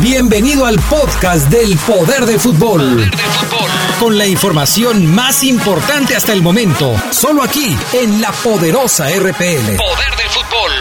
Bienvenido 0.00 0.66
al 0.66 0.78
podcast 0.80 1.48
del 1.48 1.76
Poder 1.78 2.26
del 2.26 2.40
Fútbol. 2.40 3.10
Con 4.00 4.18
la 4.18 4.26
información 4.26 5.06
más 5.14 5.42
importante 5.42 6.16
hasta 6.16 6.32
el 6.32 6.42
momento, 6.42 6.94
solo 7.10 7.42
aquí 7.42 7.76
en 7.92 8.20
la 8.20 8.30
poderosa 8.32 9.08
RPL. 9.08 9.76
Poder 9.76 10.16
del 10.16 10.28
fútbol. 10.28 10.72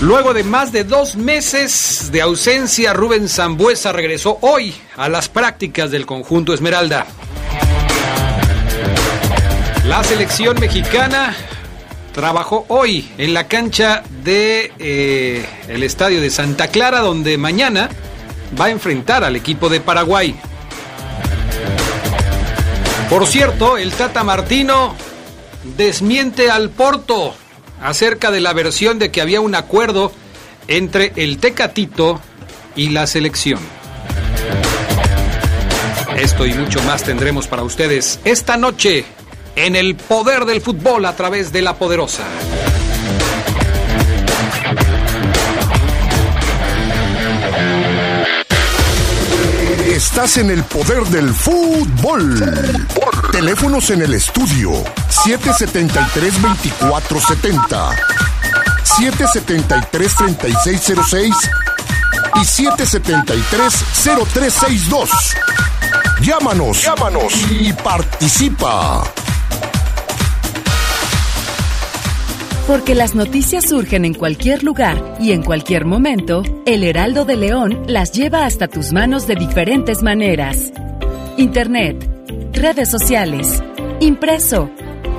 Luego 0.00 0.34
de 0.34 0.44
más 0.44 0.72
de 0.72 0.84
dos 0.84 1.16
meses 1.16 2.10
de 2.10 2.22
ausencia, 2.22 2.92
Rubén 2.92 3.28
Zambuesa 3.28 3.92
regresó 3.92 4.38
hoy 4.40 4.74
a 4.96 5.08
las 5.08 5.28
prácticas 5.28 5.90
del 5.90 6.06
conjunto 6.06 6.52
Esmeralda. 6.54 7.06
La 9.84 10.02
selección 10.04 10.58
mexicana 10.60 11.36
trabajó 12.12 12.64
hoy 12.68 13.10
en 13.18 13.34
la 13.34 13.48
cancha 13.48 14.02
de 14.22 14.72
eh, 14.78 15.44
el 15.68 15.82
estadio 15.82 16.20
de 16.20 16.30
Santa 16.30 16.68
Clara, 16.68 17.00
donde 17.00 17.38
mañana 17.38 17.88
va 18.58 18.66
a 18.66 18.70
enfrentar 18.70 19.24
al 19.24 19.36
equipo 19.36 19.68
de 19.68 19.80
Paraguay. 19.80 20.34
Por 23.08 23.26
cierto, 23.26 23.76
el 23.76 23.92
Tata 23.92 24.24
Martino 24.24 24.94
desmiente 25.76 26.50
al 26.50 26.70
Porto 26.70 27.34
acerca 27.80 28.30
de 28.30 28.40
la 28.40 28.52
versión 28.52 28.98
de 28.98 29.10
que 29.10 29.20
había 29.20 29.40
un 29.40 29.54
acuerdo 29.54 30.12
entre 30.68 31.12
el 31.16 31.38
Tecatito 31.38 32.20
y 32.76 32.90
la 32.90 33.06
selección. 33.06 33.60
Esto 36.16 36.46
y 36.46 36.54
mucho 36.54 36.82
más 36.82 37.02
tendremos 37.02 37.48
para 37.48 37.62
ustedes 37.62 38.20
esta 38.24 38.56
noche 38.56 39.04
en 39.56 39.74
el 39.76 39.96
poder 39.96 40.44
del 40.44 40.60
fútbol 40.60 41.04
a 41.04 41.16
través 41.16 41.52
de 41.52 41.62
la 41.62 41.74
poderosa. 41.74 42.22
Estás 49.86 50.36
en 50.38 50.50
el 50.50 50.64
poder 50.64 51.04
del 51.04 51.32
fútbol. 51.34 52.42
Teléfonos 53.30 53.90
en 53.90 54.02
el 54.02 54.14
estudio 54.14 54.72
773-2470, 55.26 57.96
773-3606 58.84 61.32
y 62.34 62.40
773-0362. 62.40 65.08
Llámanos, 66.20 66.82
llámanos 66.82 67.32
y 67.50 67.72
participa. 67.72 69.04
Porque 72.66 72.94
las 72.94 73.14
noticias 73.14 73.68
surgen 73.68 74.04
en 74.04 74.14
cualquier 74.14 74.62
lugar 74.62 75.16
y 75.20 75.32
en 75.32 75.42
cualquier 75.42 75.84
momento, 75.84 76.42
el 76.64 76.84
Heraldo 76.84 77.24
de 77.24 77.36
León 77.36 77.82
las 77.88 78.12
lleva 78.12 78.46
hasta 78.46 78.68
tus 78.68 78.92
manos 78.92 79.26
de 79.26 79.34
diferentes 79.34 80.02
maneras. 80.02 80.72
Internet, 81.36 82.08
redes 82.52 82.88
sociales, 82.88 83.60
impreso. 84.00 84.70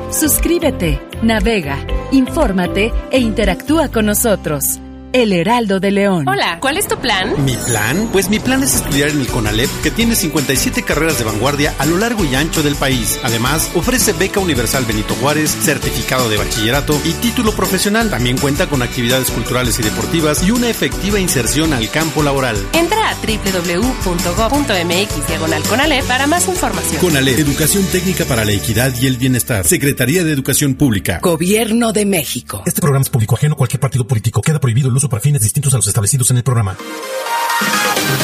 Suscríbete, 0.10 1.02
navega, 1.22 1.86
infórmate 2.12 2.94
e 3.12 3.20
interactúa 3.20 3.90
con 3.90 4.06
nosotros. 4.06 4.80
El 5.14 5.32
Heraldo 5.32 5.80
de 5.80 5.92
León. 5.92 6.28
Hola, 6.28 6.58
¿cuál 6.60 6.76
es 6.76 6.88
tu 6.88 6.98
plan? 6.98 7.46
¿Mi 7.46 7.56
plan? 7.56 8.10
Pues 8.12 8.32
mi 8.32 8.40
plan 8.40 8.64
es 8.64 8.74
estudiar 8.74 9.10
en 9.10 9.22
el 9.22 9.28
CONALEP, 9.28 9.70
que 9.84 9.92
tiene 9.92 10.16
57 10.16 10.82
carreras 10.82 11.20
de 11.20 11.24
vanguardia 11.24 11.76
a 11.78 11.86
lo 11.86 12.00
largo 12.00 12.26
y 12.26 12.34
ancho 12.34 12.64
del 12.64 12.76
país. 12.76 13.20
Además, 13.22 13.70
ofrece 13.76 14.14
beca 14.14 14.40
universal 14.40 14.86
Benito 14.86 15.14
Juárez, 15.14 15.52
certificado 15.52 16.30
de 16.30 16.38
bachillerato 16.38 17.00
y 17.06 17.12
título 17.14 17.52
profesional. 17.52 18.10
También 18.10 18.40
cuenta 18.40 18.66
con 18.66 18.82
actividades 18.82 19.30
culturales 19.30 19.78
y 19.78 19.84
deportivas 19.84 20.44
y 20.48 20.50
una 20.50 20.68
efectiva 20.68 21.20
inserción 21.20 21.74
al 21.74 21.92
campo 21.92 22.24
laboral. 22.24 22.58
Entra 22.74 23.12
a 23.12 23.14
www.go.mx 23.14 23.68
diagonal 25.28 25.62
CONALEP 25.62 26.06
para 26.06 26.26
más 26.26 26.48
información. 26.48 27.00
CONALEP, 27.00 27.38
Educación 27.38 27.86
Técnica 27.92 28.26
para 28.26 28.46
la 28.46 28.54
Equidad 28.54 28.92
y 29.00 29.06
el 29.06 29.18
Bienestar. 29.18 29.64
Secretaría 29.64 30.24
de 30.24 30.32
Educación 30.32 30.74
Pública. 30.74 31.20
Gobierno 31.22 31.94
de 31.94 32.08
México. 32.08 32.64
Este 32.66 32.82
programa 32.82 33.04
es 33.04 33.10
público 33.10 33.36
ajeno 33.36 33.54
a 33.54 33.58
cualquier 33.58 33.80
partido 33.80 34.08
político. 34.08 34.42
Queda 34.42 34.60
prohibido 34.60 34.90
el 34.90 34.96
uso 34.96 35.03
para 35.10 35.22
fines 35.22 35.42
distintos 35.42 35.74
a 35.74 35.78
los 35.78 35.88
establecidos 35.88 36.32
en 36.32 36.38
el 36.38 36.44
programa. 36.44 36.76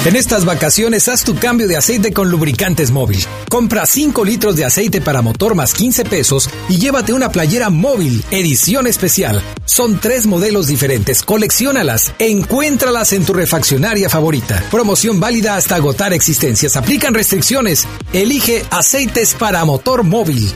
En 0.06 0.16
estas 0.16 0.46
vacaciones 0.46 1.10
haz 1.10 1.26
tu 1.26 1.36
cambio 1.36 1.68
de 1.68 1.76
aceite 1.76 2.14
con 2.14 2.32
lubricantes 2.32 2.90
móvil. 2.90 3.24
Compra 3.50 3.86
5 3.86 4.24
litros 4.24 4.56
de 4.56 4.64
aceite 4.64 5.02
para 5.02 5.22
motor 5.22 5.56
más 5.56 5.74
15 5.74 6.06
pesos 6.06 6.50
y 6.70 6.78
llévate 6.78 7.12
una 7.12 7.32
playera 7.32 7.70
móvil, 7.70 8.24
edición 8.32 8.88
especial. 8.88 9.44
Son 9.66 10.00
tres 10.00 10.26
modelos 10.26 10.68
diferentes, 10.68 11.22
colecciónalas, 11.22 12.14
encuéntralas 12.18 13.12
en 13.12 13.26
tu 13.26 13.34
refaccionaria 13.34 14.10
favorita. 14.10 14.64
Promoción 14.72 15.20
válida 15.20 15.56
hasta 15.56 15.76
agotar 15.76 16.14
existencias. 16.14 16.78
Aplican 16.78 17.14
restricciones. 17.14 17.86
Elige 18.14 18.64
aceites 18.72 19.34
para 19.34 19.66
motor 19.66 20.04
móvil. 20.04 20.56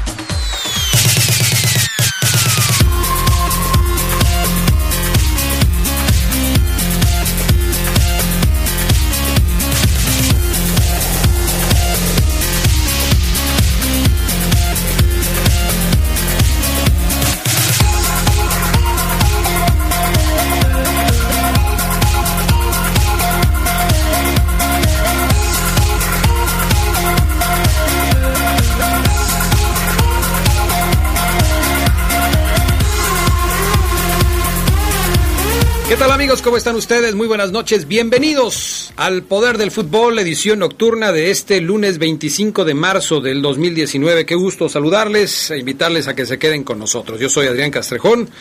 Tal 36.01 36.11
amigos? 36.13 36.41
¿Cómo 36.41 36.57
están 36.57 36.75
ustedes? 36.75 37.13
Muy 37.13 37.27
buenas 37.27 37.51
noches. 37.51 37.87
Bienvenidos 37.87 38.91
al 38.95 39.21
Poder 39.21 39.59
del 39.59 39.69
Fútbol, 39.69 40.17
edición 40.17 40.57
nocturna 40.57 41.11
de 41.11 41.29
este 41.29 41.61
lunes 41.61 41.99
25 41.99 42.65
de 42.65 42.73
marzo 42.73 43.21
del 43.21 43.43
2019. 43.43 44.25
Qué 44.25 44.33
gusto 44.33 44.67
saludarles 44.67 45.51
e 45.51 45.59
invitarles 45.59 46.07
a 46.07 46.15
que 46.15 46.25
se 46.25 46.39
queden 46.39 46.63
con 46.63 46.79
nosotros. 46.79 47.19
Yo 47.19 47.29
soy 47.29 47.45
Adrián 47.45 47.69
Castrejón 47.69 48.31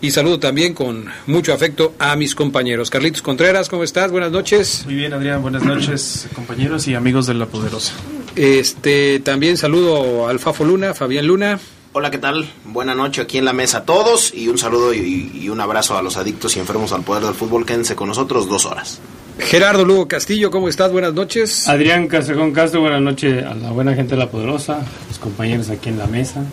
y 0.00 0.12
saludo 0.12 0.38
también 0.38 0.74
con 0.74 1.06
mucho 1.26 1.52
afecto 1.52 1.92
a 1.98 2.14
mis 2.14 2.36
compañeros. 2.36 2.88
Carlitos 2.88 3.20
Contreras, 3.20 3.68
¿cómo 3.68 3.82
estás? 3.82 4.12
Buenas 4.12 4.30
noches. 4.30 4.82
Muy 4.84 4.94
bien, 4.94 5.12
Adrián. 5.12 5.42
Buenas 5.42 5.64
noches, 5.64 6.28
compañeros 6.36 6.86
y 6.86 6.94
amigos 6.94 7.26
de 7.26 7.34
La 7.34 7.46
Poderosa. 7.46 7.94
Este, 8.36 9.18
también 9.18 9.56
saludo 9.56 10.28
al 10.28 10.38
Fafo 10.38 10.64
Luna, 10.64 10.94
Fabián 10.94 11.26
Luna. 11.26 11.58
Hola, 11.92 12.10
¿qué 12.10 12.18
tal? 12.18 12.46
Buena 12.66 12.94
noche 12.94 13.22
aquí 13.22 13.38
en 13.38 13.44
la 13.44 13.52
mesa 13.52 13.78
a 13.78 13.84
todos 13.84 14.32
y 14.34 14.48
un 14.48 14.58
saludo 14.58 14.92
y, 14.92 15.30
y, 15.34 15.48
un 15.48 15.60
abrazo 15.60 15.96
a 15.96 16.02
los 16.02 16.16
adictos 16.16 16.56
y 16.56 16.60
enfermos 16.60 16.92
al 16.92 17.02
poder 17.02 17.24
del 17.24 17.34
fútbol. 17.34 17.64
Quédense 17.64 17.96
con 17.96 18.08
nosotros 18.08 18.48
dos 18.48 18.66
horas. 18.66 19.00
Gerardo 19.38 19.84
Lugo 19.84 20.06
Castillo, 20.06 20.50
¿cómo 20.50 20.68
estás? 20.68 20.92
Buenas 20.92 21.14
noches. 21.14 21.66
Adrián 21.68 22.06
Castrejón 22.08 22.52
Castro, 22.52 22.82
buenas 22.82 23.00
noches 23.00 23.44
a 23.44 23.54
la 23.54 23.70
buena 23.70 23.94
gente 23.94 24.14
de 24.14 24.18
La 24.18 24.30
Poderosa, 24.30 24.80
los 25.08 25.18
compañeros 25.18 25.70
aquí 25.70 25.88
en 25.88 25.98
la 25.98 26.06
mesa. 26.06 26.44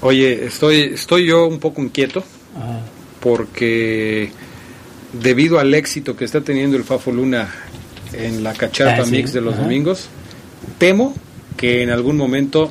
Oye, 0.00 0.46
estoy, 0.46 0.80
estoy 0.94 1.26
yo 1.26 1.46
un 1.46 1.58
poco 1.58 1.82
inquieto 1.82 2.22
Ah, 2.56 2.80
porque 3.20 4.30
debido 5.12 5.58
al 5.58 5.74
éxito 5.74 6.16
que 6.16 6.24
está 6.24 6.40
teniendo 6.40 6.76
el 6.76 6.84
Fafo 6.84 7.12
Luna 7.12 7.52
en 8.12 8.42
la 8.42 8.54
cacharpa 8.54 9.02
Ah, 9.02 9.04
sí, 9.04 9.10
mix 9.10 9.32
de 9.32 9.40
los 9.42 9.54
ajá. 9.54 9.64
domingos, 9.64 10.08
temo 10.78 11.14
que 11.56 11.82
en 11.82 11.90
algún 11.90 12.16
momento 12.16 12.70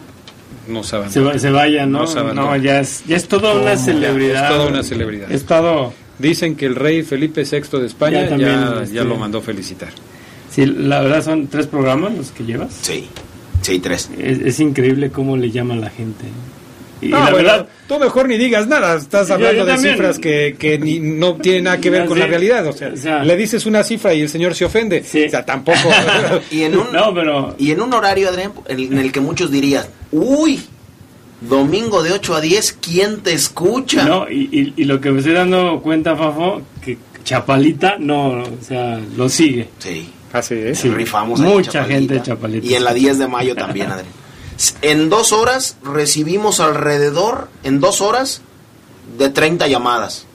nos 0.67 0.87
se, 0.87 0.95
abandone. 0.95 1.25
va- 1.27 1.39
se 1.39 1.49
vaya, 1.51 1.85
¿no? 1.85 1.99
Nos 1.99 2.15
abandone. 2.15 2.47
No, 2.49 2.55
ya 2.57 2.79
es, 2.79 3.03
ya 3.05 3.15
es 3.17 3.27
toda 3.27 3.53
una 3.53 3.75
celebridad. 3.77 4.43
es 4.43 4.49
toda 4.57 4.67
una 4.69 4.83
celebridad. 4.83 5.31
Es 5.31 5.45
todo. 5.45 5.93
Dicen 6.19 6.55
que 6.55 6.65
el 6.65 6.75
rey 6.75 7.03
Felipe 7.03 7.43
VI 7.43 7.79
de 7.79 7.85
España 7.87 8.17
Ya 8.19 8.23
ya, 8.23 8.29
también, 8.29 8.59
ya, 8.75 8.83
este- 8.83 9.03
lo 9.03 9.15
mandó 9.17 9.41
felicitar. 9.41 9.89
Sí, 10.49 10.65
la 10.65 11.01
verdad 11.01 11.23
son 11.23 11.47
tres 11.47 11.67
programas 11.67 12.15
los 12.15 12.31
que 12.31 12.45
llevas. 12.45 12.73
Sí, 12.81 13.07
sí, 13.61 13.79
tres. 13.79 14.09
Es, 14.17 14.39
es 14.39 14.59
increíble 14.61 15.09
cómo 15.11 15.35
le 15.35 15.51
llama 15.51 15.75
la 15.75 15.89
gente. 15.89 16.23
Y 17.01 17.07
No, 17.09 17.17
la 17.19 17.23
bueno, 17.31 17.37
verdad, 17.37 17.67
tú 17.87 17.99
mejor 17.99 18.27
ni 18.29 18.37
digas 18.37 18.67
nada, 18.67 18.95
estás 18.95 19.29
hablando 19.29 19.59
yo 19.59 19.65
de 19.65 19.71
también. 19.73 19.95
cifras 19.95 20.17
que, 20.17 20.55
que 20.57 20.77
ni- 20.79 20.99
no 20.99 21.35
tienen 21.35 21.65
nada 21.65 21.77
que 21.79 21.89
ver 21.89 22.05
con 22.05 22.15
Sí. 22.15 22.21
la 22.21 22.27
realidad. 22.27 22.65
O 22.67 22.73
sea, 22.73 22.89
O 22.93 22.97
sea- 22.97 23.23
le 23.23 23.35
dices 23.35 23.65
una 23.65 23.83
cifra 23.83 24.13
y 24.13 24.21
el 24.21 24.29
señor 24.29 24.55
se 24.55 24.65
ofende. 24.65 25.01
O 25.01 25.29
sea, 25.29 25.45
tampoco. 25.45 25.77
Y 26.51 26.63
en 26.63 26.77
un, 26.77 26.91
no, 26.93 27.13
pero 27.13 27.55
y 27.59 27.71
en 27.71 27.81
un 27.81 27.93
horario, 27.93 28.29
Adrián, 28.29 28.53
en, 28.67 28.97
el 28.97 29.11
que 29.11 29.19
muchos 29.19 29.51
dirían, 29.51 29.85
uy, 30.11 30.61
domingo 31.41 32.01
de 32.01 32.13
8 32.13 32.35
a 32.35 32.41
10, 32.41 32.77
¿quién 32.81 33.19
te 33.21 33.33
escucha? 33.33 34.03
No, 34.05 34.29
y, 34.29 34.49
y- 34.51 34.73
y 34.81 34.85
lo 34.85 34.99
que 35.01 35.11
me 35.11 35.19
estoy 35.19 35.33
dando 35.33 35.81
cuenta, 35.81 36.15
Fafo, 36.15 36.61
que 36.81 36.97
Chapalita 37.23 37.97
no, 37.99 38.39
o 38.41 38.45
sea, 38.61 38.99
lo 39.17 39.27
sigue. 39.29 39.67
Sí. 39.79 40.09
Así 40.31 40.55
es. 40.55 40.79
Sí. 40.79 40.89
Rifamos 40.89 41.39
ahí 41.39 41.47
Mucha 41.47 41.71
Chapalita. 41.71 41.97
gente 41.99 42.13
de 42.15 42.21
Chapalita. 42.21 42.67
Y 42.67 42.73
en 42.75 42.83
la 42.83 42.93
10 42.93 43.17
de 43.19 43.27
mayo 43.27 43.55
también, 43.55 43.87
Adrián. 43.91 44.11
En 44.81 45.09
dos 45.09 45.33
horas 45.33 45.77
recibimos 45.83 46.59
alrededor, 46.59 47.49
en 47.63 47.79
dos 47.79 48.01
horas, 48.01 48.41
de 49.17 49.29
30 49.29 49.67
llamadas. 49.67 50.25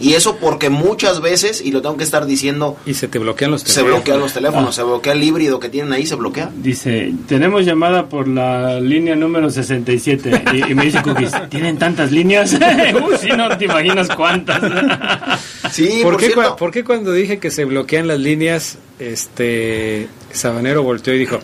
Y 0.00 0.14
eso 0.14 0.36
porque 0.38 0.68
muchas 0.70 1.20
veces, 1.20 1.60
y 1.60 1.70
lo 1.70 1.80
tengo 1.82 1.96
que 1.96 2.02
estar 2.02 2.26
diciendo, 2.26 2.76
Y 2.86 2.94
se 2.94 3.06
te 3.08 3.18
bloquean 3.20 3.50
los 3.52 3.60
se 3.60 3.66
teléfonos. 3.66 3.94
bloquean 3.98 4.20
los 4.20 4.32
teléfonos, 4.32 4.68
Ah. 4.70 4.72
se 4.72 4.82
bloquea 4.82 5.12
el 5.12 5.22
híbrido 5.22 5.60
que 5.60 5.68
tienen 5.68 5.92
ahí, 5.92 6.06
se 6.06 6.14
bloquea. 6.16 6.50
Dice, 6.56 7.12
tenemos 7.28 7.64
llamada 7.64 8.08
por 8.08 8.26
la 8.26 8.80
línea 8.80 9.14
número 9.14 9.48
67. 9.50 10.44
Y, 10.54 10.72
y 10.72 10.74
me 10.74 10.86
dice 10.86 11.02
Cookies, 11.02 11.30
¿tienen 11.50 11.78
tantas 11.78 12.10
líneas? 12.10 12.52
Uy, 12.94 13.16
sí, 13.20 13.28
no 13.36 13.56
te 13.56 13.66
imaginas 13.66 14.08
cuántas. 14.08 14.60
Sí, 15.70 16.00
¿Por, 16.02 16.12
por, 16.14 16.20
qué, 16.20 16.26
cierto, 16.26 16.42
cua- 16.42 16.56
por 16.56 16.70
qué 16.70 16.84
cuando 16.84 17.12
dije 17.12 17.38
que 17.38 17.50
se 17.50 17.64
bloquean 17.64 18.06
las 18.06 18.18
líneas, 18.18 18.76
este 18.98 20.06
Sabanero 20.32 20.82
volteó 20.82 21.14
y 21.14 21.18
dijo, 21.20 21.38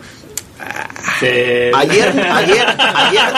Ayer, 1.21 1.73
ayer, 1.75 2.65
ayer, 2.77 3.33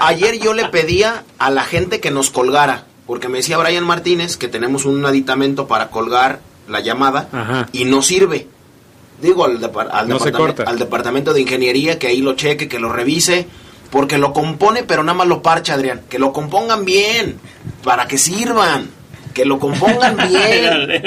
ayer 0.00 0.38
yo 0.38 0.54
le 0.54 0.66
pedía 0.66 1.24
a 1.38 1.50
la 1.50 1.62
gente 1.64 2.00
que 2.00 2.10
nos 2.10 2.30
colgara, 2.30 2.84
porque 3.06 3.28
me 3.28 3.38
decía 3.38 3.58
Brian 3.58 3.84
Martínez 3.84 4.36
que 4.36 4.48
tenemos 4.48 4.84
un 4.84 5.04
aditamento 5.04 5.66
para 5.66 5.88
colgar 5.90 6.40
la 6.68 6.80
llamada 6.80 7.28
Ajá. 7.32 7.68
y 7.72 7.84
no 7.84 8.02
sirve. 8.02 8.48
Digo 9.20 9.44
al, 9.44 9.60
depar- 9.60 9.88
al 9.92 10.08
No 10.08 10.18
departamento, 10.18 10.64
al 10.66 10.78
departamento 10.78 11.32
de 11.32 11.40
ingeniería 11.40 11.98
que 11.98 12.08
ahí 12.08 12.20
lo 12.20 12.34
cheque, 12.34 12.68
que 12.68 12.78
lo 12.78 12.92
revise, 12.92 13.46
porque 13.90 14.18
lo 14.18 14.32
compone, 14.32 14.82
pero 14.82 15.02
nada 15.04 15.16
más 15.16 15.26
lo 15.28 15.40
parcha, 15.42 15.74
Adrián. 15.74 16.02
Que 16.10 16.18
lo 16.18 16.32
compongan 16.32 16.84
bien, 16.84 17.38
para 17.82 18.06
que 18.08 18.18
sirvan. 18.18 18.90
Que 19.32 19.44
lo 19.46 19.58
compongan 19.58 20.16
bien. 20.28 21.02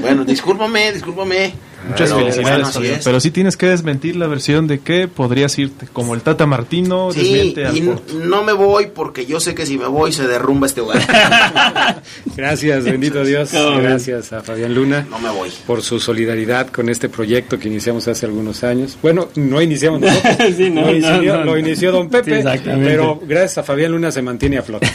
bueno, 0.00 0.24
discúlpame, 0.24 0.92
discúlpame. 0.92 1.52
Muchas 1.88 2.10
Pero, 2.12 2.20
felicidades, 2.20 2.72
bueno. 2.78 2.98
Pero 3.02 3.20
sí 3.20 3.30
tienes 3.30 3.56
que 3.56 3.66
desmentir 3.66 4.16
la 4.16 4.26
versión 4.26 4.66
de 4.66 4.80
que 4.80 5.08
podrías 5.08 5.58
irte, 5.58 5.86
como 5.92 6.14
el 6.14 6.20
Tata 6.20 6.46
Martino 6.46 7.10
Sí, 7.12 7.20
desmiente 7.20 7.66
al 7.66 7.76
y 7.76 7.80
Porto. 7.82 8.14
no 8.22 8.42
me 8.44 8.52
voy 8.52 8.88
porque 8.94 9.24
yo 9.26 9.40
sé 9.40 9.54
que 9.54 9.64
si 9.66 9.78
me 9.78 9.86
voy 9.86 10.12
se 10.12 10.26
derrumba 10.26 10.66
este 10.66 10.80
hogar. 10.82 11.00
gracias, 12.36 12.84
bendito 12.84 13.24
Dios, 13.24 13.50
gracias 13.52 14.32
a 14.32 14.42
Fabián 14.42 14.74
Luna 14.74 15.06
No 15.10 15.18
me 15.18 15.30
voy. 15.30 15.50
por 15.66 15.82
su 15.82 15.98
solidaridad 16.00 16.68
con 16.68 16.88
este 16.88 17.08
proyecto 17.08 17.58
que 17.58 17.68
iniciamos 17.68 18.06
hace 18.08 18.26
algunos 18.26 18.62
años. 18.64 18.98
Bueno, 19.02 19.28
no 19.36 19.60
iniciamos 19.62 20.00
nosotros, 20.00 20.36
Sí, 20.56 20.70
no, 20.70 20.90
inició, 20.90 21.38
no. 21.38 21.44
lo 21.44 21.58
inició 21.58 21.92
don 21.92 22.04
Sí, 22.04 22.08
Pepe, 22.10 22.38
exactamente. 22.38 22.90
pero 22.90 23.20
gracias 23.26 23.58
a 23.58 23.62
Fabián 23.62 23.92
Luna 23.92 24.10
se 24.12 24.22
mantiene 24.22 24.58
a 24.58 24.62
flote. 24.62 24.90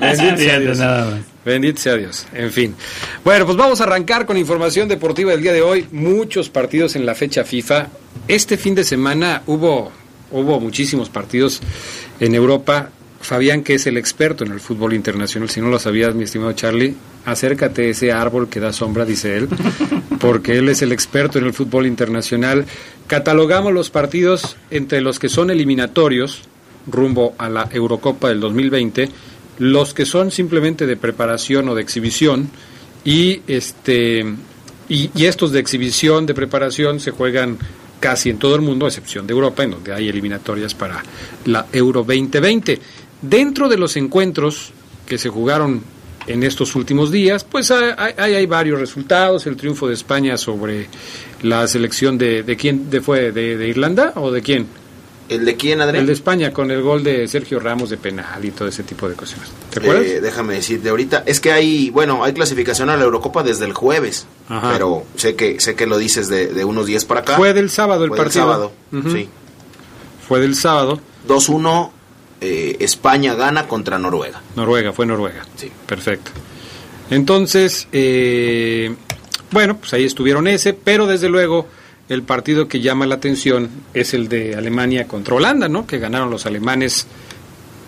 Bendito 0.00 0.60
Dios. 0.60 0.78
nada 0.78 1.10
más. 1.10 1.20
Bendito 1.44 1.80
sea 1.80 1.96
Dios. 1.96 2.26
En 2.32 2.52
fin. 2.52 2.74
Bueno, 3.24 3.46
pues 3.46 3.56
vamos 3.56 3.80
a 3.80 3.84
arrancar 3.84 4.26
con 4.26 4.36
información 4.36 4.88
deportiva 4.88 5.32
del 5.32 5.42
día 5.42 5.52
de 5.52 5.62
hoy. 5.62 5.86
Muchos 5.90 6.48
partidos 6.48 6.94
en 6.94 7.04
la 7.04 7.14
fecha 7.14 7.44
FIFA. 7.44 7.88
Este 8.28 8.56
fin 8.56 8.74
de 8.74 8.84
semana 8.84 9.42
hubo, 9.46 9.90
hubo 10.30 10.60
muchísimos 10.60 11.08
partidos 11.08 11.60
en 12.20 12.34
Europa. 12.34 12.90
Fabián, 13.20 13.62
que 13.62 13.74
es 13.74 13.86
el 13.86 13.96
experto 13.96 14.44
en 14.44 14.50
el 14.50 14.58
fútbol 14.58 14.94
internacional, 14.94 15.48
si 15.48 15.60
no 15.60 15.68
lo 15.68 15.78
sabías, 15.78 16.12
mi 16.12 16.24
estimado 16.24 16.52
Charlie, 16.54 16.96
acércate 17.24 17.86
a 17.86 17.90
ese 17.90 18.10
árbol 18.10 18.48
que 18.48 18.58
da 18.58 18.72
sombra, 18.72 19.04
dice 19.04 19.36
él, 19.36 19.48
porque 20.20 20.58
él 20.58 20.68
es 20.68 20.82
el 20.82 20.90
experto 20.90 21.38
en 21.38 21.44
el 21.44 21.52
fútbol 21.52 21.86
internacional. 21.86 22.66
Catalogamos 23.06 23.72
los 23.72 23.90
partidos 23.90 24.56
entre 24.72 25.00
los 25.00 25.20
que 25.20 25.28
son 25.28 25.50
eliminatorios 25.50 26.42
rumbo 26.86 27.34
a 27.38 27.48
la 27.48 27.68
Eurocopa 27.70 28.28
del 28.28 28.40
2020 28.40 29.08
los 29.62 29.94
que 29.94 30.06
son 30.06 30.32
simplemente 30.32 30.86
de 30.86 30.96
preparación 30.96 31.68
o 31.68 31.76
de 31.76 31.82
exhibición 31.82 32.50
y 33.04 33.42
este 33.46 34.26
y, 34.88 35.24
estos 35.24 35.52
de 35.52 35.60
exhibición 35.60 36.26
de 36.26 36.34
preparación 36.34 36.98
se 36.98 37.12
juegan 37.12 37.58
casi 38.00 38.30
en 38.30 38.38
todo 38.38 38.56
el 38.56 38.60
mundo 38.60 38.86
a 38.86 38.88
excepción 38.88 39.24
de 39.24 39.32
Europa 39.32 39.62
en 39.62 39.70
donde 39.70 39.92
hay 39.92 40.08
eliminatorias 40.08 40.74
para 40.74 41.00
la 41.44 41.66
Euro 41.72 42.00
2020 42.02 42.80
dentro 43.22 43.68
de 43.68 43.78
los 43.78 43.96
encuentros 43.96 44.72
que 45.06 45.16
se 45.16 45.28
jugaron 45.28 45.80
en 46.26 46.42
estos 46.42 46.74
últimos 46.74 47.12
días 47.12 47.44
pues 47.44 47.70
hay, 47.70 48.14
hay, 48.16 48.34
hay 48.34 48.46
varios 48.46 48.80
resultados. 48.80 49.46
El 49.46 49.56
triunfo 49.56 49.86
de 49.86 49.94
España 49.94 50.36
sobre 50.38 50.88
la 51.42 51.68
selección 51.68 52.18
de, 52.18 52.42
de 52.42 52.56
quién 52.56 52.90
de 52.90 53.00
fue 53.00 53.30
de 53.30 53.68
Irlanda 53.68 54.12
o 54.16 54.32
de 54.32 54.42
quién 54.42 54.66
¿El 55.28 55.44
de 55.44 55.56
quién, 55.56 55.80
Adrián? 55.80 56.00
el 56.02 56.06
de 56.06 56.12
España 56.12 56.52
con 56.52 56.70
el 56.70 56.82
gol 56.82 57.02
de 57.02 57.26
Sergio 57.28 57.58
Ramos 57.60 57.88
de 57.90 57.96
penal 57.96 58.44
y 58.44 58.50
todo 58.50 58.68
ese 58.68 58.82
tipo 58.82 59.08
de 59.08 59.14
cosas. 59.14 59.38
¿Te 59.70 59.78
acuerdas? 59.80 60.04
Eh, 60.04 60.20
déjame 60.20 60.54
decir 60.54 60.82
de 60.82 60.90
ahorita. 60.90 61.22
Es 61.26 61.40
que 61.40 61.52
hay, 61.52 61.90
bueno, 61.90 62.22
hay 62.24 62.32
clasificación 62.34 62.90
a 62.90 62.96
la 62.96 63.04
Eurocopa 63.04 63.42
desde 63.42 63.64
el 63.64 63.72
jueves. 63.72 64.26
Ajá. 64.48 64.72
Pero 64.72 65.04
sé 65.16 65.34
que 65.34 65.58
sé 65.60 65.74
que 65.74 65.86
lo 65.86 65.96
dices 65.98 66.28
de, 66.28 66.48
de 66.48 66.64
unos 66.64 66.86
días 66.86 67.04
para 67.04 67.20
acá. 67.20 67.36
Fue 67.36 67.54
del 67.54 67.70
sábado 67.70 68.04
el 68.04 68.10
Fue 68.10 68.18
del 68.18 68.24
partido. 68.26 68.44
sábado, 68.44 68.72
Ujú. 68.92 69.10
sí. 69.10 69.28
Fue 70.28 70.40
del 70.40 70.54
sábado. 70.54 71.00
2-1, 71.28 71.90
eh, 72.40 72.76
España 72.80 73.34
gana 73.34 73.66
contra 73.68 73.98
Noruega. 73.98 74.42
Noruega, 74.56 74.92
fue 74.92 75.06
Noruega. 75.06 75.46
Sí. 75.56 75.70
Perfecto. 75.86 76.30
Entonces, 77.10 77.88
eh, 77.92 78.94
bueno, 79.50 79.76
pues 79.78 79.92
ahí 79.94 80.04
estuvieron 80.04 80.46
ese, 80.46 80.72
pero 80.74 81.06
desde 81.06 81.28
luego 81.28 81.66
el 82.12 82.22
partido 82.22 82.68
que 82.68 82.80
llama 82.80 83.06
la 83.06 83.16
atención 83.16 83.70
es 83.94 84.14
el 84.14 84.28
de 84.28 84.54
Alemania 84.54 85.08
contra 85.08 85.34
Holanda, 85.34 85.68
¿no? 85.68 85.86
Que 85.86 85.98
ganaron 85.98 86.30
los 86.30 86.46
alemanes 86.46 87.06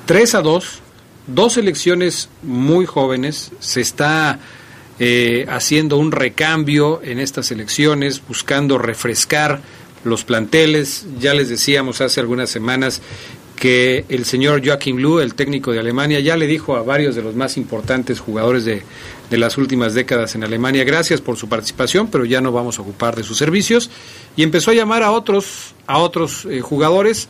3 0.07 0.35
a 0.35 0.43
2, 0.43 0.81
dos 1.27 1.53
selecciones 1.55 2.29
muy 2.43 2.87
jóvenes, 2.87 3.53
se 3.61 3.81
está 3.81 4.39
eh, 4.99 5.47
haciendo 5.49 5.97
un 5.97 6.13
recambio 6.13 7.01
en 7.03 7.19
estas 7.19 7.51
elecciones, 7.51 8.23
buscando 8.27 8.79
refrescar 8.79 9.61
los 10.05 10.25
planteles. 10.25 11.07
Ya 11.19 11.35
les 11.35 11.49
decíamos 11.49 12.01
hace 12.01 12.21
algunas 12.21 12.51
semanas 12.51 13.01
que 13.57 14.05
el 14.09 14.25
señor 14.25 14.67
Joachim 14.67 14.99
Löw, 14.99 15.21
el 15.21 15.35
técnico 15.35 15.73
de 15.73 15.81
Alemania, 15.81 16.21
ya 16.21 16.37
le 16.37 16.47
dijo 16.47 16.77
a 16.77 16.83
varios 16.83 17.15
de 17.15 17.23
los 17.23 17.35
más 17.35 17.57
importantes 17.57 18.21
jugadores 18.21 18.65
de, 18.65 18.83
de 19.31 19.39
las 19.39 19.57
últimas 19.57 19.95
décadas 19.95 20.35
en 20.35 20.45
Alemania, 20.45 20.85
gracias 20.85 21.21
por 21.21 21.37
su 21.37 21.49
participación, 21.49 22.09
pero 22.09 22.25
ya 22.25 22.41
no 22.41 22.53
vamos 22.53 22.79
a 22.79 22.83
ocupar 22.83 23.17
de 23.17 23.23
sus 23.23 23.39
servicios. 23.39 23.91
Y 24.37 24.43
empezó 24.43 24.71
a 24.71 24.75
llamar 24.75 25.03
a 25.03 25.13
otros, 25.13 25.75
a 25.87 25.99
otros 25.99 26.47
eh, 26.47 26.61
jugadores. 26.61 27.29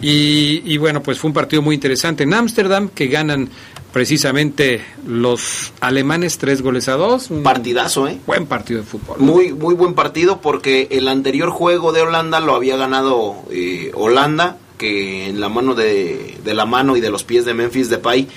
Y, 0.00 0.62
y 0.64 0.78
bueno, 0.78 1.02
pues 1.02 1.18
fue 1.18 1.28
un 1.28 1.34
partido 1.34 1.60
muy 1.60 1.74
interesante 1.74 2.22
en 2.22 2.32
Ámsterdam, 2.32 2.88
que 2.88 3.08
ganan 3.08 3.50
precisamente 3.92 4.84
los 5.06 5.72
alemanes 5.80 6.38
tres 6.38 6.62
goles 6.62 6.88
a 6.88 6.92
dos. 6.92 7.30
Un 7.30 7.42
Partidazo, 7.42 8.06
¿eh? 8.06 8.18
buen 8.26 8.46
partido 8.46 8.80
de 8.80 8.86
fútbol. 8.86 9.18
Muy, 9.18 9.52
muy 9.52 9.74
buen 9.74 9.94
partido 9.94 10.40
porque 10.40 10.88
el 10.90 11.08
anterior 11.08 11.50
juego 11.50 11.92
de 11.92 12.02
Holanda 12.02 12.40
lo 12.40 12.54
había 12.54 12.76
ganado 12.76 13.34
eh, 13.50 13.90
Holanda, 13.94 14.58
que 14.76 15.28
en 15.28 15.40
la 15.40 15.48
mano 15.48 15.74
de, 15.74 16.38
de 16.44 16.54
la 16.54 16.66
mano 16.66 16.96
y 16.96 17.00
de 17.00 17.10
los 17.10 17.24
pies 17.24 17.44
de 17.44 17.54
Memphis 17.54 17.88
Depay, 17.88 18.28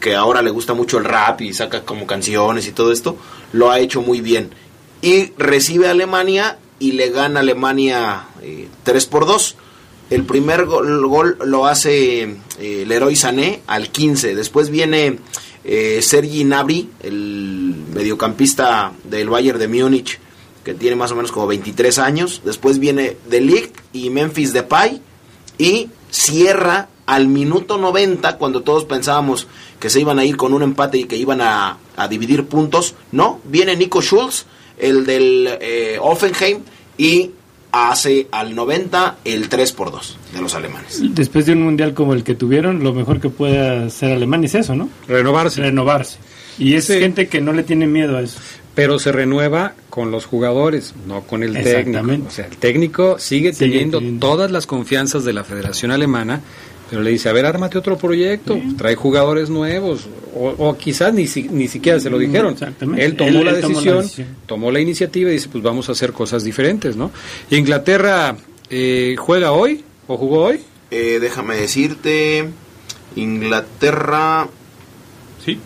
que 0.00 0.14
ahora 0.14 0.42
le 0.42 0.50
gusta 0.50 0.74
mucho 0.74 0.98
el 0.98 1.04
rap 1.04 1.40
y 1.40 1.52
saca 1.52 1.84
como 1.84 2.06
canciones 2.06 2.66
y 2.66 2.72
todo 2.72 2.92
esto, 2.92 3.16
lo 3.52 3.70
ha 3.70 3.78
hecho 3.78 4.02
muy 4.02 4.20
bien. 4.20 4.50
Y 5.02 5.32
recibe 5.38 5.88
a 5.88 5.92
Alemania 5.92 6.58
y 6.78 6.92
le 6.92 7.10
gana 7.10 7.40
a 7.40 7.42
Alemania 7.42 8.26
eh, 8.42 8.68
3 8.84 9.06
por 9.06 9.26
2. 9.26 9.56
El 10.10 10.24
primer 10.24 10.66
gol, 10.66 11.06
gol 11.08 11.38
lo 11.44 11.66
hace 11.66 12.36
eh, 12.58 12.84
Leroy 12.86 13.16
Sané 13.16 13.62
al 13.66 13.90
15. 13.90 14.34
Después 14.34 14.70
viene 14.70 15.18
eh, 15.64 16.00
Sergi 16.00 16.44
Gnabry, 16.44 16.88
el 17.02 17.74
mediocampista 17.92 18.92
del 19.04 19.28
Bayern 19.28 19.58
de 19.58 19.68
Múnich, 19.68 20.20
que 20.62 20.74
tiene 20.74 20.96
más 20.96 21.10
o 21.10 21.16
menos 21.16 21.32
como 21.32 21.48
23 21.48 21.98
años. 21.98 22.42
Después 22.44 22.78
viene 22.78 23.16
De 23.28 23.40
Ligt 23.40 23.76
y 23.92 24.10
Memphis 24.10 24.52
Depay 24.52 25.00
y 25.58 25.88
cierra 26.10 26.88
al 27.06 27.28
minuto 27.28 27.78
90 27.78 28.36
cuando 28.36 28.62
todos 28.62 28.84
pensábamos 28.84 29.46
que 29.80 29.90
se 29.90 30.00
iban 30.00 30.18
a 30.18 30.24
ir 30.24 30.36
con 30.36 30.52
un 30.54 30.62
empate 30.62 30.98
y 30.98 31.04
que 31.04 31.16
iban 31.16 31.40
a, 31.40 31.78
a 31.96 32.08
dividir 32.08 32.44
puntos. 32.46 32.94
No, 33.12 33.40
viene 33.44 33.76
Nico 33.76 34.00
Schulz, 34.02 34.46
el 34.78 35.04
del 35.06 35.48
eh, 35.60 35.98
Offenheim 36.00 36.60
y 36.98 37.30
hace 37.72 38.26
al 38.30 38.54
90 38.54 39.18
el 39.24 39.48
3 39.48 39.72
por 39.72 39.90
2 39.90 40.18
de 40.34 40.40
los 40.40 40.54
alemanes. 40.54 41.00
Después 41.14 41.44
de 41.46 41.52
un 41.52 41.62
mundial 41.62 41.92
como 41.94 42.14
el 42.14 42.24
que 42.24 42.34
tuvieron, 42.34 42.82
lo 42.82 42.94
mejor 42.94 43.20
que 43.20 43.28
puede 43.28 43.86
hacer 43.86 44.12
Alemania 44.12 44.46
es 44.46 44.54
eso, 44.54 44.74
¿no? 44.74 44.88
Renovarse. 45.08 45.60
Renovarse. 45.60 46.18
Y 46.58 46.74
es 46.74 46.86
Sí. 46.86 46.98
gente 46.98 47.28
que 47.28 47.40
no 47.42 47.52
le 47.52 47.62
tiene 47.64 47.86
miedo 47.86 48.16
a 48.16 48.22
eso. 48.22 48.38
pero 48.74 48.98
se 48.98 49.10
renueva 49.10 49.72
con 49.88 50.10
los 50.10 50.26
jugadores, 50.26 50.92
no 51.06 51.22
con 51.22 51.42
el 51.42 51.54
técnico. 51.54 51.78
Exactamente. 51.78 52.28
O 52.28 52.30
sea, 52.30 52.44
el 52.44 52.58
técnico 52.58 53.18
sigue 53.18 53.54
Sigue 53.54 53.70
teniendo 53.70 53.98
teniendo. 54.00 54.26
todas 54.26 54.50
las 54.50 54.66
confianzas 54.66 55.24
de 55.24 55.32
la 55.32 55.44
Federación 55.44 55.92
Alemana 55.92 56.42
Pero 56.88 57.02
le 57.02 57.10
dice, 57.10 57.28
a 57.28 57.32
ver, 57.32 57.46
ármate 57.46 57.78
otro 57.78 57.98
proyecto, 57.98 58.58
trae 58.78 58.94
jugadores 58.94 59.50
nuevos, 59.50 60.06
o, 60.36 60.50
o 60.56 60.76
quizás 60.78 61.12
ni, 61.12 61.26
si- 61.26 61.48
ni 61.48 61.66
siquiera 61.66 61.98
se 61.98 62.08
lo 62.10 62.16
dijeron. 62.18 62.52
Exactamente. 62.52 63.04
Él 63.04 63.16
tomó, 63.16 63.40
Él- 63.40 63.44
la, 63.44 63.50
él 63.52 63.60
tomó 63.60 63.80
la 63.80 63.92
decisión, 64.02 64.28
tomó 64.46 64.70
la 64.70 64.78
iniciativa 64.80 65.30
y 65.30 65.32
dice, 65.34 65.48
pues 65.50 65.64
vamos 65.64 65.88
a 65.88 65.92
hacer 65.92 66.12
cosas 66.12 66.44
diferentes, 66.44 66.94
¿no? 66.96 67.10
Inglaterra 67.50 68.36
eh, 68.70 69.16
juega 69.18 69.50
hoy, 69.52 69.84
o 70.06 70.16
jugó 70.16 70.44
hoy. 70.44 70.60
Eh, 70.92 71.18
déjame 71.20 71.56
decirte, 71.56 72.48
Inglaterra 73.16 74.48
Sí, 75.44 75.58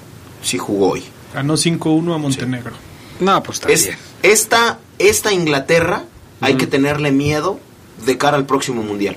sí 0.42 0.58
jugó 0.58 0.90
hoy. 0.92 1.02
ganó 1.34 1.54
5-1 1.54 2.14
a 2.14 2.18
Montenegro. 2.18 2.72
No, 3.20 3.42
pues 3.42 3.58
está 3.58 3.68
Es- 3.70 3.84
bien. 3.86 3.98
esta, 4.22 4.78
esta 4.98 5.32
Inglaterra 5.32 6.04
hay 6.40 6.54
que 6.54 6.66
tenerle 6.66 7.12
miedo 7.12 7.60
de 8.06 8.16
cara 8.16 8.36
al 8.38 8.46
próximo 8.46 8.82
mundial. 8.82 9.16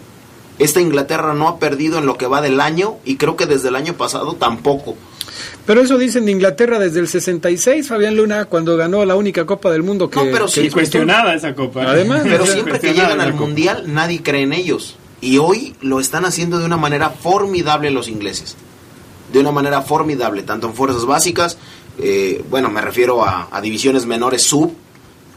Esta 0.59 0.79
Inglaterra 0.81 1.33
no 1.33 1.47
ha 1.47 1.59
perdido 1.59 1.97
en 1.97 2.05
lo 2.05 2.17
que 2.17 2.27
va 2.27 2.41
del 2.41 2.59
año 2.61 2.95
y 3.05 3.17
creo 3.17 3.35
que 3.35 3.45
desde 3.45 3.69
el 3.69 3.75
año 3.75 3.93
pasado 3.93 4.33
tampoco. 4.35 4.95
Pero 5.65 5.81
eso 5.81 5.97
dicen 5.97 6.25
de 6.25 6.31
Inglaterra 6.31 6.77
desde 6.77 6.99
el 6.99 7.07
66, 7.07 7.87
Fabián 7.87 8.15
Luna, 8.17 8.45
cuando 8.45 8.75
ganó 8.77 9.03
la 9.05 9.15
única 9.15 9.45
Copa 9.45 9.71
del 9.71 9.81
Mundo 9.81 10.09
que... 10.09 10.17
No, 10.17 10.25
pero 10.31 10.45
que 10.45 10.51
sí, 10.51 10.61
disputó. 10.61 10.81
Cuestionada 10.81 11.33
esa 11.33 11.55
copa. 11.55 11.83
Además, 11.83 12.21
Pero 12.23 12.45
siempre 12.47 12.79
que 12.79 12.93
llegan 12.93 13.19
al 13.21 13.31
Copa. 13.31 13.43
mundial 13.45 13.83
nadie 13.87 14.21
cree 14.21 14.43
en 14.43 14.53
ellos. 14.53 14.95
Y 15.21 15.37
hoy 15.37 15.75
lo 15.81 15.99
están 16.01 16.25
haciendo 16.25 16.59
de 16.59 16.65
una 16.65 16.77
manera 16.77 17.09
formidable 17.09 17.89
los 17.91 18.09
ingleses. 18.09 18.55
De 19.31 19.39
una 19.39 19.51
manera 19.51 19.81
formidable, 19.81 20.43
tanto 20.43 20.67
en 20.67 20.73
fuerzas 20.73 21.05
básicas, 21.05 21.57
eh, 21.97 22.43
bueno, 22.49 22.69
me 22.69 22.81
refiero 22.81 23.23
a, 23.23 23.47
a 23.49 23.61
divisiones 23.61 24.05
menores 24.05 24.43
sub, 24.43 24.73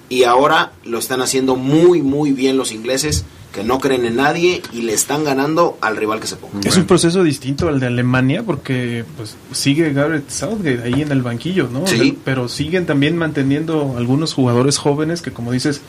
y 0.08 0.24
ahora 0.24 0.72
lo 0.84 0.98
están 0.98 1.20
haciendo 1.20 1.56
muy, 1.56 2.02
muy 2.02 2.32
bien 2.32 2.56
los 2.56 2.72
ingleses, 2.72 3.24
que 3.52 3.64
no 3.64 3.78
creen 3.78 4.04
en 4.04 4.16
nadie 4.16 4.60
y 4.72 4.82
le 4.82 4.92
están 4.92 5.24
ganando 5.24 5.78
al 5.80 5.96
rival 5.96 6.20
que 6.20 6.26
se 6.26 6.36
ponga. 6.36 6.68
Es 6.68 6.76
un 6.76 6.84
proceso 6.84 7.24
distinto 7.24 7.68
al 7.68 7.80
de 7.80 7.86
Alemania 7.86 8.42
porque 8.42 9.04
pues 9.16 9.34
sigue 9.52 9.92
Garrett 9.94 10.28
Southgate 10.28 10.82
ahí 10.84 11.00
en 11.00 11.10
el 11.10 11.22
banquillo, 11.22 11.68
¿no? 11.72 11.86
Sí. 11.86 12.18
Pero 12.22 12.48
siguen 12.48 12.84
también 12.84 13.16
manteniendo 13.16 13.94
algunos 13.96 14.34
jugadores 14.34 14.76
jóvenes 14.76 15.22
que 15.22 15.32
como 15.32 15.52
dices, 15.52 15.80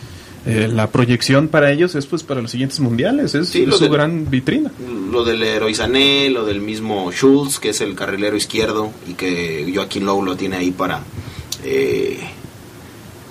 eh, 0.46 0.70
la 0.72 0.90
proyección 0.92 1.50
para 1.50 1.70
ellos 1.74 1.94
es 1.96 2.06
pues 2.06 2.24
para 2.24 2.42
los 2.42 2.52
siguientes 2.52 2.80
mundiales, 2.80 3.36
es, 3.36 3.50
Sí, 3.50 3.64
es 3.64 3.68
lo 3.68 3.78
su 3.78 3.90
gran 3.90 4.30
vitrina. 4.30 4.72
Lo 5.12 5.26
del 5.26 5.42
Leroy 5.42 5.76
Sané, 5.76 6.30
lo 6.30 6.46
del 6.46 6.62
mismo 6.62 7.12
Schultz, 7.12 7.60
que 7.60 7.70
es 7.70 7.82
el 7.82 7.96
carrilero 7.96 8.38
izquierdo, 8.38 8.92
y 9.10 9.14
que 9.16 9.70
Joaquín 9.76 10.06
Lowe 10.06 10.24
lo 10.24 10.38
tiene 10.38 10.56
ahí 10.56 10.72
para, 10.72 11.02
eh, 11.66 12.20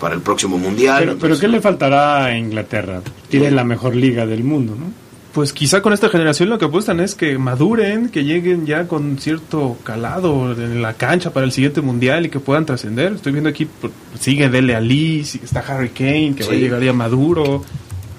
para 0.00 0.14
el 0.14 0.20
próximo 0.20 0.58
mundial. 0.58 1.00
Pero, 1.00 1.18
pero 1.18 1.38
¿qué 1.38 1.48
le 1.48 1.60
faltará 1.60 2.24
a 2.24 2.36
Inglaterra? 2.36 3.02
Tiene 3.28 3.50
la 3.50 3.64
mejor 3.64 3.96
liga 3.96 4.26
del 4.26 4.44
mundo, 4.44 4.74
¿no? 4.78 5.06
Pues 5.36 5.52
quizá 5.52 5.82
con 5.82 5.92
esta 5.92 6.08
generación 6.08 6.48
lo 6.48 6.58
que 6.58 6.64
apuestan 6.64 6.98
es 6.98 7.14
que 7.14 7.36
maduren, 7.36 8.08
que 8.08 8.24
lleguen 8.24 8.64
ya 8.64 8.88
con 8.88 9.18
cierto 9.18 9.76
calado 9.84 10.52
en 10.52 10.80
la 10.80 10.94
cancha 10.94 11.30
para 11.30 11.44
el 11.44 11.52
siguiente 11.52 11.82
mundial 11.82 12.24
y 12.24 12.30
que 12.30 12.40
puedan 12.40 12.64
trascender. 12.64 13.12
Estoy 13.12 13.32
viendo 13.32 13.50
aquí, 13.50 13.66
pues, 13.66 13.92
sigue 14.18 14.48
Dele 14.48 14.74
Ali, 14.74 15.20
está 15.20 15.60
Harry 15.60 15.90
Kane, 15.90 16.34
que 16.34 16.44
va 16.44 16.52
a 16.52 16.56
llegar 16.56 16.82
ya 16.82 16.94
maduro. 16.94 17.62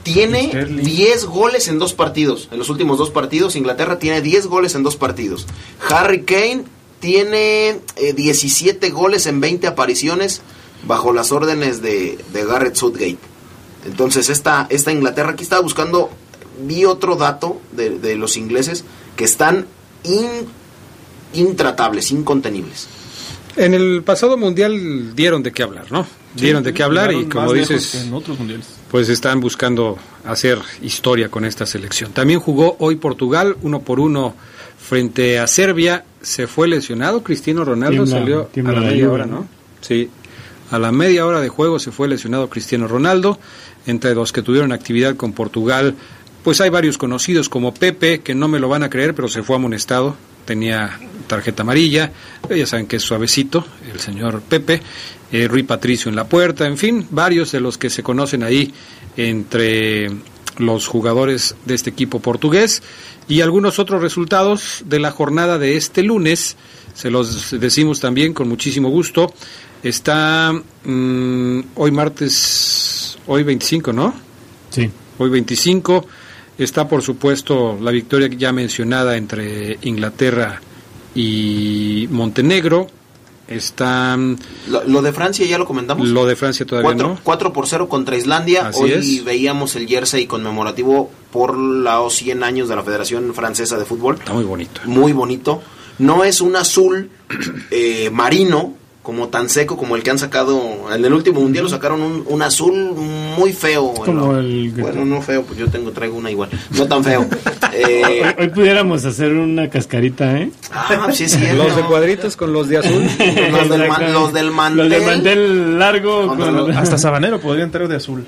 Tiene 0.03 0.49
Sterling. 0.49 0.83
10 0.83 1.25
goles 1.25 1.67
en 1.67 1.79
dos 1.79 1.93
partidos. 1.93 2.49
En 2.51 2.59
los 2.59 2.69
últimos 2.69 2.99
dos 2.99 3.09
partidos, 3.09 3.55
Inglaterra 3.55 3.97
tiene 3.97 4.21
10 4.21 4.45
goles 4.45 4.75
en 4.75 4.83
dos 4.83 4.95
partidos. 4.95 5.47
Harry 5.89 6.21
Kane 6.21 6.65
tiene 6.99 7.79
eh, 7.95 8.13
17 8.15 8.91
goles 8.91 9.25
en 9.25 9.39
20 9.39 9.65
apariciones 9.65 10.43
bajo 10.85 11.13
las 11.13 11.31
órdenes 11.31 11.81
de, 11.81 12.17
de 12.33 12.45
Garrett 12.45 12.75
Southgate. 12.75 13.17
Entonces, 13.85 14.29
esta, 14.29 14.67
esta 14.69 14.91
Inglaterra, 14.91 15.31
aquí 15.31 15.43
estaba 15.43 15.61
buscando, 15.61 16.09
vi 16.65 16.85
otro 16.85 17.15
dato 17.15 17.61
de, 17.71 17.99
de 17.99 18.15
los 18.15 18.35
ingleses 18.37 18.83
que 19.15 19.23
están 19.23 19.65
in- 20.03 20.47
intratables, 21.33 22.11
incontenibles. 22.11 22.87
En 23.55 23.73
el 23.73 24.03
pasado 24.03 24.37
mundial 24.37 25.15
dieron 25.15 25.41
de 25.41 25.51
qué 25.51 25.63
hablar, 25.63 25.91
¿no? 25.91 26.05
dieron 26.35 26.61
de 26.61 26.71
qué 26.73 26.83
hablar 26.83 27.11
y 27.11 27.25
como 27.25 27.51
dices, 27.53 27.95
en 27.95 28.13
otros 28.13 28.37
mundiales. 28.37 28.67
pues 28.91 29.09
están 29.09 29.39
buscando 29.39 29.97
hacer 30.23 30.59
historia 30.83 31.29
con 31.29 31.43
esta 31.45 31.65
selección. 31.65 32.11
También 32.11 32.39
jugó 32.39 32.75
hoy 32.79 32.97
Portugal, 32.97 33.57
uno 33.63 33.81
por 33.81 33.99
uno 33.99 34.35
frente 34.77 35.39
a 35.39 35.47
Serbia. 35.47 36.05
Se 36.21 36.45
fue 36.45 36.67
lesionado, 36.67 37.23
Cristiano 37.23 37.65
Ronaldo 37.65 38.03
Tiembla- 38.03 38.11
salió 38.19 38.41
a 38.41 38.45
tiembla 38.49 38.73
la 38.75 38.81
la 38.81 38.87
media 38.91 39.09
hora. 39.09 39.25
¿no? 39.25 39.47
Sí, 39.81 40.09
a 40.71 40.79
la 40.79 40.91
media 40.91 41.25
hora 41.25 41.39
de 41.39 41.49
juego 41.49 41.79
se 41.79 41.91
fue 41.91 42.07
lesionado 42.07 42.49
Cristiano 42.49 42.87
Ronaldo. 42.87 43.39
Entre 43.85 44.13
los 44.13 44.33
que 44.33 44.41
tuvieron 44.41 44.73
actividad 44.73 45.15
con 45.15 45.31
Portugal, 45.31 45.95
pues 46.43 46.61
hay 46.61 46.69
varios 46.69 46.97
conocidos 46.97 47.49
como 47.49 47.73
Pepe, 47.73 48.19
que 48.19 48.35
no 48.35 48.47
me 48.47 48.59
lo 48.59 48.69
van 48.69 48.83
a 48.83 48.89
creer, 48.89 49.15
pero 49.15 49.27
se 49.27 49.43
fue 49.43 49.55
amonestado. 49.55 50.15
Tenía 50.45 50.99
tarjeta 51.27 51.63
amarilla, 51.63 52.11
ya 52.49 52.65
saben 52.65 52.87
que 52.87 52.95
es 52.95 53.03
suavecito, 53.03 53.65
el 53.91 53.99
señor 53.99 54.41
Pepe, 54.41 54.81
eh, 55.31 55.47
Rui 55.47 55.63
Patricio 55.63 56.09
en 56.09 56.15
la 56.15 56.27
puerta, 56.27 56.65
en 56.65 56.77
fin, 56.77 57.05
varios 57.11 57.51
de 57.51 57.59
los 57.59 57.77
que 57.77 57.89
se 57.89 58.01
conocen 58.01 58.43
ahí 58.43 58.73
entre 59.17 60.09
los 60.57 60.87
jugadores 60.87 61.55
de 61.65 61.75
este 61.75 61.89
equipo 61.89 62.19
portugués 62.19 62.81
y 63.27 63.41
algunos 63.41 63.77
otros 63.79 64.01
resultados 64.01 64.83
de 64.85 64.99
la 64.99 65.11
jornada 65.11 65.59
de 65.59 65.75
este 65.75 66.01
lunes, 66.01 66.55
se 66.93 67.11
los 67.11 67.51
decimos 67.59 67.99
también 67.99 68.33
con 68.33 68.47
muchísimo 68.47 68.89
gusto. 68.89 69.33
Está 69.83 70.53
mm, 70.83 71.59
hoy 71.75 71.91
martes, 71.91 73.17
hoy 73.27 73.43
25, 73.43 73.93
¿no? 73.93 74.13
Sí. 74.69 74.89
Hoy 75.19 75.29
25 75.29 76.05
está 76.57 76.87
por 76.87 77.01
supuesto 77.03 77.77
la 77.81 77.91
victoria 77.91 78.27
ya 78.29 78.51
mencionada 78.51 79.17
entre 79.17 79.77
Inglaterra 79.83 80.61
y 81.15 82.07
Montenegro. 82.11 82.87
Está 83.47 84.17
mm, 84.17 84.37
Lo, 84.69 84.83
lo 84.83 85.01
de 85.01 85.13
Francia 85.13 85.45
ya 85.45 85.57
lo 85.57 85.65
comentamos. 85.65 86.07
lo 86.09 86.25
de 86.25 86.35
Francia 86.35 86.65
todavía 86.65 86.87
4, 86.93 87.07
no. 87.07 87.19
4 87.23 87.53
por 87.53 87.67
0 87.67 87.87
contra 87.87 88.17
Islandia. 88.17 88.67
Así 88.67 88.83
Hoy 88.83 88.91
es. 88.91 89.23
veíamos 89.23 89.75
el 89.77 89.87
jersey 89.87 90.25
conmemorativo 90.27 91.09
por 91.31 91.55
los 91.55 92.13
100 92.15 92.43
años 92.43 92.67
de 92.67 92.75
la 92.75 92.83
Federación 92.83 93.33
Francesa 93.33 93.77
de 93.77 93.85
Fútbol. 93.85 94.15
Está 94.15 94.33
muy 94.33 94.43
bonito. 94.43 94.81
Muy 94.85 95.13
bonito. 95.13 95.61
No 95.99 96.23
es 96.25 96.41
un 96.41 96.55
azul 96.57 97.09
eh, 97.71 98.09
marino 98.11 98.75
como 99.07 99.29
tan 99.29 99.47
seco 99.47 99.77
como 99.77 99.95
el 99.95 100.03
que 100.03 100.09
han 100.09 100.19
sacado 100.19 100.61
en 100.93 101.05
el 101.05 101.13
último 101.13 101.39
mundial 101.39 101.63
lo 101.63 101.69
sacaron 101.69 102.01
un, 102.01 102.23
un 102.27 102.41
azul 102.41 102.73
muy 103.37 103.53
feo 103.53 103.93
Como 103.93 104.33
¿no? 104.33 104.37
el- 104.37 104.73
bueno 104.77 105.05
no 105.05 105.21
feo 105.21 105.43
pues 105.43 105.57
yo 105.57 105.69
tengo 105.69 105.91
traigo 105.91 106.17
una 106.17 106.29
igual 106.29 106.49
no 106.71 106.87
tan 106.87 107.05
feo 107.05 107.21
Hoy, 107.25 107.83
Eh, 107.83 108.35
hoy 108.37 108.49
pudiéramos 108.49 109.05
hacer 109.05 109.31
una 109.33 109.69
cascarita, 109.69 110.37
¿eh? 110.39 110.51
ah, 110.73 111.07
sí, 111.13 111.29
sí, 111.29 111.39
Los 111.55 111.73
de 111.77 111.83
cuadritos 111.83 112.35
con 112.35 112.51
los 112.51 112.67
de 112.67 112.79
azul. 112.79 113.03
los 113.51 113.69
del, 113.69 113.87
ma- 113.87 113.99
los 114.09 114.33
del 114.33 114.51
mantel 114.51 114.89
Los 114.89 115.03
mantel 115.05 115.79
largo. 115.79 116.27
Con- 116.27 116.55
los- 116.55 116.75
Hasta 116.75 116.97
Sabanero 116.97 117.39
podría 117.39 117.63
entrar 117.63 117.87
de 117.87 117.95
azul. 117.95 118.25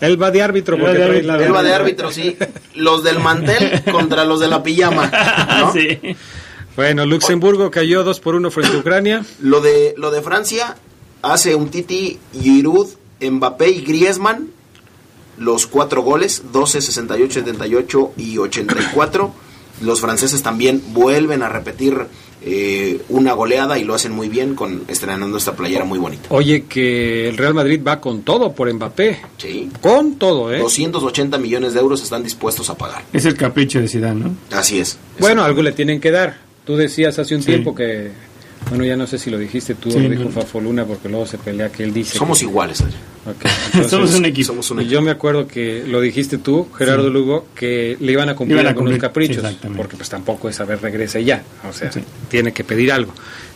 Él 0.00 0.20
va 0.22 0.30
de 0.30 0.42
árbitro 0.42 0.76
Él 0.76 0.82
va 0.82 0.86
porque 0.86 0.98
de 0.98 1.04
trae 1.06 1.18
árbitro. 1.18 1.44
Él 1.46 1.54
va 1.54 1.62
de 1.62 1.74
árbitro, 1.74 2.10
sí. 2.10 2.36
Los 2.74 3.02
del 3.04 3.18
mantel 3.20 3.82
contra 3.92 4.24
los 4.24 4.40
de 4.40 4.48
la 4.48 4.62
pijama. 4.62 5.10
¿no? 5.60 5.72
sí. 5.72 5.98
Bueno, 6.76 7.06
Luxemburgo 7.06 7.70
cayó 7.70 8.04
2 8.04 8.20
por 8.20 8.34
1 8.34 8.50
frente 8.50 8.76
a 8.76 8.80
Ucrania. 8.80 9.24
Lo 9.40 9.60
de 9.60 9.94
lo 9.96 10.10
de 10.10 10.22
Francia 10.22 10.76
hace 11.22 11.54
un 11.54 11.70
Titi, 11.70 12.18
Giroud, 12.32 12.88
Mbappé 13.20 13.70
y 13.70 13.80
Griezmann 13.80 14.50
los 15.38 15.66
cuatro 15.66 16.02
goles, 16.02 16.44
12, 16.52 16.80
68, 16.80 17.40
78 17.40 18.12
y 18.16 18.38
84. 18.38 19.32
Los 19.82 20.00
franceses 20.00 20.42
también 20.42 20.82
vuelven 20.94 21.42
a 21.42 21.50
repetir 21.50 22.06
eh, 22.42 23.02
una 23.10 23.34
goleada 23.34 23.78
y 23.78 23.84
lo 23.84 23.94
hacen 23.94 24.12
muy 24.12 24.28
bien 24.28 24.54
con 24.54 24.84
estrenando 24.88 25.36
esta 25.36 25.54
playera 25.54 25.84
muy 25.84 25.98
bonita. 25.98 26.28
Oye, 26.30 26.64
que 26.64 27.28
el 27.28 27.36
Real 27.36 27.52
Madrid 27.52 27.80
va 27.86 28.00
con 28.00 28.22
todo 28.22 28.52
por 28.52 28.72
Mbappé. 28.72 29.20
Sí. 29.36 29.68
Con 29.82 30.14
todo, 30.14 30.52
¿eh? 30.52 30.60
280 30.60 31.36
millones 31.38 31.74
de 31.74 31.80
euros 31.80 32.02
están 32.02 32.22
dispuestos 32.22 32.70
a 32.70 32.78
pagar. 32.78 33.02
Es 33.12 33.26
el 33.26 33.34
capricho 33.34 33.80
de 33.80 33.88
Zidane, 33.88 34.20
¿no? 34.20 34.36
Así 34.56 34.78
es. 34.78 34.98
Bueno, 35.18 35.42
algo 35.44 35.62
le 35.62 35.72
tienen 35.72 36.00
que 36.00 36.10
dar. 36.10 36.45
Tú 36.66 36.76
decías 36.76 37.18
hace 37.18 37.34
un 37.34 37.40
Sí. 37.42 37.46
tiempo 37.46 37.74
que, 37.74 38.10
bueno, 38.68 38.84
ya 38.84 38.96
no 38.96 39.06
sé 39.06 39.18
si 39.18 39.30
lo 39.30 39.38
dijiste 39.38 39.74
tú 39.76 39.90
Sí, 39.90 39.96
o 39.96 40.00
lo 40.00 40.08
dijo 40.10 40.24
no. 40.24 40.30
Fafoluna 40.30 40.84
porque 40.84 41.08
luego 41.08 41.24
se 41.26 41.38
pelea 41.38 41.70
que 41.70 41.84
él 41.84 41.94
dice. 41.94 42.18
Somos 42.18 42.40
que- 42.40 42.44
iguales. 42.44 42.80
Adrián. 42.82 43.00
Ok, 43.26 43.44
entonces, 43.66 43.90
Somos 43.90 44.14
un 44.14 44.24
equipo. 44.24 44.46
Somos 44.48 44.70
un 44.70 44.78
y 44.78 44.80
equipo. 44.82 44.92
yo 44.94 45.02
me 45.02 45.10
acuerdo 45.10 45.48
que 45.48 45.84
lo 45.86 46.00
dijiste 46.00 46.38
tú, 46.38 46.68
Gerardo 46.76 47.08
Lugo, 47.10 47.46
que 47.54 47.96
le 48.00 48.12
iban 48.12 48.28
a 48.28 48.34
cumplir 48.36 48.56
Iban 48.56 48.66
a 48.66 48.68
algunos 48.70 48.90
cumplir, 48.92 49.00
caprichos, 49.00 49.44
porque 49.76 49.96
pues 49.96 50.08
tampoco 50.08 50.48
es 50.48 50.60
a 50.60 50.64
ver 50.64 50.80
regresa 50.82 51.18
y 51.18 51.24
ya, 51.24 51.42
o 51.68 51.72
sea, 51.72 51.90
Sí. 51.90 52.00
tiene 52.28 52.52
que 52.52 52.62
pedir 52.64 52.92
algo. 52.92 53.12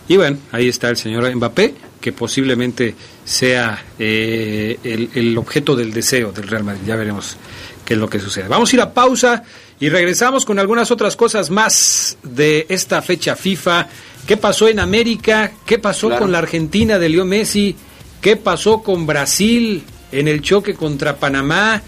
Y 0.08 0.16
bueno, 0.16 0.38
ahí 0.50 0.68
está 0.68 0.88
el 0.88 0.96
señor 0.96 1.32
Mbappé, 1.36 1.74
que 2.00 2.12
posiblemente 2.12 2.94
sea 3.24 3.84
eh, 3.98 4.76
el, 4.82 5.10
el 5.14 5.38
objeto 5.38 5.76
del 5.76 5.92
deseo 5.92 6.32
del 6.32 6.48
Real 6.48 6.64
Madrid. 6.64 6.82
Ya 6.86 6.96
veremos 6.96 7.36
qué 7.84 7.94
es 7.94 8.00
lo 8.00 8.08
que 8.08 8.18
sucede. 8.18 8.48
Vamos 8.48 8.72
a 8.72 8.76
ir 8.76 8.82
a 8.82 8.92
pausa 8.92 9.44
y 9.80 9.88
regresamos 9.88 10.44
con 10.44 10.58
algunas 10.58 10.90
otras 10.90 11.16
cosas 11.16 11.50
más 11.50 12.16
de 12.22 12.66
esta 12.68 13.00
fecha 13.02 13.34
FIFA. 13.34 13.88
¿Qué 14.26 14.36
pasó 14.36 14.68
en 14.68 14.78
América? 14.78 15.52
¿Qué 15.66 15.78
pasó 15.78 16.08
Claro. 16.08 16.22
con 16.22 16.32
la 16.32 16.38
Argentina 16.38 16.98
de 16.98 17.08
Leo 17.08 17.24
Messi? 17.24 17.74
¿Qué 18.20 18.36
pasó 18.36 18.82
con 18.82 19.06
Brasil 19.06 19.82
en 20.12 20.28
el 20.28 20.42
choque 20.42 20.74
contra 20.74 21.16
Panamá? 21.16 21.80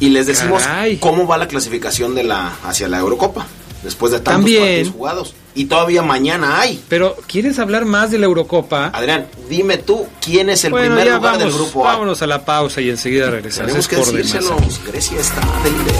Y 0.00 0.08
les 0.10 0.26
decimos 0.26 0.62
Caray. 0.64 0.96
cómo 0.98 1.26
va 1.26 1.38
la 1.38 1.48
clasificación 1.48 2.14
de 2.14 2.24
la 2.24 2.56
hacia 2.64 2.88
la 2.88 2.98
Eurocopa. 2.98 3.46
después 3.82 4.10
de 4.12 4.18
tantos 4.18 4.34
También. 4.34 4.62
partidos 4.62 4.92
jugados. 4.92 5.34
Y 5.56 5.64
todavía 5.64 6.02
mañana 6.02 6.60
hay. 6.60 6.84
Pero, 6.88 7.16
¿quieres 7.26 7.58
hablar 7.58 7.86
más 7.86 8.10
de 8.10 8.18
la 8.18 8.26
Eurocopa? 8.26 8.90
Adrián, 8.92 9.26
dime 9.48 9.78
tú, 9.78 10.06
¿quién 10.20 10.50
es 10.50 10.62
el 10.64 10.72
bueno, 10.72 10.88
primer 10.94 11.06
lugar 11.14 11.22
vamos, 11.22 11.38
del 11.38 11.50
grupo 11.52 11.88
A? 11.88 11.92
vámonos 11.94 12.20
a 12.20 12.26
la 12.26 12.44
pausa 12.44 12.82
y 12.82 12.90
enseguida 12.90 13.30
regresamos. 13.30 13.68
Tenemos 13.72 13.86
Es 13.86 13.88
que 13.88 13.96
decírselos, 13.96 14.80
Grecia 14.86 15.18
está 15.18 15.40
de 15.64 15.70
líder. 15.70 15.94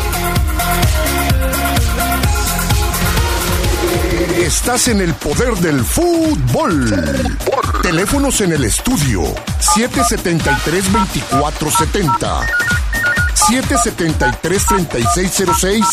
Estás 4.47 4.89
en 4.89 5.01
el 5.01 5.15
poder 5.15 5.55
del 5.55 5.83
fútbol. 5.83 6.95
Teléfonos 7.83 8.43
en 8.43 8.53
el 8.53 8.65
estudio 8.65 9.23
773-2470, 9.61 12.47
773-3606 14.43 15.85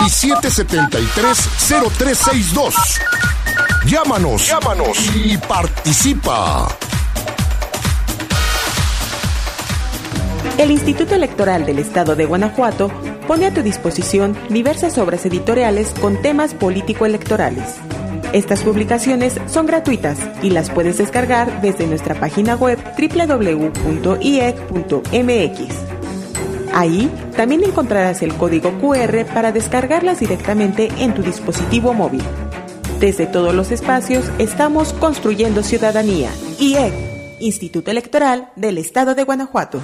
y 0.00 0.04
773-0362. 0.04 2.74
Llámanos, 3.86 4.46
llámanos 4.46 4.98
y 5.14 5.38
participa. 5.38 6.68
El 10.58 10.70
Instituto 10.70 11.14
Electoral 11.14 11.64
del 11.64 11.78
Estado 11.78 12.14
de 12.16 12.26
Guanajuato 12.26 12.92
pone 13.26 13.46
a 13.46 13.54
tu 13.54 13.62
disposición 13.62 14.36
diversas 14.50 14.98
obras 14.98 15.24
editoriales 15.24 15.94
con 16.00 16.20
temas 16.20 16.52
político-electorales. 16.52 17.76
Estas 18.32 18.60
publicaciones 18.60 19.40
son 19.46 19.66
gratuitas 19.66 20.18
y 20.42 20.50
las 20.50 20.70
puedes 20.70 20.98
descargar 20.98 21.62
desde 21.62 21.86
nuestra 21.86 22.14
página 22.14 22.56
web 22.56 22.78
www.iec.mx. 22.98 23.70
Ahí 26.72 27.10
también 27.40 27.64
encontrarás 27.64 28.20
el 28.20 28.34
código 28.34 28.70
QR 28.80 29.24
para 29.32 29.50
descargarlas 29.50 30.20
directamente 30.20 30.90
en 30.98 31.14
tu 31.14 31.22
dispositivo 31.22 31.94
móvil. 31.94 32.20
Desde 32.98 33.26
todos 33.26 33.54
los 33.54 33.70
espacios 33.70 34.30
estamos 34.36 34.92
construyendo 34.92 35.62
ciudadanía. 35.62 36.28
IEC, 36.58 36.92
Instituto 37.40 37.90
Electoral 37.90 38.50
del 38.56 38.76
Estado 38.76 39.14
de 39.14 39.24
Guanajuato. 39.24 39.80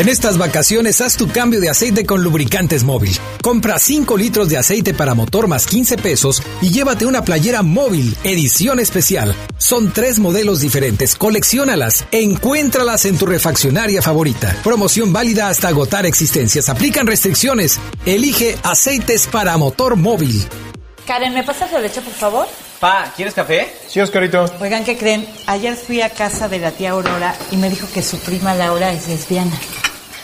En 0.00 0.08
estas 0.08 0.38
vacaciones 0.38 1.02
haz 1.02 1.16
tu 1.16 1.28
cambio 1.28 1.60
de 1.60 1.68
aceite 1.68 2.06
con 2.06 2.22
lubricantes 2.22 2.84
móvil. 2.84 3.14
Compra 3.42 3.78
5 3.78 4.16
litros 4.16 4.48
de 4.48 4.56
aceite 4.56 4.94
para 4.94 5.14
motor 5.14 5.46
más 5.46 5.66
15 5.66 5.98
pesos 5.98 6.42
y 6.62 6.70
llévate 6.70 7.04
una 7.04 7.22
playera 7.22 7.62
móvil, 7.62 8.16
edición 8.24 8.80
especial. 8.80 9.34
Son 9.58 9.92
tres 9.92 10.18
modelos 10.18 10.60
diferentes, 10.60 11.14
colecciónalas, 11.14 12.06
encuéntralas 12.12 13.04
en 13.04 13.18
tu 13.18 13.26
refaccionaria 13.26 14.00
favorita. 14.00 14.56
Promoción 14.64 15.12
válida 15.12 15.48
hasta 15.48 15.68
agotar 15.68 16.06
existencias. 16.06 16.70
Aplican 16.70 17.06
restricciones. 17.06 17.78
Elige 18.06 18.56
aceites 18.62 19.26
para 19.26 19.56
motor 19.58 19.96
móvil. 19.96 20.46
Karen, 21.06 21.34
¿me 21.34 21.42
pasas 21.42 21.70
la 21.72 21.80
leche, 21.80 22.00
por 22.00 22.14
favor? 22.14 22.46
Pa, 22.80 23.12
¿quieres 23.14 23.34
café? 23.34 23.70
Sí, 23.88 24.00
Oscarito. 24.00 24.46
Oigan, 24.58 24.84
¿qué 24.84 24.96
creen? 24.96 25.26
Ayer 25.46 25.76
fui 25.76 26.00
a 26.00 26.08
casa 26.08 26.48
de 26.48 26.58
la 26.58 26.70
tía 26.70 26.92
Aurora 26.92 27.34
y 27.50 27.58
me 27.58 27.68
dijo 27.68 27.86
que 27.92 28.02
su 28.02 28.18
prima 28.18 28.54
Laura 28.54 28.90
es 28.90 29.06
lesbiana. 29.06 29.52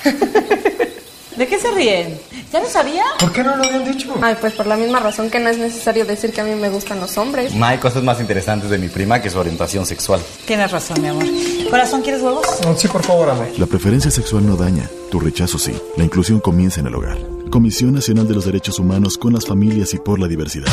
¿De 1.36 1.46
qué 1.46 1.58
se 1.58 1.70
ríen? 1.70 2.18
¿Ya 2.50 2.60
lo 2.60 2.66
sabía? 2.70 3.04
¿Por 3.20 3.30
qué 3.30 3.44
no 3.44 3.56
lo 3.56 3.64
habían 3.64 3.84
dicho? 3.84 4.14
Ay, 4.22 4.36
pues 4.40 4.54
por 4.54 4.66
la 4.66 4.76
misma 4.76 5.00
razón 5.00 5.28
que 5.28 5.38
no 5.38 5.50
es 5.50 5.58
necesario 5.58 6.06
decir 6.06 6.32
que 6.32 6.40
a 6.40 6.44
mí 6.44 6.54
me 6.54 6.70
gustan 6.70 6.98
los 6.98 7.18
hombres. 7.18 7.52
No 7.54 7.66
hay 7.66 7.76
cosas 7.76 8.02
más 8.02 8.20
interesantes 8.20 8.70
de 8.70 8.78
mi 8.78 8.88
prima 8.88 9.20
que 9.20 9.28
su 9.28 9.38
orientación 9.38 9.84
sexual. 9.84 10.22
Tienes 10.46 10.70
razón, 10.70 11.02
mi 11.02 11.08
amor. 11.08 11.26
Corazón, 11.68 12.00
¿quieres 12.00 12.22
huevos? 12.22 12.46
sí, 12.78 12.88
por 12.88 13.02
favor, 13.02 13.28
amor. 13.28 13.48
La 13.58 13.66
preferencia 13.66 14.10
sexual 14.10 14.46
no 14.46 14.56
daña, 14.56 14.88
tu 15.10 15.20
rechazo 15.20 15.58
sí. 15.58 15.74
La 15.98 16.04
inclusión 16.04 16.40
comienza 16.40 16.80
en 16.80 16.86
el 16.86 16.94
hogar. 16.94 17.18
Comisión 17.50 17.92
Nacional 17.92 18.26
de 18.26 18.34
los 18.34 18.46
Derechos 18.46 18.78
Humanos 18.78 19.18
con 19.18 19.34
las 19.34 19.44
familias 19.44 19.92
y 19.92 19.98
por 19.98 20.18
la 20.18 20.26
diversidad. 20.26 20.72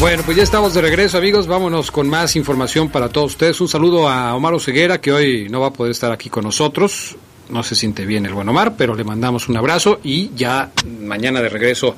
Bueno, 0.00 0.22
pues 0.24 0.38
ya 0.38 0.42
estamos 0.42 0.72
de 0.72 0.80
regreso, 0.80 1.18
amigos. 1.18 1.46
Vámonos 1.46 1.90
con 1.90 2.08
más 2.08 2.34
información 2.34 2.88
para 2.88 3.10
todos 3.10 3.32
ustedes. 3.32 3.60
Un 3.60 3.68
saludo 3.68 4.08
a 4.08 4.34
Omar 4.34 4.54
Oseguera, 4.54 4.98
que 4.98 5.12
hoy 5.12 5.48
no 5.50 5.60
va 5.60 5.66
a 5.66 5.72
poder 5.74 5.90
estar 5.90 6.10
aquí 6.10 6.30
con 6.30 6.42
nosotros. 6.42 7.16
No 7.50 7.62
se 7.62 7.74
siente 7.74 8.06
bien 8.06 8.24
el 8.24 8.32
buen 8.32 8.48
Omar, 8.48 8.76
pero 8.78 8.94
le 8.94 9.04
mandamos 9.04 9.50
un 9.50 9.58
abrazo 9.58 10.00
y 10.02 10.30
ya 10.34 10.72
mañana 11.02 11.42
de 11.42 11.50
regreso 11.50 11.96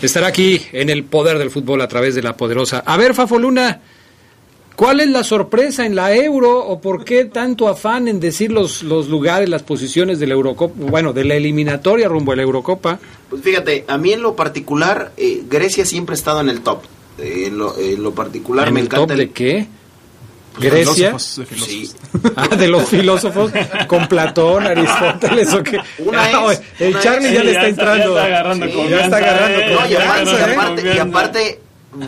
estará 0.00 0.28
aquí 0.28 0.62
en 0.72 0.88
el 0.88 1.04
poder 1.04 1.36
del 1.36 1.50
fútbol 1.50 1.82
a 1.82 1.88
través 1.88 2.14
de 2.14 2.22
la 2.22 2.34
poderosa. 2.34 2.82
A 2.86 2.96
ver, 2.96 3.12
Fafo 3.12 3.38
Luna, 3.38 3.82
¿cuál 4.74 5.00
es 5.00 5.08
la 5.08 5.22
sorpresa 5.22 5.84
en 5.84 5.96
la 5.96 6.14
Euro 6.14 6.58
o 6.58 6.80
por 6.80 7.04
qué 7.04 7.26
tanto 7.26 7.68
afán 7.68 8.08
en 8.08 8.20
decir 8.20 8.52
los, 8.52 8.82
los 8.82 9.08
lugares, 9.08 9.50
las 9.50 9.62
posiciones 9.62 10.18
de 10.18 10.28
la 10.28 10.32
Eurocopa, 10.32 10.74
bueno, 10.78 11.12
de 11.12 11.24
la 11.24 11.34
eliminatoria 11.34 12.08
rumbo 12.08 12.32
a 12.32 12.36
la 12.36 12.42
Eurocopa? 12.42 12.98
Pues 13.28 13.42
fíjate, 13.42 13.84
a 13.86 13.98
mí 13.98 14.14
en 14.14 14.22
lo 14.22 14.34
particular, 14.34 15.12
eh, 15.18 15.42
Grecia 15.46 15.84
siempre 15.84 16.14
ha 16.14 16.16
estado 16.16 16.40
en 16.40 16.48
el 16.48 16.62
top. 16.62 16.84
Eh, 17.18 17.44
en, 17.46 17.58
lo, 17.58 17.78
en 17.78 18.02
lo 18.02 18.12
particular 18.14 18.68
¿En 18.68 18.74
me 18.74 18.80
el 18.80 18.86
encanta 18.86 19.06
top 19.14 19.16
de 19.16 19.30
qué? 19.30 19.66
Pues, 20.54 20.70
¿Grecia? 20.72 21.10
de 21.12 21.18
filósofos. 21.18 21.66
Sí. 21.66 21.90
Ah, 22.36 22.48
de 22.54 22.68
los 22.68 22.88
filósofos 22.88 23.52
con 23.88 24.06
Platón, 24.06 24.66
Aristóteles 24.68 25.52
o 25.52 25.62
qué. 25.62 25.78
Una 25.98 26.24
Ah, 26.24 26.52
es- 26.52 26.62
el 26.78 26.90
una 26.90 27.00
Charlie 27.00 27.26
es- 27.28 27.34
ya 27.34 27.40
sí, 27.40 27.46
le 27.46 27.52
ya 27.52 27.58
está 27.66 27.68
está- 27.68 27.92
entrando. 27.94 28.14
ya 28.14 28.20
está 28.22 28.26
agarrando 28.36 28.66
Sí, 28.66 28.88
Ya 28.90 29.04
está 29.04 29.16
agarrando 29.16 29.58
eh. 29.58 29.74
No, 29.74 29.88
y 29.88 29.94
aparte, 29.96 30.30
¿eh? 30.30 30.54
aparte- 30.54 30.94
y 30.94 30.98
aparte 30.98 31.60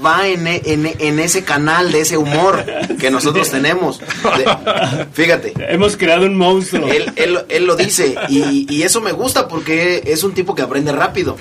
va 0.05 0.27
en, 0.27 0.47
en, 0.49 0.95
en 0.99 1.19
ese 1.21 1.45
canal 1.45 1.93
de 1.93 2.01
ese 2.01 2.17
humor 2.17 2.65
que 3.01 3.11
nosotros 3.11 3.51
tenemos. 3.51 3.99
De- 4.01 5.07
fíjate. 5.13 5.53
Hemos 5.69 5.97
creado 5.97 6.27
un 6.27 6.37
monstruo. 6.37 6.89
Él, 6.89 7.13
él, 7.17 7.39
él 7.49 7.65
lo 7.67 7.75
dice 7.77 8.15
y, 8.29 8.67
y 8.73 8.83
eso 8.83 9.01
me 9.01 9.13
gusta 9.13 9.47
porque 9.49 10.03
es 10.07 10.23
un 10.25 10.35
tipo 10.35 10.55
que 10.57 10.63
aprende 10.63 10.91
rápido. 10.93 11.37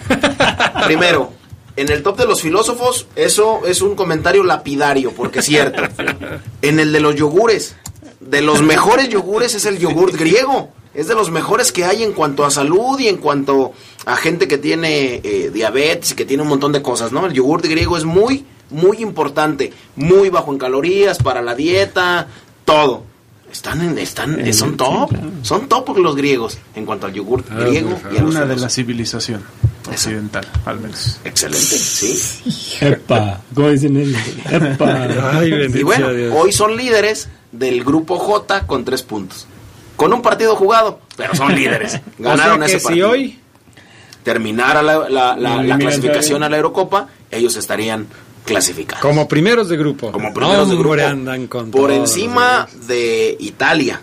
Primero, 0.86 1.34
en 1.77 1.91
el 1.91 2.03
top 2.03 2.17
de 2.17 2.25
los 2.25 2.41
filósofos, 2.41 3.07
eso 3.15 3.65
es 3.65 3.81
un 3.81 3.95
comentario 3.95 4.43
lapidario, 4.43 5.11
porque 5.11 5.39
es 5.39 5.45
cierto. 5.45 5.83
En 6.61 6.79
el 6.79 6.91
de 6.91 6.99
los 6.99 7.15
yogures, 7.15 7.75
de 8.19 8.41
los 8.41 8.61
mejores 8.61 9.09
yogures 9.09 9.53
es 9.53 9.65
el 9.65 9.77
yogurt 9.77 10.15
griego. 10.19 10.69
Es 10.93 11.07
de 11.07 11.13
los 11.13 11.29
mejores 11.29 11.73
que 11.73 11.83
hay 11.83 12.03
en 12.03 12.13
cuanto 12.13 12.45
a 12.45 12.51
salud 12.51 12.97
y 12.99 13.09
en 13.09 13.17
cuanto 13.17 13.73
a 14.05 14.15
gente 14.15 14.47
que 14.47 14.57
tiene 14.57 15.19
eh, 15.23 15.51
diabetes 15.53 16.11
y 16.11 16.15
que 16.15 16.25
tiene 16.25 16.43
un 16.43 16.49
montón 16.49 16.71
de 16.71 16.81
cosas, 16.81 17.11
¿no? 17.11 17.25
El 17.25 17.33
yogurt 17.33 17.65
griego 17.65 17.97
es 17.97 18.05
muy, 18.05 18.45
muy 18.69 18.97
importante. 18.97 19.73
Muy 19.97 20.29
bajo 20.29 20.53
en 20.53 20.57
calorías, 20.57 21.17
para 21.17 21.41
la 21.41 21.53
dieta, 21.53 22.29
todo. 22.63 23.03
Están 23.51 23.81
en, 23.81 23.97
están, 23.97 24.39
Eh, 24.45 24.51
son 24.53 24.71
sí, 24.71 24.75
top. 24.77 25.10
claro. 25.10 25.31
Son 25.43 25.67
top 25.69 25.97
los 25.97 26.15
griegos 26.15 26.58
en 26.75 26.86
cuanto 26.86 27.08
al 27.08 27.13
yogurt 27.13 27.47
Ah, 27.51 27.60
griego 27.60 27.97
y 28.13 28.17
a 28.17 28.21
los 28.21 28.31
Una 28.36 28.45
de 28.45 28.58
la 28.58 28.69
civilización 28.69 29.43
occidental, 29.88 30.45
al 30.65 30.79
menos. 30.79 31.19
Excelente, 31.23 31.60
sí. 31.60 32.19
Epa, 32.81 33.41
¿cómo 33.53 33.69
dicen 33.69 33.95
ellos? 33.97 34.19
Epa. 34.51 35.45
y 35.45 35.84
bueno, 35.84 36.08
hoy 36.38 36.51
son 36.51 36.75
líderes 36.75 37.29
del 37.51 37.84
grupo 37.84 38.17
J 38.19 38.65
con 38.67 38.84
tres 38.84 39.03
puntos. 39.03 39.47
Con 39.95 40.12
un 40.12 40.21
partido 40.21 40.55
jugado, 40.58 40.99
pero 41.15 41.34
son 41.36 41.55
líderes. 41.55 41.99
Ganaron 42.19 42.62
O 42.63 42.65
sea 42.65 42.67
que 42.67 42.71
ese 42.73 42.79
si 42.79 42.86
partido. 42.86 43.10
hoy 43.12 43.39
terminara 44.23 44.81
la, 44.81 44.97
la- 44.97 45.08
la- 45.10 45.36
la 45.38 45.53
Eliminatoria. 45.55 45.77
clasificación 45.77 46.43
a 46.43 46.49
la 46.49 46.58
Eurocopa, 46.58 47.08
ellos 47.31 47.55
estarían 47.55 48.08
clasificados. 48.45 49.01
Como 49.01 49.27
primeros 49.27 49.67
de 49.69 49.77
grupo. 49.77 50.12
Como 50.12 50.34
primeros 50.34 50.69
de 50.69 50.75
grupo. 50.75 50.93
andan 50.93 51.47
con 51.47 51.71
por 51.71 51.91
encima 51.91 52.67
de 52.88 53.36
Italia. 53.39 54.01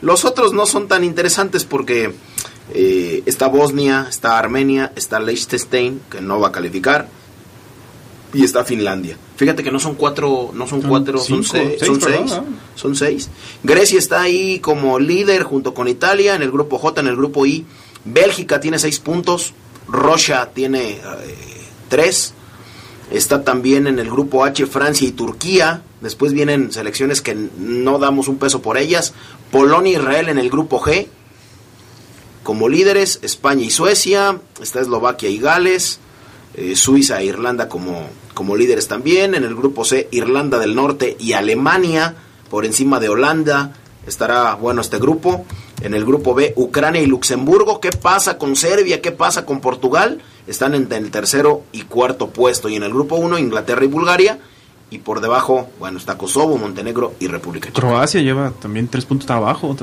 Los 0.00 0.24
otros 0.24 0.52
no 0.52 0.66
son 0.66 0.86
tan 0.86 1.02
interesantes 1.02 1.64
porque 1.64 2.12
eh, 2.72 3.22
está 3.26 3.48
Bosnia, 3.48 4.06
está 4.08 4.38
Armenia, 4.38 4.92
está 4.94 5.18
Liechtenstein, 5.18 6.00
que 6.10 6.20
no 6.20 6.38
va 6.38 6.48
a 6.48 6.52
calificar. 6.52 7.08
y 8.32 8.44
está 8.44 8.64
Finlandia. 8.64 9.16
Fíjate 9.36 9.64
que 9.64 9.70
no 9.70 9.78
son 9.80 9.94
cuatro, 9.94 10.50
no 10.52 10.66
son 10.66 10.82
Son 10.82 10.90
cuatro, 10.90 11.18
son 11.18 11.44
seis, 11.44 11.76
seis, 11.78 11.86
son 11.86 11.98
perdón, 11.98 12.28
seis, 12.28 12.40
¿no? 12.40 12.46
son 12.74 12.94
seis. 12.94 13.30
Grecia 13.62 13.98
está 13.98 14.20
ahí 14.20 14.58
como 14.60 14.98
líder 14.98 15.44
junto 15.44 15.72
con 15.72 15.88
Italia 15.88 16.34
en 16.34 16.42
el 16.42 16.50
grupo 16.50 16.78
J, 16.78 17.00
en 17.00 17.06
el 17.06 17.16
grupo 17.16 17.46
I. 17.46 17.64
Bélgica 18.04 18.60
tiene 18.60 18.78
seis 18.78 19.00
puntos, 19.00 19.54
Russia 19.88 20.50
tiene 20.52 20.90
eh, 20.90 21.00
tres. 21.88 22.34
Está 23.10 23.42
también 23.42 23.86
en 23.86 23.98
el 23.98 24.10
grupo 24.10 24.44
H 24.44 24.66
Francia 24.66 25.08
y 25.08 25.12
Turquía. 25.12 25.82
Después 26.00 26.32
vienen 26.32 26.72
selecciones 26.72 27.22
que 27.22 27.34
no 27.34 27.98
damos 27.98 28.28
un 28.28 28.38
peso 28.38 28.60
por 28.60 28.76
ellas. 28.76 29.14
Polonia 29.50 29.92
e 29.92 30.00
Israel 30.00 30.28
en 30.28 30.38
el 30.38 30.50
grupo 30.50 30.80
G 30.80 31.08
como 32.48 32.70
líderes, 32.70 33.18
España 33.20 33.62
y 33.62 33.68
Suecia, 33.68 34.40
está 34.62 34.80
Eslovaquia 34.80 35.28
y 35.28 35.36
Gales, 35.36 35.98
eh, 36.54 36.76
Suiza 36.76 37.20
e 37.20 37.26
Irlanda 37.26 37.68
como, 37.68 38.08
como 38.32 38.56
líderes 38.56 38.88
también, 38.88 39.34
en 39.34 39.44
el 39.44 39.54
grupo 39.54 39.84
C 39.84 40.08
Irlanda 40.12 40.58
del 40.58 40.74
Norte 40.74 41.14
y 41.20 41.34
Alemania, 41.34 42.14
por 42.48 42.64
encima 42.64 43.00
de 43.00 43.10
Holanda, 43.10 43.74
estará 44.06 44.54
bueno 44.54 44.80
este 44.80 44.98
grupo, 44.98 45.44
en 45.82 45.92
el 45.92 46.06
grupo 46.06 46.32
B 46.32 46.54
Ucrania 46.56 47.02
y 47.02 47.06
Luxemburgo, 47.06 47.80
¿qué 47.80 47.90
pasa 47.90 48.38
con 48.38 48.56
Serbia? 48.56 49.02
¿Qué 49.02 49.12
pasa 49.12 49.44
con 49.44 49.60
Portugal? 49.60 50.22
Están 50.48 50.74
en 50.74 50.90
el 50.90 51.10
tercero 51.10 51.62
y 51.72 51.82
cuarto 51.82 52.30
puesto, 52.30 52.68
y 52.68 52.76
en 52.76 52.82
el 52.82 52.92
grupo 52.92 53.16
1 53.16 53.38
Inglaterra 53.38 53.84
y 53.84 53.88
Bulgaria, 53.88 54.38
y 54.90 54.98
por 54.98 55.20
debajo, 55.20 55.68
bueno, 55.78 55.98
está 55.98 56.16
Kosovo, 56.16 56.56
Montenegro 56.56 57.14
y 57.20 57.26
República 57.26 57.68
Checa. 57.68 57.80
Croacia 57.80 58.22
lleva 58.22 58.52
también 58.52 58.88
tres 58.88 59.04
puntos 59.04 59.30
abajo, 59.30 59.76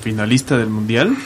finalista 0.00 0.56
del 0.56 0.70
mundial. 0.70 1.16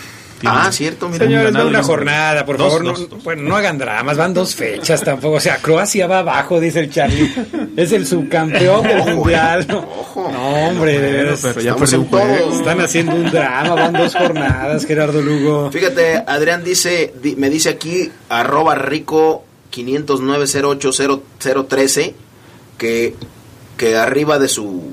Ah, 0.46 0.70
cierto, 0.72 1.08
mira. 1.08 1.24
Señores, 1.26 1.52
y 1.52 1.56
una 1.60 1.78
un- 1.80 1.84
jornada, 1.84 2.46
por 2.46 2.56
Dos, 2.56 2.68
favor. 2.72 2.84
dos, 2.84 3.00
no, 3.00 3.06
dos. 3.08 3.22
Bueno, 3.24 3.42
no 3.42 3.56
hagan 3.56 3.76
dramas, 3.78 4.16
van 4.16 4.32
dos 4.32 4.54
fechas 4.54 5.02
tampoco. 5.02 5.36
O 5.36 5.40
sea, 5.40 5.58
Croacia 5.58 6.06
va 6.06 6.20
abajo, 6.20 6.58
dice 6.60 6.80
el 6.80 6.90
Charlie. 6.90 7.30
Es 7.76 7.92
el 7.92 8.06
subcampeón 8.06 8.82
del 8.82 9.14
mundial. 9.16 9.66
No, 9.68 9.86
No, 10.14 10.68
hombre, 10.68 10.98
de 10.98 11.12
veras. 11.12 11.40
pero 11.42 11.60
ya 11.60 11.74
un 11.74 11.86
juego. 12.06 12.52
Están 12.52 12.80
haciendo 12.80 13.14
un 13.14 13.30
drama, 13.30 13.74
van 13.74 13.92
dos 13.92 14.14
jornadas, 14.14 14.84
Gerardo 14.86 15.20
Lugo. 15.22 15.70
Fíjate, 15.70 16.22
Adrián 16.26 16.64
dice, 16.64 17.12
di- 17.22 17.36
me 17.36 17.48
dice 17.50 17.68
aquí, 17.70 18.10
arroba 18.28 18.74
rico 18.74 19.44
509080013, 19.72 22.14
que, 22.78 23.14
que 23.76 23.96
arriba 23.96 24.38
de 24.38 24.48
su 24.48 24.92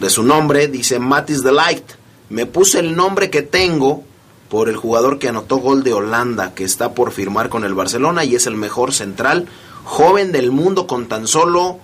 de 0.00 0.10
su 0.10 0.22
nombre 0.24 0.66
dice 0.68 0.98
Matis 0.98 1.42
Delight. 1.44 1.84
Me 2.32 2.46
puse 2.46 2.78
el 2.80 2.96
nombre 2.96 3.28
que 3.30 3.42
tengo 3.42 4.02
por 4.48 4.68
el 4.68 4.76
jugador 4.76 5.18
que 5.18 5.28
anotó 5.28 5.56
gol 5.56 5.82
de 5.84 5.92
Holanda, 5.92 6.54
que 6.54 6.64
está 6.64 6.94
por 6.94 7.12
firmar 7.12 7.48
con 7.48 7.64
el 7.64 7.74
Barcelona 7.74 8.24
y 8.24 8.34
es 8.34 8.46
el 8.46 8.54
mejor 8.56 8.92
central, 8.92 9.46
joven 9.84 10.32
del 10.32 10.50
mundo 10.50 10.86
con 10.86 11.06
tan 11.08 11.26
solo 11.26 11.78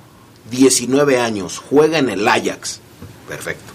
19 0.50 1.20
años, 1.20 1.58
juega 1.58 1.98
en 1.98 2.08
el 2.08 2.26
Ajax. 2.26 2.80
Perfecto. 3.28 3.72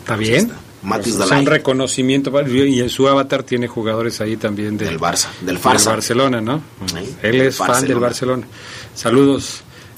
¿Está 0.00 0.16
bien? 0.16 0.50
Matis 0.82 1.16
Pues, 1.16 1.30
un 1.30 1.44
reconocimiento 1.46 2.30
y 2.46 2.80
en 2.80 2.88
su 2.88 3.08
avatar 3.08 3.42
tiene 3.42 3.66
jugadores 3.68 4.20
ahí 4.20 4.36
también 4.36 4.78
de- 4.78 4.86
Del 4.86 4.98
Barça, 5.00 5.26
del 5.42 5.58
del. 5.58 5.92
Barcelona, 5.92 6.40
¿no? 6.40 6.62
Sí, 6.86 7.16
Él 7.22 7.40
es 7.42 7.56
fan 7.56 7.84
del 7.86 7.98
Barcelona. 7.98 8.46
Barcelona. 8.46 9.42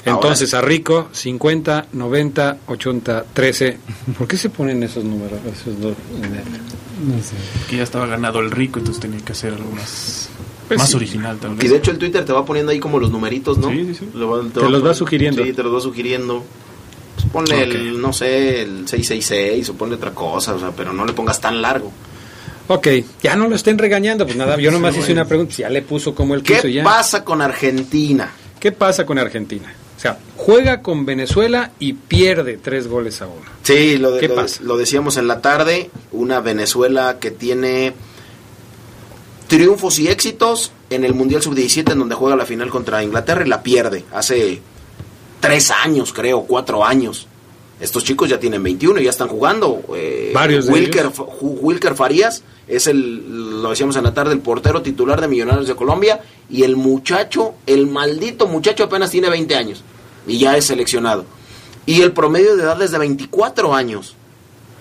Ahora 0.06 0.14
Entonces, 0.14 0.54
a 0.54 0.60
Rico, 0.62 1.08
50, 1.12 1.86
90, 1.92 2.58
80, 2.66 3.24
13. 3.34 3.78
¿Por 4.16 4.26
qué 4.26 4.36
se 4.38 4.48
ponen 4.48 4.82
esos 4.82 5.04
números? 5.04 5.38
Esos 5.44 5.78
dos? 5.80 5.94
Que 7.68 7.76
ya 7.76 7.82
estaba 7.82 8.06
ganado 8.06 8.40
el 8.40 8.50
rico, 8.50 8.78
entonces 8.78 9.00
tenía 9.00 9.20
que 9.24 9.32
hacer 9.32 9.54
algo 9.54 9.70
más, 9.72 10.28
Pues 10.68 10.78
más 10.78 10.90
sí. 10.90 10.96
original 10.96 11.38
tal 11.38 11.52
Y 11.62 11.68
de 11.68 11.76
hecho 11.76 11.90
el 11.90 11.98
Twitter 11.98 12.24
te 12.24 12.32
va 12.32 12.44
poniendo 12.44 12.72
ahí 12.72 12.80
como 12.80 12.98
los 12.98 13.10
numeritos, 13.10 13.58
¿no? 13.58 13.70
Sí, 13.70 13.84
sí, 13.86 13.94
sí. 13.94 14.08
Lo 14.14 14.30
va- 14.30 14.42
Te 14.52 14.68
los 14.68 14.84
va 14.84 14.94
sugiriendo. 14.94 15.44
Sí, 15.44 15.52
te 15.52 15.62
los 15.62 15.74
va 15.74 15.80
sugiriendo. 15.80 16.44
Pues 17.16 17.26
ponle 17.32 17.62
el, 17.64 18.00
no 18.00 18.12
sé, 18.12 18.62
el 18.62 18.88
666 18.88 19.68
o 19.70 19.74
ponle 19.74 19.96
otra 19.96 20.12
cosa, 20.12 20.54
o 20.54 20.58
sea, 20.58 20.70
pero 20.70 20.92
no 20.92 21.04
le 21.04 21.12
pongas 21.12 21.40
tan 21.40 21.60
largo. 21.60 21.92
Ok, 22.68 22.86
ya 23.22 23.34
no 23.36 23.48
lo 23.48 23.56
estén 23.56 23.76
regañando, 23.78 24.24
pues 24.24 24.36
nada, 24.36 24.56
yo 24.58 24.70
nomás 24.72 24.94
Sí, 24.94 25.00
hice 25.00 25.08
bueno. 25.08 25.22
una 25.22 25.28
pregunta, 25.28 25.48
pues 25.50 25.58
ya 25.58 25.68
le 25.70 25.82
puso 25.82 26.14
como 26.14 26.34
el 26.34 26.42
¿Qué 26.42 26.54
quiso 26.56 26.68
ya. 26.68 26.84
pasa 26.84 27.24
con 27.24 27.42
Argentina? 27.42 28.30
¿Qué 28.58 28.72
pasa 28.72 29.04
con 29.06 29.18
Argentina? 29.18 29.72
O 30.00 30.02
sea, 30.02 30.18
juega 30.38 30.80
con 30.80 31.04
Venezuela 31.04 31.72
y 31.78 31.92
pierde 31.92 32.56
tres 32.56 32.88
goles 32.88 33.20
a 33.20 33.26
uno. 33.26 33.42
Sí, 33.62 33.98
lo, 33.98 34.12
de- 34.12 34.20
¿Qué 34.20 34.28
lo, 34.28 34.34
pasa? 34.36 34.62
lo 34.62 34.78
decíamos 34.78 35.18
en 35.18 35.28
la 35.28 35.42
tarde, 35.42 35.90
una 36.10 36.40
Venezuela 36.40 37.18
que 37.20 37.30
tiene 37.30 37.92
triunfos 39.46 39.98
y 39.98 40.08
éxitos 40.08 40.72
en 40.90 41.04
el 41.04 41.12
Mundial 41.14 41.42
Sub-17 41.42 41.92
en 41.92 41.98
donde 41.98 42.14
juega 42.14 42.34
la 42.36 42.46
final 42.46 42.70
contra 42.70 43.02
Inglaterra 43.02 43.44
y 43.44 43.48
la 43.48 43.62
pierde 43.62 44.04
hace 44.12 44.60
tres 45.40 45.70
años, 45.70 46.12
creo, 46.14 46.42
cuatro 46.44 46.82
años. 46.84 47.26
Estos 47.78 48.02
chicos 48.04 48.28
ya 48.28 48.38
tienen 48.38 48.62
21 48.62 49.00
y 49.00 49.04
ya 49.04 49.10
están 49.10 49.28
jugando. 49.28 49.82
eh, 49.96 50.30
Varios 50.34 50.66
de 50.66 50.72
Wilker, 50.72 51.06
ellos. 51.06 51.14
Wilker 51.40 51.94
Farías 51.94 52.42
es 52.68 52.86
el, 52.86 53.62
lo 53.62 53.68
decíamos 53.70 53.96
en 53.96 54.04
la 54.04 54.14
tarde, 54.14 54.32
el 54.34 54.40
portero 54.40 54.80
titular 54.82 55.20
de 55.20 55.28
Millonarios 55.28 55.66
de 55.66 55.74
Colombia 55.74 56.20
y 56.48 56.62
el 56.62 56.76
muchacho, 56.76 57.54
el 57.66 57.86
maldito 57.86 58.46
muchacho 58.46 58.84
apenas 58.84 59.10
tiene 59.10 59.28
20 59.30 59.54
años 59.56 59.82
y 60.26 60.38
ya 60.38 60.56
es 60.56 60.66
seleccionado. 60.66 61.24
Y 61.86 62.02
el 62.02 62.12
promedio 62.12 62.56
de 62.56 62.62
edad 62.62 62.80
es 62.82 62.90
de 62.90 62.98
24 62.98 63.74
años, 63.74 64.14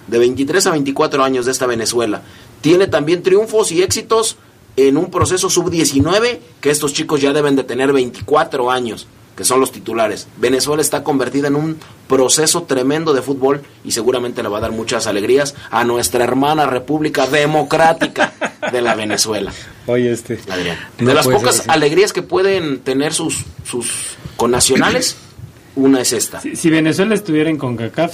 de 0.08 0.20
23 0.20 0.68
a 0.68 0.72
24 0.72 1.24
años 1.24 1.46
de 1.46 1.52
esta 1.52 1.66
Venezuela. 1.66 2.22
Tiene 2.62 2.88
también 2.88 3.24
triunfos 3.24 3.72
y 3.72 3.82
éxitos 3.82 4.38
en 4.76 4.98
un 4.98 5.12
proceso 5.12 5.50
sub-19 5.50 6.40
que 6.62 6.70
estos 6.70 6.94
chicos 6.94 7.22
ya 7.22 7.34
deben 7.34 7.56
de 7.56 7.64
tener 7.64 7.92
24 7.92 8.72
años, 8.72 9.08
que 9.36 9.44
son 9.44 9.60
los 9.60 9.72
titulares. 9.72 10.28
Venezuela 10.38 10.82
está 10.82 11.04
convertida 11.04 11.48
en 11.48 11.56
un 11.56 11.80
proceso 12.08 12.64
tremendo 12.64 13.14
de 13.14 13.22
fútbol 13.22 13.62
y 13.84 13.92
seguramente 13.92 14.44
le 14.44 14.50
va 14.50 14.58
a 14.58 14.62
dar 14.62 14.72
muchas 14.72 15.08
alegrías 15.08 15.56
a 15.72 15.84
nuestra 15.84 16.24
hermana 16.24 16.66
República 16.66 17.28
Democrática 17.28 18.34
de 18.72 18.82
la 18.82 18.96
Venezuela. 18.96 19.52
Oye, 19.88 20.12
este. 20.12 20.40
Adrián. 20.50 20.78
De 20.98 21.06
No 21.06 21.14
las 21.14 21.28
pocas 21.28 21.58
ser 21.58 21.72
alegrías 21.72 22.14
que 22.14 22.22
pueden 22.22 22.80
tener 22.80 23.14
sus, 23.14 23.46
sus 23.64 23.92
connacionales, 24.36 25.18
una 25.76 26.02
es 26.02 26.14
esta. 26.14 26.42
Si, 26.42 26.56
si 26.56 26.70
Venezuela 26.70 27.16
estuviera 27.16 27.50
en 27.50 27.58
CONCACAF, 27.58 28.14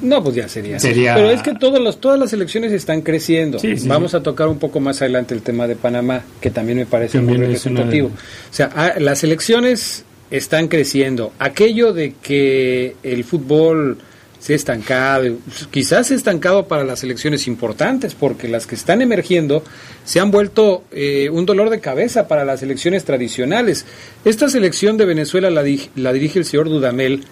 No, 0.00 0.22
pues 0.22 0.36
ya 0.36 0.48
sería. 0.48 0.78
Sería- 0.78 1.14
Pero 1.16 1.30
es 1.30 1.42
que 1.42 1.54
todos 1.54 1.80
los, 1.80 2.00
todas 2.00 2.20
las 2.20 2.32
elecciones 2.32 2.70
están 2.70 3.00
creciendo. 3.02 3.58
Sí, 3.58 3.76
sí, 3.76 3.88
Vamos 3.88 4.12
sí. 4.12 4.16
a 4.16 4.20
tocar 4.22 4.46
un 4.46 4.58
poco 4.60 4.78
más 4.78 5.02
adelante 5.02 5.34
el 5.34 5.42
tema 5.42 5.66
de 5.66 5.74
Panamá, 5.74 6.22
que 6.40 6.50
también 6.50 6.78
me 6.78 6.86
parece 6.86 7.18
También 7.18 7.38
muy 7.38 7.46
una 7.46 7.54
representativo. 7.54 8.08
de- 8.08 8.14
O 8.14 8.52
sea, 8.52 8.70
ah, 8.76 8.92
las 8.98 9.24
elecciones 9.24 10.04
están 10.30 10.68
creciendo. 10.68 11.32
Aquello 11.40 11.92
de 11.92 12.14
que 12.22 12.94
el 13.02 13.24
fútbol 13.24 13.98
se 14.40 14.52
ha 14.52 14.56
estancado, 14.56 15.36
quizás 15.70 16.06
se 16.06 16.14
ha 16.14 16.16
estancado 16.16 16.68
para 16.68 16.84
las 16.84 17.02
elecciones 17.02 17.46
importantes, 17.48 18.14
porque 18.14 18.46
las 18.48 18.66
que 18.66 18.76
están 18.76 19.02
emergiendo 19.02 19.64
se 20.04 20.20
han 20.20 20.30
vuelto 20.30 20.84
eh, 20.92 21.28
un 21.30 21.44
dolor 21.44 21.70
de 21.70 21.80
cabeza 21.80 22.28
para 22.28 22.44
las 22.44 22.62
elecciones 22.62 23.04
tradicionales. 23.04 23.84
Esta 24.24 24.48
selección 24.48 24.96
de 24.96 25.06
Venezuela 25.06 25.50
la, 25.50 25.62
di- 25.62 25.90
la 25.96 26.12
dirige 26.12 26.38
el 26.38 26.44
señor 26.44 26.68
Dudamel, 26.68 27.24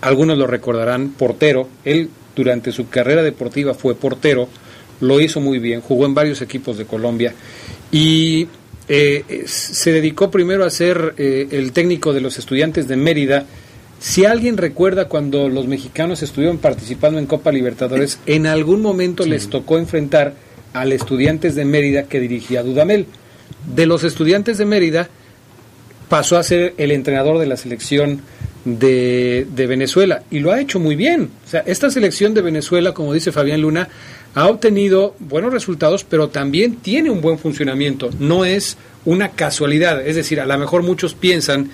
algunos 0.00 0.36
lo 0.36 0.46
recordarán, 0.48 1.10
portero. 1.10 1.68
Él 1.84 2.08
durante 2.34 2.72
su 2.72 2.88
carrera 2.88 3.22
deportiva 3.22 3.74
fue 3.74 3.94
portero, 3.94 4.48
lo 5.00 5.20
hizo 5.20 5.40
muy 5.40 5.58
bien, 5.58 5.80
jugó 5.80 6.06
en 6.06 6.14
varios 6.14 6.42
equipos 6.42 6.76
de 6.78 6.86
Colombia 6.86 7.34
y 7.90 8.48
eh, 8.88 9.44
se 9.46 9.92
dedicó 9.92 10.30
primero 10.30 10.64
a 10.64 10.70
ser 10.70 11.14
eh, 11.18 11.48
el 11.52 11.72
técnico 11.72 12.12
de 12.12 12.20
los 12.20 12.38
estudiantes 12.38 12.88
de 12.88 12.96
Mérida. 12.96 13.46
Si 14.02 14.24
alguien 14.24 14.56
recuerda 14.56 15.04
cuando 15.04 15.48
los 15.48 15.68
mexicanos 15.68 16.24
estuvieron 16.24 16.58
participando 16.58 17.20
en 17.20 17.26
Copa 17.26 17.52
Libertadores, 17.52 18.18
en 18.26 18.48
algún 18.48 18.82
momento 18.82 19.24
les 19.24 19.48
tocó 19.48 19.78
enfrentar 19.78 20.34
al 20.72 20.90
estudiantes 20.90 21.54
de 21.54 21.64
Mérida 21.64 22.02
que 22.02 22.18
dirigía 22.18 22.64
Dudamel. 22.64 23.06
De 23.72 23.86
los 23.86 24.02
estudiantes 24.02 24.58
de 24.58 24.64
Mérida, 24.64 25.08
pasó 26.08 26.36
a 26.36 26.42
ser 26.42 26.74
el 26.78 26.90
entrenador 26.90 27.38
de 27.38 27.46
la 27.46 27.56
selección 27.56 28.22
de, 28.64 29.46
de 29.54 29.66
Venezuela 29.68 30.24
y 30.32 30.40
lo 30.40 30.50
ha 30.50 30.60
hecho 30.60 30.80
muy 30.80 30.96
bien. 30.96 31.30
O 31.46 31.48
sea, 31.48 31.60
esta 31.60 31.88
selección 31.88 32.34
de 32.34 32.42
Venezuela, 32.42 32.94
como 32.94 33.14
dice 33.14 33.30
Fabián 33.30 33.60
Luna, 33.60 33.88
ha 34.34 34.48
obtenido 34.48 35.14
buenos 35.20 35.52
resultados, 35.52 36.02
pero 36.02 36.28
también 36.28 36.74
tiene 36.74 37.08
un 37.08 37.20
buen 37.20 37.38
funcionamiento. 37.38 38.10
No 38.18 38.44
es 38.44 38.78
una 39.04 39.28
casualidad. 39.28 40.04
Es 40.04 40.16
decir, 40.16 40.40
a 40.40 40.46
lo 40.46 40.58
mejor 40.58 40.82
muchos 40.82 41.14
piensan 41.14 41.70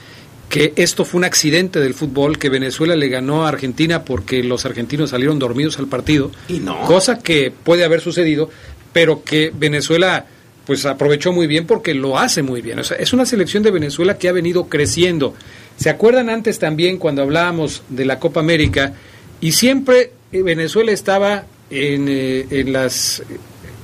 que 0.48 0.72
esto 0.76 1.04
fue 1.04 1.18
un 1.18 1.24
accidente 1.24 1.78
del 1.80 1.94
fútbol, 1.94 2.38
que 2.38 2.48
Venezuela 2.48 2.96
le 2.96 3.08
ganó 3.08 3.44
a 3.44 3.48
Argentina 3.48 4.04
porque 4.04 4.42
los 4.42 4.64
argentinos 4.64 5.10
salieron 5.10 5.38
dormidos 5.38 5.78
al 5.78 5.86
partido. 5.88 6.30
Y 6.48 6.60
no. 6.60 6.80
Cosa 6.84 7.18
que 7.18 7.50
puede 7.50 7.84
haber 7.84 8.00
sucedido, 8.00 8.48
pero 8.92 9.22
que 9.24 9.52
Venezuela 9.54 10.26
pues 10.66 10.84
aprovechó 10.86 11.32
muy 11.32 11.46
bien 11.46 11.66
porque 11.66 11.94
lo 11.94 12.18
hace 12.18 12.42
muy 12.42 12.60
bien. 12.62 12.78
O 12.78 12.84
sea, 12.84 12.96
es 12.98 13.12
una 13.12 13.24
selección 13.26 13.62
de 13.62 13.70
Venezuela 13.70 14.18
que 14.18 14.28
ha 14.28 14.32
venido 14.32 14.68
creciendo. 14.68 15.34
¿Se 15.78 15.88
acuerdan 15.90 16.28
antes 16.28 16.58
también 16.58 16.98
cuando 16.98 17.22
hablábamos 17.22 17.82
de 17.88 18.04
la 18.04 18.18
Copa 18.18 18.40
América? 18.40 18.92
Y 19.40 19.52
siempre 19.52 20.12
eh, 20.32 20.42
Venezuela 20.42 20.92
estaba 20.92 21.44
en, 21.70 22.06
eh, 22.08 22.46
en 22.50 22.72
las 22.72 23.22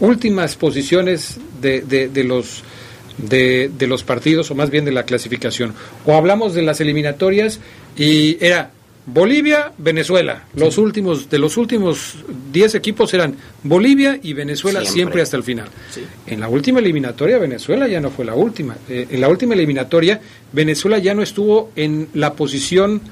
últimas 0.00 0.56
posiciones 0.56 1.38
de, 1.60 1.80
de- 1.82 2.08
de 2.08 2.24
los 2.24 2.62
de, 3.18 3.70
de 3.76 3.86
los 3.86 4.02
partidos, 4.04 4.50
o 4.50 4.54
más 4.54 4.70
bien 4.70 4.84
de 4.84 4.92
la 4.92 5.04
clasificación. 5.04 5.74
O 6.04 6.14
hablamos 6.14 6.54
de 6.54 6.62
las 6.62 6.80
eliminatorias 6.80 7.60
y 7.96 8.36
era 8.44 8.70
Bolivia, 9.06 9.72
Venezuela. 9.76 10.44
Los 10.54 10.78
últimos, 10.78 11.28
de 11.28 11.38
los 11.38 11.58
últimos 11.58 12.14
10 12.52 12.74
equipos 12.76 13.12
eran 13.12 13.36
Bolivia 13.62 14.18
y 14.22 14.32
Venezuela 14.32 14.80
siempre, 14.80 14.92
Siempre. 14.94 15.22
hasta 15.22 15.36
el 15.36 15.42
final. 15.42 15.68
En 16.26 16.40
la 16.40 16.48
última 16.48 16.78
eliminatoria, 16.80 17.36
Venezuela 17.38 17.86
ya 17.86 18.00
no 18.00 18.10
fue 18.10 18.24
la 18.24 18.34
última. 18.34 18.76
Eh, 18.88 19.06
en 19.10 19.20
la 19.20 19.28
última 19.28 19.52
eliminatoria, 19.54 20.20
Venezuela 20.52 20.96
ya 20.98 21.12
no 21.12 21.22
estuvo 21.22 21.70
en 21.76 22.08
la 22.14 22.32
posición 22.32 23.02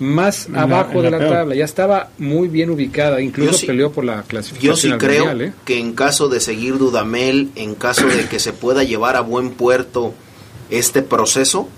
más 0.00 0.48
la- 0.48 0.62
abajo 0.62 1.02
de 1.02 1.10
la 1.10 1.18
tabla. 1.18 1.54
Ya 1.54 1.64
estaba 1.64 2.10
muy 2.18 2.48
bien 2.48 2.70
ubicada. 2.70 3.20
Incluso 3.20 3.54
sí- 3.54 3.66
peleó 3.66 3.90
por 3.92 4.04
la 4.04 4.22
clasificación 4.22 4.74
Yo 4.74 4.80
sí 4.80 4.90
al 4.90 4.98
creo 4.98 5.26
Mundial, 5.26 5.48
¿eh? 5.50 5.52
que 5.64 5.78
en 5.80 5.92
caso 5.92 6.28
de 6.28 6.40
seguir 6.40 6.78
Dudamel, 6.78 7.50
en 7.56 7.74
caso 7.74 8.06
de 8.06 8.26
que 8.28 8.38
se 8.38 8.52
pueda 8.52 8.84
llevar 8.84 9.16
a 9.16 9.20
buen 9.20 9.50
puerto 9.50 10.14
este 10.70 11.02
proceso, 11.02 11.68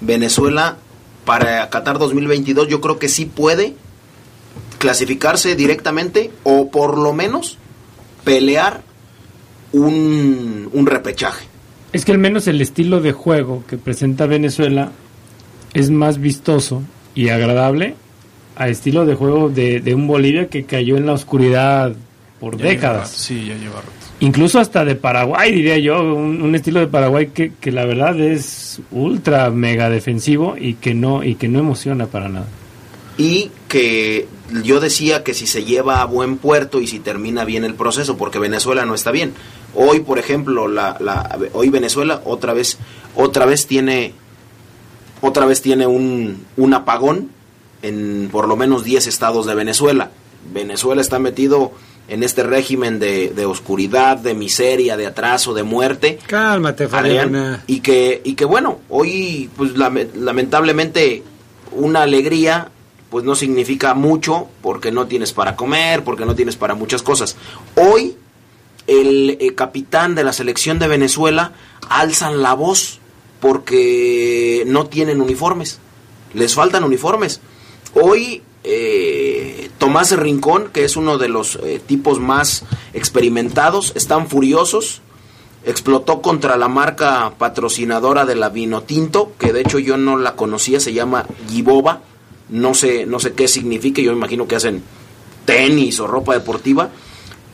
Venezuela 0.00 0.76
para 1.24 1.68
Qatar 1.70 1.98
2022 1.98 2.68
yo 2.68 2.80
creo 2.80 2.98
que 2.98 3.08
sí 3.08 3.24
puede 3.24 3.74
clasificarse 4.78 5.56
directamente 5.56 6.30
o 6.42 6.70
por 6.70 6.98
lo 6.98 7.12
menos 7.14 7.56
pelear 8.24 8.82
un, 9.72 10.68
un 10.72 10.86
repechaje. 10.86 11.46
Es 11.92 12.04
que 12.04 12.12
al 12.12 12.18
menos 12.18 12.46
el 12.48 12.60
estilo 12.60 13.00
de 13.00 13.12
juego 13.12 13.64
que 13.68 13.76
presenta 13.78 14.26
Venezuela 14.26 14.90
es 15.72 15.90
más 15.90 16.18
vistoso 16.18 16.82
y 17.14 17.28
agradable 17.28 17.94
a 18.56 18.68
estilo 18.68 19.04
de 19.06 19.14
juego 19.14 19.48
de, 19.48 19.80
de 19.80 19.94
un 19.94 20.06
Bolivia 20.06 20.48
que 20.48 20.64
cayó 20.64 20.96
en 20.96 21.06
la 21.06 21.12
oscuridad 21.12 21.92
por 22.40 22.56
Ya 22.56 22.66
décadas. 22.66 23.10
Sí, 23.10 23.46
ya 23.48 23.54
lleva 23.56 23.76
rato. 23.76 23.90
Incluso 24.20 24.60
hasta 24.60 24.84
de 24.84 24.94
Paraguay, 24.94 25.52
diría 25.52 25.76
yo, 25.78 26.00
un, 26.02 26.40
un 26.40 26.54
estilo 26.54 26.80
de 26.80 26.86
Paraguay 26.86 27.28
que, 27.34 27.52
que 27.60 27.72
la 27.72 27.84
verdad 27.84 28.18
es 28.20 28.80
ultra 28.92 29.50
mega 29.50 29.90
defensivo 29.90 30.54
y 30.58 30.74
que 30.74 30.94
no 30.94 31.24
y 31.24 31.34
que 31.34 31.48
no 31.48 31.58
emociona 31.58 32.06
para 32.06 32.28
nada. 32.28 32.46
y 33.18 33.50
que 33.68 34.26
yo 34.62 34.78
decía 34.78 35.24
que 35.24 35.34
si 35.34 35.46
se 35.48 35.64
lleva 35.64 36.00
a 36.00 36.04
buen 36.04 36.36
puerto 36.36 36.80
y 36.80 36.86
si 36.86 37.00
termina 37.00 37.44
bien 37.44 37.64
el 37.64 37.74
proceso, 37.74 38.16
porque 38.16 38.38
Venezuela 38.38 38.84
no 38.84 38.94
está 38.94 39.10
bien. 39.10 39.32
Hoy, 39.74 40.00
por 40.00 40.18
ejemplo, 40.20 40.68
la, 40.68 40.96
la- 41.00 41.36
hoy 41.52 41.70
Venezuela 41.70 42.20
otra 42.24 42.52
vez, 42.52 42.78
otra 43.16 43.46
vez 43.46 43.66
tiene, 43.66 44.12
otra 45.26 45.46
vez 45.46 45.62
tiene 45.62 45.86
un, 45.86 46.44
un 46.56 46.74
apagón 46.74 47.30
en 47.82 48.28
por 48.30 48.48
lo 48.48 48.56
menos 48.56 48.84
10 48.84 49.06
estados 49.06 49.46
de 49.46 49.54
Venezuela. 49.54 50.10
Venezuela 50.52 51.00
está 51.00 51.18
metido 51.18 51.72
en 52.08 52.22
este 52.22 52.42
régimen 52.42 52.98
de, 52.98 53.30
de 53.30 53.46
oscuridad, 53.46 54.18
de 54.18 54.34
miseria, 54.34 54.96
de 54.98 55.06
atraso, 55.06 55.54
de 55.54 55.62
muerte. 55.62 56.18
Cálmate, 56.26 56.86
Fabián. 56.88 57.62
y 57.66 57.80
que 57.80 58.20
y 58.24 58.34
que 58.34 58.44
bueno 58.44 58.80
hoy 58.90 59.48
pues 59.56 59.74
lame- 59.76 60.08
lamentablemente 60.14 61.22
una 61.72 62.02
alegría 62.02 62.68
pues 63.10 63.24
no 63.24 63.34
significa 63.34 63.94
mucho 63.94 64.48
porque 64.60 64.90
no 64.92 65.06
tienes 65.06 65.32
para 65.32 65.56
comer 65.56 66.04
porque 66.04 66.26
no 66.26 66.34
tienes 66.34 66.56
para 66.56 66.74
muchas 66.74 67.02
cosas 67.02 67.36
hoy 67.76 68.16
el, 68.86 69.38
eh, 69.40 69.54
capitán 69.54 70.14
de 70.14 70.24
la 70.24 70.32
selección 70.32 70.78
de 70.78 70.88
Venezuela 70.88 71.52
alzan 71.88 72.42
la 72.42 72.52
voz 72.54 73.00
porque 73.40 74.64
no 74.66 74.86
tienen 74.86 75.20
uniformes. 75.20 75.78
Les 76.34 76.54
faltan 76.54 76.84
uniformes. 76.84 77.40
Hoy 77.94 78.42
eh, 78.64 79.70
Tomás 79.78 80.16
Rincón 80.16 80.70
que 80.72 80.84
es 80.84 80.96
uno 80.96 81.18
de 81.18 81.28
los 81.28 81.56
eh, 81.62 81.80
tipos 81.86 82.18
más 82.20 82.64
experimentados 82.92 83.92
están 83.94 84.28
furiosos. 84.28 85.00
Explotó 85.66 86.20
contra 86.20 86.56
la 86.58 86.68
marca 86.68 87.32
patrocinadora 87.38 88.26
de 88.26 88.34
la 88.34 88.50
vino 88.50 88.82
tinto, 88.82 89.32
que 89.38 89.52
de 89.54 89.62
hecho 89.62 89.78
yo 89.78 89.96
no 89.96 90.18
la 90.18 90.36
conocía, 90.36 90.78
se 90.78 90.92
llama 90.92 91.24
Giboba, 91.48 92.02
no 92.50 92.74
sé, 92.74 93.06
no 93.06 93.18
sé 93.18 93.32
qué 93.32 93.48
significa, 93.48 94.02
yo 94.02 94.10
me 94.12 94.18
imagino 94.18 94.46
que 94.46 94.56
hacen 94.56 94.82
tenis 95.46 96.00
o 96.00 96.06
ropa 96.06 96.34
deportiva. 96.34 96.90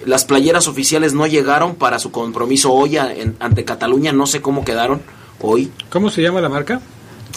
Las 0.06 0.24
playeras 0.24 0.66
oficiales 0.66 1.14
no 1.14 1.28
llegaron 1.28 1.76
para 1.76 2.00
su 2.00 2.10
compromiso 2.10 2.72
hoy 2.72 2.96
en- 2.96 3.36
ante 3.38 3.64
Cataluña, 3.64 4.12
no 4.12 4.26
sé 4.26 4.40
cómo 4.42 4.64
quedaron 4.64 5.02
hoy. 5.40 5.70
¿Cómo 5.90 6.10
se 6.10 6.22
llama 6.22 6.40
la 6.40 6.48
marca? 6.48 6.80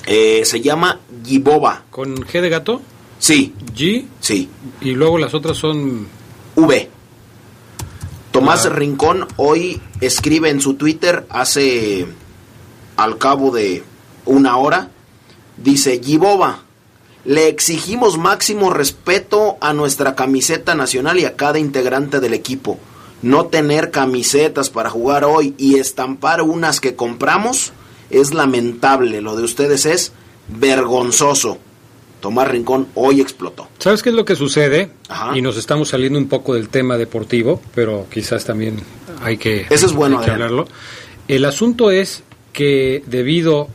Eh, 0.05 0.43
se 0.45 0.61
llama 0.61 0.99
Giboba. 1.25 1.83
¿Con 1.89 2.15
G 2.17 2.41
de 2.41 2.49
gato? 2.49 2.81
Sí. 3.19 3.53
G. 3.75 4.05
Sí. 4.19 4.49
Y 4.81 4.91
luego 4.91 5.17
las 5.17 5.33
otras 5.33 5.57
son... 5.57 6.07
V. 6.55 6.89
Tomás 8.31 8.65
Ah. 8.65 8.69
Rincón 8.69 9.27
hoy 9.37 9.79
escribe 10.01 10.49
en 10.49 10.59
su 10.59 10.73
Twitter 10.73 11.25
hace 11.29 12.07
al 12.97 13.17
cabo 13.17 13.51
de 13.51 13.83
una 14.25 14.57
hora, 14.57 14.89
dice, 15.57 15.99
Giboba, 16.03 16.63
le 17.25 17.47
exigimos 17.47 18.17
máximo 18.17 18.69
respeto 18.69 19.57
a 19.61 19.73
nuestra 19.73 20.15
camiseta 20.15 20.75
nacional 20.75 21.19
y 21.19 21.25
a 21.25 21.35
cada 21.35 21.59
integrante 21.59 22.19
del 22.19 22.33
equipo. 22.33 22.79
No 23.21 23.45
tener 23.45 23.91
camisetas 23.91 24.69
para 24.69 24.89
jugar 24.89 25.23
hoy 25.23 25.55
y 25.57 25.77
estampar 25.77 26.41
unas 26.41 26.81
que 26.81 26.95
compramos 26.95 27.71
es 28.13 28.33
lamentable. 28.33 29.21
Lo 29.21 29.35
de 29.35 29.43
ustedes 29.43 29.85
es 29.85 30.11
vergonzoso. 30.47 31.57
Tomás 32.21 32.47
Rincón 32.47 32.87
hoy 32.95 33.19
explotó. 33.19 33.67
¿Sabes 33.79 34.01
qué 34.01 34.09
es 34.09 34.15
lo 34.15 34.23
que 34.23 34.35
sucede? 34.35 34.91
Ajá. 35.09 35.37
Y 35.37 35.41
nos 35.41 35.57
estamos 35.57 35.89
saliendo 35.89 36.17
un 36.17 36.29
poco 36.29 36.53
del 36.53 36.69
tema 36.69 36.97
deportivo, 36.97 37.61
pero 37.75 38.07
quizás 38.09 38.45
también 38.45 38.79
hay 39.21 39.37
que, 39.37 39.67
Eso 39.69 39.85
es 39.85 39.93
bueno, 39.93 40.19
hay 40.19 40.25
que 40.25 40.31
hablarlo. 40.31 40.67
El 41.27 41.43
asunto 41.43 41.91
es 41.91 42.23
que 42.53 43.03
debido 43.07 43.67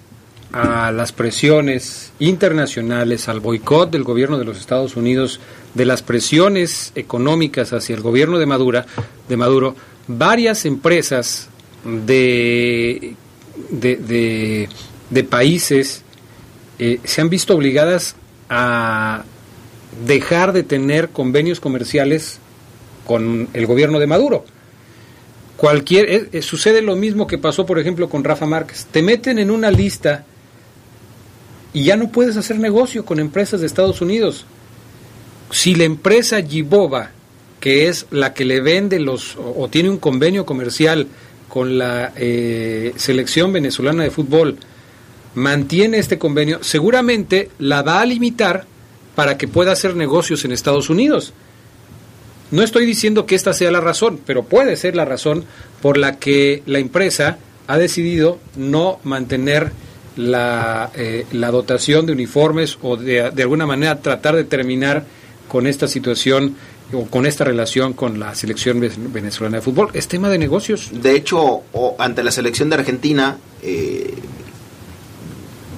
a 0.53 0.93
las 0.93 1.13
presiones 1.13 2.13
internacionales, 2.19 3.29
al 3.29 3.41
boicot 3.41 3.91
del 3.91 4.03
gobierno 4.03 4.39
de 4.39 4.45
los 4.45 4.59
Estados 4.59 4.97
Unidos, 4.97 5.41
de 5.75 5.85
las 5.85 6.03
presiones 6.03 6.93
económicas 6.95 7.73
hacia 7.73 7.95
el 7.95 8.01
gobierno 8.01 8.39
de 8.39 8.47
Maduro, 8.47 8.85
de 9.29 9.37
Maduro, 9.37 9.77
varias 10.07 10.65
empresas 10.65 11.49
de, 11.85 13.15
de, 13.71 14.69
de- 15.11 15.25
países 15.25 16.03
eh, 16.79 17.01
se 17.05 17.21
han 17.21 17.29
visto 17.29 17.55
obligadas 17.55 18.15
a 18.49 19.25
dejar 20.07 20.53
de 20.53 20.63
tener 20.63 21.09
convenios 21.11 21.61
comerciales 21.61 22.39
con 23.07 23.49
el 23.53 23.67
gobierno 23.67 23.99
de 23.99 24.07
Maduro. 24.07 24.45
Cualquier 25.57 26.09
eh, 26.09 26.29
eh, 26.33 26.43
sucede 26.43 26.83
lo 26.83 26.95
mismo 26.95 27.27
que 27.27 27.39
pasó, 27.39 27.67
por 27.67 27.79
ejemplo, 27.79 28.09
con 28.09 28.23
Rafa 28.23 28.47
Márquez. 28.47 28.87
Te 28.91 29.03
meten 29.03 29.39
en 29.39 29.51
una 29.51 29.71
lista 29.71 30.25
y 31.73 31.85
ya 31.85 31.97
no 31.97 32.13
puedes 32.13 32.37
hacer 32.37 32.59
negocio 32.59 33.05
con 33.05 33.19
empresas 33.19 33.61
de 33.61 33.67
Estados 33.67 34.01
Unidos. 34.01 34.45
Si 35.51 35.75
la 35.75 35.85
empresa 35.85 36.43
Giboba, 36.43 37.11
que 37.61 37.89
es 37.89 38.07
la 38.11 38.35
que 38.35 38.45
le 38.45 38.61
vende 38.61 39.01
los 39.01 39.37
o 39.37 39.69
tiene 39.69 39.91
un 39.91 39.99
convenio 39.99 40.47
comercial 40.47 41.09
con 41.59 41.77
la 41.77 42.13
eh, 42.15 42.93
selección 42.95 43.53
venezolana 43.53 44.05
de 44.05 44.13
fútbol, 44.13 44.59
mantiene 45.35 45.99
este 45.99 46.17
convenio, 46.17 46.61
seguramente 46.63 47.51
la 47.59 47.83
va 47.83 48.01
a 48.01 48.07
limitar 48.07 48.65
para 49.17 49.37
que 49.37 49.49
pueda 49.49 49.73
hacer 49.73 49.97
negocios 49.97 50.45
en 50.45 50.53
Estados 50.53 50.89
Unidos. 50.89 51.33
No 52.53 52.63
estoy 52.63 52.87
diciendo 52.87 53.27
que 53.27 53.35
esta 53.35 53.55
sea 53.55 53.73
la 53.73 53.81
razón, 53.81 54.21
pero 54.25 54.45
puede 54.45 54.77
ser 54.77 54.95
la 54.95 55.05
razón 55.05 55.47
por 55.83 55.99
la 55.99 56.21
que 56.21 56.63
la 56.67 56.79
empresa 56.79 57.39
ha 57.67 57.77
decidido 57.77 58.39
no 58.55 59.01
mantener 59.03 59.73
la, 60.15 60.93
eh, 60.95 61.27
la 61.33 61.51
dotación 61.51 62.07
de 62.07 62.13
uniformes 62.13 62.79
o 62.83 62.97
de, 62.97 63.33
de 63.33 63.43
alguna 63.43 63.67
manera 63.67 63.99
tratar 63.99 64.37
de 64.37 64.45
terminar 64.45 65.07
con 65.49 65.67
esta 65.67 65.89
situación 65.89 66.55
o 66.93 67.05
con 67.07 67.27
esta 67.27 67.45
relación 67.45 67.93
con 67.93 68.19
la 68.19 68.35
selección 68.35 68.81
ve- 68.81 68.93
venezolana 68.97 69.59
de 69.59 69.63
fútbol. 69.63 69.91
Es 69.93 70.09
tema 70.09 70.29
de 70.29 70.39
negocios. 70.39 70.89
De 70.93 71.13
hecho, 71.15 71.63
ante 71.99 72.23
la 72.23 72.31
selección 72.31 72.71
de 72.71 72.77
Argentina, 72.77 73.39
eh, 73.63 74.15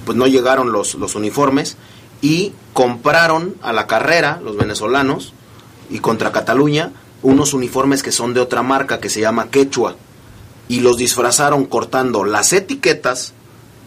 pues 0.05 0.17
no 0.17 0.27
llegaron 0.27 0.71
los, 0.71 0.95
los 0.95 1.15
uniformes 1.15 1.77
y 2.21 2.53
compraron 2.73 3.55
a 3.61 3.73
la 3.73 3.87
carrera, 3.87 4.39
los 4.43 4.57
venezolanos, 4.57 5.33
y 5.89 5.99
contra 5.99 6.31
Cataluña, 6.31 6.91
unos 7.21 7.53
uniformes 7.53 8.01
que 8.03 8.11
son 8.11 8.33
de 8.33 8.39
otra 8.39 8.63
marca 8.63 8.99
que 8.99 9.09
se 9.09 9.21
llama 9.21 9.49
Quechua. 9.49 9.95
Y 10.67 10.79
los 10.79 10.97
disfrazaron 10.97 11.65
cortando 11.65 12.23
las 12.23 12.53
etiquetas, 12.53 13.33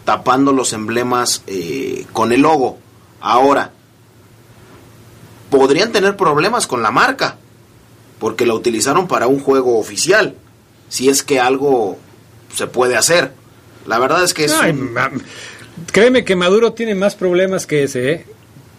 tapando 0.03 0.51
los 0.53 0.71
emblemas 0.73 1.41
eh, 1.47 2.05
con 2.13 2.31
el 2.31 2.41
logo. 2.41 2.77
Ahora, 3.21 3.71
podrían 5.49 5.91
tener 5.91 6.15
problemas 6.17 6.67
con 6.67 6.81
la 6.81 6.91
marca, 6.91 7.37
porque 8.19 8.45
la 8.45 8.53
utilizaron 8.53 9.07
para 9.07 9.27
un 9.27 9.39
juego 9.39 9.77
oficial, 9.79 10.35
si 10.89 11.09
es 11.09 11.23
que 11.23 11.39
algo 11.39 11.97
se 12.53 12.67
puede 12.67 12.95
hacer. 12.95 13.31
La 13.85 13.99
verdad 13.99 14.23
es 14.23 14.33
que 14.33 14.45
es... 14.45 14.53
Ay, 14.53 14.71
un- 14.71 14.93
ma- 14.93 15.11
Créeme 15.91 16.23
que 16.23 16.35
Maduro 16.35 16.73
tiene 16.73 16.95
más 16.95 17.15
problemas 17.15 17.65
que 17.67 17.83
ese, 17.83 18.11
¿eh? 18.11 18.25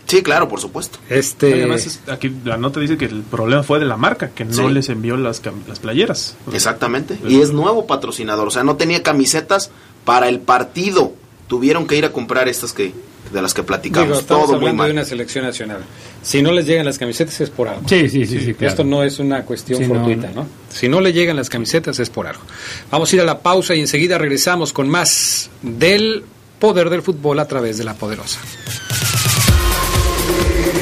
Sí, 0.06 0.22
claro, 0.22 0.48
por 0.48 0.60
supuesto. 0.60 0.98
Este... 1.10 1.52
Además, 1.52 1.84
es- 1.86 2.00
aquí 2.08 2.32
la 2.44 2.56
nota 2.56 2.80
dice 2.80 2.96
que 2.96 3.04
el 3.06 3.22
problema 3.22 3.62
fue 3.62 3.78
de 3.78 3.84
la 3.84 3.96
marca, 3.96 4.30
que 4.30 4.44
no 4.44 4.52
Sí. 4.52 4.68
les 4.72 4.88
envió 4.88 5.16
las, 5.16 5.40
playeras. 5.80 6.36
Exactamente. 6.52 7.18
Y 7.28 7.40
es 7.40 7.52
nuevo 7.52 7.86
patrocinador, 7.86 8.48
o 8.48 8.50
sea, 8.50 8.64
no 8.64 8.76
tenía 8.76 9.02
camisetas 9.02 9.70
para 10.04 10.28
el 10.28 10.40
partido 10.40 11.12
tuvieron 11.48 11.86
que 11.86 11.96
ir 11.96 12.04
a 12.04 12.12
comprar 12.12 12.48
estas 12.48 12.72
que 12.72 12.92
de 13.32 13.42
las 13.42 13.54
que 13.54 13.62
platicamos. 13.62 14.08
Digo, 14.08 14.20
estamos 14.20 14.44
Todo 14.46 14.52
muy 14.54 14.60
hablando 14.68 14.78
mal. 14.82 14.86
de 14.88 14.92
una 14.94 15.04
selección 15.04 15.44
nacional. 15.44 15.78
Si 16.22 16.42
no 16.42 16.52
les 16.52 16.66
llegan 16.66 16.86
las 16.86 16.98
camisetas 16.98 17.40
es 17.40 17.50
por 17.50 17.68
algo. 17.68 17.82
Sí, 17.88 18.08
sí, 18.08 18.26
sí, 18.26 18.40
sí, 18.40 18.54
claro. 18.54 18.70
Esto 18.70 18.84
no 18.84 19.02
es 19.02 19.18
una 19.18 19.42
cuestión 19.42 19.78
Sí, 19.80 19.86
fortuita, 19.86 20.28
no. 20.28 20.42
no, 20.42 20.46
Si 20.72 20.88
no 20.88 21.00
le 21.00 21.12
llegan 21.12 21.36
las 21.36 21.48
camisetas 21.50 21.98
es 21.98 22.10
por 22.10 22.26
algo. 22.26 22.42
Vamos 22.90 23.12
a 23.12 23.16
ir 23.16 23.22
a 23.22 23.24
la 23.24 23.40
pausa 23.40 23.74
y 23.74 23.80
enseguida 23.80 24.18
regresamos 24.18 24.72
con 24.72 24.88
más 24.88 25.50
del 25.62 26.24
poder 26.58 26.88
del 26.90 27.02
fútbol 27.02 27.38
a 27.40 27.46
través 27.46 27.78
de 27.78 27.84
la 27.84 27.94
poderosa. 27.94 28.38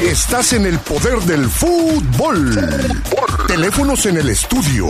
Estás 0.03 0.53
en 0.53 0.65
el 0.65 0.79
poder 0.79 1.19
del 1.21 1.47
fútbol. 1.49 2.51
Teléfonos 3.47 4.05
en 4.05 4.17
el 4.17 4.29
estudio 4.29 4.87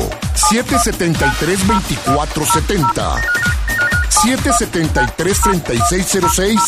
773-2470, 0.51 3.21
773-3606 5.17 6.59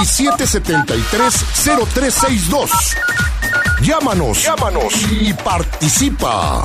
y 0.00 0.04
773-0362. 0.04 2.70
Llámanos, 3.82 4.42
llámanos 4.42 4.94
y 5.10 5.34
participa. 5.34 6.64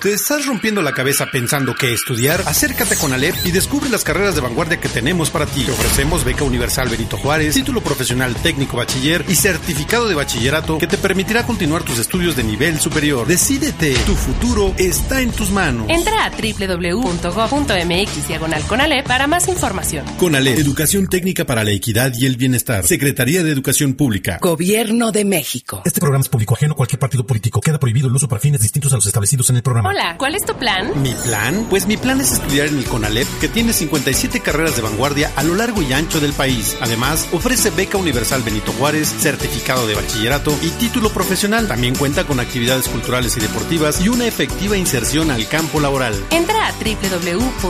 ¿Te 0.00 0.14
estás 0.14 0.46
rompiendo 0.46 0.80
la 0.80 0.94
cabeza 0.94 1.26
pensando 1.30 1.74
qué 1.74 1.92
estudiar? 1.92 2.40
Acércate 2.46 2.96
con 2.96 3.12
Alep 3.12 3.34
y 3.44 3.50
descubre 3.50 3.90
las 3.90 4.02
carreras 4.02 4.34
de 4.34 4.40
vanguardia 4.40 4.80
que 4.80 4.88
tenemos 4.88 5.28
para 5.28 5.44
ti. 5.44 5.64
Te 5.64 5.72
ofrecemos 5.72 6.24
beca 6.24 6.42
universal 6.42 6.88
Benito 6.88 7.18
Juárez, 7.18 7.52
título 7.52 7.82
profesional 7.82 8.34
técnico 8.36 8.78
bachiller 8.78 9.26
y 9.28 9.34
certificado 9.34 10.08
de 10.08 10.14
bachillerato 10.14 10.78
que 10.78 10.86
te 10.86 10.96
permitirá 10.96 11.44
continuar 11.44 11.82
tus 11.82 11.98
estudios 11.98 12.34
de 12.34 12.44
nivel 12.44 12.80
superior. 12.80 13.26
Decídete, 13.26 13.92
tu 14.06 14.14
futuro 14.14 14.74
está 14.78 15.20
en 15.20 15.32
tus 15.32 15.50
manos. 15.50 15.90
Entra 15.90 16.24
a 16.24 16.30
www.gov.mx 16.30 18.28
diagonal 18.28 18.62
Conalep 18.62 19.06
para 19.06 19.26
más 19.26 19.48
información. 19.48 20.06
Con 20.16 20.34
Alep, 20.34 20.58
Educación 20.58 21.08
Técnica 21.08 21.44
para 21.44 21.62
la 21.62 21.72
Equidad 21.72 22.14
y 22.16 22.24
el 22.24 22.38
Bienestar. 22.38 22.86
Secretaría 22.86 23.44
de 23.44 23.50
Educación 23.50 23.92
Pública. 23.92 24.38
Gobierno 24.40 25.12
de 25.12 25.26
México. 25.26 25.82
Este 25.84 26.00
programa 26.00 26.22
es 26.22 26.30
público 26.30 26.54
ajeno 26.54 26.72
a 26.72 26.76
cualquier 26.76 26.98
partido 26.98 27.26
político. 27.26 27.60
Queda 27.60 27.78
prohibido 27.78 28.08
el 28.08 28.14
uso 28.14 28.28
para 28.28 28.40
fines 28.40 28.62
distintos 28.62 28.94
a 28.94 28.96
los 28.96 29.06
establecidos 29.06 29.50
en 29.50 29.56
el 29.56 29.62
programa. 29.62 29.89
Hola, 29.90 30.14
¿cuál 30.18 30.36
es 30.36 30.44
tu 30.46 30.54
plan? 30.54 31.02
¿Mi 31.02 31.12
plan? 31.14 31.66
Pues 31.68 31.88
mi 31.88 31.96
plan 31.96 32.20
es 32.20 32.30
estudiar 32.30 32.68
en 32.68 32.78
el 32.78 32.84
CONALEP, 32.84 33.26
que 33.40 33.48
tiene 33.48 33.72
57 33.72 34.38
carreras 34.38 34.76
de 34.76 34.82
vanguardia 34.82 35.32
a 35.34 35.42
lo 35.42 35.56
largo 35.56 35.82
y 35.82 35.92
ancho 35.92 36.20
del 36.20 36.32
país. 36.32 36.76
Además, 36.80 37.26
ofrece 37.32 37.70
beca 37.70 37.98
universal 37.98 38.44
Benito 38.44 38.70
Juárez, 38.70 39.08
certificado 39.08 39.88
de 39.88 39.96
bachillerato 39.96 40.56
y 40.62 40.68
título 40.68 41.10
profesional. 41.10 41.66
También 41.66 41.96
cuenta 41.96 42.22
con 42.22 42.38
actividades 42.38 42.86
culturales 42.86 43.36
y 43.36 43.40
deportivas 43.40 44.00
y 44.00 44.08
una 44.08 44.28
efectiva 44.28 44.76
inserción 44.76 45.32
al 45.32 45.48
campo 45.48 45.80
laboral. 45.80 46.14
Entra 46.30 46.68
a 46.68 46.72
www.gov.mx 46.72 47.64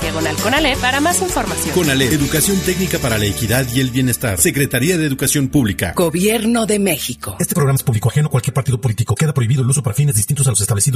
diagonal 0.00 0.34
Conalep 0.42 0.76
para 0.80 0.98
más 0.98 1.22
información. 1.22 1.72
CONALEP, 1.72 2.14
Educación 2.14 2.58
Técnica 2.62 2.98
para 2.98 3.16
la 3.16 3.26
Equidad 3.26 3.64
y 3.72 3.78
el 3.78 3.92
Bienestar. 3.92 4.40
Secretaría 4.40 4.98
de 4.98 5.06
Educación 5.06 5.50
Pública. 5.50 5.92
Gobierno 5.94 6.66
de 6.66 6.80
México. 6.80 7.36
Este 7.38 7.54
programa 7.54 7.76
es 7.76 7.84
público 7.84 8.08
ajeno 8.08 8.26
a 8.26 8.30
cualquier 8.32 8.54
partido 8.54 8.80
político. 8.80 9.14
Queda 9.14 9.32
prohibido 9.32 9.62
el 9.62 9.70
uso 9.70 9.84
para 9.84 9.94
fines 9.94 10.16
distintos 10.16 10.48
a 10.48 10.50
los 10.50 10.60
establecidos 10.60 10.95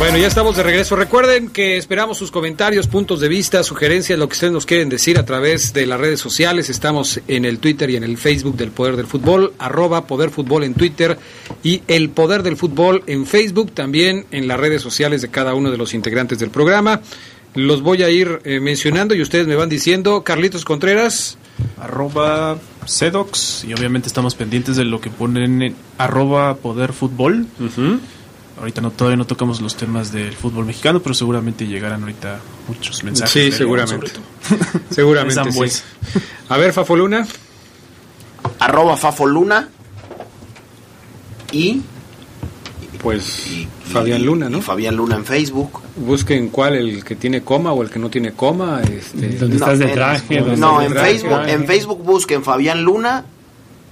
Bueno, 0.00 0.16
ya 0.16 0.28
estamos 0.28 0.56
de 0.56 0.62
regreso. 0.62 0.96
Recuerden 0.96 1.50
que 1.50 1.76
esperamos 1.76 2.16
sus 2.16 2.30
comentarios, 2.30 2.86
puntos 2.86 3.20
de 3.20 3.28
vista, 3.28 3.62
sugerencias, 3.62 4.18
lo 4.18 4.30
que 4.30 4.32
ustedes 4.32 4.52
nos 4.54 4.64
quieren 4.64 4.88
decir 4.88 5.18
a 5.18 5.26
través 5.26 5.74
de 5.74 5.84
las 5.84 6.00
redes 6.00 6.18
sociales. 6.18 6.70
Estamos 6.70 7.20
en 7.28 7.44
el 7.44 7.58
Twitter 7.58 7.90
y 7.90 7.96
en 7.96 8.04
el 8.04 8.16
Facebook 8.16 8.56
del 8.56 8.70
Poder 8.70 8.96
del 8.96 9.06
Fútbol, 9.06 9.52
arroba 9.58 10.06
Poder 10.06 10.30
Fútbol 10.30 10.64
en 10.64 10.72
Twitter 10.72 11.18
y 11.62 11.82
el 11.86 12.08
Poder 12.08 12.42
del 12.42 12.56
Fútbol 12.56 13.02
en 13.08 13.26
Facebook, 13.26 13.72
también 13.72 14.24
en 14.30 14.48
las 14.48 14.58
redes 14.58 14.80
sociales 14.80 15.20
de 15.20 15.28
cada 15.28 15.52
uno 15.52 15.70
de 15.70 15.76
los 15.76 15.92
integrantes 15.92 16.38
del 16.38 16.48
programa. 16.48 17.02
Los 17.54 17.82
voy 17.82 18.02
a 18.02 18.08
ir 18.08 18.40
eh, 18.44 18.58
mencionando 18.58 19.14
y 19.14 19.20
ustedes 19.20 19.46
me 19.46 19.54
van 19.54 19.68
diciendo. 19.68 20.24
Carlitos 20.24 20.64
Contreras. 20.64 21.36
Arroba 21.78 22.56
Sedox 22.86 23.64
y 23.68 23.74
obviamente 23.74 24.08
estamos 24.08 24.34
pendientes 24.34 24.76
de 24.76 24.86
lo 24.86 24.98
que 24.98 25.10
ponen 25.10 25.60
en 25.60 25.76
arroba 25.98 26.54
Poder 26.54 26.94
Fútbol. 26.94 27.46
Ahorita 28.60 28.82
no, 28.82 28.90
todavía 28.90 29.16
no 29.16 29.26
tocamos 29.26 29.60
los 29.62 29.74
temas 29.74 30.12
del 30.12 30.34
fútbol 30.34 30.66
mexicano, 30.66 31.00
pero 31.00 31.14
seguramente 31.14 31.66
llegarán 31.66 32.02
ahorita 32.02 32.38
muchos 32.68 33.02
mensajes. 33.02 33.32
Sí, 33.32 33.52
seguramente. 33.52 34.12
Seguramente. 34.90 35.50
Sí. 35.52 35.82
A 36.48 36.56
ver, 36.58 36.72
Fafoluna. 36.72 37.26
Arroba 38.58 38.96
Fafoluna 38.96 39.68
y 41.52 41.80
Pues 43.02 43.66
Fabián 43.84 44.22
Luna, 44.24 44.50
¿no? 44.50 44.58
y 44.58 44.62
Fabián 44.62 44.94
Luna 44.96 45.16
en 45.16 45.24
Facebook. 45.24 45.80
Busquen 45.96 46.48
cuál, 46.50 46.74
el 46.74 47.02
que 47.02 47.16
tiene 47.16 47.42
coma 47.42 47.72
o 47.72 47.82
el 47.82 47.90
que 47.90 47.98
no 47.98 48.10
tiene 48.10 48.32
coma. 48.32 48.82
Este, 48.82 49.30
¿Dónde 49.38 49.56
estás 49.56 49.78
de 49.78 49.86
traje? 49.88 50.40
¿Dónde 50.40 50.56
No, 50.58 50.82
en? 50.82 50.92
Facebook, 50.92 51.40
en 51.46 51.66
Facebook 51.66 52.04
busquen 52.04 52.44
Fabián 52.44 52.82
Luna 52.82 53.24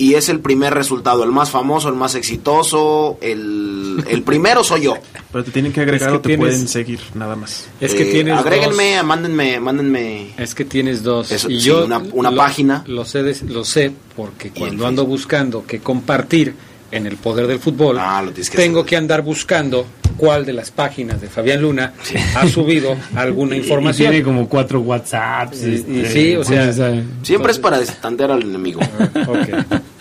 y 0.01 0.15
es 0.15 0.29
el 0.29 0.39
primer 0.41 0.75
resultado, 0.75 1.25
el 1.25 1.33
más 1.33 1.51
famoso, 1.51 1.89
el 1.89 1.97
más 1.97 2.15
exitoso, 2.15 3.19
el, 3.21 4.05
el 4.09 4.23
primero 4.23 4.63
soy 4.65 4.83
yo. 4.83 4.95
Pero 5.33 5.45
te 5.45 5.51
tienen 5.51 5.73
que 5.73 5.81
agregar 5.81 6.09
Es 6.09 6.13
que 6.13 6.17
o 6.19 6.21
te 6.21 6.29
tienes- 6.29 6.39
pueden 6.47 6.69
seguir, 6.69 7.01
nada 7.15 7.35
más. 7.37 7.67
Es 7.81 7.95
que 7.95 8.05
Eh, 8.05 8.13
tienes 8.13 8.39
agréguenme, 8.39 8.97
dos. 8.97 9.05
mándenme, 9.05 9.61
mándenme. 9.61 10.31
Es 10.39 10.55
que 10.55 10.65
tienes 10.65 11.03
dos. 11.03 11.31
Eso, 11.33 11.51
y 11.51 11.59
sí, 11.61 11.67
yo 11.67 11.85
una- 11.85 11.99
una 12.13 12.31
lo- 12.31 12.37
página. 12.37 12.85
Lo 12.87 13.05
sé, 13.05 13.23
des- 13.23 13.43
lo 13.43 13.65
sé 13.65 13.93
porque 14.17 14.51
cuando 14.51 14.87
ando 14.87 15.05
buscando 15.05 15.67
que 15.67 15.81
compartir 15.81 16.55
en 16.91 17.07
el 17.07 17.17
poder 17.17 17.47
del 17.47 17.59
fútbol, 17.59 17.99
Ah, 18.01 18.23
lo 18.23 18.31
tienes 18.31 18.49
que 18.51 18.57
tengo 18.57 18.79
hacer. 18.81 18.89
que 18.91 18.97
andar 18.97 19.23
buscando 19.23 19.85
cuál 20.19 20.45
de 20.45 20.53
las 20.53 20.71
páginas 20.71 21.21
de 21.23 21.29
Fabián 21.29 21.63
Luna 21.63 21.95
ha 22.35 22.47
subido 22.47 22.95
alguna 23.15 23.57
Y 23.57 23.61
información. 23.61 24.11
tiene 24.11 24.23
como 24.25 24.47
cuatro 24.49 24.81
WhatsApps. 24.81 25.63
Y- 25.63 25.71
y 25.89 26.01
este, 26.01 26.09
sí, 26.13 26.37
o 26.37 26.45
sea, 26.45 26.65
entonces, 26.65 27.05
Siempre 27.23 27.53
es 27.53 27.59
para 27.59 27.79
destantear 27.79 28.31
al 28.33 28.43
enemigo. 28.43 28.81
Ok. 29.27 29.49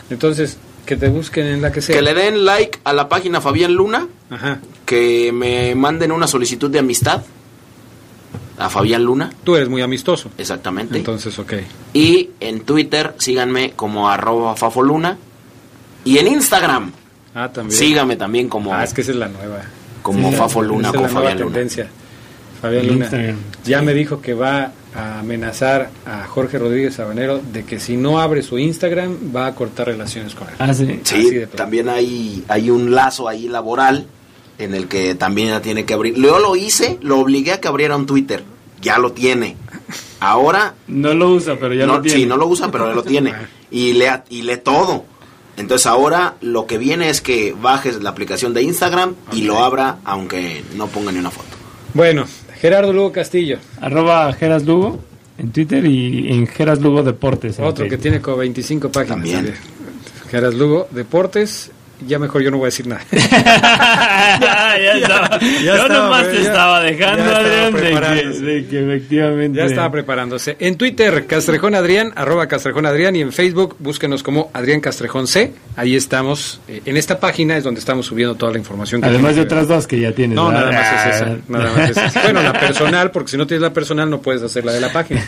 Entonces, 0.10 0.58
que 0.86 0.96
te 0.98 1.08
busquen 1.10 1.48
en 1.48 1.62
la 1.62 1.72
que 1.72 1.82
sea. 1.82 1.96
Que 1.96 2.02
le 2.02 2.14
den 2.14 2.44
like 2.46 2.80
a 2.84 2.92
la 2.94 3.08
página 3.08 3.40
Fabián 3.42 3.74
Luna, 3.74 4.08
Ajá. 4.30 4.60
que 4.86 5.32
me 5.32 5.76
manden 5.76 6.12
una 6.12 6.28
solicitud 6.28 6.70
de 6.70 6.80
amistad 6.80 7.24
a 8.58 8.70
Fabián 8.70 9.04
Luna, 9.04 9.30
Tú 9.44 9.56
eres 9.56 9.70
muy 9.70 9.82
amistoso. 9.84 10.32
exactamente. 10.38 10.98
Entonces, 10.98 11.38
ok. 11.38 11.54
Y 11.94 12.32
en 12.40 12.62
Twitter 12.62 13.14
síganme 13.20 13.74
como 13.76 14.10
arroba 14.10 14.56
fafoluna. 14.56 15.18
Y 16.04 16.18
en 16.18 16.28
Instagram 16.28 16.92
Ah, 17.36 17.52
también. 17.54 17.78
sígame 17.78 18.16
también 18.16 18.48
como, 18.50 18.74
Ah, 18.74 18.84
es 18.84 18.94
que 18.94 19.02
esa 19.02 19.12
es 19.12 19.18
la 19.18 19.28
nueva. 19.28 19.62
Como 20.08 20.30
Sí, 20.30 20.36
esa 20.36 20.46
es 20.46 20.54
con 20.54 21.10
Fabián 21.10 21.38
Luna. 21.38 21.52
tendencia. 21.54 21.88
Fabián 22.62 22.88
Luna 22.88 23.36
ya 23.66 23.82
me 23.82 23.94
dijo 23.94 24.22
que 24.22 24.34
va 24.34 24.72
a 24.96 25.20
amenazar 25.20 25.90
a 26.06 26.26
Jorge 26.26 26.58
Rodríguez 26.58 26.96
Sabanero 26.96 27.40
de 27.40 27.66
que 27.66 27.80
si 27.80 27.98
no 27.98 28.20
abre 28.22 28.42
su 28.42 28.58
Instagram 28.58 29.36
va 29.36 29.48
a 29.48 29.54
cortar 29.54 29.88
relaciones 29.88 30.34
con 30.34 30.48
él. 30.48 30.56
Ah, 30.58 30.74
sí. 30.74 31.02
Sí, 31.04 31.42
también 31.54 31.90
hay, 31.90 32.44
hay 32.48 32.70
un 32.70 32.96
lazo 32.96 33.28
ahí 33.28 33.50
laboral 33.50 34.08
en 34.58 34.74
el 34.74 34.88
que 34.88 35.14
también 35.14 35.50
ya 35.50 35.62
tiene 35.62 35.84
que 35.84 35.94
abrir. 35.94 36.16
Yo 36.16 36.40
lo 36.40 36.56
hice, 36.56 36.98
lo 37.02 37.20
obligué 37.20 37.52
a 37.52 37.60
que 37.60 37.68
abriera 37.68 37.98
un 37.98 38.06
Twitter. 38.06 38.44
Ya 38.82 38.98
lo 38.98 39.12
tiene. 39.12 39.58
Ahora 40.22 40.74
No 40.88 41.14
lo 41.14 41.32
usa, 41.32 41.58
pero 41.60 41.74
ya 41.74 41.86
no, 41.86 41.98
lo 41.98 42.02
tiene. 42.02 42.20
Sí, 42.20 42.26
no 42.26 42.38
lo 42.38 42.48
usa, 42.48 42.72
pero 42.72 42.94
lo 42.94 43.04
tiene. 43.04 43.34
Y 43.70 43.92
lee, 43.94 44.06
y 44.30 44.44
lee 44.44 44.58
todo. 44.64 45.04
Entonces 45.58 45.88
ahora 45.88 46.36
lo 46.42 46.68
que 46.68 46.78
viene 46.78 47.10
es 47.10 47.22
que 47.22 47.56
bajes 47.60 48.02
la 48.02 48.12
aplicación 48.12 48.54
de 48.54 48.62
Instagram 48.62 49.16
y 49.34 49.42
lo 49.42 49.60
abra 49.60 49.98
aunque 50.06 50.64
no 50.76 50.88
ponga 50.88 51.12
ni 51.12 51.20
una 51.20 51.32
foto. 51.32 51.58
Bueno, 51.94 52.26
Gerardo 52.60 52.94
Lugo 52.94 53.12
Castillo. 53.12 53.58
Arroba 53.82 54.32
Geras 54.34 54.64
Lugo 54.64 55.00
en 55.38 55.52
Twitter 55.52 55.86
y 55.86 56.32
en 56.32 56.48
Geras 56.48 56.80
Lugo 56.80 57.04
Deportes. 57.04 57.60
en 57.60 57.66
Otro 57.66 57.88
que 57.88 57.98
tiene 57.98 58.22
como 58.22 58.38
25 58.38 58.92
páginas. 58.92 59.18
También. 59.18 59.54
Geras 60.30 60.54
Lugo, 60.54 60.88
Deportes. 60.92 61.72
Ya 62.06 62.20
mejor 62.20 62.42
yo 62.44 62.52
no 62.52 62.58
voy 62.58 62.66
a 62.66 62.68
decir 62.68 62.86
nada. 62.88 63.02
ya, 63.12 64.78
ya 64.80 64.94
estaba. 64.98 65.40
Ya 65.40 65.62
Yo 65.64 65.76
estaba, 65.76 66.00
nomás 66.04 66.28
te 66.30 66.34
ya- 66.36 66.42
estaba 66.42 66.82
dejando, 66.82 67.24
ya 67.24 67.30
estaba 67.32 67.40
Adrián, 67.40 67.74
de 67.74 67.80
que, 67.82 67.86
preparándose. 67.88 68.42
de 68.42 68.68
que 68.68 68.84
efectivamente. 68.84 69.58
Ya 69.58 69.66
estaba 69.66 69.92
preparándose. 69.92 70.56
En 70.60 70.78
Twitter, 70.78 71.26
Castrejón 71.26 71.76
Adrián, 71.76 72.14
arroba 72.16 72.48
Castrejón 72.48 72.86
Adrián, 72.86 73.16
y 73.16 73.22
en 73.22 73.32
Facebook, 73.32 73.76
búsquenos 73.80 74.24
como 74.24 74.50
Adrián 74.54 74.80
Castrejón 74.82 75.28
C. 75.28 75.54
Ahí 75.76 75.96
estamos. 75.96 76.60
Eh, 76.68 76.82
en 76.86 76.98
esta 76.98 77.20
página 77.20 77.58
es 77.58 77.64
donde 77.64 77.80
estamos 77.80 78.06
subiendo 78.06 78.36
toda 78.36 78.52
la 78.52 78.58
información. 78.60 79.02
que 79.02 79.08
Además 79.08 79.36
de 79.36 79.42
otras 79.42 79.68
dos 79.68 79.88
que 79.88 80.00
ya 80.00 80.12
tienes. 80.12 80.36
No, 80.36 80.48
¿verdad? 80.50 80.72
nada 80.72 80.82
más 80.82 81.06
es 81.08 81.16
esa. 81.16 81.38
Nada 81.48 81.72
más 81.76 81.90
es 81.92 81.98
esa. 81.98 82.22
Bueno, 82.24 82.42
la 82.44 82.54
personal, 82.54 83.12
porque 83.12 83.32
si 83.32 83.38
no 83.38 83.48
tienes 83.48 83.62
la 83.62 83.74
personal 83.74 84.10
no 84.10 84.22
puedes 84.22 84.42
hacer 84.44 84.64
la 84.66 84.74
de 84.74 84.82
la 84.82 84.92
página. 84.94 85.24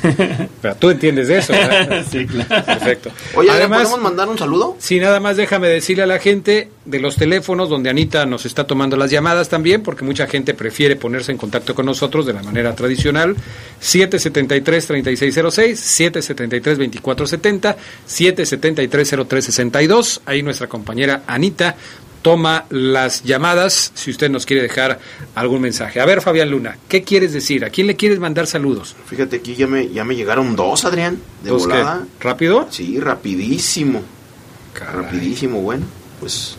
Pero 0.62 0.76
tú 0.76 0.90
entiendes 0.90 1.28
de 1.28 1.40
eso, 1.40 1.54
¿verdad? 1.54 2.06
sí, 2.12 2.26
claro. 2.26 2.66
Perfecto. 2.66 3.12
Oye, 3.36 3.48
¿le 3.48 3.54
Además, 3.56 3.82
podemos 3.84 4.02
mandar 4.02 4.28
un 4.30 4.38
saludo? 4.38 4.76
Sí, 4.80 5.00
nada 5.00 5.20
más 5.20 5.38
déjame 5.38 5.68
decirle 5.70 6.04
a 6.04 6.08
la 6.08 6.20
gente 6.20 6.59
de 6.86 7.00
los 7.00 7.16
teléfonos 7.16 7.70
donde 7.70 7.90
Anita 7.90 8.26
nos 8.26 8.46
está 8.46 8.66
tomando 8.66 8.98
las 8.98 9.12
llamadas 9.12 9.50
también, 9.50 9.82
porque 9.82 10.04
mucha 10.04 10.28
gente 10.28 10.54
prefiere 10.54 10.96
ponerse 10.96 11.32
en 11.32 11.38
contacto 11.38 11.74
con 11.74 11.86
nosotros 11.86 12.26
de 12.26 12.34
la 12.34 12.44
manera 12.44 12.76
tradicional. 12.76 13.36
773-3606, 13.82 16.12
773-2470, 17.02 17.76
773-0362. 18.08 20.22
Ahí 20.26 20.44
nuestra 20.44 20.68
compañera 20.68 21.24
Anita 21.28 21.76
toma 22.22 22.66
las 22.70 23.24
llamadas 23.24 23.92
si 23.96 24.12
usted 24.12 24.30
nos 24.30 24.46
quiere 24.46 24.62
dejar 24.62 25.00
algún 25.36 25.62
mensaje. 25.62 26.02
A 26.02 26.06
ver, 26.06 26.22
Fabián 26.22 26.50
Luna, 26.50 26.78
¿qué 26.88 27.04
quieres 27.04 27.34
decir? 27.34 27.66
¿A 27.66 27.70
quién 27.70 27.88
le 27.88 27.96
quieres 27.96 28.20
mandar 28.20 28.48
saludos? 28.48 28.96
Fíjate, 29.06 29.38
aquí 29.38 29.56
ya 29.56 29.68
me, 29.68 29.90
ya 29.90 30.04
me 30.04 30.16
llegaron 30.16 30.56
dos, 30.56 30.86
Adrián, 30.86 31.20
de 31.44 31.50
¿Dos 31.50 31.64
volada. 31.64 32.06
¿Rápido? 32.20 32.68
Sí, 32.70 33.00
rapidísimo. 33.00 34.02
Rapidísimo, 34.76 35.62
bueno. 35.62 35.86
Pues 36.20 36.56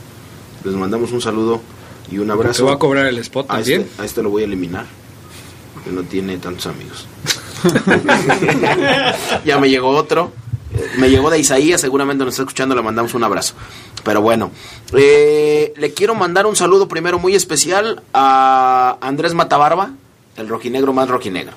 les 0.64 0.74
mandamos 0.74 1.12
un 1.12 1.20
saludo 1.20 1.60
y 2.10 2.18
un 2.18 2.30
abrazo. 2.30 2.58
Te 2.58 2.62
voy 2.64 2.72
a 2.74 2.78
cobrar 2.78 3.06
el 3.06 3.18
spot 3.18 3.46
a 3.50 3.56
también. 3.56 3.82
este, 3.82 4.02
a 4.02 4.04
este 4.04 4.22
lo 4.22 4.30
voy 4.30 4.42
a 4.42 4.46
eliminar, 4.46 4.86
porque 5.74 5.90
no 5.90 6.02
tiene 6.02 6.36
tantos 6.38 6.66
amigos. 6.66 7.06
ya 9.44 9.58
me 9.58 9.68
llegó 9.68 9.88
otro. 9.90 10.32
Eh, 10.74 10.88
Me 10.98 11.10
llegó 11.10 11.30
de 11.30 11.38
Isaías, 11.38 11.80
seguramente 11.80 12.24
nos 12.24 12.34
está 12.34 12.42
escuchando, 12.42 12.74
le 12.74 12.82
mandamos 12.82 13.14
un 13.14 13.24
abrazo. 13.24 13.54
Pero 14.04 14.22
bueno, 14.22 14.50
eh, 14.96 15.72
le 15.76 15.92
quiero 15.92 16.14
mandar 16.14 16.46
un 16.46 16.54
saludo 16.56 16.86
primero 16.88 17.18
muy 17.18 17.34
especial 17.34 18.02
a 18.14 18.96
Andrés 19.00 19.34
Matabarba, 19.34 19.90
el 20.36 20.48
rojinegro 20.48 20.92
más 20.92 21.08
rojinegro, 21.08 21.52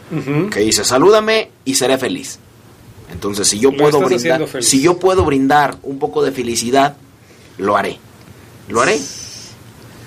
que 0.52 0.60
dice, 0.62 0.84
salúdame 0.84 1.52
y 1.64 1.76
seré 1.76 1.98
feliz. 1.98 2.40
Entonces, 3.12 3.48
si 3.48 3.60
yo 3.60 3.72
puedo 3.72 4.00
brindar, 4.02 4.48
si 4.62 4.82
yo 4.82 4.98
puedo 4.98 5.24
brindar 5.24 5.78
un 5.84 6.00
poco 6.00 6.24
de 6.24 6.32
felicidad, 6.32 6.98
lo 7.58 7.76
haré. 7.78 7.98
Lo 8.70 8.82
haré. 8.82 9.00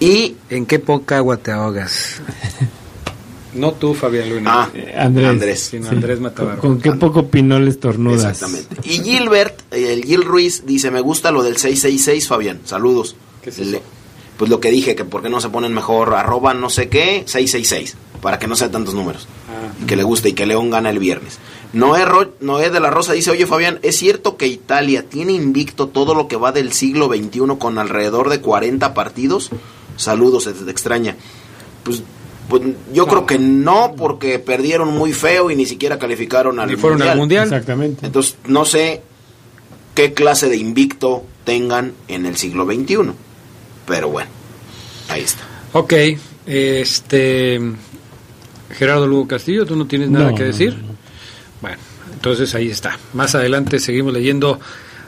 Y 0.01 0.37
¿En 0.51 0.67
qué 0.67 0.79
poca 0.79 1.17
agua 1.19 1.37
te 1.39 1.51
ahogas? 1.53 2.21
No 3.55 3.73
tú, 3.73 3.95
Fabián 3.95 4.29
Luna. 4.29 4.53
Ah, 4.55 4.71
Andrés. 4.99 5.27
Andrés. 5.29 5.61
Sino 5.71 5.89
Sí. 5.89 5.95
Andrés 5.95 6.21
Matabarba. 6.21 6.61
¿Con 6.61 6.79
qué 6.79 6.93
poco 6.93 7.29
pinol 7.29 7.67
estornudas? 7.69 8.25
Exactamente. 8.43 8.77
Y 8.89 9.03
Gilbert, 9.03 9.61
eh, 9.73 9.95
el 9.95 10.05
Gil 10.05 10.25
Ruiz, 10.25 10.65
dice, 10.67 10.91
me 10.91 11.01
gusta 11.01 11.31
lo 11.31 11.43
del 11.43 11.57
666, 11.57 12.29
Fabián. 12.29 12.61
Saludos. 12.65 13.17
¿Qué 13.43 13.49
es 13.51 13.59
Le- 13.61 13.81
pues 14.37 14.51
lo 14.51 14.61
que 14.61 14.71
dije, 14.71 14.95
que 14.95 15.07
por 15.07 15.23
qué 15.23 15.31
no 15.31 15.41
se 15.41 15.49
ponen 15.49 15.73
mejor 15.73 16.15
arroba 16.15 16.53
no 16.53 16.69
sé 16.69 16.91
qué, 16.91 17.23
666, 17.27 17.97
para 18.21 18.39
que 18.39 18.47
no 18.47 18.57
sean 18.57 18.71
tantos 18.73 18.95
números. 18.95 19.27
Ah. 19.49 19.73
Y 19.83 19.87
que 19.87 19.97
le 19.97 20.03
guste 20.03 20.31
y 20.31 20.33
que 20.33 20.47
León 20.47 20.71
gana 20.71 20.91
el 20.91 20.99
viernes. 20.99 21.39
Noé, 21.73 22.05
Ro- 22.05 22.35
Noé 22.41 22.71
de 22.71 22.81
la 22.81 22.91
Rosa 22.91 23.13
dice, 23.13 23.31
oye 23.31 23.47
Fabián, 23.47 23.79
¿es 23.83 23.97
cierto 23.97 24.37
que 24.37 24.47
Italia 24.47 25.05
tiene 25.09 25.33
invicto 25.33 25.89
todo 25.89 26.15
lo 26.15 26.29
que 26.29 26.37
va 26.37 26.53
del 26.53 26.73
siglo 26.73 27.09
XXI 27.09 27.41
con 27.59 27.79
alrededor 27.79 28.29
de 28.31 28.41
40 28.41 28.95
partidos? 28.95 29.51
Saludos, 29.97 30.45
se 30.45 30.53
te 30.53 30.71
extraña. 30.71 31.17
Pues, 31.83 32.03
pues 32.49 32.63
yo 32.93 33.07
creo 33.07 33.27
que 33.27 33.39
no, 33.39 33.95
porque 33.97 34.39
perdieron 34.39 34.89
muy 34.97 35.13
feo 35.13 35.51
y 35.51 35.57
ni 35.57 35.67
siquiera 35.67 35.99
calificaron 35.99 36.61
al 36.61 36.69
Ni 36.71 36.77
fueron 36.77 37.03
al 37.03 37.17
Mundial. 37.19 37.45
Exactamente. 37.45 38.07
entonces, 38.07 38.37
no 38.47 38.65
sé 38.65 39.03
qué 39.95 40.13
clase 40.15 40.49
de 40.49 40.57
invicto 40.57 41.25
tengan 41.45 41.93
en 42.09 42.27
el 42.27 42.37
siglo 42.37 42.65
XXI. 42.67 43.13
Pero 43.87 44.09
bueno, 44.11 44.31
ahí 45.09 45.23
está. 45.23 45.43
Ok, 45.73 45.93
este. 46.47 47.61
Gerardo 48.79 49.07
Lugo 49.07 49.27
Castillo, 49.29 49.65
¿tú 49.67 49.77
no 49.77 49.87
tienes 49.87 50.11
nada 50.11 50.31
No, 50.31 50.35
que 50.37 50.43
no, 50.43 50.47
decir? 50.49 50.77
Bueno, 51.61 51.79
entonces 52.13 52.55
ahí 52.55 52.69
está. 52.69 52.99
Más 53.15 53.35
adelante 53.35 53.79
seguimos 53.79 54.13
leyendo 54.13 54.61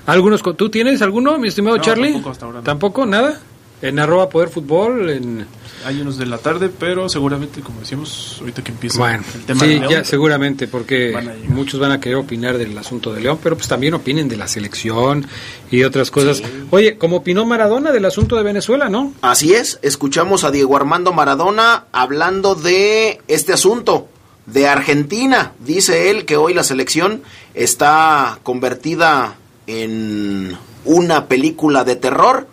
algunos. 0.06 0.42
¿Tú 0.56 0.68
tienes 0.70 1.02
alguno, 1.02 1.38
mi 1.38 1.48
estimado 1.48 1.76
No, 1.76 1.82
Charlie? 1.82 2.12
tampoco 2.12 2.30
hasta 2.30 2.46
ahora 2.46 2.58
no. 2.58 2.64
¿Tampoco? 2.64 3.06
¿Nada? 3.06 3.40
En 3.80 3.98
arroba 3.98 4.28
poder 4.28 4.48
fútbol, 4.48 5.10
en... 5.10 5.46
Hay 5.84 6.00
unos 6.00 6.18
de 6.18 6.26
la 6.26 6.38
tarde, 6.38 6.68
pero 6.76 7.08
seguramente, 7.08 7.60
como 7.60 7.78
decíamos, 7.78 8.38
ahorita 8.40 8.64
que 8.64 8.72
empieza 8.72 8.98
Bueno, 8.98 9.22
el 9.32 9.44
tema 9.44 9.60
sí, 9.60 9.66
de 9.68 9.74
León, 9.78 9.92
ya 9.92 10.04
seguramente, 10.04 10.66
porque 10.66 11.12
Van 11.12 11.30
muchos 11.48 11.78
van 11.78 11.92
a 11.92 12.00
querer 12.00 12.18
opinar 12.18 12.58
del 12.58 12.76
asunto 12.76 13.12
de 13.12 13.20
León, 13.20 13.38
pero 13.40 13.56
pues 13.56 13.68
también 13.68 13.94
opinen 13.94 14.28
de 14.28 14.36
la 14.36 14.48
selección 14.48 15.26
y 15.70 15.84
otras 15.84 16.10
cosas. 16.10 16.42
Oye, 16.70 16.98
como 16.98 17.18
opinó 17.18 17.46
Maradona 17.46 17.92
del 17.92 18.04
asunto 18.06 18.34
de 18.34 18.42
Venezuela, 18.42 18.88
¿no? 18.88 19.14
Así 19.20 19.54
es, 19.54 19.78
escuchamos 19.82 20.42
a 20.42 20.50
Diego 20.50 20.76
Armando 20.76 21.12
Maradona 21.12 21.84
hablando 21.92 22.56
de 22.56 23.20
este 23.28 23.52
asunto, 23.52 24.08
de 24.46 24.66
Argentina. 24.66 25.52
Dice 25.60 26.10
él 26.10 26.24
que 26.24 26.36
hoy 26.36 26.54
la 26.54 26.64
selección 26.64 27.22
está 27.54 28.38
convertida 28.42 29.36
en 29.66 30.56
una 30.84 31.26
película 31.26 31.84
de 31.84 31.96
terror. 31.96 32.48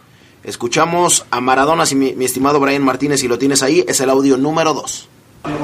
Escuchamos 0.46 1.26
a 1.32 1.42
Maradona, 1.42 1.88
si 1.88 1.96
mi, 1.96 2.14
estimado 2.24 2.60
Brian 2.60 2.84
Martínez, 2.84 3.20
si 3.20 3.28
lo 3.28 3.40
tienes 3.40 3.64
ahí, 3.64 3.84
es 3.88 4.00
el 4.00 4.12
audio 4.12 4.38
número 4.38 4.76
2. 4.76 5.10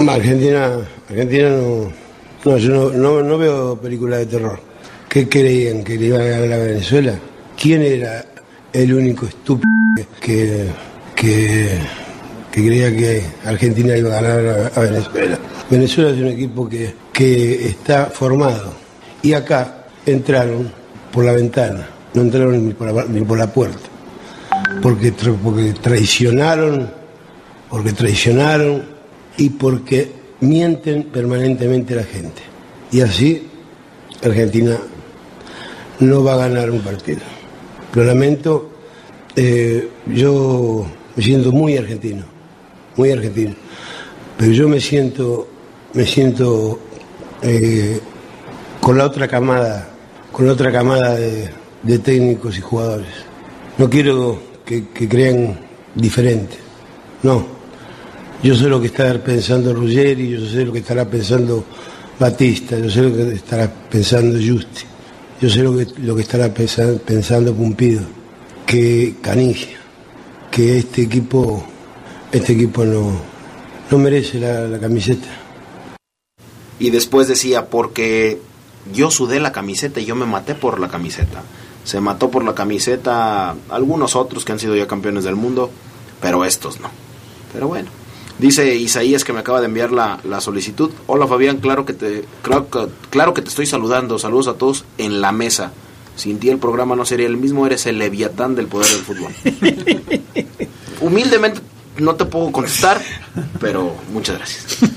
Argentina, 0.10 0.78
Argentina 1.08 1.50
no, 1.50 1.92
no, 2.46 2.58
yo 2.58 2.70
no, 2.70 2.90
no, 2.90 3.22
no 3.22 3.38
veo 3.38 3.80
películas 3.80 4.22
de 4.22 4.26
terror. 4.26 4.60
¿Qué 5.08 5.30
creían 5.30 5.84
que 5.84 5.98
le 5.98 6.08
iban 6.08 6.22
a 6.22 6.26
ganar 6.26 6.54
a 6.54 6.64
Venezuela? 6.64 7.20
¿Quién 7.56 7.84
era 7.84 8.26
el 8.74 8.94
único 8.94 9.28
estúpido 9.28 9.70
que, 10.20 10.66
que, 11.16 11.78
creía 12.52 12.96
que 12.96 13.24
Argentina 13.46 13.96
iba 13.96 14.18
a 14.18 14.22
ganar 14.22 14.72
a, 14.76 14.80
Venezuela? 14.80 15.40
Venezuela 15.70 16.10
es 16.10 16.18
un 16.18 16.28
equipo 16.28 16.68
que, 16.68 16.92
que 17.14 17.68
está 17.68 18.08
formado 18.08 18.74
y 19.22 19.34
acá 19.34 19.86
entraron 20.08 20.72
por 21.12 21.24
la 21.24 21.34
ventana, 21.34 21.88
no 22.16 22.24
entraron 22.24 22.66
ni 22.66 23.22
por 23.22 23.38
la 23.38 23.54
puerta, 23.54 23.91
porque, 24.82 25.14
porque 25.44 25.74
traicionaron 25.74 27.02
porque 27.72 27.94
traicionaron 27.94 28.84
y 29.38 29.50
porque 29.50 30.12
mienten 30.42 31.06
permanentemente 31.06 31.96
la 31.96 32.04
gente. 32.04 32.42
Y 32.92 33.00
así 33.00 33.48
Argentina 34.22 34.78
no 36.02 36.24
va 36.24 36.34
a 36.34 36.38
ganar 36.50 36.70
un 36.70 36.82
partido. 36.82 37.22
Lo 37.94 38.04
lamento, 38.04 38.72
eh, 39.38 39.88
yo 40.08 40.86
me 41.16 41.24
siento 41.24 41.54
muy 41.54 41.78
argentino, 41.78 42.26
muy 42.98 43.12
argentino, 43.12 43.56
pero 44.38 44.52
yo 44.52 44.68
me 44.68 44.82
siento, 44.82 45.48
me 45.94 46.06
siento 46.06 46.78
eh, 47.42 48.02
con 48.82 48.98
la 48.98 49.06
otra 49.06 49.30
camada, 49.30 49.88
con 50.34 50.46
la 50.46 50.54
otra 50.54 50.74
camada 50.74 51.16
de, 51.16 51.50
de 51.84 52.00
técnicos 52.00 52.58
y 52.58 52.62
jugadores. 52.62 53.08
No 53.78 53.90
quiero 53.90 54.51
que, 54.94 55.08
crean 55.10 55.60
diferente, 55.96 56.58
no. 57.24 57.46
Yo 58.44 58.56
sé 58.56 58.68
lo 58.68 58.80
que 58.82 58.88
está 58.88 59.14
pensando 59.24 59.74
Ruggeri, 59.74 60.30
yo 60.30 60.46
sé 60.48 60.66
lo 60.66 60.74
que 60.74 60.80
estará 60.80 61.06
pensando 61.06 61.64
Batista, 62.20 62.78
yo 62.80 62.90
sé 62.90 63.02
lo 63.04 63.16
que 63.16 63.34
estará 63.34 63.72
pensando 63.90 64.38
Justi, 64.40 64.84
yo 65.42 65.50
sé 65.50 65.62
lo 65.62 65.78
que, 65.78 65.88
lo 66.02 66.16
que 66.16 66.22
estará 66.24 66.52
pensa- 66.54 66.98
pensando 67.06 67.54
Pumpido, 67.54 68.02
que 68.66 69.16
Canigia, 69.22 69.78
que 70.50 70.80
este 70.80 71.04
equipo, 71.04 71.64
este 72.32 72.54
equipo 72.54 72.84
no, 72.84 73.12
no 73.92 73.98
merece 74.00 74.40
la, 74.40 74.62
la 74.68 74.80
camiseta. 74.80 75.28
Y 76.80 76.90
después 76.90 77.28
decía, 77.28 77.68
porque 77.68 78.40
yo 78.92 79.12
sudé 79.12 79.40
la 79.40 79.52
camiseta 79.52 80.00
y 80.00 80.06
yo 80.06 80.16
me 80.16 80.26
maté 80.26 80.56
por 80.56 80.80
la 80.80 80.88
camiseta. 80.88 81.44
Se 81.84 82.00
mató 82.00 82.30
por 82.30 82.44
la 82.44 82.54
camiseta 82.56 83.56
algunos 83.70 84.16
otros 84.16 84.46
que 84.46 84.52
han 84.52 84.60
sido 84.60 84.76
ya 84.76 84.88
campeones 84.88 85.24
del 85.24 85.36
mundo, 85.36 85.72
pero 86.22 86.46
estos 86.46 86.80
no. 86.80 86.90
Pero 87.54 87.68
bueno. 87.68 87.90
Dice 88.40 88.76
Isaías 88.76 89.24
que 89.24 89.34
me 89.34 89.40
acaba 89.40 89.60
de 89.60 89.68
enviar 89.68 89.92
la, 89.92 90.20
la 90.24 90.42
solicitud. 90.42 90.90
Hola 91.06 91.28
Fabián, 91.28 91.58
claro 91.58 91.86
que 91.86 91.94
te 91.94 92.26
claro, 92.42 92.70
que- 92.72 92.88
claro 93.12 93.34
que 93.36 93.42
te 93.44 93.50
estoy 93.50 93.66
saludando. 93.68 94.18
Saludos 94.18 94.48
a 94.48 94.54
todos 94.56 94.86
en 94.98 95.22
la 95.22 95.32
mesa. 95.32 95.72
Sin 96.16 96.40
ti 96.40 96.50
el 96.50 96.58
programa 96.58 96.96
no 96.96 97.06
sería 97.06 97.28
el 97.28 97.38
mismo, 97.38 97.66
eres 97.68 97.86
el 97.86 98.00
leviatán 98.00 98.56
del 98.56 98.68
poder 98.68 98.88
del 98.88 99.02
fútbol. 99.02 99.32
Humildemente 101.02 101.62
no 101.98 102.16
te 102.16 102.26
puedo 102.26 102.52
contestar, 102.52 103.02
pero 103.60 103.94
muchas 104.12 104.38
gracias. 104.38 104.78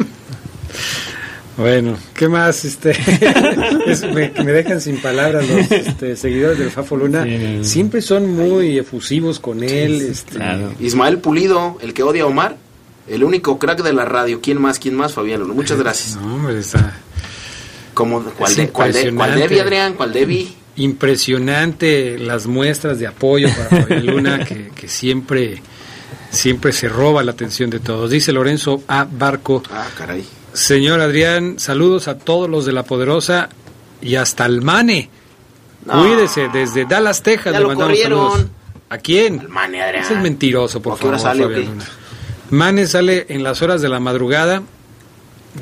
Bueno, 1.56 1.96
¿qué 2.14 2.28
más? 2.28 2.64
Este, 2.64 2.90
es- 3.86 4.02
me, 4.12 4.30
dejan 4.30 4.80
sin 4.80 5.00
palabras 5.00 5.48
los 5.48 5.70
este, 5.70 6.16
seguidores 6.16 6.58
del 6.58 6.70
Fafo 6.70 6.96
Luna. 6.96 7.24
Siempre 7.62 8.02
son 8.02 8.32
muy 8.34 8.78
efusivos 8.78 9.38
con 9.38 9.62
él. 9.62 10.02
este, 10.02 10.38
Ismael 10.80 11.18
Pulido, 11.18 11.78
el 11.80 11.94
que 11.94 12.02
odia 12.02 12.24
a 12.24 12.26
Omar, 12.26 12.56
el 13.08 13.22
único 13.22 13.58
crack 13.58 13.82
de 13.82 13.92
la 13.92 14.04
radio. 14.04 14.40
¿Quién 14.42 14.60
más? 14.60 14.78
¿Quién 14.78 14.94
más, 14.96 15.12
Fabián? 15.14 15.46
Muchas 15.48 15.78
gracias. 15.78 16.16
No, 16.16 16.34
hombre, 16.34 16.58
está... 16.58 16.98
Como, 17.94 18.22
¿Cuál, 18.22 18.50
Es 18.50 18.56
de, 18.56 18.68
cuál, 18.70 18.92
de, 18.92 19.14
cuál. 19.14 19.34
Debbie, 19.36 19.60
Adrián? 19.60 19.94
¿Cuál 19.94 20.12
Debbie? 20.12 20.52
Impresionante 20.74 22.18
las 22.18 22.48
muestras 22.48 22.98
de 22.98 23.06
apoyo 23.06 23.48
para 23.54 23.82
Fabián 23.84 24.06
Luna, 24.06 24.44
que, 24.48 24.70
que 24.74 24.88
siempre, 24.88 25.62
siempre 26.32 26.72
se 26.72 26.88
roba 26.88 27.22
la 27.22 27.30
atención 27.30 27.70
de 27.70 27.78
todos. 27.78 28.10
Dice 28.10 28.32
Lorenzo 28.32 28.82
A. 28.88 29.06
Barco. 29.08 29.62
Ah, 29.70 29.86
caray. 29.96 30.24
Señor 30.54 31.00
Adrián, 31.00 31.58
saludos 31.58 32.08
a 32.08 32.16
todos 32.16 32.48
los 32.48 32.64
de 32.64 32.72
La 32.72 32.84
Poderosa 32.84 33.48
y 34.00 34.14
hasta 34.14 34.46
el 34.46 34.62
Mane. 34.62 35.10
No. 35.84 36.00
Cuídese, 36.00 36.48
desde 36.52 36.86
Dallas, 36.86 37.22
Texas. 37.22 37.52
Ya 37.52 37.60
le 37.60 37.66
mandamos 37.66 37.90
corrieron. 37.92 38.30
saludos. 38.32 38.50
¿A 38.88 38.98
quién? 38.98 39.46
Mane, 39.50 39.82
Adrián. 39.82 40.04
Ese 40.04 40.14
es 40.14 40.20
mentiroso, 40.20 40.80
por 40.80 40.94
¿A 40.94 40.96
qué 40.98 41.06
hora 41.08 41.18
favor. 41.18 41.32
sale 41.32 41.44
o 41.44 41.48
Fabián 41.48 41.62
qué? 41.64 41.68
Luna. 41.70 41.84
Mane 42.50 42.86
sale 42.86 43.26
en 43.28 43.42
las 43.42 43.60
horas 43.62 43.82
de 43.82 43.88
la 43.88 44.00
madrugada. 44.00 44.62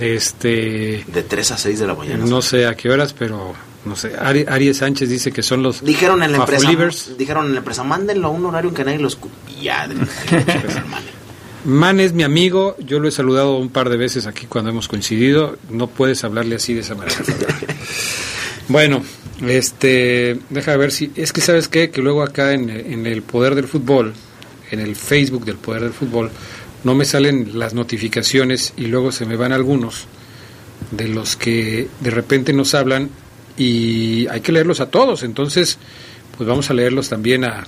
Este. 0.01 1.05
De 1.07 1.23
3 1.23 1.51
a 1.53 1.57
6 1.59 1.79
de 1.81 1.87
la 1.87 1.95
mañana. 1.95 2.25
No 2.25 2.43
sé 2.43 2.67
a 2.67 2.75
qué 2.75 2.91
horas, 2.91 3.15
pero 3.19 3.55
no 3.85 3.97
sé. 3.97 4.13
Ari, 4.19 4.45
Aries 4.49 4.79
Sánchez 4.79 5.09
dice 5.09 5.33
que 5.33 5.43
son 5.43 5.63
los. 5.63 5.83
Dijeron 5.85 6.23
en 6.23 6.33
la 6.33 6.39
empresa, 6.39 6.69
dijeron 7.19 7.47
en 7.47 7.53
la 7.53 7.59
empresa, 7.59 7.83
mándenlo 7.83 8.29
a 8.29 8.31
un 8.31 8.45
horario 8.47 8.71
en 8.71 8.75
que 8.77 8.85
nadie 8.85 8.99
lo 8.99 9.09
escuche. 9.09 9.35
Y 9.59 9.65
ya. 9.65 9.89
Man 11.65 12.01
es 12.01 12.13
mi 12.13 12.25
amigo, 12.25 12.77
yo 12.81 12.99
lo 12.99 13.09
he 13.09 13.13
saludado 13.13 13.57
un 13.57 13.69
par 13.69 13.89
de 13.89 13.97
veces 13.97 14.27
aquí 14.27 14.47
cuando 14.47 14.71
hemos 14.71 14.89
coincidido, 14.89 15.57
no 15.71 15.87
puedes 15.87 16.25
hablarle 16.25 16.57
así 16.57 16.75
de 16.75 16.81
esa 16.81 16.97
manera. 16.97 17.23
bueno, 18.69 19.05
este, 19.47 20.41
deja 20.51 20.77
ver 20.77 20.91
si, 20.91 21.13
es 21.15 21.33
que 21.33 21.41
sabes 21.41 21.69
qué, 21.69 21.91
que 21.91 22.03
luego 22.03 22.23
acá 22.23 22.53
en, 22.53 22.69
en 22.69 23.07
el 23.07 23.23
Poder 23.23 23.55
del 23.55 23.69
Fútbol, 23.69 24.13
en 24.73 24.81
el 24.81 24.97
Facebook 24.97 25.45
del 25.45 25.57
Poder 25.57 25.83
del 25.83 25.93
Fútbol, 25.93 26.33
no 26.83 26.97
me 26.97 27.05
salen 27.05 27.57
las 27.57 27.75
notificaciones 27.75 28.75
y 28.77 28.87
luego 28.87 29.13
se 29.13 29.25
me 29.25 29.37
van 29.37 29.53
algunos 29.53 30.07
de 30.91 31.07
los 31.07 31.37
que 31.37 31.87
de 32.01 32.11
repente 32.11 32.53
nos 32.53 32.75
hablan 32.75 33.09
y 33.57 34.27
hay 34.27 34.41
que 34.41 34.51
leerlos 34.51 34.81
a 34.81 34.91
todos, 34.91 35.23
entonces 35.23 35.79
pues 36.37 36.49
vamos 36.49 36.71
a 36.71 36.75
leerlos 36.75 37.09
también 37.09 37.45
a, 37.45 37.65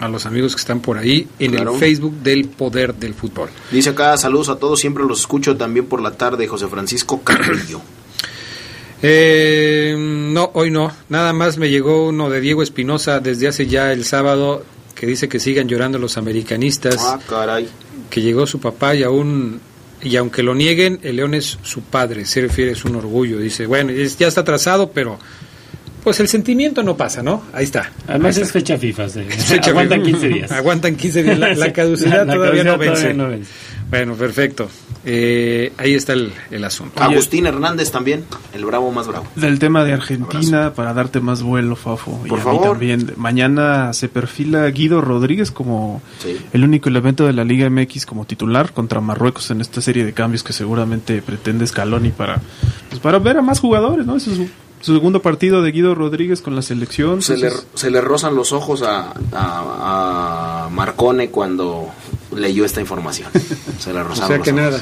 a 0.00 0.08
los 0.08 0.26
amigos 0.26 0.54
que 0.54 0.60
están 0.60 0.80
por 0.80 0.98
ahí 0.98 1.26
en 1.38 1.52
Claro. 1.52 1.74
el 1.74 1.78
Facebook 1.80 2.14
del 2.22 2.48
Poder 2.48 2.94
del 2.94 3.14
Fútbol. 3.14 3.48
Dice 3.70 3.90
acá, 3.90 4.16
saludos 4.16 4.48
a 4.50 4.56
todos, 4.56 4.78
siempre 4.80 5.04
los 5.04 5.20
escucho 5.20 5.56
también 5.56 5.86
por 5.86 6.00
la 6.02 6.12
tarde, 6.12 6.46
José 6.46 6.66
Francisco 6.68 7.22
Carrillo. 7.22 7.80
Eh, 9.02 9.94
no, 9.98 10.50
hoy 10.54 10.70
no. 10.70 10.90
Nada 11.10 11.32
más 11.34 11.58
me 11.58 11.68
llegó 11.68 12.08
uno 12.08 12.30
de 12.30 12.40
Diego 12.40 12.62
Espinosa 12.62 13.20
desde 13.20 13.46
hace 13.48 13.66
ya 13.66 13.92
el 13.92 14.04
sábado 14.04 14.64
que 14.94 15.06
dice 15.06 15.28
que 15.28 15.38
sigan 15.38 15.68
llorando 15.68 15.98
los 15.98 16.16
americanistas, 16.16 16.96
ah, 17.00 17.18
caray. 17.28 17.68
que 18.08 18.22
llegó 18.22 18.46
su 18.46 18.58
papá 18.58 18.94
y 18.94 19.02
aún 19.02 19.60
y 20.02 20.16
aunque 20.16 20.42
lo 20.42 20.54
nieguen, 20.54 20.98
el 21.02 21.16
León 21.16 21.34
es 21.34 21.58
su 21.62 21.82
padre, 21.82 22.24
se 22.24 22.40
refiere 22.40 22.72
es 22.72 22.84
un 22.86 22.96
orgullo. 22.96 23.38
Dice, 23.38 23.66
bueno, 23.66 23.90
es- 23.90 24.16
ya 24.18 24.28
está 24.28 24.40
atrasado, 24.40 24.90
pero 24.90 25.18
pues 26.06 26.20
el 26.20 26.28
sentimiento 26.28 26.84
no 26.84 26.96
pasa, 26.96 27.20
¿no? 27.20 27.42
Ahí 27.52 27.64
está. 27.64 27.90
Además 28.06 28.36
Ahí 28.36 28.42
es 28.42 28.46
está. 28.46 28.60
fecha 28.60 28.78
FIFA. 28.78 29.08
sí. 29.08 29.20
Fecha 29.28 29.70
Aguantan 29.70 30.04
FIFA. 30.04 30.18
15 30.20 30.28
días. 30.28 30.52
Aguantan 30.52 30.94
15 30.94 31.22
días. 31.24 31.58
La, 31.58 31.72
caducidad 31.72 32.18
la- 32.18 32.24
la 32.26 32.34
todavía, 32.34 32.62
no, 32.62 32.70
caducidad 32.78 32.94
todavía 32.94 33.14
no 33.14 33.28
vence. 33.28 33.50
Bueno, 33.90 34.14
perfecto. 34.14 34.68
Eh, 35.04 35.72
ahí 35.78 35.94
está 35.94 36.12
el, 36.12 36.32
el 36.52 36.62
asunto. 36.64 37.02
Agustín 37.02 37.46
Hernández 37.46 37.90
también, 37.90 38.24
el 38.54 38.64
bravo 38.64 38.92
más 38.92 39.08
bravo. 39.08 39.26
Del 39.34 39.58
tema 39.58 39.82
de 39.84 39.94
Argentina, 39.94 40.74
para 40.74 40.92
darte 40.94 41.18
más 41.18 41.42
vuelo, 41.42 41.74
Fafo. 41.74 42.20
y 42.24 42.28
Por 42.28 42.38
a 42.38 42.42
favor. 42.42 42.78
mí 42.78 42.88
también. 42.88 43.14
Mañana 43.16 43.92
se 43.92 44.08
perfila 44.08 44.64
Guido 44.70 45.00
Rodríguez 45.00 45.50
como 45.50 46.02
Sí. 46.20 46.36
el 46.52 46.62
único 46.62 46.88
elemento 46.88 47.26
de 47.26 47.32
la 47.32 47.42
Liga 47.42 47.68
MX 47.68 48.06
como 48.06 48.24
titular 48.26 48.72
contra 48.72 49.00
Marruecos 49.00 49.50
en 49.50 49.60
esta 49.60 49.80
serie 49.80 50.04
de 50.04 50.12
cambios 50.12 50.44
que 50.44 50.52
seguramente 50.52 51.20
pretende 51.20 51.66
Scaloni 51.66 52.10
para, 52.10 52.40
pues 52.90 53.00
para 53.00 53.18
ver 53.18 53.38
a 53.38 53.42
más 53.42 53.58
jugadores, 53.58 54.06
¿no? 54.06 54.16
Ese 54.16 54.32
es 54.32 54.38
su, 54.86 54.94
segundo 54.94 55.20
partido 55.22 55.62
de 55.62 55.72
Guido 55.72 55.94
Rodríguez 55.94 56.40
con 56.40 56.54
la 56.54 56.62
selección. 56.62 57.22
Se 57.22 57.36
le, 57.36 57.50
se 57.74 57.90
le 57.90 58.00
rozan 58.00 58.34
los 58.34 58.52
ojos 58.52 58.82
a, 58.82 59.12
a, 59.32 60.66
a 60.66 60.68
Marcone 60.70 61.28
cuando 61.30 61.88
leyó 62.34 62.64
esta 62.64 62.80
información. 62.80 63.28
Se 63.78 63.92
le 63.92 64.00
O 64.00 64.04
rozaron 64.04 64.28
sea 64.28 64.36
los 64.38 64.44
que 64.44 64.50
ojos. 64.52 64.62
nada. 64.62 64.80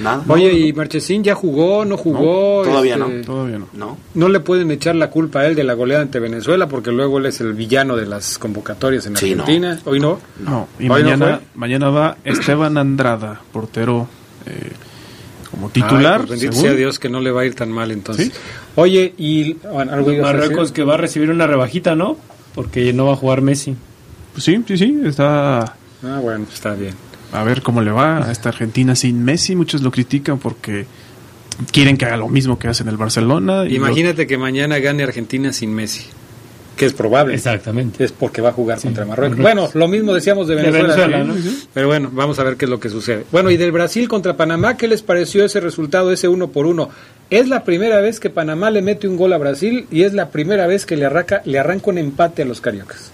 Nada. 0.00 0.22
Oye, 0.28 0.52
¿y 0.52 0.72
Marchesín 0.74 1.24
ya 1.24 1.34
jugó? 1.34 1.84
¿No 1.86 1.96
jugó? 1.96 2.62
No, 2.64 2.70
todavía 2.70 2.96
Este, 2.96 3.08
no. 3.20 3.24
Todavía 3.24 3.58
no. 3.58 3.68
No. 3.72 3.98
No 4.14 4.28
le 4.28 4.40
pueden 4.40 4.70
echar 4.70 4.94
la 4.94 5.08
culpa 5.10 5.40
a 5.40 5.46
él 5.46 5.54
de 5.54 5.64
la 5.64 5.72
goleada 5.74 6.02
ante 6.02 6.18
Venezuela 6.20 6.68
porque 6.68 6.92
luego 6.92 7.18
él 7.18 7.26
es 7.26 7.40
el 7.40 7.54
villano 7.54 7.96
de 7.96 8.04
las 8.06 8.38
convocatorias 8.38 9.06
en 9.06 9.16
Sí, 9.16 9.34
no. 9.34 9.42
Argentina. 9.44 9.80
Hoy 9.86 9.98
no. 9.98 10.20
No, 10.40 10.68
y 10.78 10.84
Hoy 10.90 11.02
mañana, 11.54 11.88
va 11.90 12.16
Esteban 12.22 12.76
Andrada, 12.76 13.40
portero 13.50 14.06
eh, 14.44 14.72
como 15.50 15.70
titular. 15.70 16.20
Ay, 16.20 16.26
pues 16.26 16.30
bendito 16.30 16.52
según. 16.52 16.68
sea 16.68 16.74
Dios 16.76 16.98
que 16.98 17.08
no 17.08 17.20
le 17.20 17.30
va 17.30 17.40
a 17.40 17.46
ir 17.46 17.54
tan 17.54 17.72
mal 17.72 17.90
entonces. 17.90 18.26
Sí. 18.26 18.32
Oye, 18.80 19.12
y 19.18 19.54
bueno, 19.54 19.92
algo 19.92 20.12
Marruecos 20.22 20.58
decir? 20.68 20.74
que 20.74 20.84
va 20.84 20.94
a 20.94 20.96
recibir 20.98 21.30
una 21.30 21.46
rebajita, 21.48 21.94
¿no? 21.96 22.16
Porque 22.54 22.92
no 22.92 23.06
va 23.06 23.14
a 23.14 23.16
jugar 23.16 23.40
Messi. 23.42 23.74
Pues 24.32 24.44
sí, 24.44 24.62
sí, 24.68 24.78
sí, 24.78 25.00
está 25.04 25.74
Ah, 26.04 26.20
bueno, 26.22 26.46
está 26.52 26.74
bien. 26.74 26.94
a 27.32 27.42
ver 27.42 27.62
cómo 27.62 27.82
le 27.82 27.90
va 27.90 28.26
a 28.28 28.30
esta 28.30 28.50
Argentina 28.50 28.94
sin 28.94 29.24
Messi. 29.24 29.56
Muchos 29.56 29.82
lo 29.82 29.90
critican 29.90 30.38
porque 30.38 30.86
quieren 31.72 31.96
que 31.96 32.04
haga 32.04 32.16
lo 32.16 32.28
mismo 32.28 32.56
que 32.58 32.68
hace 32.68 32.84
en 32.84 32.88
el 32.90 32.96
Barcelona. 32.96 33.64
y 33.66 33.74
Imagínate 33.74 34.26
que 34.28 34.38
mañana 34.38 34.78
gane 34.78 35.02
Argentina 35.02 35.52
sin 35.52 35.74
Messi. 35.74 36.04
Que 36.78 36.86
es 36.86 36.92
probable. 36.92 37.34
Exactamente. 37.34 38.04
Es 38.04 38.12
porque 38.12 38.40
va 38.40 38.50
a 38.50 38.52
jugar 38.52 38.80
contra 38.80 39.04
Marruecos. 39.04 39.38
Bueno, 39.38 39.68
lo 39.74 39.88
mismo 39.88 40.14
decíamos 40.14 40.46
de 40.46 40.54
De 40.54 40.70
Venezuela. 40.70 41.24
¿no? 41.24 41.34
Pero 41.74 41.88
bueno, 41.88 42.08
vamos 42.12 42.38
a 42.38 42.44
ver 42.44 42.56
qué 42.56 42.66
es 42.66 42.70
lo 42.70 42.78
que 42.78 42.88
sucede. 42.88 43.24
Bueno, 43.32 43.50
y 43.50 43.56
del 43.56 43.72
Brasil 43.72 44.08
contra 44.08 44.36
Panamá, 44.36 44.76
¿qué 44.76 44.86
les 44.86 45.02
pareció 45.02 45.44
ese 45.44 45.58
resultado, 45.58 46.12
ese 46.12 46.28
uno 46.28 46.48
por 46.48 46.66
uno? 46.66 46.88
Es 47.30 47.48
la 47.48 47.64
primera 47.64 48.00
vez 48.00 48.20
que 48.20 48.30
Panamá 48.30 48.70
le 48.70 48.80
mete 48.80 49.08
un 49.08 49.16
gol 49.16 49.32
a 49.32 49.38
Brasil 49.38 49.86
y 49.90 50.04
es 50.04 50.12
la 50.14 50.30
primera 50.30 50.68
vez 50.68 50.86
que 50.86 50.96
le 50.96 51.04
arranca, 51.04 51.42
le 51.44 51.58
arranca 51.58 51.90
un 51.90 51.98
empate 51.98 52.42
a 52.42 52.44
los 52.44 52.60
cariocas. 52.60 53.10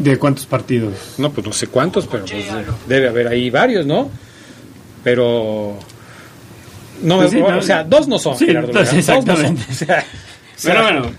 ¿De 0.00 0.18
cuántos 0.18 0.44
partidos? 0.46 0.94
No, 1.18 1.30
pues 1.30 1.46
no 1.46 1.52
sé 1.52 1.68
cuántos, 1.68 2.06
pero 2.08 2.24
pues, 2.24 2.44
debe 2.88 3.08
haber 3.08 3.28
ahí 3.28 3.48
varios, 3.48 3.86
¿no? 3.86 4.10
Pero... 5.04 5.78
No, 7.02 7.18
Pues 7.18 7.30
sí, 7.30 7.38
o 7.40 7.48
no, 7.50 7.62
sea, 7.62 7.84
dos 7.84 8.08
no 8.08 8.18
son, 8.18 8.36
Sí, 8.36 8.46
Gerardo, 8.46 8.72
dos. 8.72 8.74
Dos 8.74 8.84
no 8.84 8.90
son. 8.90 8.98
exactamente. 8.98 9.62
O 9.70 10.60
sea, 10.60 10.72
Pero 10.74 10.82
bueno, 10.82 11.10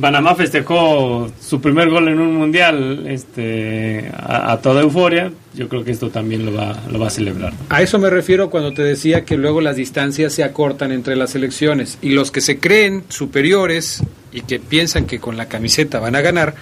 Panamá 0.00 0.34
festejó 0.34 1.30
su 1.40 1.60
primer 1.60 1.90
gol 1.90 2.08
en 2.08 2.20
un 2.20 2.34
mundial 2.34 3.06
este, 3.06 4.10
a, 4.14 4.52
a 4.52 4.60
toda 4.60 4.82
euforia. 4.82 5.32
Yo 5.54 5.68
creo 5.68 5.84
que 5.84 5.90
esto 5.90 6.10
también 6.10 6.44
lo 6.44 6.52
va, 6.52 6.78
lo 6.90 6.98
va 6.98 7.06
a 7.06 7.10
celebrar. 7.10 7.52
A 7.68 7.82
eso 7.82 7.98
me 7.98 8.10
refiero 8.10 8.50
cuando 8.50 8.72
te 8.72 8.82
decía 8.82 9.24
que 9.24 9.36
luego 9.36 9.60
las 9.60 9.76
distancias 9.76 10.32
se 10.32 10.44
acortan 10.44 10.92
entre 10.92 11.16
las 11.16 11.34
elecciones 11.34 11.98
y 12.02 12.10
los 12.10 12.30
que 12.30 12.40
se 12.40 12.58
creen 12.58 13.04
superiores 13.08 14.02
y 14.32 14.42
que 14.42 14.58
piensan 14.58 15.06
que 15.06 15.18
con 15.18 15.36
la 15.36 15.46
camiseta 15.46 15.98
van 15.98 16.14
a 16.14 16.20
ganar, 16.20 16.54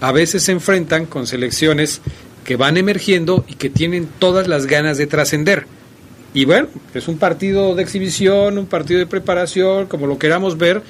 a 0.00 0.12
veces 0.12 0.44
se 0.44 0.52
enfrentan 0.52 1.06
con 1.06 1.26
selecciones 1.26 2.00
que 2.44 2.56
van 2.56 2.76
emergiendo 2.76 3.44
y 3.46 3.54
que 3.54 3.68
tienen 3.68 4.08
todas 4.18 4.48
las 4.48 4.66
ganas 4.66 4.96
de 4.96 5.06
trascender. 5.06 5.66
Y 6.32 6.44
bueno, 6.44 6.68
es 6.94 7.08
un 7.08 7.18
partido 7.18 7.74
de 7.74 7.82
exhibición, 7.82 8.58
un 8.58 8.66
partido 8.66 9.00
de 9.00 9.06
preparación, 9.06 9.86
como 9.86 10.06
lo 10.06 10.18
queramos 10.18 10.56
ver, 10.56 10.82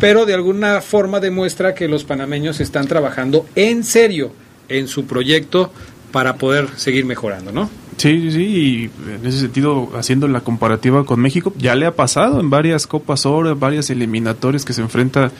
pero 0.00 0.26
de 0.26 0.34
alguna 0.34 0.80
forma 0.80 1.20
demuestra 1.20 1.74
que 1.74 1.86
los 1.88 2.04
panameños 2.04 2.60
están 2.60 2.86
trabajando 2.88 3.46
en 3.54 3.84
serio 3.84 4.32
en 4.68 4.88
su 4.88 5.04
proyecto 5.06 5.72
para 6.12 6.36
poder 6.36 6.68
seguir 6.76 7.04
mejorando, 7.04 7.52
¿no? 7.52 7.70
Sí, 7.96 8.18
sí, 8.18 8.30
sí, 8.32 8.42
y 8.42 8.84
en 9.14 9.26
ese 9.26 9.40
sentido, 9.40 9.90
haciendo 9.94 10.26
la 10.26 10.40
comparativa 10.40 11.04
con 11.04 11.20
México, 11.20 11.52
ya 11.58 11.74
le 11.74 11.84
ha 11.84 11.94
pasado 11.94 12.40
en 12.40 12.48
varias 12.48 12.86
Copas 12.86 13.26
Oro, 13.26 13.54
varias 13.56 13.90
eliminatorias 13.90 14.64
que 14.64 14.72
se 14.72 14.80
enfrenta 14.80 15.30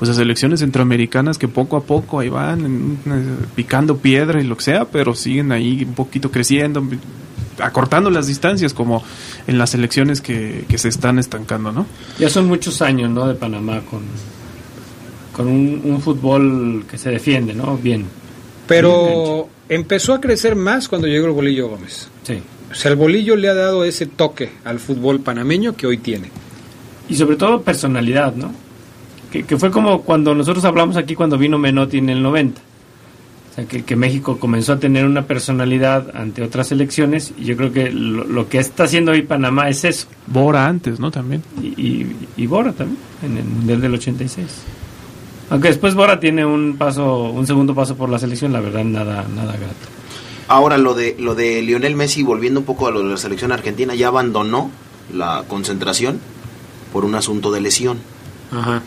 pues 0.00 0.10
a 0.10 0.14
selecciones 0.14 0.58
centroamericanas 0.60 1.38
que 1.38 1.46
poco 1.46 1.76
a 1.76 1.82
poco 1.84 2.18
ahí 2.18 2.28
van 2.28 2.64
en- 2.64 2.98
eh, 3.06 3.46
picando 3.54 3.98
piedra 3.98 4.40
y 4.40 4.44
lo 4.44 4.56
que 4.56 4.64
sea, 4.64 4.84
pero 4.86 5.14
siguen 5.14 5.52
ahí 5.52 5.84
un 5.84 5.94
poquito 5.94 6.32
creciendo, 6.32 6.82
acortando 7.60 8.10
las 8.10 8.26
distancias 8.26 8.74
como 8.74 9.02
en 9.46 9.58
las 9.58 9.70
selecciones 9.70 10.20
que, 10.20 10.64
que 10.68 10.78
se 10.78 10.88
están 10.88 11.18
estancando, 11.18 11.72
¿no? 11.72 11.86
Ya 12.18 12.28
son 12.28 12.46
muchos 12.46 12.82
años, 12.82 13.10
¿no? 13.10 13.26
De 13.26 13.34
Panamá 13.34 13.80
con, 13.90 14.02
con 15.32 15.48
un, 15.48 15.80
un 15.84 16.00
fútbol 16.00 16.84
que 16.90 16.98
se 16.98 17.10
defiende, 17.10 17.54
¿no? 17.54 17.76
Bien. 17.76 18.06
Pero 18.66 19.48
empezó 19.68 20.14
a 20.14 20.20
crecer 20.20 20.54
más 20.54 20.88
cuando 20.88 21.06
llegó 21.06 21.26
el 21.26 21.32
Bolillo 21.32 21.68
Gómez. 21.68 22.08
Sí. 22.22 22.42
O 22.70 22.74
sea, 22.74 22.90
el 22.90 22.96
bolillo 22.96 23.34
le 23.34 23.48
ha 23.48 23.54
dado 23.54 23.84
ese 23.84 24.06
toque 24.06 24.50
al 24.64 24.78
fútbol 24.78 25.20
panameño 25.20 25.74
que 25.74 25.86
hoy 25.86 25.98
tiene. 25.98 26.30
Y 27.08 27.14
sobre 27.14 27.36
todo 27.36 27.62
personalidad, 27.62 28.34
¿no? 28.34 28.52
Que, 29.32 29.44
que 29.44 29.56
fue 29.56 29.70
como 29.70 30.02
cuando 30.02 30.34
nosotros 30.34 30.64
hablamos 30.64 30.96
aquí 30.96 31.14
cuando 31.14 31.38
vino 31.38 31.58
Menotti 31.58 31.98
en 31.98 32.10
el 32.10 32.22
90. 32.22 32.60
Sea, 33.58 33.66
que, 33.66 33.84
que 33.84 33.96
México 33.96 34.38
comenzó 34.38 34.74
a 34.74 34.78
tener 34.78 35.04
una 35.04 35.26
personalidad 35.26 36.14
ante 36.14 36.44
otras 36.44 36.70
elecciones 36.70 37.32
y 37.36 37.44
yo 37.44 37.56
creo 37.56 37.72
que 37.72 37.90
lo, 37.90 38.22
lo 38.22 38.48
que 38.48 38.58
está 38.58 38.84
haciendo 38.84 39.10
hoy 39.10 39.22
Panamá 39.22 39.68
es 39.68 39.84
eso. 39.84 40.06
Bora 40.28 40.68
antes, 40.68 41.00
¿no? 41.00 41.10
También. 41.10 41.42
Y, 41.60 41.66
y, 41.66 42.16
y 42.36 42.46
Bora 42.46 42.72
también, 42.72 42.98
en 43.22 43.36
el 43.36 43.44
Mundial 43.44 43.80
del 43.80 43.94
86. 43.94 44.46
Aunque 45.50 45.68
después 45.68 45.94
Bora 45.94 46.20
tiene 46.20 46.46
un 46.46 46.76
paso, 46.76 47.30
un 47.30 47.48
segundo 47.48 47.74
paso 47.74 47.96
por 47.96 48.10
la 48.10 48.20
selección, 48.20 48.52
la 48.52 48.60
verdad 48.60 48.84
nada, 48.84 49.26
nada 49.34 49.52
grato. 49.56 49.88
Ahora 50.46 50.78
lo 50.78 50.94
de 50.94 51.16
lo 51.18 51.34
de 51.34 51.60
Lionel 51.62 51.96
Messi 51.96 52.22
volviendo 52.22 52.60
un 52.60 52.66
poco 52.66 52.86
a 52.86 52.90
lo 52.92 53.02
de 53.02 53.10
la 53.10 53.16
selección 53.16 53.50
argentina 53.50 53.94
ya 53.94 54.08
abandonó 54.08 54.70
la 55.12 55.44
concentración 55.48 56.20
por 56.92 57.04
un 57.04 57.16
asunto 57.16 57.50
de 57.50 57.60
lesión. 57.60 57.98
Ajá. 58.52 58.82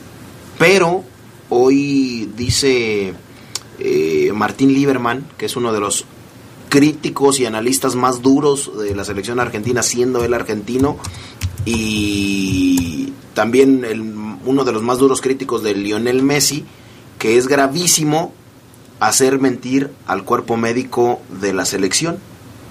Pero 0.58 1.04
hoy 1.50 2.30
dice 2.38 3.14
eh, 3.80 4.11
Martín 4.34 4.74
Lieberman, 4.74 5.26
que 5.38 5.46
es 5.46 5.56
uno 5.56 5.74
de 5.74 5.80
los 5.80 6.06
críticos 6.70 7.40
y 7.40 7.46
analistas 7.46 7.96
más 7.96 8.22
duros 8.22 8.72
de 8.78 8.96
la 8.96 9.04
selección 9.04 9.40
argentina, 9.40 9.84
siendo 9.84 10.24
él 10.24 10.34
argentino, 10.34 10.98
y 11.66 13.14
también 13.34 14.40
uno 14.46 14.64
de 14.64 14.72
los 14.72 14.82
más 14.82 14.98
duros 14.98 15.22
críticos 15.22 15.64
de 15.64 15.76
Lionel 15.76 16.24
Messi, 16.24 16.66
que 17.20 17.38
es 17.38 17.48
gravísimo 17.48 18.34
hacer 19.00 19.40
mentir 19.40 19.92
al 20.08 20.24
cuerpo 20.24 20.58
médico 20.58 21.22
de 21.42 21.54
la 21.54 21.66
selección 21.66 22.20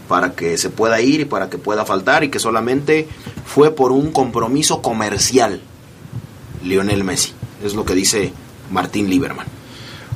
para 0.08 0.32
que 0.34 0.58
se 0.58 0.70
pueda 0.70 1.00
ir 1.00 1.20
y 1.20 1.24
para 1.24 1.50
que 1.50 1.58
pueda 1.58 1.84
faltar 1.84 2.24
y 2.24 2.30
que 2.30 2.38
solamente 2.38 3.08
fue 3.46 3.72
por 3.72 3.92
un 3.92 4.11
compromiso 4.12 4.82
comercial 4.82 5.61
Lionel 6.64 7.04
Messi. 7.04 7.32
Es 7.62 7.74
lo 7.74 7.84
que 7.84 7.94
dice 7.94 8.32
Martín 8.70 9.08
Lieberman. 9.08 9.46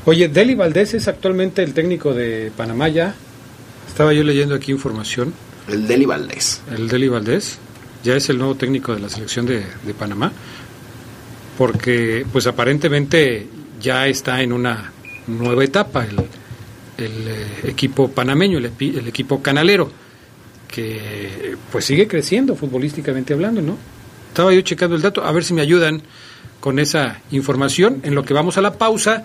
Oye, 0.06 0.28
Deli 0.28 0.54
Valdés 0.54 0.92
es 0.92 1.08
actualmente 1.08 1.62
el 1.62 1.72
técnico 1.72 2.12
de 2.12 2.52
Panamá 2.54 2.88
ya. 2.88 3.14
Estaba 3.88 4.12
yo 4.12 4.22
leyendo 4.22 4.54
aquí 4.54 4.70
información. 4.70 5.32
El 5.66 5.86
Deli 5.86 6.04
Valdés. 6.04 6.60
El 6.76 6.88
Deli 6.88 7.08
Valdés 7.08 7.58
ya 8.02 8.14
es 8.14 8.28
el 8.28 8.36
nuevo 8.36 8.54
técnico 8.54 8.94
de 8.94 9.00
la 9.00 9.08
selección 9.08 9.46
de, 9.46 9.64
de 9.82 9.94
Panamá. 9.94 10.30
Porque, 11.56 12.26
pues 12.30 12.46
aparentemente 12.46 13.46
ya 13.80 14.06
está 14.06 14.42
en 14.42 14.52
una 14.52 14.92
nueva 15.26 15.64
etapa 15.64 16.04
el, 16.04 16.18
el 16.98 17.28
eh, 17.28 17.46
equipo 17.64 18.10
panameño, 18.10 18.58
el, 18.58 18.70
el 18.78 19.08
equipo 19.08 19.40
canalero, 19.40 19.90
que 20.68 21.56
pues 21.72 21.84
sigue 21.84 22.06
creciendo 22.06 22.56
futbolísticamente 22.56 23.32
hablando, 23.32 23.62
¿no? 23.62 23.78
Estaba 24.28 24.52
yo 24.52 24.60
checando 24.60 24.96
el 24.96 25.02
dato, 25.02 25.24
a 25.24 25.32
ver 25.32 25.44
si 25.44 25.54
me 25.54 25.62
ayudan 25.62 26.02
con 26.60 26.78
esa 26.78 27.20
información 27.30 28.00
en 28.02 28.14
lo 28.14 28.24
que 28.24 28.34
vamos 28.34 28.58
a 28.58 28.60
la 28.60 28.74
pausa 28.74 29.24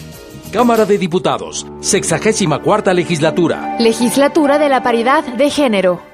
Cámara 0.53 0.85
de 0.85 0.99
Diputados, 0.99 1.65
64 1.81 2.93
legislatura. 2.93 3.77
Legislatura 3.79 4.59
de 4.59 4.69
la 4.69 4.83
Paridad 4.83 5.23
de 5.25 5.49
Género. 5.51 6.14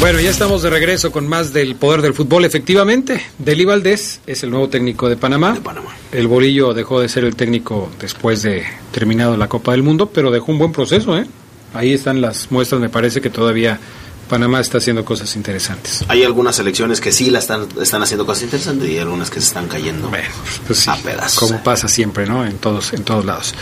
Bueno, 0.00 0.20
ya 0.20 0.30
estamos 0.30 0.62
de 0.62 0.70
regreso 0.70 1.10
con 1.10 1.26
más 1.26 1.52
del 1.52 1.74
poder 1.74 2.02
del 2.02 2.14
fútbol. 2.14 2.44
Efectivamente, 2.44 3.22
Deli 3.38 3.64
Valdés 3.64 4.20
es 4.26 4.42
el 4.42 4.50
nuevo 4.50 4.68
técnico 4.68 5.08
de 5.08 5.16
Panamá. 5.16 5.58
El 6.12 6.28
Bolillo 6.28 6.74
dejó 6.74 7.00
de 7.00 7.08
ser 7.08 7.24
el 7.24 7.34
técnico 7.34 7.90
después 7.98 8.42
de 8.42 8.64
terminado 8.92 9.36
la 9.36 9.48
Copa 9.48 9.72
del 9.72 9.82
Mundo, 9.82 10.06
pero 10.12 10.30
dejó 10.30 10.52
un 10.52 10.58
buen 10.58 10.72
proceso, 10.72 11.16
¿eh? 11.16 11.26
Ahí 11.74 11.92
están 11.92 12.20
las 12.20 12.50
muestras, 12.52 12.80
me 12.80 12.88
parece 12.88 13.20
que 13.20 13.30
todavía 13.30 13.80
Panamá 14.28 14.60
está 14.60 14.78
haciendo 14.78 15.04
cosas 15.04 15.34
interesantes. 15.34 16.04
Hay 16.08 16.22
algunas 16.22 16.56
selecciones 16.56 17.00
que 17.00 17.10
sí 17.10 17.30
la 17.30 17.38
están, 17.38 17.66
están 17.80 18.02
haciendo 18.02 18.26
cosas 18.26 18.44
interesantes 18.44 18.88
y 18.88 18.98
algunas 18.98 19.30
que 19.30 19.40
se 19.40 19.48
están 19.48 19.66
cayendo 19.66 20.10
Pues 20.66 20.78
sí, 20.78 20.90
a 20.90 20.96
pedazos. 20.96 21.38
como 21.38 21.62
pasa 21.64 21.88
siempre, 21.88 22.26
¿no? 22.26 22.44
En 22.46 22.58
todos, 22.58 22.92
en 22.92 23.02
todos 23.02 23.24
lados. 23.24 23.54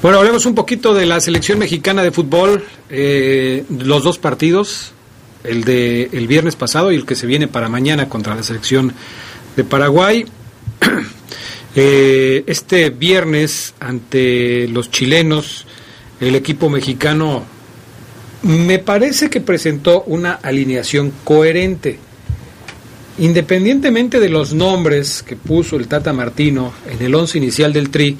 Bueno, 0.00 0.18
hablemos 0.18 0.46
un 0.46 0.54
poquito 0.54 0.94
de 0.94 1.06
la 1.06 1.20
selección 1.20 1.58
mexicana 1.58 2.02
de 2.02 2.10
fútbol. 2.12 2.64
Eh, 2.90 3.64
los 3.78 4.02
dos 4.04 4.18
partidos, 4.18 4.92
el 5.44 5.64
de 5.64 6.10
el 6.12 6.26
viernes 6.26 6.56
pasado 6.56 6.92
y 6.92 6.96
el 6.96 7.06
que 7.06 7.14
se 7.14 7.26
viene 7.26 7.48
para 7.48 7.68
mañana 7.68 8.08
contra 8.08 8.34
la 8.34 8.42
selección 8.42 8.92
de 9.56 9.64
Paraguay. 9.64 10.24
Eh, 11.74 12.44
este 12.48 12.90
viernes 12.90 13.72
ante 13.80 14.68
los 14.68 14.90
chilenos, 14.90 15.64
el 16.20 16.34
equipo 16.34 16.68
mexicano 16.68 17.46
me 18.42 18.78
parece 18.78 19.30
que 19.30 19.40
presentó 19.40 20.02
una 20.02 20.32
alineación 20.32 21.12
coherente. 21.24 21.98
Independientemente 23.18 24.20
de 24.20 24.28
los 24.28 24.52
nombres 24.52 25.22
que 25.22 25.36
puso 25.36 25.76
el 25.76 25.86
Tata 25.86 26.12
Martino 26.12 26.74
en 26.90 27.02
el 27.04 27.14
once 27.14 27.38
inicial 27.38 27.72
del 27.72 27.90
Tri, 27.90 28.18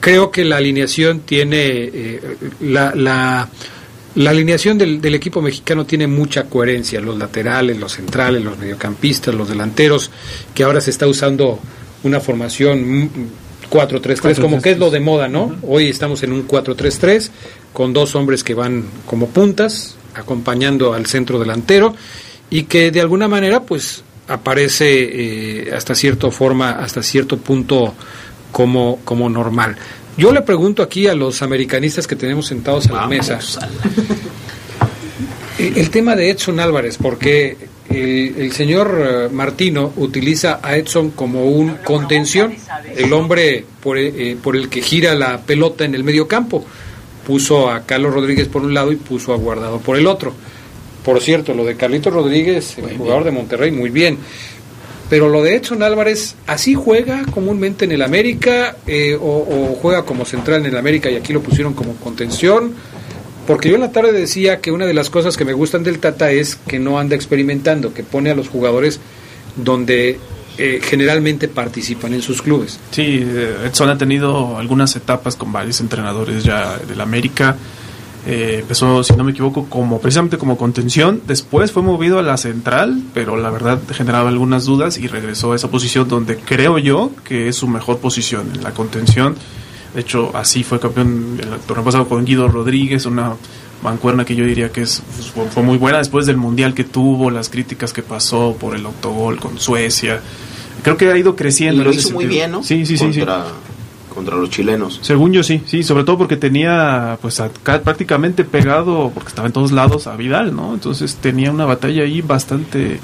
creo 0.00 0.30
que 0.30 0.44
la 0.44 0.56
alineación 0.56 1.20
tiene 1.20 1.58
eh, 1.60 2.20
la, 2.60 2.94
la, 2.94 3.48
la 4.14 4.30
alineación 4.30 4.78
del, 4.78 5.00
del 5.00 5.14
equipo 5.14 5.40
mexicano 5.40 5.84
tiene 5.86 6.06
mucha 6.06 6.44
coherencia, 6.44 7.00
los 7.00 7.18
laterales, 7.18 7.78
los 7.78 7.92
centrales, 7.92 8.42
los 8.42 8.58
mediocampistas, 8.58 9.34
los 9.34 9.48
delanteros, 9.48 10.10
que 10.54 10.64
ahora 10.64 10.80
se 10.80 10.90
está 10.90 11.06
usando 11.06 11.60
una 12.02 12.20
formación 12.20 13.04
mm, 13.04 13.10
4-3-3, 13.70 14.40
como 14.40 14.62
que 14.62 14.70
es 14.70 14.78
lo 14.78 14.90
de 14.90 15.00
moda, 15.00 15.28
¿no? 15.28 15.56
Hoy 15.62 15.88
estamos 15.88 16.22
en 16.22 16.32
un 16.32 16.48
4-3-3 16.48 17.30
con 17.72 17.92
dos 17.92 18.14
hombres 18.14 18.42
que 18.42 18.54
van 18.54 18.84
como 19.06 19.28
puntas, 19.28 19.96
acompañando 20.14 20.94
al 20.94 21.06
centro 21.06 21.38
delantero 21.38 21.94
y 22.50 22.64
que 22.64 22.90
de 22.90 23.00
alguna 23.00 23.28
manera 23.28 23.62
pues 23.62 24.02
aparece 24.26 25.66
eh, 25.68 25.72
hasta 25.74 25.94
cierta 25.94 26.30
forma, 26.30 26.70
hasta 26.70 27.02
cierto 27.02 27.38
punto 27.38 27.94
como, 28.52 29.00
como 29.04 29.28
normal. 29.28 29.76
Yo 30.18 30.32
le 30.32 30.42
pregunto 30.42 30.82
aquí 30.82 31.06
a 31.06 31.14
los 31.14 31.42
americanistas 31.42 32.08
que 32.08 32.16
tenemos 32.16 32.48
sentados 32.48 32.86
en 32.86 32.96
la 32.96 33.06
mesa 33.06 33.38
eh, 35.60 35.72
el 35.76 35.90
tema 35.90 36.16
de 36.16 36.30
Edson 36.30 36.58
Álvarez, 36.58 36.98
porque 37.00 37.56
el, 37.88 38.34
el 38.36 38.50
señor 38.50 38.98
eh, 39.00 39.28
Martino 39.32 39.92
utiliza 39.96 40.58
a 40.60 40.76
Edson 40.76 41.12
como 41.12 41.44
un 41.44 41.76
contención, 41.84 42.52
el 42.96 43.12
hombre 43.12 43.64
por, 43.80 43.96
eh, 43.96 44.36
por 44.42 44.56
el 44.56 44.68
que 44.68 44.82
gira 44.82 45.14
la 45.14 45.38
pelota 45.38 45.84
en 45.84 45.94
el 45.94 46.02
medio 46.02 46.26
campo. 46.26 46.66
Puso 47.24 47.70
a 47.70 47.82
Carlos 47.82 48.12
Rodríguez 48.12 48.48
por 48.48 48.62
un 48.62 48.74
lado 48.74 48.90
y 48.90 48.96
puso 48.96 49.32
a 49.32 49.36
Guardado 49.36 49.78
por 49.78 49.96
el 49.96 50.08
otro. 50.08 50.34
Por 51.04 51.20
cierto, 51.20 51.54
lo 51.54 51.64
de 51.64 51.76
Carlitos 51.76 52.12
Rodríguez, 52.12 52.76
el 52.78 52.96
jugador 52.96 53.22
de 53.22 53.30
Monterrey, 53.30 53.70
muy 53.70 53.90
bien. 53.90 54.18
Pero 55.08 55.28
lo 55.28 55.42
de 55.42 55.56
Edson 55.56 55.82
Álvarez, 55.82 56.34
¿así 56.46 56.74
juega 56.74 57.24
comúnmente 57.26 57.84
en 57.86 57.92
el 57.92 58.02
América 58.02 58.76
eh, 58.86 59.16
o, 59.18 59.78
juega 59.80 60.04
como 60.04 60.26
central 60.26 60.60
en 60.60 60.66
el 60.66 60.76
América 60.76 61.10
y 61.10 61.16
aquí 61.16 61.32
lo 61.32 61.42
pusieron 61.42 61.72
como 61.72 61.94
contención? 61.94 62.74
Porque 63.46 63.70
yo 63.70 63.76
en 63.76 63.80
la 63.80 63.92
tarde 63.92 64.12
decía 64.12 64.60
que 64.60 64.70
una 64.70 64.84
de 64.84 64.92
las 64.92 65.08
cosas 65.08 65.38
que 65.38 65.46
me 65.46 65.54
gustan 65.54 65.82
del 65.82 65.98
Tata 65.98 66.30
es 66.30 66.56
que 66.56 66.78
no 66.78 66.98
anda 66.98 67.16
experimentando, 67.16 67.94
que 67.94 68.02
pone 68.02 68.30
a 68.30 68.34
los 68.34 68.48
jugadores 68.48 69.00
donde 69.56 70.18
eh, 70.58 70.80
generalmente 70.82 71.48
participan 71.48 72.12
en 72.12 72.20
sus 72.20 72.42
clubes. 72.42 72.78
Sí, 72.90 73.24
eh, 73.24 73.56
Edson 73.64 73.88
ha 73.88 73.96
tenido 73.96 74.58
algunas 74.58 74.94
etapas 74.96 75.36
con 75.36 75.50
varios 75.50 75.80
entrenadores 75.80 76.44
ya 76.44 76.76
del 76.76 77.00
América. 77.00 77.56
Eh, 78.30 78.58
empezó, 78.60 79.02
si 79.02 79.14
no 79.14 79.24
me 79.24 79.30
equivoco, 79.32 79.64
como 79.70 80.02
precisamente 80.02 80.36
como 80.36 80.58
contención. 80.58 81.22
Después 81.26 81.72
fue 81.72 81.82
movido 81.82 82.18
a 82.18 82.22
la 82.22 82.36
central, 82.36 83.02
pero 83.14 83.38
la 83.38 83.48
verdad 83.48 83.80
generaba 83.90 84.28
algunas 84.28 84.66
dudas 84.66 84.98
y 84.98 85.06
regresó 85.06 85.52
a 85.52 85.56
esa 85.56 85.70
posición 85.70 86.08
donde 86.08 86.36
creo 86.36 86.76
yo 86.76 87.10
que 87.24 87.48
es 87.48 87.56
su 87.56 87.66
mejor 87.68 87.98
posición, 88.00 88.50
en 88.54 88.62
la 88.62 88.72
contención. 88.72 89.34
De 89.94 90.02
hecho, 90.02 90.30
así 90.36 90.62
fue 90.62 90.78
campeón 90.78 91.40
el 91.42 91.58
torneo 91.60 91.82
pasado 91.82 92.06
con 92.06 92.22
Guido 92.26 92.48
Rodríguez, 92.48 93.06
una 93.06 93.32
mancuerna 93.82 94.26
que 94.26 94.36
yo 94.36 94.44
diría 94.44 94.70
que 94.70 94.82
es, 94.82 95.02
fue, 95.34 95.46
fue 95.46 95.62
muy 95.62 95.78
buena 95.78 95.96
después 95.96 96.26
del 96.26 96.36
mundial 96.36 96.74
que 96.74 96.84
tuvo, 96.84 97.30
las 97.30 97.48
críticas 97.48 97.94
que 97.94 98.02
pasó 98.02 98.54
por 98.60 98.76
el 98.76 98.84
autogol 98.84 99.40
con 99.40 99.58
Suecia. 99.58 100.20
Creo 100.82 100.98
que 100.98 101.10
ha 101.10 101.16
ido 101.16 101.34
creciendo. 101.34 101.80
Y 101.80 101.84
lo 101.86 101.92
hizo 101.92 102.12
muy 102.12 102.26
bien, 102.26 102.52
¿no? 102.52 102.62
Sí, 102.62 102.84
sí, 102.84 102.98
sí. 102.98 103.10
sí. 103.10 103.22
Contra, 104.18 104.36
los 104.36 104.50
chilenos. 104.50 104.98
Según 105.02 105.32
yo 105.32 105.44
sí, 105.44 105.62
sí, 105.64 105.84
sobre 105.84 106.02
todo 106.02 106.18
porque 106.18 106.36
tenía 106.36 107.18
pues 107.22 107.38
acá 107.38 107.80
prácticamente 107.82 108.42
pegado, 108.42 109.12
porque 109.14 109.28
estaba 109.28 109.46
en 109.46 109.52
todos 109.52 109.70
lados 109.70 110.08
a 110.08 110.16
Vidal, 110.16 110.56
¿no? 110.56 110.74
Entonces 110.74 111.16
tenía 111.20 111.52
una 111.52 111.66
batalla 111.66 112.02
ahí 112.02 112.20
bastante 112.20 112.98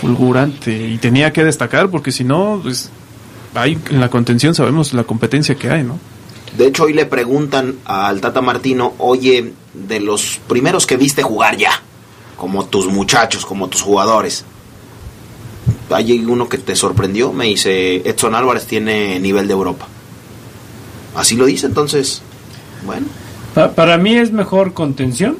fulgurante 0.00 0.88
y 0.88 0.96
tenía 0.96 1.30
que 1.32 1.44
destacar 1.44 1.90
porque 1.90 2.10
si 2.10 2.24
no, 2.24 2.60
pues 2.62 2.90
hay 3.54 3.78
en 3.90 4.00
la 4.00 4.08
contención 4.08 4.54
sabemos 4.54 4.94
la 4.94 5.04
competencia 5.04 5.56
que 5.56 5.70
hay, 5.70 5.82
¿no? 5.82 5.98
De 6.56 6.66
hecho, 6.66 6.84
hoy 6.84 6.94
le 6.94 7.04
preguntan 7.04 7.76
al 7.84 8.22
Tata 8.22 8.40
Martino, 8.40 8.94
oye, 8.96 9.52
de 9.74 10.00
los 10.00 10.40
primeros 10.48 10.86
que 10.86 10.96
viste 10.96 11.22
jugar 11.22 11.58
ya, 11.58 11.82
como 12.38 12.64
tus 12.64 12.86
muchachos, 12.86 13.44
como 13.44 13.68
tus 13.68 13.82
jugadores, 13.82 14.46
¿hay 15.90 16.24
uno 16.24 16.48
que 16.48 16.56
te 16.56 16.74
sorprendió? 16.74 17.32
Me 17.32 17.44
dice, 17.44 17.96
Edson 18.08 18.34
Álvarez 18.34 18.66
tiene 18.66 19.20
nivel 19.20 19.46
de 19.46 19.52
Europa. 19.52 19.86
Así 21.16 21.36
lo 21.36 21.46
dice, 21.46 21.66
entonces, 21.66 22.22
bueno. 22.84 23.06
Pa- 23.54 23.72
para 23.72 23.96
mí 23.98 24.14
es 24.14 24.32
mejor 24.32 24.74
contención 24.74 25.36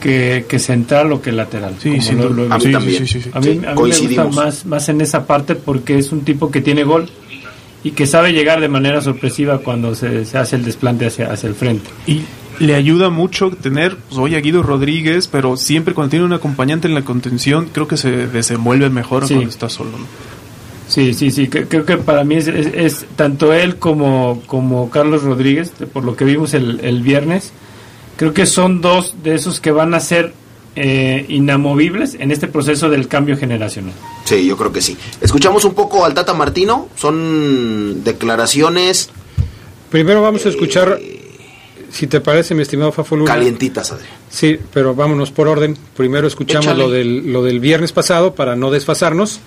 que, 0.00 0.46
que 0.48 0.58
central 0.58 1.12
o 1.12 1.22
que 1.22 1.32
lateral. 1.32 1.74
Sí, 1.80 1.96
lo- 2.12 2.28
lo 2.30 2.44
he 2.44 2.46
A 2.52 2.58
mí 2.58 2.64
visto. 2.66 2.78
también. 2.78 3.06
Sí, 3.06 3.12
sí, 3.14 3.22
sí. 3.22 3.30
A 3.32 3.40
mí, 3.40 3.44
Sí, 3.46 3.50
a 3.66 3.74
mí 3.74 3.82
me 3.82 3.98
gusta 3.98 4.24
más, 4.28 4.66
más 4.66 4.88
en 4.88 5.00
esa 5.00 5.26
parte 5.26 5.54
porque 5.54 5.98
es 5.98 6.12
un 6.12 6.22
tipo 6.22 6.50
que 6.50 6.60
tiene 6.60 6.84
gol 6.84 7.08
y 7.84 7.92
que 7.92 8.06
sabe 8.06 8.32
llegar 8.32 8.60
de 8.60 8.68
manera 8.68 9.00
sorpresiva 9.00 9.58
cuando 9.58 9.94
se, 9.94 10.24
se 10.24 10.38
hace 10.38 10.56
el 10.56 10.64
desplante 10.64 11.06
hacia, 11.06 11.32
hacia 11.32 11.48
el 11.48 11.54
frente. 11.54 11.88
Y 12.06 12.22
le 12.60 12.74
ayuda 12.74 13.10
mucho 13.10 13.50
tener 13.50 13.96
pues, 13.96 14.18
hoy 14.18 14.34
a 14.36 14.40
Guido 14.40 14.62
Rodríguez, 14.62 15.26
pero 15.28 15.56
siempre 15.56 15.94
cuando 15.94 16.10
tiene 16.10 16.24
un 16.24 16.32
acompañante 16.32 16.86
en 16.86 16.94
la 16.94 17.02
contención, 17.02 17.68
creo 17.72 17.88
que 17.88 17.96
se 17.96 18.28
desenvuelve 18.28 18.88
mejor 18.90 19.26
Sí. 19.26 19.34
cuando 19.34 19.50
está 19.50 19.68
solo. 19.68 19.90
¿no? 19.92 20.06
Sí, 20.92 21.14
sí, 21.14 21.30
sí. 21.30 21.48
que- 21.48 21.64
Creo 21.66 21.86
que 21.86 21.96
para 21.96 22.22
mí 22.22 22.34
es, 22.34 22.48
es- 22.48 22.66
es 22.74 23.06
tanto 23.16 23.52
él 23.54 23.76
como, 23.76 24.42
como 24.46 24.90
Carlos 24.90 25.22
Rodríguez, 25.22 25.72
por 25.92 26.04
lo 26.04 26.16
que 26.16 26.24
vimos 26.26 26.52
el, 26.52 26.80
el 26.82 27.00
viernes, 27.00 27.52
creo 28.16 28.34
que 28.34 28.44
son 28.44 28.80
dos 28.82 29.14
de 29.22 29.34
esos 29.34 29.58
que 29.60 29.70
van 29.70 29.94
a 29.94 30.00
ser 30.00 30.34
eh, 30.76 31.24
inamovibles 31.28 32.14
en 32.18 32.30
este 32.30 32.46
proceso 32.46 32.90
del 32.90 33.08
cambio 33.08 33.36
generacional. 33.38 33.92
Sí, 34.24 34.46
yo 34.46 34.56
creo 34.56 34.70
que 34.72 34.80
sí. 34.82 34.96
Escuchamos 35.20 35.64
un 35.64 35.72
poco 35.74 36.04
al 36.04 36.12
Tata 36.14 36.34
Martino, 36.34 36.88
son 36.96 38.02
declaraciones 38.04 39.10
Primero 39.90 40.22
vamos 40.22 40.46
a 40.46 40.48
escuchar, 40.48 40.98
si 41.90 42.06
te 42.06 42.20
parece, 42.22 42.54
mi 42.54 42.62
estimado 42.62 42.92
Fafo 42.92 43.14
Luna. 43.16 43.30
calientitas, 43.30 43.92
Adrián. 43.92 44.10
Sí, 44.30 44.58
pero 44.72 44.94
vámonos 44.94 45.30
por 45.30 45.48
orden. 45.48 45.76
Primero 45.96 46.26
escuchamos 46.26 46.64
Échale. 46.64 46.82
lo 46.82 46.90
del, 46.90 47.30
lo 47.30 47.42
del 47.42 47.60
viernes 47.60 47.92
pasado 47.92 48.34
para 48.34 48.56
no 48.56 48.70
desfasarnos. 48.70 49.40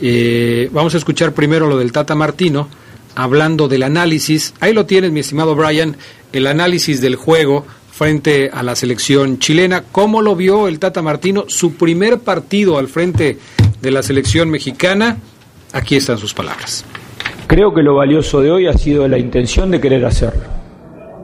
Eh, 0.00 0.68
vamos 0.72 0.94
a 0.94 0.98
escuchar 0.98 1.32
primero 1.32 1.68
lo 1.68 1.78
del 1.78 1.92
Tata 1.92 2.14
Martino, 2.14 2.68
hablando 3.14 3.68
del 3.68 3.82
análisis. 3.82 4.54
Ahí 4.60 4.72
lo 4.72 4.86
tienes, 4.86 5.12
mi 5.12 5.20
estimado 5.20 5.54
Brian, 5.54 5.96
el 6.32 6.46
análisis 6.46 7.00
del 7.00 7.16
juego 7.16 7.66
frente 7.90 8.50
a 8.52 8.62
la 8.62 8.76
selección 8.76 9.38
chilena. 9.38 9.84
¿Cómo 9.90 10.20
lo 10.20 10.36
vio 10.36 10.68
el 10.68 10.78
Tata 10.78 11.00
Martino? 11.00 11.44
Su 11.48 11.74
primer 11.76 12.18
partido 12.18 12.78
al 12.78 12.88
frente 12.88 13.38
de 13.80 13.90
la 13.90 14.02
selección 14.02 14.50
mexicana. 14.50 15.16
Aquí 15.72 15.96
están 15.96 16.18
sus 16.18 16.34
palabras. 16.34 16.84
Creo 17.46 17.72
que 17.72 17.82
lo 17.82 17.94
valioso 17.94 18.40
de 18.40 18.50
hoy 18.50 18.66
ha 18.66 18.74
sido 18.74 19.06
la 19.08 19.18
intención 19.18 19.70
de 19.70 19.80
querer 19.80 20.04
hacerlo. 20.04 20.42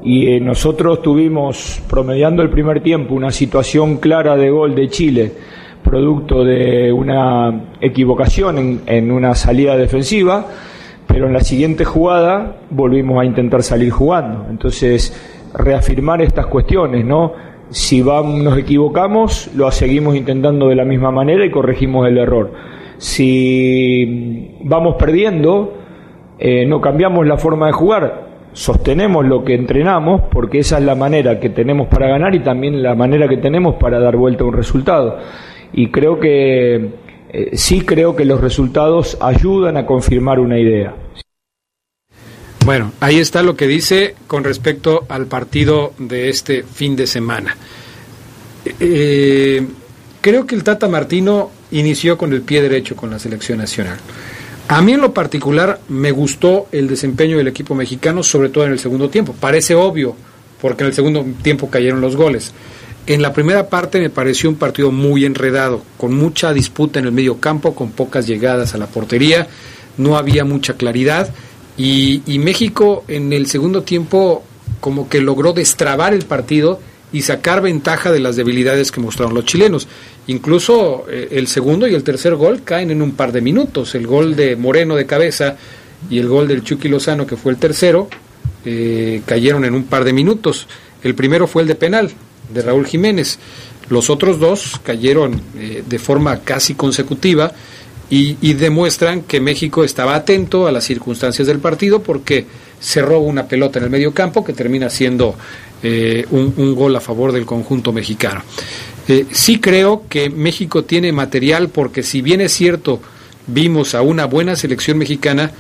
Y 0.05 0.29
eh, 0.29 0.41
nosotros 0.41 1.03
tuvimos, 1.03 1.81
promediando 1.89 2.43
el 2.43 2.51
primer 2.51 2.83
tiempo, 2.83 3.15
una 3.15 3.31
situación 3.31 3.99
clara 3.99 4.37
de 4.37 4.51
gol 4.51 4.75
de 4.75 4.89
Chile, 4.89 5.33
producto 5.93 6.43
de 6.43 6.91
una 6.91 7.67
equivocación 7.79 8.57
en, 8.57 8.81
en 8.87 9.13
una 9.13 9.35
salida 9.35 9.77
defensiva, 9.77 10.47
pero 11.07 11.27
en 11.27 11.35
la 11.35 11.41
siguiente 11.41 11.85
jugada 11.85 12.63
volvimos 12.71 13.21
a 13.21 13.27
intentar 13.27 13.63
salir 13.63 13.91
jugando. 13.91 14.47
Entonces, 14.49 15.13
reafirmar 15.53 16.23
estas 16.23 16.47
cuestiones, 16.47 17.05
¿no? 17.05 17.35
Si 17.69 18.01
vamos, 18.01 18.43
nos 18.43 18.57
equivocamos, 18.57 19.51
lo 19.55 19.71
seguimos 19.71 20.17
intentando 20.17 20.69
de 20.69 20.77
la 20.77 20.87
misma 20.87 21.11
manera 21.11 21.45
y 21.45 21.51
corregimos 21.51 22.09
el 22.09 22.17
error. 22.17 22.55
Si 22.97 24.57
vamos 24.65 24.95
perdiendo, 24.99 25.75
eh, 26.39 26.65
no 26.65 26.81
cambiamos 26.81 27.27
la 27.27 27.37
forma 27.37 27.67
de 27.67 27.73
jugar, 27.73 28.29
sostenemos 28.55 29.27
lo 29.27 29.45
que 29.45 29.55
entrenamos, 29.55 30.23
porque 30.33 30.61
esa 30.61 30.79
es 30.79 30.85
la 30.85 30.95
manera 30.95 31.39
que 31.39 31.51
tenemos 31.51 31.89
para 31.89 32.09
ganar 32.09 32.35
y 32.35 32.41
también 32.41 32.83
la 32.83 32.95
manera 32.95 33.29
que 33.29 33.37
tenemos 33.37 33.75
para 33.75 34.01
dar 34.01 34.17
vuelta 34.17 34.43
a 34.43 34.47
un 34.47 34.55
resultado. 34.55 35.19
Y 35.73 35.91
creo 35.91 36.21
que, 36.21 36.91
eh, 37.31 37.51
sí 37.55 37.81
creo 37.81 38.15
que 38.15 38.25
los 38.25 38.41
resultados 38.41 39.17
ayudan 39.21 39.77
a 39.77 39.87
confirmar 39.87 40.39
una 40.39 40.59
idea. 40.59 40.95
Bueno, 42.65 42.93
ahí 43.01 43.19
está 43.19 43.43
lo 43.43 43.57
que 43.57 43.67
dice 43.67 44.15
con 44.27 44.45
respecto 44.45 45.05
al 45.09 45.27
partido 45.27 45.95
de 45.99 46.29
este 46.29 46.63
fin 46.63 46.95
de 46.95 47.07
semana. 47.07 47.57
Eh, 48.79 49.67
creo 50.21 50.47
que 50.47 50.55
el 50.55 50.63
Tata 50.63 50.87
Martino 50.89 51.51
inició 51.73 52.17
con 52.17 52.33
el 52.33 52.43
pie 52.43 52.63
derecho 52.63 52.95
con 52.95 53.11
la 53.11 53.19
selección 53.19 53.59
nacional. 53.59 53.99
A 54.69 54.81
mí 54.81 54.93
en 54.93 55.01
lo 55.01 55.13
particular 55.13 55.81
me 55.89 56.13
gustó 56.13 56.69
el 56.71 56.87
desempeño 56.87 57.37
del 57.37 57.49
equipo 57.49 57.75
mexicano, 57.75 58.23
sobre 58.23 58.49
todo 58.49 58.65
en 58.65 58.73
el 58.73 58.79
segundo 58.79 59.11
tiempo. 59.11 59.35
Parece 59.39 59.75
obvio, 59.75 60.15
porque 60.61 60.85
en 60.85 60.89
el 60.89 60.95
segundo 60.95 61.27
tiempo 61.43 61.69
cayeron 61.69 62.01
los 62.01 62.15
goles. 62.15 62.53
En 63.07 63.21
la 63.21 63.33
primera 63.33 63.69
parte 63.69 64.01
me 64.01 64.11
pareció 64.11 64.49
un 64.49 64.57
partido 64.57 64.93
muy 64.93 65.25
enredado, 65.25 65.83
con 65.99 66.15
mucha 66.15 66.53
disputa 66.53 67.01
en 67.01 67.07
el 67.07 67.13
medio 67.13 67.41
campo, 67.41 67.75
con 67.75 67.91
pocas 67.91 68.29
llegadas 68.29 68.75
a 68.75 68.79
la 68.79 68.87
portería, 68.87 69.49
no 69.97 70.17
había 70.17 70.45
mucha 70.45 70.75
claridad 70.75 71.33
y, 71.77 72.23
México 72.39 73.05
en 73.09 73.33
el 73.33 73.47
segundo 73.47 73.83
tiempo 73.83 74.45
como 74.81 75.09
que 75.09 75.21
logró 75.21 75.53
destrabar 75.53 76.15
el 76.15 76.25
partido 76.25 76.81
y 77.13 77.23
sacar 77.23 77.61
ventaja 77.61 78.13
de 78.13 78.21
las 78.21 78.37
debilidades 78.37 78.91
que 78.93 79.01
mostraron 79.01 79.35
los 79.35 79.45
chilenos. 79.45 79.89
Incluso 80.29 81.05
eh, 81.11 81.29
el 81.33 81.47
segundo 81.47 81.87
y 81.87 81.95
el 81.95 82.05
tercer 82.05 82.37
gol 82.37 82.63
caen 82.63 82.91
en 82.91 83.03
un 83.03 83.13
par 83.13 83.33
de 83.33 83.41
minutos. 83.41 83.95
El 83.95 84.07
gol 84.07 84.35
de 84.35 84.57
Moreno 84.57 84.95
de 84.97 85.07
cabeza 85.07 85.57
y 86.09 86.19
el 86.19 86.29
gol 86.29 86.49
del 86.49 86.63
Chucky 86.63 86.89
Lozano, 86.89 87.27
que 87.27 87.37
fue 87.37 87.53
el 87.53 87.59
tercero, 87.59 88.09
eh, 88.65 89.23
cayeron 89.27 89.65
en 89.65 89.75
un 89.75 89.85
par 89.85 90.05
de 90.05 90.13
minutos. 90.13 90.69
El 91.03 91.15
primero 91.15 91.47
fue 91.47 91.63
el 91.63 91.69
de 91.69 91.75
penal, 91.75 92.13
de 92.49 92.63
Raúl 92.63 92.87
Jiménez. 92.87 93.39
Los 93.89 94.11
otros 94.11 94.39
dos 94.39 94.81
cayeron 94.83 95.41
eh, 95.57 95.83
de 95.87 95.99
forma 95.99 96.41
casi 96.41 96.75
consecutiva 96.75 97.53
y, 98.09 98.37
y 98.41 98.55
demuestran 98.55 99.23
que 99.23 99.41
México 99.41 99.85
estaba 99.85 100.15
atento 100.15 100.67
a 100.67 100.73
las 100.73 100.85
circunstancias 100.85 101.47
del 101.47 101.59
partido 101.59 102.03
porque 102.03 102.47
cerró 102.81 103.21
una 103.21 103.47
pelota 103.47 103.79
en 103.79 103.87
el 103.87 103.91
medio 103.91 104.13
campo 104.13 104.45
que 104.45 104.53
termina 104.53 104.91
siendo 104.91 105.37
eh, 105.85 106.27
un, 106.31 106.75
gol 106.75 106.95
a 106.95 107.01
favor 107.01 107.33
del 107.33 107.45
conjunto 107.45 107.93
mexicano. 107.93 108.43
Eh, 109.09 109.27
sí 109.33 109.59
creo 109.61 110.05
que 110.09 110.31
México 110.31 110.85
tiene 110.85 111.13
material 111.13 111.71
porque 111.71 112.03
si 112.03 112.23
bien 112.23 112.41
es 112.41 112.53
cierto 112.53 113.01
vimos 113.49 113.97
a 113.97 114.03
una 114.03 114.27
buena 114.27 114.55
selección 114.55 114.99
mexicana, 114.99 115.51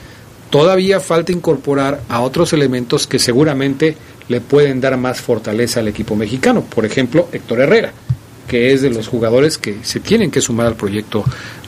todavía 0.51 1.01
falta 1.01 1.33
incorporar 1.33 2.03
a 2.09 2.21
otros 2.21 2.53
elementos 2.53 3.09
que 3.09 3.19
seguramente 3.19 3.97
le 4.29 4.41
pueden 4.41 4.81
dar 4.81 4.97
más 4.97 5.21
fortaleza 5.21 5.81
al 5.81 5.89
equipo 5.89 6.17
mexicano. 6.17 6.63
Por 6.63 6.85
ejemplo, 6.85 7.29
Héctor 7.33 7.61
Herrera, 7.61 7.93
que 8.49 8.73
es 8.73 8.83
de 8.83 8.91
los 8.91 9.09
jugadores 9.09 9.59
que 9.59 9.79
se 9.83 10.01
tienen 10.01 10.31
que 10.31 10.41
sumar 10.41 10.67
al 10.67 10.77
proyecto 10.77 11.25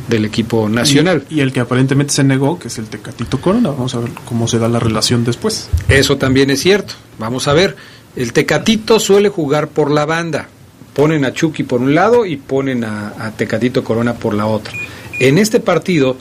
del 0.08 0.24
equipo 0.24 0.68
nacional. 0.68 1.24
Y, 1.30 1.36
y 1.36 1.40
el 1.40 1.52
que 1.52 1.60
aparentemente 1.60 2.12
se 2.12 2.24
negó, 2.24 2.58
que 2.58 2.68
es 2.68 2.78
el 2.78 2.86
Tecatito 2.86 3.40
Corona. 3.40 3.70
Vamos 3.70 3.94
a 3.94 4.00
ver 4.00 4.10
cómo 4.24 4.46
se 4.48 4.58
da 4.58 4.68
la 4.68 4.78
relación 4.78 5.24
después. 5.24 5.68
Eso 5.88 6.18
también 6.18 6.50
es 6.50 6.60
cierto. 6.60 6.94
Vamos 7.18 7.48
a 7.48 7.52
ver. 7.54 7.76
El 8.16 8.32
Tecatito 8.32 9.00
suele 9.00 9.28
jugar 9.28 9.68
por 9.68 9.90
la 9.90 10.04
banda. 10.04 10.48
Ponen 10.94 11.24
a 11.24 11.32
Chucky 11.32 11.64
por 11.64 11.80
un 11.80 11.94
lado 11.94 12.26
y 12.26 12.36
ponen 12.36 12.84
a, 12.84 13.14
a 13.18 13.30
Tecatito 13.32 13.82
Corona 13.82 14.14
por 14.14 14.34
la 14.34 14.46
otra. 14.46 14.72
En 15.18 15.38
este 15.38 15.58
partido, 15.58 16.16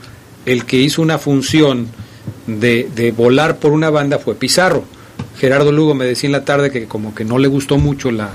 el 0.46 0.66
que 0.66 0.78
hizo 0.78 1.02
una 1.02 1.20
función 1.20 1.88
de, 2.48 2.90
de 2.96 3.12
volar 3.12 3.58
por 3.58 3.72
una 3.72 3.90
banda 3.90 4.18
fue 4.18 4.36
Pizarro. 4.36 4.86
Gerardo 5.44 5.72
Lugo 5.72 5.94
me 5.94 6.06
decía 6.06 6.30
en 6.30 6.32
la 6.32 6.46
tarde 6.46 6.72
que 6.72 6.86
como 6.86 7.14
que 7.14 7.26
no 7.26 7.38
le 7.38 7.48
gustó 7.48 7.78
mucho 7.78 8.12
la, 8.12 8.32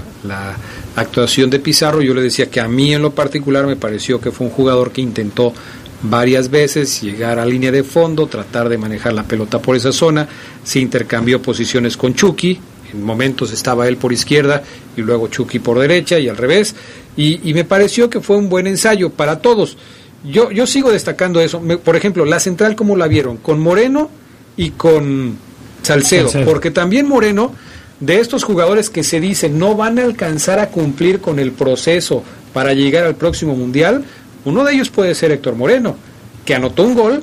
actuación 0.97 1.49
de 1.49 1.61
Pizarro. 1.61 2.03
Yo 2.03 2.13
le 2.13 2.23
decía 2.23 2.51
que 2.51 2.61
a 2.61 2.69
mí 2.69 2.93
en 2.93 3.03
lo 3.03 3.15
particular 3.15 3.67
me 3.67 3.77
pareció 3.77 4.21
que 4.21 4.33
fue 4.33 4.47
un 4.47 4.53
jugador 4.53 4.91
que 4.91 5.01
intentó 5.01 5.55
varias 6.03 6.51
veces 6.51 7.01
llegar 7.01 7.39
a 7.39 7.47
línea 7.47 7.73
de 7.73 7.85
fondo, 7.85 8.27
tratar 8.27 8.69
de 8.69 8.79
manejar 8.79 9.13
la 9.13 9.23
pelota 9.23 9.59
por 9.59 9.77
esa 9.77 9.93
zona. 9.93 10.29
Se 10.65 10.81
intercambió 10.81 11.41
posiciones 11.41 11.97
con 11.97 12.15
Chucky. 12.15 12.61
En 12.93 13.03
momentos 13.03 13.53
estaba 13.53 13.87
él 13.87 13.97
por 13.97 14.13
izquierda 14.13 14.63
y 14.97 15.03
luego 15.03 15.29
Chucky 15.29 15.61
por 15.61 15.79
derecha 15.79 16.19
y 16.19 16.29
al 16.29 16.37
revés. 16.37 16.75
Y, 17.17 17.55
me 17.55 17.65
pareció 17.65 18.11
que 18.11 18.21
fue 18.21 18.37
un 18.37 18.49
buen 18.49 18.67
ensayo 18.67 19.11
para 19.11 19.41
todos. 19.41 19.79
Yo, 20.25 20.51
yo 20.51 20.67
sigo 20.67 20.91
destacando 20.91 21.41
eso. 21.41 21.61
Por 21.61 21.97
ejemplo, 21.97 22.25
la 22.25 22.39
central, 22.41 22.77
¿cómo 22.77 22.97
la 22.97 23.09
vieron? 23.09 23.39
Con 23.39 23.61
Moreno 23.61 24.11
y 24.57 24.71
con 24.71 25.48
Salcedo, 25.83 26.29
Salcedo, 26.29 26.51
porque 26.51 26.71
también 26.71 27.07
Moreno, 27.09 27.53
de 28.01 28.21
estos 28.21 28.45
jugadores 28.45 28.91
que 28.91 29.03
se 29.03 29.21
dice 29.21 29.49
no 29.49 29.75
van 29.75 29.99
a 29.99 30.05
alcanzar 30.05 30.59
a 30.59 30.69
cumplir 30.69 31.21
con 31.21 31.39
el 31.39 31.53
proceso 31.53 32.23
para 32.53 32.73
llegar 32.75 33.05
al 33.05 33.17
próximo 33.17 33.55
Mundial, 33.55 34.05
uno 34.45 34.65
de 34.65 34.75
ellos 34.75 34.91
puede 34.91 35.15
ser 35.15 35.31
Héctor 35.33 35.55
Moreno, 35.55 35.97
que 36.45 36.55
anotó 36.55 36.85
un 36.85 36.95
gol, 36.95 37.23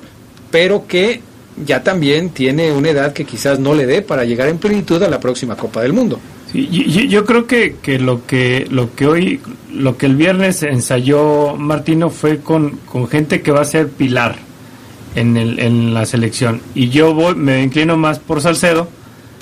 pero 0.52 0.88
que 0.88 1.22
ya 1.66 1.84
también 1.84 2.30
tiene 2.30 2.72
una 2.72 2.90
edad 2.90 3.14
que 3.14 3.26
quizás 3.26 3.60
no 3.60 3.74
le 3.74 3.86
dé 3.86 4.02
para 4.02 4.26
llegar 4.26 4.50
en 4.50 4.58
plenitud 4.58 5.02
a 5.02 5.10
la 5.10 5.20
próxima 5.20 5.56
Copa 5.56 5.82
del 5.82 5.94
Mundo. 5.94 6.20
Sí, 6.52 6.68
yo, 6.70 7.02
yo, 7.02 7.26
creo 7.26 7.48
que, 7.48 7.78
que, 7.82 7.98
lo 7.98 8.26
que 8.26 8.68
lo 8.70 8.94
que 8.94 9.08
hoy, 9.08 9.42
lo 9.74 9.98
que 9.98 10.06
el 10.06 10.16
viernes 10.16 10.62
ensayó 10.64 11.56
Martino 11.56 12.10
fue 12.10 12.40
con, 12.40 12.72
con 12.86 13.08
gente 13.08 13.42
que 13.42 13.52
va 13.52 13.62
a 13.62 13.66
ser 13.66 13.90
pilar 13.90 14.45
en, 15.16 15.38
el, 15.38 15.60
en 15.60 15.94
la 15.94 16.06
selección. 16.06 16.62
Y 16.74 16.90
yo 16.90 17.14
voy, 17.14 17.36
me 17.36 17.64
inclino 17.64 17.98
más 17.98 18.20
por 18.20 18.42
Salcedo 18.42 18.88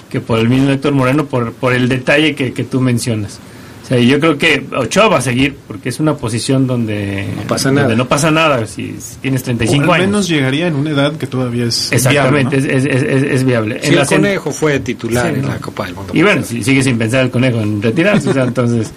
que 0.09 0.21
por 0.21 0.37
el 0.37 0.47
mismo 0.47 0.69
Héctor 0.69 0.93
Moreno, 0.93 1.25
por, 1.25 1.53
por 1.53 1.73
el 1.73 1.89
detalle 1.89 2.35
que, 2.35 2.53
que 2.53 2.63
tú 2.63 2.79
mencionas. 2.79 3.39
O 3.83 3.85
sea, 3.85 3.99
yo 3.99 4.17
creo 4.19 4.37
que 4.37 4.65
Ochoa 4.77 5.09
va 5.09 5.17
a 5.17 5.21
seguir 5.21 5.57
porque 5.67 5.89
es 5.89 5.99
una 5.99 6.15
posición 6.15 6.65
donde 6.65 7.27
no 7.35 7.41
pasa 7.43 7.67
donde 7.67 7.81
nada. 7.81 7.95
No 7.95 8.07
pasa 8.07 8.31
nada 8.31 8.65
si, 8.65 8.95
si 8.99 9.17
tienes 9.17 9.43
35 9.43 9.83
o 9.83 9.91
al 9.91 10.01
años. 10.01 10.07
menos 10.07 10.27
llegaría 10.29 10.67
en 10.67 10.75
una 10.75 10.91
edad 10.91 11.17
que 11.17 11.27
todavía 11.27 11.65
es 11.65 11.91
Exactamente, 11.91 12.57
viable, 12.57 12.73
¿no? 12.73 12.77
es, 12.77 12.85
es, 12.85 13.03
es, 13.03 13.23
es, 13.23 13.43
viable. 13.43 13.79
Si 13.81 13.93
en 13.93 13.99
el 13.99 14.05
conejo 14.05 14.51
fue 14.51 14.79
titular 14.79 15.27
sí, 15.27 15.33
en 15.35 15.41
¿no? 15.41 15.47
la 15.49 15.57
Copa 15.57 15.85
del 15.85 15.95
Mundo. 15.95 16.13
Y 16.15 16.21
bueno, 16.21 16.43
si, 16.43 16.63
sigue 16.63 16.81
sin 16.81 16.97
pensar 16.97 17.25
el 17.25 17.31
conejo 17.31 17.59
en 17.59 17.81
retirarse, 17.81 18.29
o 18.29 18.33
sea, 18.33 18.43
entonces... 18.45 18.91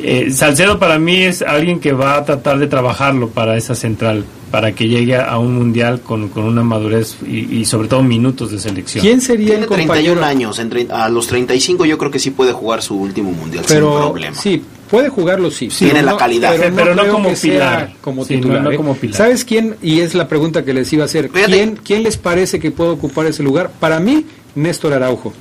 Eh, 0.00 0.30
Salcedo 0.32 0.78
para 0.78 0.98
mí 0.98 1.22
es 1.22 1.42
alguien 1.42 1.78
que 1.78 1.92
va 1.92 2.16
a 2.16 2.24
tratar 2.24 2.58
de 2.58 2.66
trabajarlo 2.66 3.28
para 3.28 3.56
esa 3.56 3.74
central, 3.74 4.24
para 4.50 4.72
que 4.72 4.88
llegue 4.88 5.16
a 5.16 5.38
un 5.38 5.54
mundial 5.54 6.00
con, 6.00 6.28
con 6.28 6.44
una 6.44 6.62
madurez 6.62 7.16
y, 7.26 7.60
y, 7.60 7.64
sobre 7.64 7.88
todo 7.88 8.02
minutos 8.02 8.50
de 8.50 8.58
selección. 8.58 9.02
¿Quién 9.02 9.20
sería 9.20 9.46
Tiene 9.46 9.62
el 9.62 9.68
compañero? 9.68 10.14
31 10.14 10.24
años, 10.24 10.58
en, 10.58 10.92
a 10.92 11.08
los 11.08 11.26
35 11.28 11.84
yo 11.84 11.96
creo 11.96 12.10
que 12.10 12.18
sí 12.18 12.30
puede 12.30 12.52
jugar 12.52 12.82
su 12.82 12.96
último 12.96 13.30
mundial 13.30 13.64
pero, 13.68 13.92
sin 13.92 14.02
problema. 14.02 14.36
Sí, 14.36 14.62
puede 14.90 15.08
jugarlo, 15.08 15.50
sí. 15.50 15.70
sí 15.70 15.84
Tiene 15.84 16.02
no, 16.02 16.12
la 16.12 16.16
calidad. 16.16 16.54
Pero, 16.58 16.74
pero 16.74 16.94
no, 16.94 17.04
no, 17.04 17.12
como 17.12 17.32
pilar. 17.34 17.94
Como 18.00 18.24
sí, 18.24 18.36
titular. 18.36 18.62
no, 18.62 18.70
¿eh? 18.72 18.76
como 18.76 18.96
pilar. 18.96 19.16
¿Sabes 19.16 19.44
quién? 19.44 19.76
Y 19.80 20.00
es 20.00 20.14
la 20.14 20.26
pregunta 20.26 20.64
que 20.64 20.74
les 20.74 20.92
iba 20.92 21.04
a 21.04 21.06
hacer. 21.06 21.30
¿Quién, 21.30 21.76
¿Quién 21.76 22.02
les 22.02 22.16
parece 22.16 22.58
que 22.58 22.72
puede 22.72 22.90
ocupar 22.90 23.26
ese 23.26 23.44
lugar? 23.44 23.70
Para 23.78 24.00
mí, 24.00 24.26
Néstor 24.56 24.92
Araujo. 24.92 25.32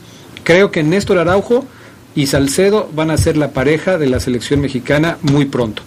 Creo 0.43 0.69
que 0.71 0.83
Néstor 0.83 1.17
Araujo 1.17 1.65
y 2.15 2.27
Salcedo 2.27 2.89
van 2.95 3.11
a 3.11 3.17
ser 3.17 3.37
la 3.37 3.51
pareja 3.51 3.97
de 3.97 4.07
la 4.07 4.19
selección 4.19 4.61
mexicana 4.61 5.17
muy 5.21 5.45
pronto. 5.45 5.81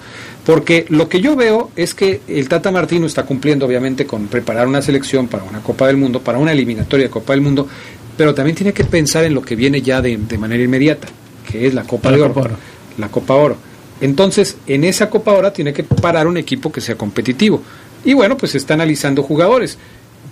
Porque 0.45 0.87
lo 0.89 1.09
que 1.09 1.21
yo 1.21 1.35
veo 1.35 1.71
es 1.77 1.95
que 1.95 2.21
el 2.29 2.49
Tata 2.49 2.71
Martino 2.71 3.07
está 3.07 3.25
cumpliendo 3.25 3.67
obviamente 3.67 4.07
con 4.07 4.29
preparar 4.29 4.69
una 4.69 4.83
selección 4.83 5.29
para 5.29 5.45
una 5.45 5.61
Copa 5.61 5.87
del 5.89 5.97
Mundo, 5.97 6.21
para 6.21 6.39
una 6.39 6.53
eliminatoria 6.53 7.07
de 7.07 7.11
Copa 7.11 7.33
del 7.33 7.43
Mundo, 7.43 7.69
pero 8.17 8.35
también 8.35 8.57
tiene 8.57 8.73
que 8.73 8.85
pensar 8.85 9.25
en 9.25 9.35
lo 9.35 9.43
que 9.43 9.57
viene 9.57 9.83
ya 9.83 10.01
de, 10.01 10.17
de 10.17 10.39
manera 10.39 10.63
inmediata, 10.63 11.09
que 11.51 11.67
es 11.67 11.75
la 11.75 11.83
Copa 11.83 12.11
la 12.11 12.17
de 12.17 12.23
Copa 12.23 12.41
Oro. 12.41 12.57
La 12.99 13.09
Copa 13.09 13.35
Oro. 13.35 13.57
Entonces, 14.01 14.57
en 14.67 14.85
esa 14.85 15.11
Copa 15.11 15.33
Oro 15.33 15.53
tiene 15.53 15.73
que 15.73 15.83
parar 15.83 16.27
un 16.27 16.37
equipo 16.37 16.71
que 16.71 16.81
sea 16.81 16.97
competitivo. 16.97 17.63
Y 18.05 18.15
bueno, 18.15 18.37
pues 18.37 18.53
se 18.53 18.59
está 18.59 18.75
analizando 18.75 19.23
jugadores. 19.23 19.79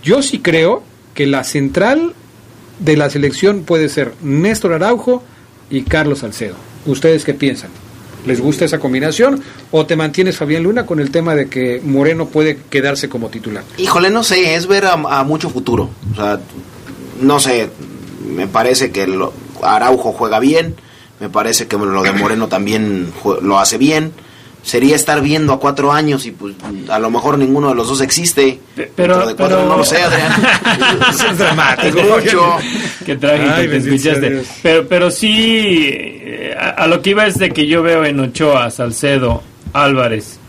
Yo 0.03 0.21
sí 0.21 0.39
creo 0.39 0.83
que 1.13 1.25
la 1.25 1.43
central 1.43 2.13
de 2.79 2.97
la 2.97 3.09
selección 3.09 3.63
puede 3.63 3.89
ser 3.89 4.13
Néstor 4.21 4.73
Araujo, 4.73 5.23
y 5.69 5.83
Carlos 5.83 6.19
Salcedo. 6.19 6.55
¿Ustedes 6.85 7.23
qué 7.23 7.33
piensan? 7.33 7.69
¿Les 8.25 8.41
gusta 8.41 8.65
esa 8.65 8.79
combinación 8.79 9.41
o 9.71 9.85
te 9.85 9.95
mantienes 9.95 10.37
Fabián 10.37 10.63
Luna 10.63 10.85
con 10.85 10.99
el 10.99 11.11
tema 11.11 11.35
de 11.35 11.47
que 11.47 11.79
Moreno 11.83 12.27
puede 12.27 12.57
quedarse 12.69 13.07
como 13.07 13.29
titular? 13.29 13.63
Híjole, 13.77 14.09
no 14.09 14.23
sé, 14.23 14.55
es 14.55 14.67
ver 14.67 14.85
a, 14.85 15.23
mucho 15.23 15.49
futuro. 15.49 15.89
O 16.11 16.15
sea, 16.15 16.39
no 17.21 17.39
sé, 17.39 17.69
me 18.27 18.47
parece 18.47 18.91
que 18.91 19.05
lo, 19.05 19.31
Araujo 19.61 20.11
juega 20.11 20.39
bien, 20.39 20.75
me 21.19 21.29
parece 21.29 21.67
que 21.67 21.77
lo 21.77 22.01
de 22.01 22.11
Moreno 22.13 22.47
también 22.47 23.11
lo 23.41 23.59
hace 23.59 23.77
bien. 23.77 24.11
Sería 24.65 24.95
estar 24.95 25.21
viendo 25.21 25.53
a 25.53 25.59
cuatro 25.59 25.91
años 25.91 26.25
y 26.25 26.31
pues 26.31 26.55
a 26.89 26.97
lo 26.97 27.11
mejor 27.11 27.37
ninguno 27.37 27.69
de 27.69 27.75
los 27.75 27.87
dos 27.87 28.01
existe. 28.01 28.59
Pero, 28.95 29.27
de 29.27 29.35
cuatro 29.35 29.57
pero... 29.57 29.65
no 29.69 29.77
lo 29.77 29.83
sé, 29.83 30.01
Adrián. 30.01 30.33
es 31.31 31.37
dramático. 31.37 32.01
mucho. 32.01 32.57
Qué 33.05 33.15
trágico 33.15 33.51
Ay, 33.55 33.67
te 33.67 33.77
escuchaste. 33.77 34.43
Pero, 34.63 34.87
pero 34.87 35.11
sí, 35.11 35.87
a, 36.59 36.69
a, 36.69 36.87
lo 36.87 36.99
que 37.03 37.11
iba 37.11 37.27
es 37.27 37.37
de 37.37 37.51
que 37.51 37.67
yo 37.67 37.83
veo 37.83 38.05
en 38.05 38.19
Ochoa, 38.19 38.71
Salcedo, 38.71 39.43
Álvarez 39.71 40.39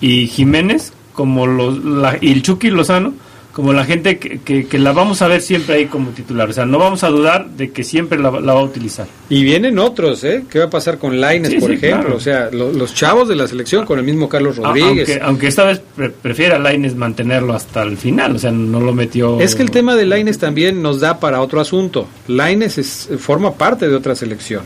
y 0.00 0.28
Jiménez, 0.28 0.94
como 1.12 1.46
los, 1.46 1.84
la, 1.84 2.16
y 2.18 2.32
el 2.32 2.40
Chucky 2.40 2.70
Lozano, 2.70 3.12
como 3.58 3.72
la 3.72 3.84
gente 3.84 4.20
que, 4.20 4.38
que, 4.38 4.68
que, 4.68 4.78
la 4.78 4.92
vamos 4.92 5.20
a 5.20 5.26
ver 5.26 5.40
siempre 5.40 5.74
ahí 5.74 5.86
como 5.86 6.10
titular. 6.10 6.48
O 6.48 6.52
sea, 6.52 6.64
no 6.64 6.78
vamos 6.78 7.02
a 7.02 7.08
dudar 7.08 7.50
de 7.50 7.72
que 7.72 7.82
siempre 7.82 8.16
la, 8.16 8.30
la 8.30 8.54
va 8.54 8.60
a 8.60 8.62
utilizar. 8.62 9.08
Y 9.28 9.42
vienen 9.42 9.80
otros, 9.80 10.22
¿eh? 10.22 10.44
¿Qué 10.48 10.60
va 10.60 10.66
a 10.66 10.70
pasar 10.70 10.98
con 10.98 11.20
Laines, 11.20 11.50
sí, 11.50 11.58
por 11.58 11.70
sí, 11.70 11.74
ejemplo? 11.74 12.02
Claro. 12.02 12.16
O 12.18 12.20
sea, 12.20 12.50
lo, 12.52 12.72
los 12.72 12.94
chavos 12.94 13.28
de 13.28 13.34
la 13.34 13.48
selección 13.48 13.84
con 13.84 13.98
el 13.98 14.04
mismo 14.04 14.28
Carlos 14.28 14.58
Rodríguez. 14.58 15.08
Aunque, 15.08 15.24
aunque 15.24 15.46
esta 15.48 15.64
vez 15.64 15.82
pre 15.96 16.10
prefiere 16.10 16.54
a 16.54 16.60
Laines 16.60 16.94
mantenerlo 16.94 17.52
hasta 17.52 17.82
el 17.82 17.96
final, 17.96 18.36
o 18.36 18.38
sea, 18.38 18.52
no 18.52 18.78
lo 18.78 18.94
metió. 18.94 19.40
Es 19.40 19.56
que 19.56 19.64
el 19.64 19.72
tema 19.72 19.96
de 19.96 20.06
Laines 20.06 20.38
también 20.38 20.80
nos 20.80 21.00
da 21.00 21.18
para 21.18 21.40
otro 21.40 21.60
asunto. 21.60 22.06
Laines 22.28 22.78
es, 22.78 23.08
forma 23.18 23.54
parte 23.54 23.88
de 23.88 23.96
otra 23.96 24.14
selección. 24.14 24.62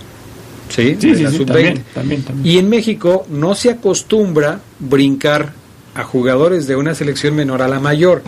Sí, 0.68 0.98
sí, 1.00 1.12
de 1.12 1.16
sí, 1.16 1.22
la 1.22 1.30
sí 1.30 1.38
sub-20. 1.38 1.46
También, 1.46 1.84
también, 1.94 2.22
también. 2.24 2.54
Y 2.54 2.58
en 2.58 2.68
México 2.68 3.24
no 3.30 3.54
se 3.54 3.70
acostumbra 3.70 4.60
brincar 4.78 5.54
a 5.94 6.04
jugadores 6.04 6.66
de 6.66 6.76
una 6.76 6.94
selección 6.94 7.34
menor 7.34 7.62
a 7.62 7.68
la 7.68 7.80
mayor. 7.80 8.22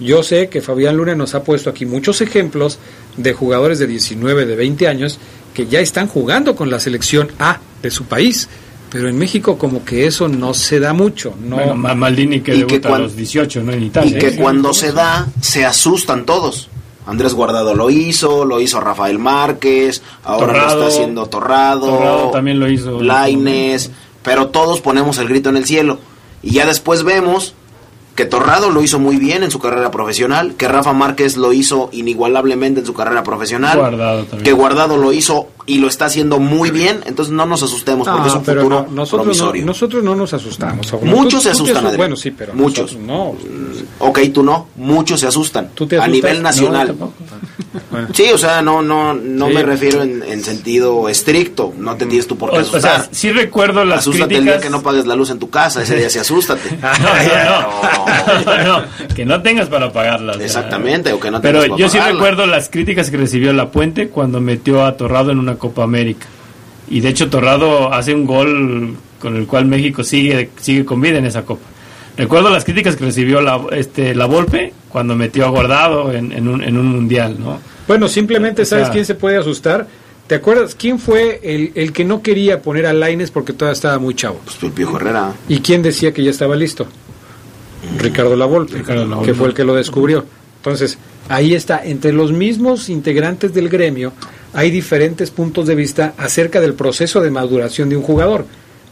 Yo 0.00 0.22
sé 0.22 0.48
que 0.48 0.60
Fabián 0.60 0.96
Luna 0.96 1.14
nos 1.14 1.34
ha 1.34 1.42
puesto 1.42 1.70
aquí 1.70 1.84
muchos 1.86 2.20
ejemplos 2.20 2.78
de 3.16 3.32
jugadores 3.32 3.78
de 3.78 3.86
19, 3.86 4.46
de 4.46 4.56
20 4.56 4.88
años 4.88 5.18
que 5.54 5.66
ya 5.66 5.80
están 5.80 6.06
jugando 6.06 6.54
con 6.54 6.70
la 6.70 6.78
selección 6.78 7.30
A 7.38 7.58
de 7.82 7.90
su 7.90 8.04
país. 8.04 8.48
Pero 8.90 9.08
en 9.08 9.18
México 9.18 9.58
como 9.58 9.84
que 9.84 10.06
eso 10.06 10.28
no 10.28 10.54
se 10.54 10.80
da 10.80 10.92
mucho. 10.92 11.34
No. 11.42 11.56
Bueno, 11.56 11.74
Maldini 11.74 12.40
que 12.40 12.54
Y 12.54 12.58
debuta 12.60 12.88
que 12.88 12.94
a 12.94 12.98
los 12.98 13.16
18, 13.16 13.62
¿no? 13.62 13.72
En 13.72 13.82
Italia. 13.82 14.16
Y 14.16 14.18
que 14.18 14.28
¿eh? 14.28 14.36
cuando 14.36 14.72
se 14.72 14.92
da, 14.92 15.26
se 15.40 15.64
asustan 15.64 16.24
todos. 16.24 16.70
Andrés 17.06 17.34
Guardado 17.34 17.74
lo 17.74 17.90
hizo, 17.90 18.44
lo 18.44 18.60
hizo 18.60 18.80
Rafael 18.80 19.18
Márquez, 19.18 20.02
ahora 20.24 20.46
Torrado. 20.46 20.66
lo 20.66 20.88
está 20.88 20.94
haciendo 20.94 21.26
Torrado, 21.26 21.86
Torrado 21.86 22.30
también 22.30 22.60
lo 22.60 22.70
hizo. 22.70 23.00
Laines, 23.00 23.90
pero 24.22 24.48
todos 24.48 24.80
ponemos 24.80 25.16
el 25.18 25.28
grito 25.28 25.48
en 25.48 25.56
el 25.56 25.64
cielo. 25.64 25.98
Y 26.42 26.52
ya 26.52 26.66
después 26.66 27.04
vemos 27.04 27.54
que 28.18 28.24
Torrado 28.24 28.70
lo 28.70 28.82
hizo 28.82 28.98
muy 28.98 29.16
bien 29.16 29.44
en 29.44 29.52
su 29.52 29.60
carrera 29.60 29.92
profesional, 29.92 30.56
que 30.56 30.66
Rafa 30.66 30.92
Márquez 30.92 31.36
lo 31.36 31.52
hizo 31.52 31.88
inigualablemente 31.92 32.80
en 32.80 32.86
su 32.86 32.92
carrera 32.92 33.22
profesional, 33.22 33.78
Guardado 33.78 34.26
que 34.42 34.50
Guardado 34.50 34.96
lo 34.96 35.12
hizo 35.12 35.46
y 35.68 35.78
lo 35.78 35.86
está 35.86 36.06
haciendo 36.06 36.40
muy 36.40 36.70
bien, 36.72 37.00
entonces 37.06 37.32
no 37.32 37.46
nos 37.46 37.62
asustemos 37.62 38.08
porque 38.08 38.22
Ah, 38.24 38.28
es 38.28 38.34
un 38.34 38.42
pero 38.42 38.62
futuro 38.62 38.86
no, 38.88 38.94
nosotros, 38.96 39.12
no, 39.12 39.22
promisorio. 39.24 39.64
nosotros 39.66 40.02
no 40.02 40.16
nos 40.16 40.32
asustamos. 40.34 40.92
Muchos 41.02 41.42
se 41.44 41.50
asustan. 41.50 41.96
Bueno, 41.96 42.16
sí, 42.16 42.30
pero 42.32 42.54
Muchos. 42.54 42.96
no. 42.96 43.36
Ok, 44.00 44.18
tú 44.34 44.42
no, 44.42 44.68
muchos 44.76 45.20
se 45.20 45.26
asustan. 45.28 45.68
¿Tú 45.74 45.86
te 45.86 45.98
a 45.98 46.08
nivel 46.08 46.38
No, 46.38 46.42
nacional. 46.42 46.86
tampoco. 46.88 47.12
Sí, 48.12 48.24
o 48.32 48.38
sea, 48.38 48.62
no 48.62 48.80
no 48.82 49.12
no 49.14 49.48
Sí. 49.48 49.54
me 49.54 49.62
refiero 49.62 50.02
en, 50.02 50.22
en 50.22 50.42
sentido 50.42 51.08
estricto. 51.08 51.72
No 51.76 51.96
te 51.96 52.06
tienes 52.06 52.26
tú 52.26 52.36
por 52.36 52.50
qué 52.50 52.56
O- 52.58 52.60
o 52.60 52.64
sea, 52.64 52.76
asustar. 52.96 53.08
sí 53.10 53.30
recuerdo 53.32 53.84
las 53.84 54.00
Asústate 54.00 54.34
el 54.36 54.40
críticas- 54.42 54.44
día 54.44 54.60
que 54.60 54.70
no 54.70 54.82
pagues 54.82 55.06
la 55.06 55.14
luz 55.16 55.30
en 55.30 55.38
tu 55.38 55.50
casa. 55.50 55.82
Ese 55.82 55.96
día 55.96 56.08
sí 56.08 56.18
asústate. 56.18 56.76
no, 56.80 58.64
no, 58.64 59.14
que 59.14 59.24
no 59.24 59.42
tengas 59.42 59.68
para 59.68 59.92
sea. 59.92 60.34
Exactamente, 60.40 61.12
o 61.12 61.20
que 61.20 61.30
no 61.30 61.40
Pero 61.40 61.60
para 61.60 61.76
yo 61.76 61.88
sí 61.88 61.98
pagarla. 61.98 62.14
recuerdo 62.18 62.46
las 62.46 62.68
críticas 62.68 63.10
que 63.10 63.16
recibió 63.16 63.52
La 63.52 63.70
Puente 63.70 64.08
cuando 64.08 64.40
metió 64.40 64.84
a 64.84 64.96
Torrado 64.96 65.30
en 65.30 65.38
una 65.38 65.56
Copa 65.58 65.82
América. 65.84 66.26
Y 66.90 67.00
de 67.00 67.08
hecho 67.10 67.28
Torrado 67.28 67.92
hace 67.92 68.14
un 68.14 68.24
gol 68.24 68.96
con 69.20 69.36
el 69.36 69.46
cual 69.46 69.66
México 69.66 70.02
sigue 70.04 70.50
sigue 70.60 70.84
con 70.84 71.00
vida 71.00 71.18
en 71.18 71.26
esa 71.26 71.42
Copa. 71.44 71.66
Recuerdo 72.16 72.50
las 72.50 72.64
críticas 72.64 72.96
que 72.96 73.04
recibió 73.04 73.40
la, 73.40 73.60
este, 73.72 74.14
la 74.14 74.26
Volpe 74.26 74.72
cuando 74.88 75.14
metió 75.14 75.44
a 75.46 75.50
Guardado 75.50 76.12
en, 76.12 76.32
en 76.32 76.48
un, 76.48 76.62
en 76.64 76.76
un 76.76 76.86
mundial, 76.86 77.36
¿no? 77.38 77.58
Bueno, 77.86 78.08
simplemente, 78.08 78.62
O 78.62 78.64
sea- 78.64 78.78
¿sabes 78.78 78.92
quién 78.92 79.04
se 79.04 79.14
puede 79.14 79.36
asustar? 79.36 79.86
¿Te 80.26 80.34
acuerdas 80.34 80.74
quién 80.74 80.98
fue 80.98 81.40
el, 81.42 81.72
el 81.74 81.92
que 81.92 82.04
no 82.04 82.20
quería 82.20 82.60
poner 82.60 82.86
a 82.86 82.92
Laines 82.92 83.30
porque 83.30 83.52
todavía 83.52 83.74
estaba 83.74 83.98
muy 83.98 84.14
chavo? 84.14 84.40
Pues 84.44 84.62
el 84.62 84.72
Piojo 84.72 84.96
Herrera. 84.96 85.32
¿Y 85.48 85.60
quién 85.60 85.80
decía 85.82 86.12
que 86.12 86.22
ya 86.24 86.30
estaba 86.30 86.54
listo? 86.56 86.86
Ricardo 87.98 88.36
Lavolpe, 88.36 88.82
Lavolpe. 88.82 89.24
que 89.24 89.34
fue 89.34 89.48
el 89.48 89.54
que 89.54 89.64
lo 89.64 89.74
descubrió. 89.74 90.24
Entonces, 90.56 90.98
ahí 91.28 91.54
está, 91.54 91.82
entre 91.84 92.12
los 92.12 92.32
mismos 92.32 92.88
integrantes 92.88 93.54
del 93.54 93.68
gremio 93.68 94.12
hay 94.52 94.70
diferentes 94.70 95.30
puntos 95.30 95.66
de 95.66 95.74
vista 95.74 96.14
acerca 96.16 96.60
del 96.60 96.74
proceso 96.74 97.20
de 97.20 97.30
maduración 97.30 97.88
de 97.88 97.96
un 97.96 98.02
jugador. 98.02 98.46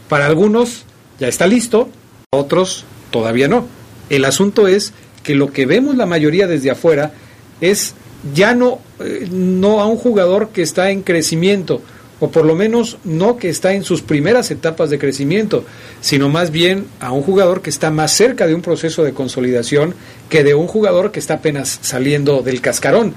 Para 0.08 0.26
algunos 0.26 0.84
ya 1.18 1.28
está 1.28 1.46
listo, 1.46 1.88
para 2.30 2.42
otros 2.42 2.84
todavía 3.10 3.48
no. 3.48 3.66
El 4.10 4.24
asunto 4.24 4.68
es 4.68 4.92
que 5.22 5.34
lo 5.34 5.52
que 5.52 5.66
vemos 5.66 5.96
la 5.96 6.06
mayoría 6.06 6.46
desde 6.46 6.70
afuera 6.70 7.12
es 7.60 7.94
ya 8.34 8.54
no, 8.54 8.80
eh, 9.00 9.28
no 9.30 9.80
a 9.80 9.86
un 9.86 9.96
jugador 9.96 10.50
que 10.50 10.62
está 10.62 10.90
en 10.90 11.02
crecimiento, 11.02 11.80
o 12.20 12.30
por 12.30 12.44
lo 12.44 12.54
menos 12.54 12.98
no 13.04 13.36
que 13.36 13.48
está 13.48 13.74
en 13.74 13.84
sus 13.84 14.02
primeras 14.02 14.50
etapas 14.50 14.90
de 14.90 14.98
crecimiento, 14.98 15.64
sino 16.00 16.28
más 16.28 16.50
bien 16.50 16.86
a 17.00 17.12
un 17.12 17.22
jugador 17.22 17.60
que 17.60 17.70
está 17.70 17.90
más 17.90 18.12
cerca 18.12 18.46
de 18.46 18.54
un 18.54 18.62
proceso 18.62 19.04
de 19.04 19.12
consolidación 19.12 19.94
que 20.30 20.44
de 20.44 20.54
un 20.54 20.66
jugador 20.66 21.12
que 21.12 21.20
está 21.20 21.34
apenas 21.34 21.78
saliendo 21.82 22.42
del 22.42 22.60
cascarón. 22.60 23.14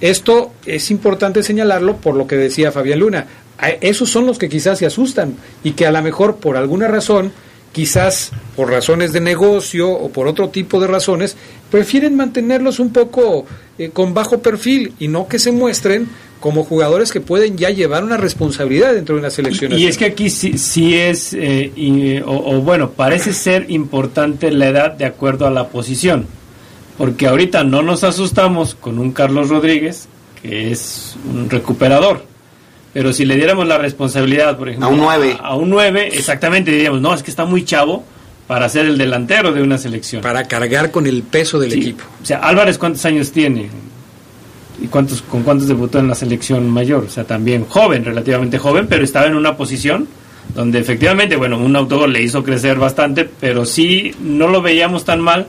Esto 0.00 0.52
es 0.64 0.90
importante 0.90 1.42
señalarlo 1.42 1.96
por 1.96 2.14
lo 2.14 2.26
que 2.26 2.36
decía 2.36 2.72
Fabián 2.72 3.00
Luna. 3.00 3.26
A- 3.58 3.70
Esos 3.70 4.08
son 4.10 4.26
los 4.26 4.38
que 4.38 4.48
quizás 4.48 4.78
se 4.78 4.86
asustan 4.86 5.34
y 5.64 5.72
que 5.72 5.86
a 5.86 5.90
lo 5.90 6.00
mejor 6.02 6.36
por 6.36 6.56
alguna 6.56 6.86
razón, 6.88 7.32
quizás 7.72 8.30
por 8.56 8.70
razones 8.70 9.12
de 9.12 9.20
negocio 9.20 9.90
o 9.90 10.10
por 10.10 10.26
otro 10.28 10.48
tipo 10.50 10.80
de 10.80 10.86
razones, 10.86 11.36
prefieren 11.70 12.16
mantenerlos 12.16 12.78
un 12.78 12.92
poco 12.92 13.44
eh, 13.78 13.90
con 13.92 14.14
bajo 14.14 14.38
perfil 14.40 14.94
y 14.98 15.08
no 15.08 15.26
que 15.28 15.38
se 15.38 15.52
muestren 15.52 16.08
como 16.40 16.62
jugadores 16.62 17.10
que 17.10 17.20
pueden 17.20 17.56
ya 17.56 17.70
llevar 17.70 18.04
una 18.04 18.16
responsabilidad 18.16 18.94
dentro 18.94 19.16
de 19.16 19.20
una 19.22 19.30
selección. 19.30 19.72
Y 19.72 19.86
es 19.86 19.98
que 19.98 20.04
aquí 20.04 20.30
sí, 20.30 20.56
sí 20.56 20.94
es, 20.94 21.34
eh, 21.34 21.72
y- 21.74 22.18
o, 22.20 22.30
o 22.30 22.60
bueno, 22.60 22.90
parece 22.92 23.32
ser 23.32 23.66
importante 23.70 24.52
la 24.52 24.68
edad 24.68 24.92
de 24.92 25.04
acuerdo 25.04 25.46
a 25.48 25.50
la 25.50 25.66
posición. 25.68 26.26
Porque 26.98 27.26
ahorita 27.28 27.64
no 27.64 27.82
nos 27.82 28.04
asustamos 28.04 28.74
con 28.74 28.98
un 28.98 29.12
Carlos 29.12 29.48
Rodríguez, 29.48 30.08
que 30.42 30.70
es 30.72 31.16
un 31.32 31.48
recuperador. 31.48 32.24
Pero 32.92 33.12
si 33.12 33.24
le 33.24 33.36
diéramos 33.36 33.66
la 33.68 33.78
responsabilidad, 33.78 34.58
por 34.58 34.68
ejemplo, 34.68 34.88
A 34.88 34.90
un 34.90 34.98
nueve. 34.98 35.36
A, 35.40 35.54
un 35.56 35.70
9, 35.70 36.08
exactamente 36.12 36.72
diríamos, 36.72 37.00
no, 37.00 37.14
es 37.14 37.22
que 37.22 37.30
está 37.30 37.44
muy 37.44 37.64
chavo 37.64 38.04
para 38.48 38.68
ser 38.68 38.86
el 38.86 38.98
delantero 38.98 39.52
de 39.52 39.62
una 39.62 39.78
selección. 39.78 40.22
Para 40.22 40.44
cargar 40.48 40.90
con 40.90 41.06
el 41.06 41.22
peso 41.22 41.58
del 41.60 41.70
Sí. 41.70 41.78
equipo. 41.80 42.04
O 42.22 42.26
sea, 42.26 42.38
Álvarez, 42.38 42.78
¿cuántos 42.78 43.04
años 43.04 43.30
tiene? 43.30 43.68
¿Y 44.82 44.86
cuántos, 44.86 45.22
con 45.22 45.42
cuántos 45.42 45.68
debutó 45.68 45.98
en 45.98 46.08
la 46.08 46.14
selección 46.14 46.68
mayor? 46.68 47.04
O 47.04 47.10
sea, 47.10 47.24
también 47.24 47.66
joven, 47.68 48.04
relativamente 48.04 48.58
joven, 48.58 48.86
pero 48.88 49.04
estaba 49.04 49.26
en 49.26 49.34
una 49.34 49.56
posición 49.56 50.08
donde 50.54 50.78
efectivamente, 50.78 51.36
bueno, 51.36 51.58
un 51.58 51.76
autogol 51.76 52.12
le 52.12 52.22
hizo 52.22 52.42
crecer 52.42 52.78
bastante, 52.78 53.28
pero 53.38 53.66
sí 53.66 54.12
no 54.20 54.48
lo 54.48 54.62
veíamos 54.62 55.04
tan 55.04 55.20
mal 55.20 55.46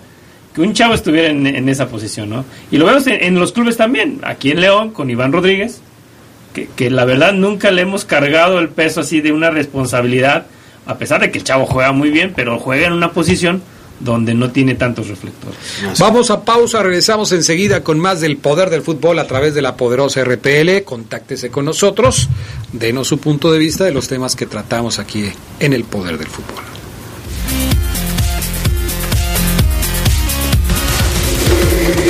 que 0.53 0.61
un 0.61 0.73
chavo 0.73 0.93
estuviera 0.93 1.29
en, 1.29 1.45
en 1.47 1.69
esa 1.69 1.87
posición, 1.87 2.29
¿no? 2.29 2.45
Y 2.71 2.77
lo 2.77 2.85
vemos 2.85 3.05
en, 3.07 3.23
en 3.23 3.39
los 3.39 3.51
clubes 3.51 3.77
también, 3.77 4.19
aquí 4.23 4.51
en 4.51 4.61
León, 4.61 4.91
con 4.91 5.09
Iván 5.09 5.31
Rodríguez, 5.31 5.81
que, 6.53 6.67
que 6.75 6.89
la 6.89 7.05
verdad 7.05 7.33
nunca 7.33 7.71
le 7.71 7.83
hemos 7.83 8.05
cargado 8.05 8.59
el 8.59 8.69
peso 8.69 9.01
así 9.01 9.21
de 9.21 9.31
una 9.31 9.49
responsabilidad, 9.51 10.47
a 10.85 10.97
pesar 10.97 11.21
de 11.21 11.31
que 11.31 11.37
el 11.39 11.43
chavo 11.43 11.65
juega 11.65 11.91
muy 11.91 12.09
bien, 12.09 12.33
pero 12.35 12.57
juega 12.59 12.87
en 12.87 12.93
una 12.93 13.11
posición 13.11 13.61
donde 13.99 14.33
no 14.33 14.51
tiene 14.51 14.75
tantos 14.75 15.07
reflectores. 15.07 15.57
Vamos 15.99 16.31
a 16.31 16.43
pausa, 16.43 16.81
regresamos 16.81 17.31
enseguida 17.31 17.83
con 17.83 17.99
más 17.99 18.21
del 18.21 18.37
poder 18.37 18.69
del 18.69 18.81
fútbol 18.81 19.19
a 19.19 19.27
través 19.27 19.53
de 19.53 19.61
la 19.61 19.75
poderosa 19.75 20.23
RPL. 20.23 20.83
Contáctese 20.85 21.51
con 21.51 21.65
nosotros, 21.65 22.29
denos 22.71 23.07
su 23.07 23.19
punto 23.19 23.51
de 23.51 23.59
vista 23.59 23.83
de 23.83 23.91
los 23.91 24.07
temas 24.07 24.35
que 24.35 24.45
tratamos 24.45 24.99
aquí 24.99 25.29
en 25.59 25.73
el 25.73 25.83
poder 25.83 26.17
del 26.17 26.27
fútbol. 26.27 26.68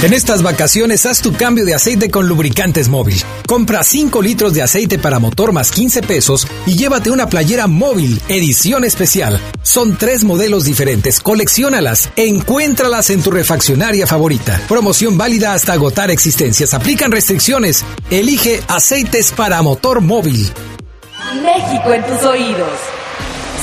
En 0.00 0.12
estas 0.12 0.44
vacaciones 0.44 1.04
haz 1.06 1.20
tu 1.22 1.32
cambio 1.32 1.64
de 1.64 1.74
aceite 1.74 2.08
con 2.08 2.28
lubricantes 2.28 2.88
móvil. 2.88 3.20
Compra 3.48 3.82
5 3.82 4.22
litros 4.22 4.54
de 4.54 4.62
aceite 4.62 4.96
para 4.96 5.18
motor 5.18 5.50
más 5.50 5.72
15 5.72 6.02
pesos 6.02 6.46
y 6.66 6.76
llévate 6.76 7.10
una 7.10 7.28
playera 7.28 7.66
móvil, 7.66 8.22
edición 8.28 8.84
especial. 8.84 9.40
Son 9.62 9.96
tres 9.96 10.22
modelos 10.22 10.62
diferentes, 10.62 11.18
colecciónalas, 11.18 12.10
encuéntralas 12.14 13.10
en 13.10 13.24
tu 13.24 13.32
refaccionaria 13.32 14.06
favorita. 14.06 14.60
Promoción 14.68 15.18
válida 15.18 15.52
hasta 15.52 15.72
agotar 15.72 16.12
existencias. 16.12 16.74
Aplican 16.74 17.10
restricciones. 17.10 17.84
Elige 18.08 18.62
aceites 18.68 19.32
para 19.32 19.60
motor 19.62 20.00
móvil. 20.00 20.48
México 21.42 21.92
en 21.92 22.06
tus 22.06 22.22
oídos. 22.24 22.70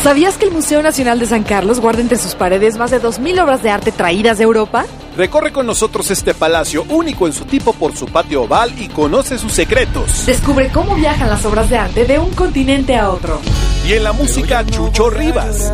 ¿Sabías 0.04 0.36
que 0.36 0.48
el 0.48 0.52
Museo 0.52 0.84
Nacional 0.84 1.18
de 1.18 1.28
San 1.28 1.44
Carlos 1.44 1.80
guarda 1.80 2.02
entre 2.02 2.18
sus 2.18 2.36
paredes 2.36 2.76
más 2.76 2.92
de 2.92 3.02
2.000 3.02 3.42
obras 3.42 3.64
de 3.64 3.70
arte 3.70 3.94
traídas 3.94 4.38
de 4.38 4.44
Europa? 4.44 4.86
Recorre 5.16 5.54
con 5.54 5.66
nosotros 5.66 6.12
este 6.12 6.34
palacio 6.34 6.86
único 6.90 7.26
en 7.26 7.32
su 7.32 7.46
tipo 7.46 7.72
por 7.72 7.96
su 7.96 8.06
patio 8.06 8.44
oval 8.44 8.74
y 8.78 8.90
conoce 8.90 9.38
sus 9.38 9.54
secretos. 9.54 10.26
Descubre 10.26 10.70
cómo 10.70 10.96
viajan 10.96 11.30
las 11.30 11.46
obras 11.46 11.70
de 11.70 11.78
arte 11.78 12.06
de 12.06 12.20
un 12.20 12.32
continente 12.32 12.98
a 12.98 13.10
otro. 13.10 13.40
Y 13.88 13.94
en 13.94 14.04
la 14.04 14.12
música, 14.12 14.66
Chucho 14.66 15.10
Rivas. 15.10 15.72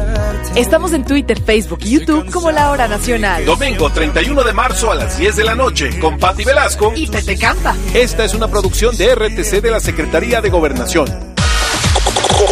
Estamos 0.55 0.93
en 0.93 1.05
Twitter, 1.05 1.41
Facebook 1.41 1.79
y 1.83 1.91
YouTube 1.91 2.29
como 2.29 2.51
La 2.51 2.69
Hora 2.69 2.87
Nacional. 2.87 3.45
Domingo 3.45 3.89
31 3.89 4.43
de 4.43 4.53
marzo 4.53 4.91
a 4.91 4.95
las 4.95 5.17
10 5.17 5.35
de 5.37 5.43
la 5.43 5.55
noche 5.55 5.97
con 5.99 6.19
Patti 6.19 6.43
Velasco 6.43 6.93
y 6.95 7.07
Tete 7.07 7.37
Campa. 7.37 7.75
Esta 7.93 8.25
es 8.25 8.35
una 8.35 8.47
producción 8.47 8.95
de 8.95 9.15
RTC 9.15 9.61
de 9.61 9.71
la 9.71 9.79
Secretaría 9.79 10.41
de 10.41 10.49
Gobernación. 10.49 11.30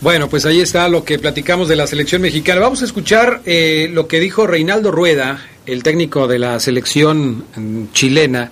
Bueno, 0.00 0.30
pues 0.30 0.46
ahí 0.46 0.60
está 0.60 0.88
lo 0.88 1.04
que 1.04 1.18
platicamos 1.18 1.68
de 1.68 1.76
la 1.76 1.86
selección 1.86 2.22
mexicana. 2.22 2.62
Vamos 2.62 2.80
a 2.80 2.86
escuchar 2.86 3.42
eh, 3.44 3.90
lo 3.92 4.08
que 4.08 4.18
dijo 4.18 4.46
Reinaldo 4.46 4.90
Rueda, 4.90 5.46
el 5.66 5.82
técnico 5.82 6.26
de 6.26 6.38
la 6.38 6.58
selección 6.58 7.44
mm, 7.54 7.92
chilena, 7.92 8.50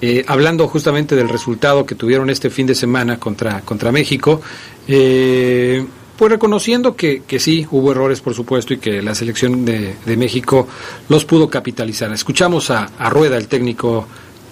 eh, 0.00 0.24
hablando 0.28 0.68
justamente 0.68 1.16
del 1.16 1.28
resultado 1.28 1.84
que 1.84 1.96
tuvieron 1.96 2.30
este 2.30 2.50
fin 2.50 2.68
de 2.68 2.76
semana 2.76 3.18
contra, 3.18 3.62
contra 3.62 3.90
México. 3.90 4.40
Eh, 4.86 5.84
pues 6.16 6.30
reconociendo 6.30 6.94
que, 6.94 7.24
que 7.26 7.40
sí, 7.40 7.66
hubo 7.72 7.90
errores, 7.90 8.20
por 8.20 8.34
supuesto, 8.34 8.72
y 8.72 8.78
que 8.78 9.02
la 9.02 9.16
selección 9.16 9.64
de, 9.64 9.96
de 10.06 10.16
México 10.16 10.68
los 11.08 11.24
pudo 11.24 11.50
capitalizar. 11.50 12.12
Escuchamos 12.12 12.70
a, 12.70 12.92
a 12.96 13.10
Rueda, 13.10 13.36
el 13.38 13.48
técnico 13.48 14.06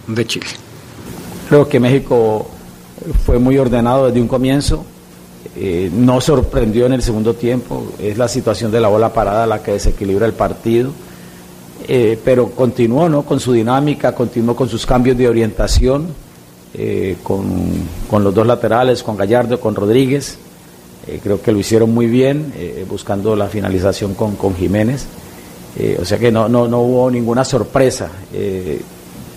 de 0.09 0.27
Chile. 0.27 0.49
Creo 1.49 1.69
que 1.69 1.79
México 1.79 2.51
fue 3.25 3.39
muy 3.39 3.57
ordenado 3.57 4.07
desde 4.07 4.21
un 4.21 4.27
comienzo, 4.27 4.85
eh, 5.57 5.89
no 5.93 6.21
sorprendió 6.21 6.87
en 6.87 6.95
el 6.95 7.03
segundo 7.03 7.35
tiempo, 7.35 7.93
es 8.01 8.19
la 8.19 8.27
situación 8.27 8.73
de 8.73 8.81
la 8.81 8.89
bola 8.89 9.13
parada 9.13 9.47
la 9.47 9.63
que 9.63 9.73
desequilibra 9.73 10.27
el 10.27 10.33
partido, 10.33 10.91
eh, 11.87 12.19
pero 12.25 12.51
continuó 12.51 13.09
¿no? 13.09 13.23
con 13.23 13.39
su 13.39 13.53
dinámica, 13.53 14.17
continuó 14.17 14.57
con 14.57 14.69
sus 14.69 14.85
cambios 14.85 15.17
de 15.17 15.29
orientación, 15.29 16.09
eh, 16.75 17.19
con, 17.23 17.45
con, 18.11 18.25
los 18.25 18.35
dos 18.35 18.45
laterales, 18.49 19.05
con 19.05 19.17
Gallardo, 19.17 19.61
con 19.61 19.77
Rodríguez, 19.77 20.39
creo 21.23 21.41
que 21.41 21.53
lo 21.53 21.59
hicieron 21.59 21.93
muy 21.93 22.07
bien, 22.07 22.53
buscando 22.89 23.37
la 23.37 23.47
finalización 23.49 24.15
con, 24.15 24.37
con 24.37 24.57
Jiménez, 24.57 25.05
o 26.01 26.05
sea 26.05 26.19
que 26.19 26.33
no, 26.33 26.49
no, 26.49 26.67
no 26.67 26.81
hubo 26.81 27.11
ninguna 27.11 27.45
sorpresa, 27.45 28.09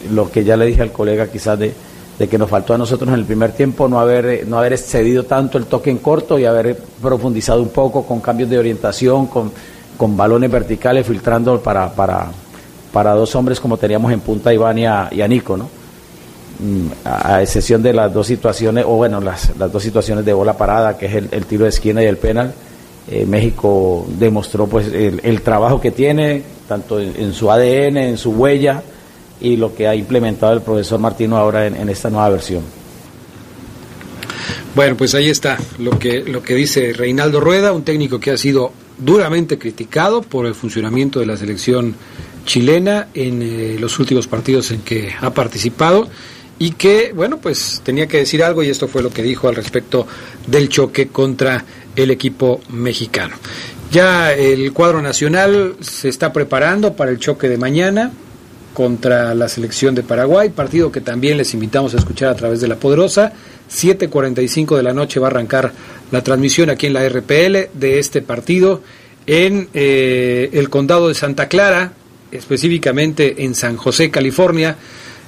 lo 0.10 0.32
que 0.32 0.46
ya 0.46 0.56
le 0.56 0.66
dije 0.66 0.82
al 0.82 0.94
colega 0.94 1.28
quizás 1.28 1.60
de 1.60 1.74
de 2.18 2.28
que 2.28 2.38
nos 2.38 2.50
faltó 2.50 2.74
a 2.74 2.78
nosotros 2.78 3.10
en 3.10 3.16
el 3.16 3.26
primer 3.26 3.52
tiempo 3.52 3.88
no 3.88 4.00
haber, 4.00 4.48
no 4.48 4.58
haber 4.58 4.74
excedido 4.74 5.24
tanto 5.24 5.58
el 5.58 5.66
toque 5.66 5.92
en 5.92 6.00
corto 6.00 6.40
y 6.40 6.46
haber 6.46 6.78
profundizado 7.02 7.62
un 7.62 7.70
poco 7.70 8.04
con 8.04 8.20
cambios 8.22 8.50
de 8.50 8.58
orientación, 8.58 9.28
con, 9.28 9.52
con 9.98 10.18
balones 10.18 10.50
verticales 10.50 11.06
filtrando 11.06 11.62
para, 11.62 11.92
para, 11.92 12.28
para 12.92 13.14
dos 13.14 13.36
hombres 13.36 13.60
como 13.60 13.78
teníamos 13.78 14.12
en 14.12 14.22
punta 14.22 14.52
Iván 14.52 14.80
y 14.80 14.86
a, 14.86 15.28
Nico, 15.28 15.58
¿no? 15.58 15.70
Mm, 16.60 16.88
a, 17.06 17.44
excepción 17.44 17.84
de 17.84 17.94
las 17.94 18.12
dos 18.12 18.26
situaciones, 18.26 18.84
o 18.88 18.96
bueno, 18.96 19.22
las, 19.22 19.56
las 19.58 19.72
dos 19.72 19.84
situaciones 19.84 20.26
de 20.26 20.34
bola 20.34 20.58
parada, 20.58 20.98
que 20.98 21.06
es 21.06 21.14
el, 21.14 21.46
tiro 21.46 21.66
de 21.66 21.70
esquina 21.70 22.02
y 22.02 22.08
el 22.08 22.18
penal, 22.18 22.52
eh, 23.10 23.28
México 23.28 24.08
demostró 24.18 24.66
pues 24.66 24.88
el, 24.88 25.42
trabajo 25.44 25.80
que 25.80 25.92
tiene, 25.92 26.42
tanto 26.68 27.00
en 27.00 27.32
su 27.32 27.52
ADN, 27.52 27.98
en 27.98 28.18
su 28.18 28.32
huella, 28.32 28.82
y 29.40 29.58
lo 29.58 29.74
que 29.76 29.88
ha 29.88 29.96
implementado 29.96 30.54
el 30.54 30.62
profesor 30.62 31.00
Martino 31.00 31.38
ahora 31.38 31.68
en, 31.68 31.90
esta 31.90 32.10
nueva 32.10 32.30
versión. 32.30 32.64
Bueno, 34.76 34.96
pues 34.96 35.16
ahí 35.16 35.30
está 35.30 35.58
lo 35.80 35.98
que, 35.98 36.24
lo 36.24 36.44
que 36.44 36.56
dice 36.56 36.94
Reinaldo 36.94 37.40
Rueda, 37.40 37.74
un 37.74 37.84
técnico 37.84 38.20
que 38.20 38.32
ha 38.32 38.38
sido 38.38 38.72
duramente 38.98 39.58
criticado 39.58 40.22
por 40.22 40.46
el 40.46 40.56
funcionamiento 40.56 41.20
de 41.20 41.26
la 41.26 41.38
selección 41.38 41.96
chilena 42.46 43.08
en 43.14 43.42
eh, 43.42 43.78
los 43.80 44.00
últimos 44.00 44.28
partidos 44.28 44.72
en 44.72 44.82
que 44.82 45.14
ha 45.20 45.32
participado 45.34 46.08
y 46.60 46.72
que, 46.72 47.12
bueno, 47.14 47.38
pues 47.38 47.82
tenía 47.84 48.08
que 48.08 48.18
decir 48.18 48.44
algo 48.44 48.64
y 48.64 48.70
esto 48.70 48.88
fue 48.88 49.04
lo 49.04 49.12
que 49.12 49.22
dijo 49.22 49.48
al 49.48 49.56
respecto 49.56 50.08
del 50.48 50.70
choque 50.70 51.08
contra 51.10 51.64
el 51.96 52.10
equipo 52.10 52.62
mexicano. 52.70 53.36
Ya 53.92 54.34
el 54.34 54.74
cuadro 54.74 55.02
nacional 55.02 55.76
se 55.80 56.10
está 56.10 56.34
preparando 56.34 56.94
para 56.96 57.12
el 57.12 57.20
choque 57.20 57.48
de 57.48 57.58
mañana, 57.58 58.12
contra 58.78 59.34
la 59.34 59.50
selección 59.50 59.96
de 59.96 60.04
Paraguay, 60.04 60.50
partido 60.50 60.92
que 60.92 61.02
también 61.02 61.36
les 61.36 61.56
invitamos 61.56 61.96
a 61.96 61.98
escuchar 61.98 62.30
a 62.30 62.36
través 62.36 62.62
de 62.62 62.68
la 62.68 62.76
Poderosa. 62.76 63.34
7.45 63.72 64.78
de 64.78 64.84
la 64.84 64.94
noche 64.94 65.20
va 65.20 65.30
a 65.30 65.32
arrancar 65.32 65.74
la 66.12 66.24
transmisión 66.24 66.70
aquí 66.70 66.86
en 66.86 66.94
la 66.94 67.10
RPL 67.10 67.72
de 67.74 67.98
este 67.98 68.22
partido 68.22 68.84
en 69.26 69.68
eh, 69.74 70.52
el 70.54 70.70
condado 70.70 71.08
de 71.08 71.16
Santa 71.16 71.48
Clara, 71.48 71.94
específicamente 72.32 73.44
en 73.46 73.56
San 73.56 73.78
José, 73.78 74.12
California. 74.12 74.76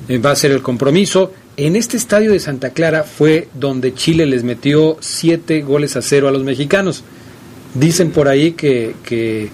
Eh, 0.08 0.20
va 0.20 0.30
a 0.30 0.36
ser 0.36 0.52
el 0.52 0.62
compromiso. 0.62 1.34
En 1.58 1.76
este 1.76 1.98
estadio 1.98 2.32
de 2.32 2.40
Santa 2.40 2.70
Clara 2.70 3.04
fue 3.04 3.48
donde 3.56 3.96
Chile 3.96 4.28
les 4.28 4.44
metió 4.44 4.98
siete 5.00 5.64
goles 5.64 5.96
a 5.96 6.04
cero 6.04 6.28
a 6.28 6.32
los 6.32 6.44
mexicanos. 6.44 7.04
Dicen 7.74 8.12
por 8.12 8.28
ahí 8.28 8.52
que, 8.52 8.94
que 9.04 9.50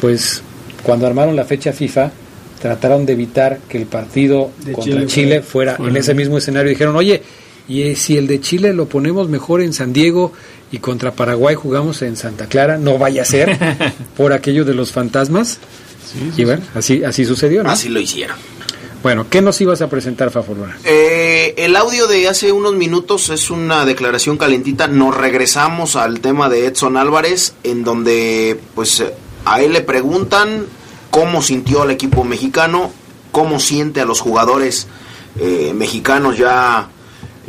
pues, 0.00 0.42
cuando 0.82 1.06
armaron 1.06 1.36
la 1.36 1.44
fecha 1.44 1.74
FIFA, 1.74 2.10
trataron 2.58 3.06
de 3.06 3.12
evitar 3.12 3.58
que 3.68 3.78
el 3.78 3.86
partido 3.86 4.50
contra 4.72 5.06
Chile, 5.06 5.42
fuera 5.42 5.76
en 5.78 5.96
ese 5.96 6.14
mismo 6.14 6.38
escenario. 6.38 6.70
Dijeron, 6.70 6.96
oye, 6.96 7.22
y 7.68 7.82
eh, 7.82 7.96
si 7.96 8.16
el 8.16 8.26
de 8.26 8.40
Chile 8.40 8.72
lo 8.72 8.86
ponemos 8.86 9.28
mejor 9.28 9.60
en 9.60 9.72
San 9.72 9.92
Diego 9.92 10.32
y 10.72 10.78
contra 10.78 11.12
Paraguay 11.12 11.54
jugamos 11.54 12.02
en 12.02 12.16
Santa 12.16 12.46
Clara, 12.46 12.78
no 12.78 12.98
vaya 12.98 13.22
a 13.22 13.24
ser 13.24 13.58
por 14.16 14.32
aquello 14.32 14.64
de 14.64 14.74
los 14.74 14.92
fantasmas. 14.92 15.58
y 16.36 16.44
bueno, 16.44 16.62
así, 16.74 17.04
así 17.04 17.24
sucedió, 17.24 17.62
¿no? 17.62 17.70
Así 17.70 17.88
lo 17.88 18.00
hicieron. 18.00 18.36
Bueno, 19.02 19.26
¿qué 19.30 19.40
nos 19.40 19.60
ibas 19.60 19.80
a 19.80 19.88
presentar, 19.88 20.30
Faforuna? 20.30 20.76
Eh, 20.84 21.54
el 21.56 21.76
audio 21.76 22.08
de 22.08 22.26
hace 22.26 22.50
unos 22.50 22.74
minutos 22.74 23.28
es 23.28 23.48
una 23.50 23.84
declaración 23.84 24.36
calentita. 24.36 24.88
Nos 24.88 25.16
regresamos 25.16 25.94
al 25.94 26.20
tema 26.20 26.48
de 26.48 26.66
Edson 26.66 26.96
Álvarez, 26.96 27.54
en 27.62 27.84
donde 27.84 28.58
pues 28.74 29.04
a 29.44 29.62
él 29.62 29.72
le 29.72 29.82
preguntan 29.82 30.66
cómo 31.10 31.42
sintió 31.42 31.82
al 31.82 31.90
equipo 31.90 32.24
mexicano, 32.24 32.90
cómo 33.32 33.60
siente 33.60 34.00
a 34.00 34.04
los 34.04 34.20
jugadores 34.20 34.88
eh, 35.40 35.72
mexicanos 35.74 36.36
ya 36.36 36.88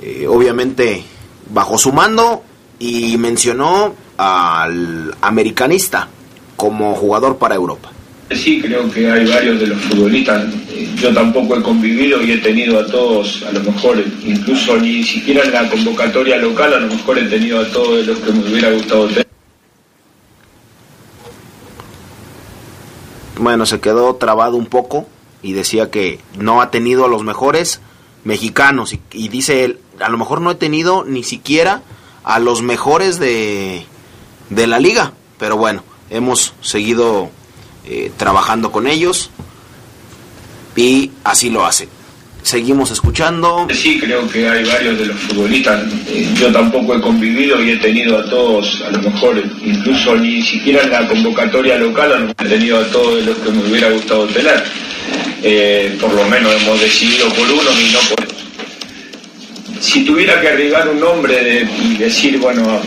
eh, 0.01 0.28
obviamente 0.28 1.03
bajo 1.51 1.78
su 1.78 1.91
mando 1.91 2.43
y 2.80 3.18
mencionó 3.18 3.95
al 4.18 5.16
americanista 5.22 6.07
como 6.55 6.93
jugador 6.95 7.38
para 7.38 7.55
Europa. 7.55 7.91
Sí, 8.32 8.62
creo 8.62 8.89
que 8.91 9.10
hay 9.10 9.26
varios 9.26 9.60
de 9.60 9.68
los 9.68 9.82
futbolistas. 9.82 10.45
Yo 11.01 11.12
tampoco 11.14 11.57
he 11.57 11.64
convivido 11.64 12.22
y 12.22 12.34
he 12.34 12.38
tenido 12.38 12.80
a 12.80 12.86
todos, 12.86 13.43
a 13.43 13.51
lo 13.51 13.62
mejor, 13.62 14.03
incluso 14.24 14.78
ni 14.78 15.03
siquiera 15.03 15.43
en 15.43 15.51
la 15.51 15.68
convocatoria 15.68 16.38
local, 16.38 16.74
a 16.74 16.80
lo 16.80 16.88
mejor 16.93 17.18
he 17.18 17.24
tenido 17.24 17.60
a 17.60 17.66
todos 17.70 18.05
los 18.05 18.20
que 18.20 18.32
me 18.32 18.51
hubiera 18.51 18.72
gustado 18.72 19.07
tener. 19.07 19.28
Bueno, 23.40 23.66
se 23.66 23.80
quedó 23.80 24.16
trabado 24.16 24.58
un 24.58 24.66
poco 24.66 25.08
y 25.42 25.54
decía 25.54 25.90
que 25.90 26.20
no 26.38 26.62
ha 26.62 26.72
tenido 26.72 27.06
a 27.06 27.08
los 27.08 27.24
mejores 27.24 27.82
mexicanos. 28.24 28.96
Y, 29.12 29.28
dice 29.30 29.64
él, 29.66 29.80
a 30.00 30.10
lo 30.10 30.18
mejor 30.18 30.42
no 30.42 30.52
he 30.52 30.56
tenido 30.56 31.04
ni 31.04 31.24
siquiera 31.24 31.82
a 32.24 32.40
los 32.40 32.62
mejores 32.62 33.20
de, 33.20 33.86
de 34.50 34.68
la 34.68 34.80
liga, 34.80 35.14
pero 35.38 35.58
bueno, 35.58 35.84
hemos 36.10 36.54
seguido 36.62 37.30
eh, 37.86 38.12
trabajando 38.18 38.72
con 38.72 38.88
ellos 38.88 39.32
y 40.76 41.12
así 41.24 41.50
lo 41.50 41.66
hace 41.66 41.88
seguimos 42.44 42.92
escuchando. 42.92 43.68
Sí, 43.72 44.00
creo 44.00 44.28
que 44.30 44.48
hay 44.48 44.64
varios 44.64 44.98
de 45.00 45.06
los 45.08 45.18
futbolistas. 45.18 45.86
Eh, 46.08 46.28
yo 46.40 46.52
tampoco 46.52 46.96
he 46.96 47.02
convivido 47.02 47.64
y 47.64 47.72
he 47.72 47.78
tenido 47.78 48.18
a 48.18 48.30
todos, 48.30 48.82
a 48.88 48.92
lo 48.92 49.00
mejor 49.00 49.42
incluso 49.64 50.16
ni 50.16 50.42
siquiera 50.42 50.84
en 50.84 50.92
la 50.92 51.08
convocatoria 51.08 51.78
local, 51.78 52.34
he 52.40 52.48
tenido 52.48 52.80
a 52.80 52.84
todos 52.86 53.24
los 53.26 53.38
que 53.38 53.52
me 53.52 53.70
hubiera 53.70 53.90
gustado 53.90 54.26
tener. 54.28 54.64
Eh, 55.42 55.98
por 56.00 56.14
lo 56.14 56.26
menos 56.26 56.54
hemos 56.62 56.80
decidido 56.80 57.30
por 57.30 57.50
uno 57.50 57.72
y 57.80 57.94
no 57.94 58.00
por 58.10 58.24
otro. 58.24 58.38
Si 59.80 60.04
tuviera 60.04 60.42
que 60.42 60.50
arribar 60.50 60.90
un 60.90 61.00
nombre 61.00 61.66
y 61.82 61.98
decir, 61.98 62.38
bueno, 62.40 62.82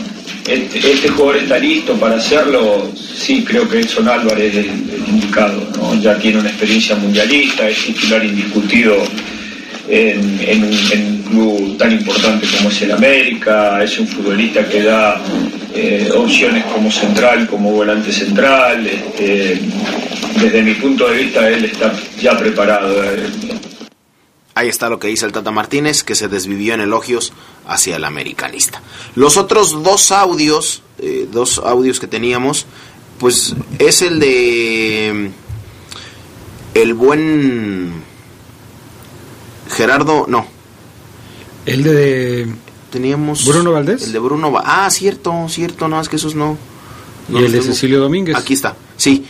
este, 0.47 0.91
este, 0.91 1.09
jugador 1.09 1.37
está 1.37 1.57
listo 1.57 1.93
para 1.95 2.17
hacerlo, 2.17 2.91
sí, 2.95 3.43
creo 3.43 3.67
que 3.67 3.79
Edson 3.79 4.07
Álvarez 4.07 4.53
es 4.53 4.65
el, 4.65 4.69
indicado. 5.07 5.67
¿no? 5.77 5.99
Ya 5.99 6.17
tiene 6.19 6.39
una 6.39 6.49
experiencia 6.49 6.95
mundialista, 6.95 7.67
es 7.67 7.85
titular 7.85 8.23
indiscutido 8.23 9.03
en, 9.87 10.63
un, 10.63 11.23
club 11.23 11.77
tan 11.77 11.91
importante 11.91 12.47
como 12.57 12.69
es 12.69 12.81
el 12.81 12.91
América, 12.91 13.83
es 13.83 13.97
un 13.99 14.07
futbolista 14.07 14.67
que 14.67 14.83
da 14.83 15.21
eh, 15.73 16.09
opciones 16.15 16.63
como 16.65 16.91
central, 16.91 17.47
como 17.47 17.71
volante 17.71 18.11
central. 18.11 18.85
Este, 18.85 19.59
desde 20.39 20.61
mi 20.61 20.73
punto 20.75 21.07
de 21.07 21.23
vista, 21.23 21.47
él 21.49 21.65
está 21.65 21.93
ya 22.21 22.37
preparado. 22.37 23.03
Eh. 23.03 23.29
Ahí 24.55 24.67
está 24.67 24.89
lo 24.89 24.99
que 24.99 25.07
dice 25.07 25.25
el 25.25 25.31
Tata 25.31 25.51
Martínez, 25.51 26.03
que 26.03 26.15
se 26.15 26.27
desvivió 26.27 26.75
en 26.75 26.81
elogios 26.81 27.33
hacia 27.67 27.95
el 27.95 28.05
americanista. 28.05 28.81
Los 29.15 29.37
otros 29.37 29.83
dos 29.83 30.11
audios, 30.11 30.83
eh, 30.99 31.27
dos 31.31 31.57
audios 31.57 31.99
que 31.99 32.07
teníamos, 32.07 32.67
pues 33.19 33.55
es 33.79 34.01
el 34.01 34.19
de 34.19 35.31
el 36.75 36.93
buen 36.93 38.03
Gerardo, 39.73 40.25
no. 40.27 40.45
El 41.65 41.83
de... 41.83 42.53
Teníamos... 42.91 43.45
Bruno 43.45 43.71
Valdés. 43.71 44.03
El 44.03 44.13
de 44.13 44.19
Bruno... 44.19 44.53
Ah, 44.63 44.89
cierto, 44.91 45.47
cierto, 45.49 45.87
no, 45.87 45.99
es 45.99 46.09
que 46.09 46.17
esos 46.17 46.35
no... 46.35 46.57
y 47.29 47.37
el 47.37 47.51
de 47.51 47.61
Cecilio 47.61 47.99
Domínguez. 47.99 48.35
Aquí 48.35 48.53
está, 48.53 48.75
sí. 48.97 49.25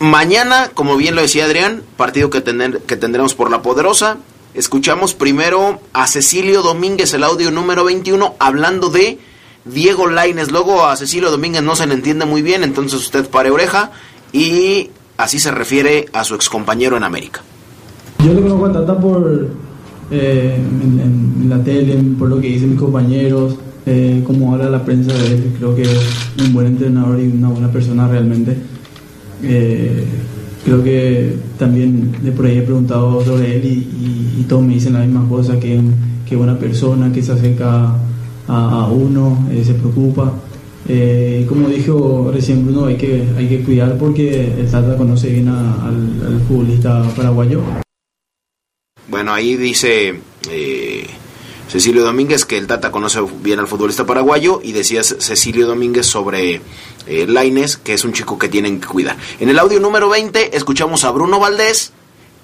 Mañana, 0.00 0.70
como 0.74 0.96
bien 0.96 1.14
lo 1.14 1.22
decía 1.22 1.44
Adrián, 1.44 1.84
partido 1.96 2.30
que, 2.30 2.42
que 2.42 2.96
tendremos 2.96 3.34
por 3.34 3.50
La 3.50 3.62
Poderosa. 3.62 4.18
Escuchamos 4.54 5.14
primero 5.14 5.80
a 5.92 6.06
Cecilio 6.06 6.62
Domínguez, 6.62 7.14
el 7.14 7.22
audio 7.22 7.50
número 7.50 7.84
21, 7.84 8.34
hablando 8.38 8.90
de 8.90 9.18
Diego 9.64 10.08
Laines. 10.08 10.50
Luego 10.50 10.84
a 10.84 10.96
Cecilio 10.96 11.30
Domínguez 11.30 11.62
no 11.62 11.76
se 11.76 11.86
le 11.86 11.94
entiende 11.94 12.24
muy 12.24 12.42
bien, 12.42 12.64
entonces 12.64 13.00
usted 13.00 13.28
pare 13.30 13.50
oreja 13.50 13.92
y 14.32 14.90
así 15.16 15.38
se 15.38 15.52
refiere 15.52 16.08
a 16.12 16.24
su 16.24 16.34
excompañero 16.34 16.96
en 16.96 17.04
América. 17.04 17.42
Yo 18.24 18.34
lo 18.34 18.42
conozco 18.42 18.66
a 18.66 18.72
Tata 18.72 19.00
por 19.00 19.48
eh, 20.12 20.56
en, 20.56 21.48
la 21.48 21.58
tele, 21.64 21.96
por 22.16 22.28
lo 22.28 22.40
que 22.40 22.48
dicen 22.48 22.70
mis 22.70 22.78
compañeros, 22.78 23.56
eh, 23.84 24.22
cómo 24.24 24.54
habla 24.54 24.70
la 24.70 24.84
prensa 24.84 25.12
de 25.12 25.26
él. 25.26 25.54
Creo 25.58 25.74
que 25.74 25.82
es 25.82 26.30
un 26.40 26.52
buen 26.52 26.68
entrenador 26.68 27.18
y 27.18 27.26
una 27.26 27.48
buena 27.48 27.72
persona 27.72 28.06
realmente. 28.06 28.56
Eh, 29.42 30.04
creo 30.64 30.84
que 30.84 31.36
también 31.58 32.12
de 32.22 32.30
por 32.30 32.46
ahí 32.46 32.58
he 32.58 32.62
preguntado 32.62 33.24
sobre 33.24 33.56
él 33.56 33.64
y, 33.64 34.44
todos 34.48 34.64
me 34.64 34.74
dicen 34.74 34.92
la 34.92 35.00
misma 35.00 35.26
cosa, 35.28 35.58
que, 35.58 35.76
es 35.76 36.36
buena 36.36 36.58
persona, 36.58 37.12
que 37.12 37.22
se 37.22 37.32
acerca 37.32 37.94
a, 38.48 38.88
uno, 38.90 39.46
eh, 39.50 39.62
se 39.64 39.74
preocupa. 39.74 40.32
Como 41.48 41.68
dijo 41.68 42.30
recién 42.32 42.64
Bruno, 42.64 42.86
hay 42.86 42.96
que, 42.96 43.24
hay 43.36 43.48
que 43.48 43.62
cuidar 43.62 43.96
porque 43.98 44.52
el 44.60 44.66
Tata 44.70 44.96
conoce 44.96 45.30
bien 45.30 45.48
al, 45.48 46.22
al 46.26 46.40
futbolista 46.46 47.02
paraguayo. 47.16 47.60
Bueno, 49.08 49.32
ahí 49.32 49.56
dice 49.56 50.20
eh, 50.50 51.06
Cecilio 51.68 52.04
Domínguez 52.04 52.44
que 52.44 52.58
el 52.58 52.66
Tata 52.66 52.90
conoce 52.90 53.20
bien 53.42 53.58
al 53.58 53.66
futbolista 53.66 54.06
paraguayo 54.06 54.60
y 54.62 54.72
decía 54.72 55.02
Cecilio 55.02 55.66
Domínguez 55.66 56.06
sobre 56.06 56.60
eh, 57.06 57.26
Laines, 57.26 57.76
que 57.76 57.94
es 57.94 58.04
un 58.04 58.12
chico 58.12 58.38
que 58.38 58.48
tienen 58.48 58.80
que 58.80 58.86
cuidar. 58.86 59.16
En 59.40 59.48
el 59.48 59.58
audio 59.58 59.80
número 59.80 60.08
20 60.08 60.56
escuchamos 60.56 61.04
a 61.04 61.10
Bruno 61.10 61.40
Valdés, 61.40 61.92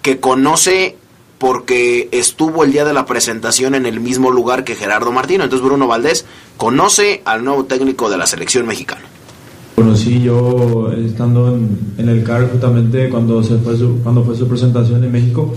que 0.02 0.18
conoce 0.20 0.96
porque 1.38 2.08
estuvo 2.10 2.64
el 2.64 2.72
día 2.72 2.84
de 2.84 2.92
la 2.92 3.06
presentación 3.06 3.74
en 3.74 3.86
el 3.86 4.00
mismo 4.00 4.30
lugar 4.30 4.64
que 4.64 4.74
Gerardo 4.74 5.12
Martino. 5.12 5.44
Entonces 5.44 5.64
Bruno 5.64 5.86
Valdés 5.86 6.24
conoce 6.56 7.22
al 7.24 7.44
nuevo 7.44 7.64
técnico 7.64 8.10
de 8.10 8.18
la 8.18 8.26
selección 8.26 8.66
mexicana. 8.66 9.02
Conocí 9.76 10.22
yo 10.22 10.90
estando 10.92 11.56
en, 11.56 12.08
el 12.08 12.24
CAR 12.24 12.50
justamente 12.50 13.08
cuando, 13.08 13.44
se 13.44 13.58
fue 13.58 13.76
cuando 14.02 14.24
fue 14.24 14.34
su 14.34 14.48
presentación 14.48 15.04
en 15.04 15.12
México. 15.12 15.54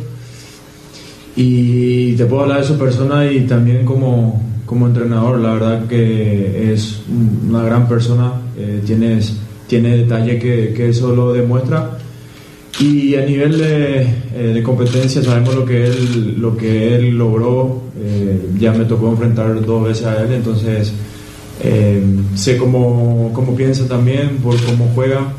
Y 1.36 2.14
te 2.14 2.26
puedo 2.26 2.44
hablar 2.44 2.62
de 2.62 2.68
su 2.68 2.78
persona 2.78 3.30
y 3.32 3.42
también 3.42 3.86
como, 3.86 4.42
como 4.66 4.88
entrenador. 4.88 5.40
La 5.40 5.54
verdad 5.54 5.88
que 5.88 6.74
es 6.74 7.02
un- 7.10 7.50
una 7.50 7.64
gran 7.64 7.88
persona, 7.88 8.34
eh, 8.58 8.82
tienes, 8.86 9.38
tiene 9.68 9.98
detalle 9.98 10.38
que, 10.40 10.74
que 10.76 10.90
eso 10.90 11.16
lo 11.16 11.32
demuestra. 11.34 11.98
Y 12.80 13.16
a 13.16 13.26
nivel 13.26 13.58
de, 13.58 14.02
eh, 14.02 14.52
de 14.54 14.64
competencia 14.64 15.22
sabemos 15.24 15.56
lo 15.56 15.66
que 15.66 15.86
él, 15.88 16.36
lo 16.40 16.56
que 16.58 16.96
él 16.96 17.18
logró. 17.18 17.82
eh, 18.04 18.50
ya 18.60 18.72
me 18.74 18.86
tocó 18.86 19.10
enfrentar 19.10 19.64
dos 19.64 19.84
veces 19.88 20.06
a 20.08 20.24
él, 20.24 20.32
entonces 20.34 20.92
eh, 21.64 22.02
sé 22.36 22.58
cómo, 22.58 23.30
cómo 23.34 23.56
piensa 23.56 23.86
también, 23.88 24.38
por 24.42 24.56
cómo 24.64 24.90
juega. 24.96 25.32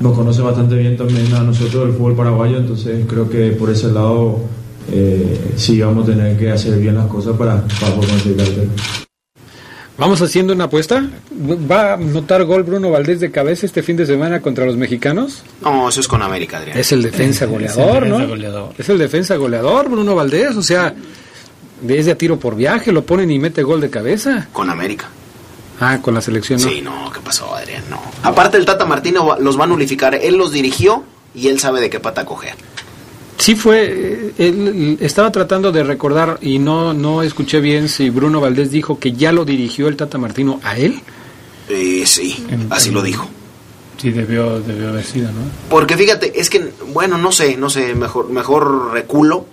Nos 0.00 0.16
conoce 0.16 0.40
bastante 0.40 0.76
bien 0.76 0.96
también 0.96 1.32
a 1.34 1.42
nosotros 1.42 1.86
del 1.86 1.92
fútbol 1.96 2.14
paraguayo, 2.14 2.56
entonces 2.58 3.04
creo 3.06 3.28
que 3.28 3.50
por 3.50 3.68
ese 3.68 3.88
lado 3.92 4.38
eh, 4.90 5.54
sí 5.56 5.80
vamos 5.80 6.04
a 6.08 6.12
tener 6.12 6.36
que 6.38 6.50
hacer 6.50 6.78
bien 6.78 6.94
las 6.96 7.06
cosas 7.06 7.36
para, 7.36 7.62
para 7.80 7.94
poder 7.94 8.10
conseguir 8.10 8.40
el 8.40 8.46
título. 8.46 8.68
Vamos 9.98 10.22
haciendo 10.22 10.52
una 10.52 10.64
apuesta. 10.64 11.08
¿Va 11.68 11.94
a 11.94 11.96
notar 11.96 12.44
gol 12.44 12.62
Bruno 12.62 12.90
Valdés 12.90 13.18
de 13.18 13.32
cabeza 13.32 13.66
este 13.66 13.82
fin 13.82 13.96
de 13.96 14.06
semana 14.06 14.40
contra 14.40 14.64
los 14.64 14.76
mexicanos? 14.76 15.42
No, 15.60 15.88
eso 15.88 16.00
es 16.00 16.06
con 16.06 16.22
América, 16.22 16.58
Adrián. 16.58 16.78
Es 16.78 16.92
el 16.92 17.02
defensa 17.02 17.44
Es 17.44 17.50
el 17.50 17.54
goleador, 17.54 18.04
defensa 18.04 18.18
¿no? 18.18 18.28
goleador. 18.28 18.74
Es 18.78 18.88
el 18.88 18.98
defensa 18.98 19.36
goleador, 19.36 19.88
Bruno 19.90 20.14
Valdés. 20.14 20.56
O 20.56 20.62
sea, 20.62 20.94
desde 21.82 22.12
a 22.12 22.18
tiro 22.18 22.38
por 22.38 22.54
viaje, 22.54 22.92
lo 22.92 23.04
ponen 23.04 23.28
y 23.32 23.40
mete 23.40 23.64
gol 23.64 23.80
de 23.80 23.90
cabeza. 23.90 24.46
Con 24.52 24.70
América. 24.70 25.08
Ah, 25.80 25.98
con 26.00 26.14
la 26.14 26.20
selección, 26.20 26.60
¿no? 26.60 26.68
Sí, 26.68 26.80
no, 26.80 27.10
¿qué 27.12 27.18
pasó, 27.20 27.52
Adrián? 27.54 27.82
No. 27.90 28.00
Aparte, 28.22 28.56
el 28.56 28.64
Tata 28.64 28.84
Martino 28.84 29.36
los 29.40 29.58
va 29.58 29.64
a 29.64 29.66
nulificar. 29.66 30.14
Él 30.14 30.36
los 30.36 30.52
dirigió 30.52 31.02
y 31.34 31.48
él 31.48 31.58
sabe 31.58 31.80
de 31.80 31.90
qué 31.90 31.98
pata 31.98 32.24
coger. 32.24 32.54
Sí 33.38 33.54
fue, 33.54 33.84
eh, 33.86 34.32
él 34.38 34.98
estaba 35.00 35.30
tratando 35.30 35.70
de 35.70 35.84
recordar 35.84 36.38
y 36.42 36.58
no 36.58 36.92
no 36.92 37.22
escuché 37.22 37.60
bien 37.60 37.88
si 37.88 38.10
Bruno 38.10 38.40
Valdés 38.40 38.70
dijo 38.70 38.98
que 38.98 39.12
ya 39.12 39.30
lo 39.32 39.44
dirigió 39.44 39.86
el 39.88 39.96
Tata 39.96 40.18
Martino 40.18 40.60
a 40.64 40.76
él. 40.76 41.00
Eh, 41.68 42.04
sí, 42.04 42.44
así 42.70 42.90
lo 42.90 43.02
dijo. 43.02 43.28
Sí, 44.00 44.10
debió, 44.10 44.60
debió 44.60 44.90
haber 44.90 45.04
sido, 45.04 45.28
¿no? 45.28 45.40
Porque 45.68 45.96
fíjate, 45.96 46.40
es 46.40 46.50
que, 46.50 46.72
bueno, 46.92 47.18
no 47.18 47.32
sé, 47.32 47.56
no 47.56 47.68
sé, 47.68 47.94
mejor, 47.94 48.30
mejor 48.30 48.92
reculo 48.92 49.46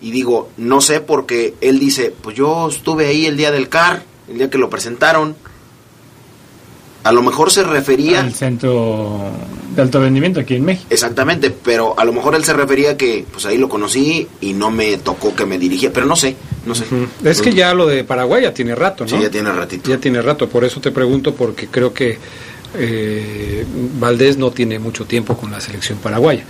y 0.00 0.10
digo, 0.10 0.50
no 0.58 0.80
sé, 0.80 1.00
porque 1.00 1.54
él 1.60 1.78
dice, 1.78 2.14
pues 2.22 2.36
yo 2.36 2.68
estuve 2.68 3.06
ahí 3.06 3.26
el 3.26 3.36
día 3.36 3.50
del 3.50 3.68
CAR, 3.68 4.02
el 4.28 4.38
día 4.38 4.50
que 4.50 4.58
lo 4.58 4.70
presentaron. 4.70 5.34
A 7.06 7.12
lo 7.12 7.22
mejor 7.22 7.50
se 7.50 7.62
refería... 7.62 8.20
El 8.20 8.34
centro 8.34 9.20
de 9.74 9.82
alto 9.82 10.00
rendimiento 10.00 10.40
aquí 10.40 10.56
en 10.56 10.64
México. 10.64 10.86
Exactamente, 10.90 11.50
pero 11.50 11.94
a 11.98 12.04
lo 12.04 12.12
mejor 12.12 12.34
él 12.34 12.44
se 12.44 12.52
refería 12.52 12.96
que 12.96 13.24
pues 13.30 13.46
ahí 13.46 13.58
lo 13.58 13.68
conocí 13.68 14.26
y 14.40 14.52
no 14.54 14.70
me 14.70 14.96
tocó 14.98 15.34
que 15.34 15.46
me 15.46 15.58
dirigiera, 15.58 15.92
pero 15.94 16.06
no 16.06 16.16
sé, 16.16 16.34
no 16.64 16.74
sé. 16.74 16.84
Es 17.24 17.40
que 17.42 17.52
ya 17.54 17.74
lo 17.74 17.86
de 17.86 18.02
Paraguay 18.04 18.42
ya 18.42 18.52
tiene 18.54 18.74
rato, 18.74 19.04
¿no? 19.04 19.10
Sí, 19.10 19.18
ya 19.22 19.30
tiene 19.30 19.52
ratito. 19.52 19.90
Ya 19.90 19.98
tiene 19.98 20.20
rato, 20.22 20.48
por 20.48 20.64
eso 20.64 20.80
te 20.80 20.90
pregunto, 20.90 21.34
porque 21.34 21.68
creo 21.68 21.92
que 21.94 22.18
eh, 22.78 23.64
Valdés 23.98 24.36
no 24.36 24.50
tiene 24.50 24.78
mucho 24.78 25.04
tiempo 25.04 25.36
con 25.36 25.50
la 25.50 25.60
selección 25.60 25.98
paraguaya. 25.98 26.44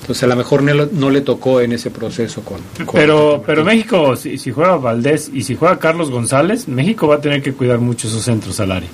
Entonces 0.00 0.24
a 0.24 0.26
lo 0.26 0.36
mejor 0.36 0.62
no, 0.64 0.74
le- 0.74 0.88
no 0.92 1.10
le 1.10 1.20
tocó 1.20 1.60
en 1.60 1.72
ese 1.72 1.90
proceso 1.90 2.42
con... 2.42 2.58
con- 2.84 2.94
Pero, 3.00 3.42
pero 3.46 3.64
México, 3.64 4.16
si, 4.16 4.36
si 4.36 4.50
juega 4.50 4.76
Valdés 4.76 5.30
y 5.32 5.42
si 5.42 5.54
juega 5.54 5.78
Carlos 5.78 6.10
González, 6.10 6.66
México 6.66 7.06
va 7.06 7.16
a 7.16 7.20
tener 7.20 7.40
que 7.42 7.52
cuidar 7.52 7.78
mucho 7.78 8.08
esos 8.08 8.22
centros 8.24 8.58
al 8.60 8.72
área. 8.72 8.88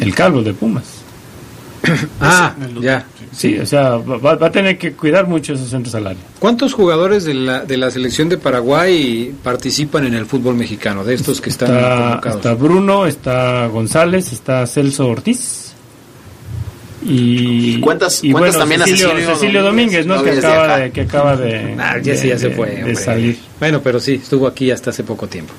El 0.00 0.14
Carlos 0.14 0.44
de 0.44 0.54
Pumas. 0.54 0.84
Ah, 2.20 2.54
ya. 2.80 3.06
Sí, 3.32 3.58
o 3.58 3.64
sea, 3.64 3.96
va, 3.96 4.34
va 4.36 4.46
a 4.48 4.50
tener 4.52 4.76
que 4.76 4.92
cuidar 4.92 5.26
mucho 5.26 5.54
esos 5.54 5.68
centros 5.68 5.94
al 5.94 6.08
área. 6.08 6.22
¿Cuántos 6.38 6.74
jugadores 6.74 7.24
de 7.24 7.32
la, 7.34 7.60
de 7.64 7.76
la 7.78 7.90
selección 7.90 8.28
de 8.28 8.36
Paraguay 8.36 9.32
participan 9.42 10.04
en 10.04 10.14
el 10.14 10.26
fútbol 10.26 10.56
mexicano, 10.56 11.04
de 11.04 11.14
estos 11.14 11.40
que 11.40 11.48
están 11.50 11.74
Está, 11.74 11.96
convocados? 11.98 12.36
está 12.36 12.54
Bruno, 12.54 13.06
está 13.06 13.66
González, 13.68 14.32
está 14.32 14.66
Celso 14.66 15.06
Ortiz. 15.08 15.72
Y, 17.02 17.76
Y 17.76 17.80
cuentas 17.80 18.20
bueno, 18.30 18.52
también 18.58 18.82
a 18.82 18.84
Cecilio, 18.84 19.08
Cecilio 19.12 19.34
Cecilio 19.34 19.62
Domínguez, 19.62 20.06
¿no? 20.06 20.16
no 20.16 20.22
que, 20.22 20.32
acaba 20.32 20.76
de, 20.78 20.90
que 20.90 21.00
acaba 21.00 21.36
de, 21.36 21.76
Ah, 21.78 21.96
ya 22.02 22.14
sí, 22.14 22.24
de- 22.24 22.28
ya 22.28 22.38
se 22.38 22.48
de- 22.50 22.54
fue. 22.54 22.70
de 22.70 22.76
hombre. 22.78 22.96
salir. 22.96 23.38
Bueno, 23.58 23.80
pero 23.82 23.98
sí, 24.00 24.20
estuvo 24.22 24.46
aquí 24.46 24.70
hasta 24.70 24.90
hace 24.90 25.02
poco 25.02 25.26
tiempo. 25.26 25.54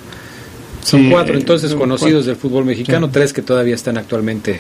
Son 0.84 1.10
cuatro 1.10 1.36
eh, 1.36 1.40
entonces 1.40 1.74
conocidos 1.76 2.26
cuatro. 2.26 2.28
del 2.28 2.36
fútbol 2.36 2.66
mexicano, 2.66 3.08
Sí. 3.08 3.14
tres 3.14 3.34
que 3.34 3.42
todavía 3.42 3.76
están 3.76 3.98
actualmente 3.98 4.60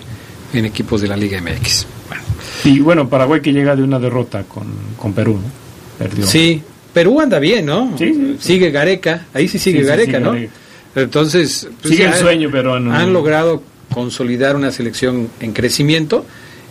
en 0.53 0.65
equipos 0.65 1.01
de 1.01 1.07
la 1.07 1.17
Liga 1.17 1.39
MX. 1.41 1.85
Bueno. 2.07 2.23
Y 2.65 2.79
bueno, 2.79 3.09
Paraguay 3.09 3.41
que 3.41 3.51
llega 3.53 3.75
de 3.75 3.83
una 3.83 3.99
derrota 3.99 4.43
con, 4.43 4.67
con 4.97 5.13
Perú, 5.13 5.33
¿no? 5.33 5.61
Perdió. 5.97 6.25
Sí, 6.25 6.61
Perú 6.93 7.21
anda 7.21 7.39
bien, 7.39 7.65
¿no? 7.65 7.95
Sí, 7.97 8.13
sí. 8.13 8.37
Sigue 8.39 8.71
Gareca, 8.71 9.27
ahí 9.33 9.47
sí 9.47 9.57
sigue 9.59 9.83
Gareca, 9.83 10.19
¿no? 10.19 10.33
Gareca. 10.33 10.51
Entonces, 10.95 11.67
pues, 11.81 11.93
Sigue 11.93 12.05
el 12.05 12.13
sueño 12.15 12.51
peruano. 12.51 12.93
Han 12.93 13.13
logrado 13.13 13.63
consolidar 13.93 14.55
una 14.55 14.71
selección 14.71 15.29
en 15.39 15.53
crecimiento 15.53 16.25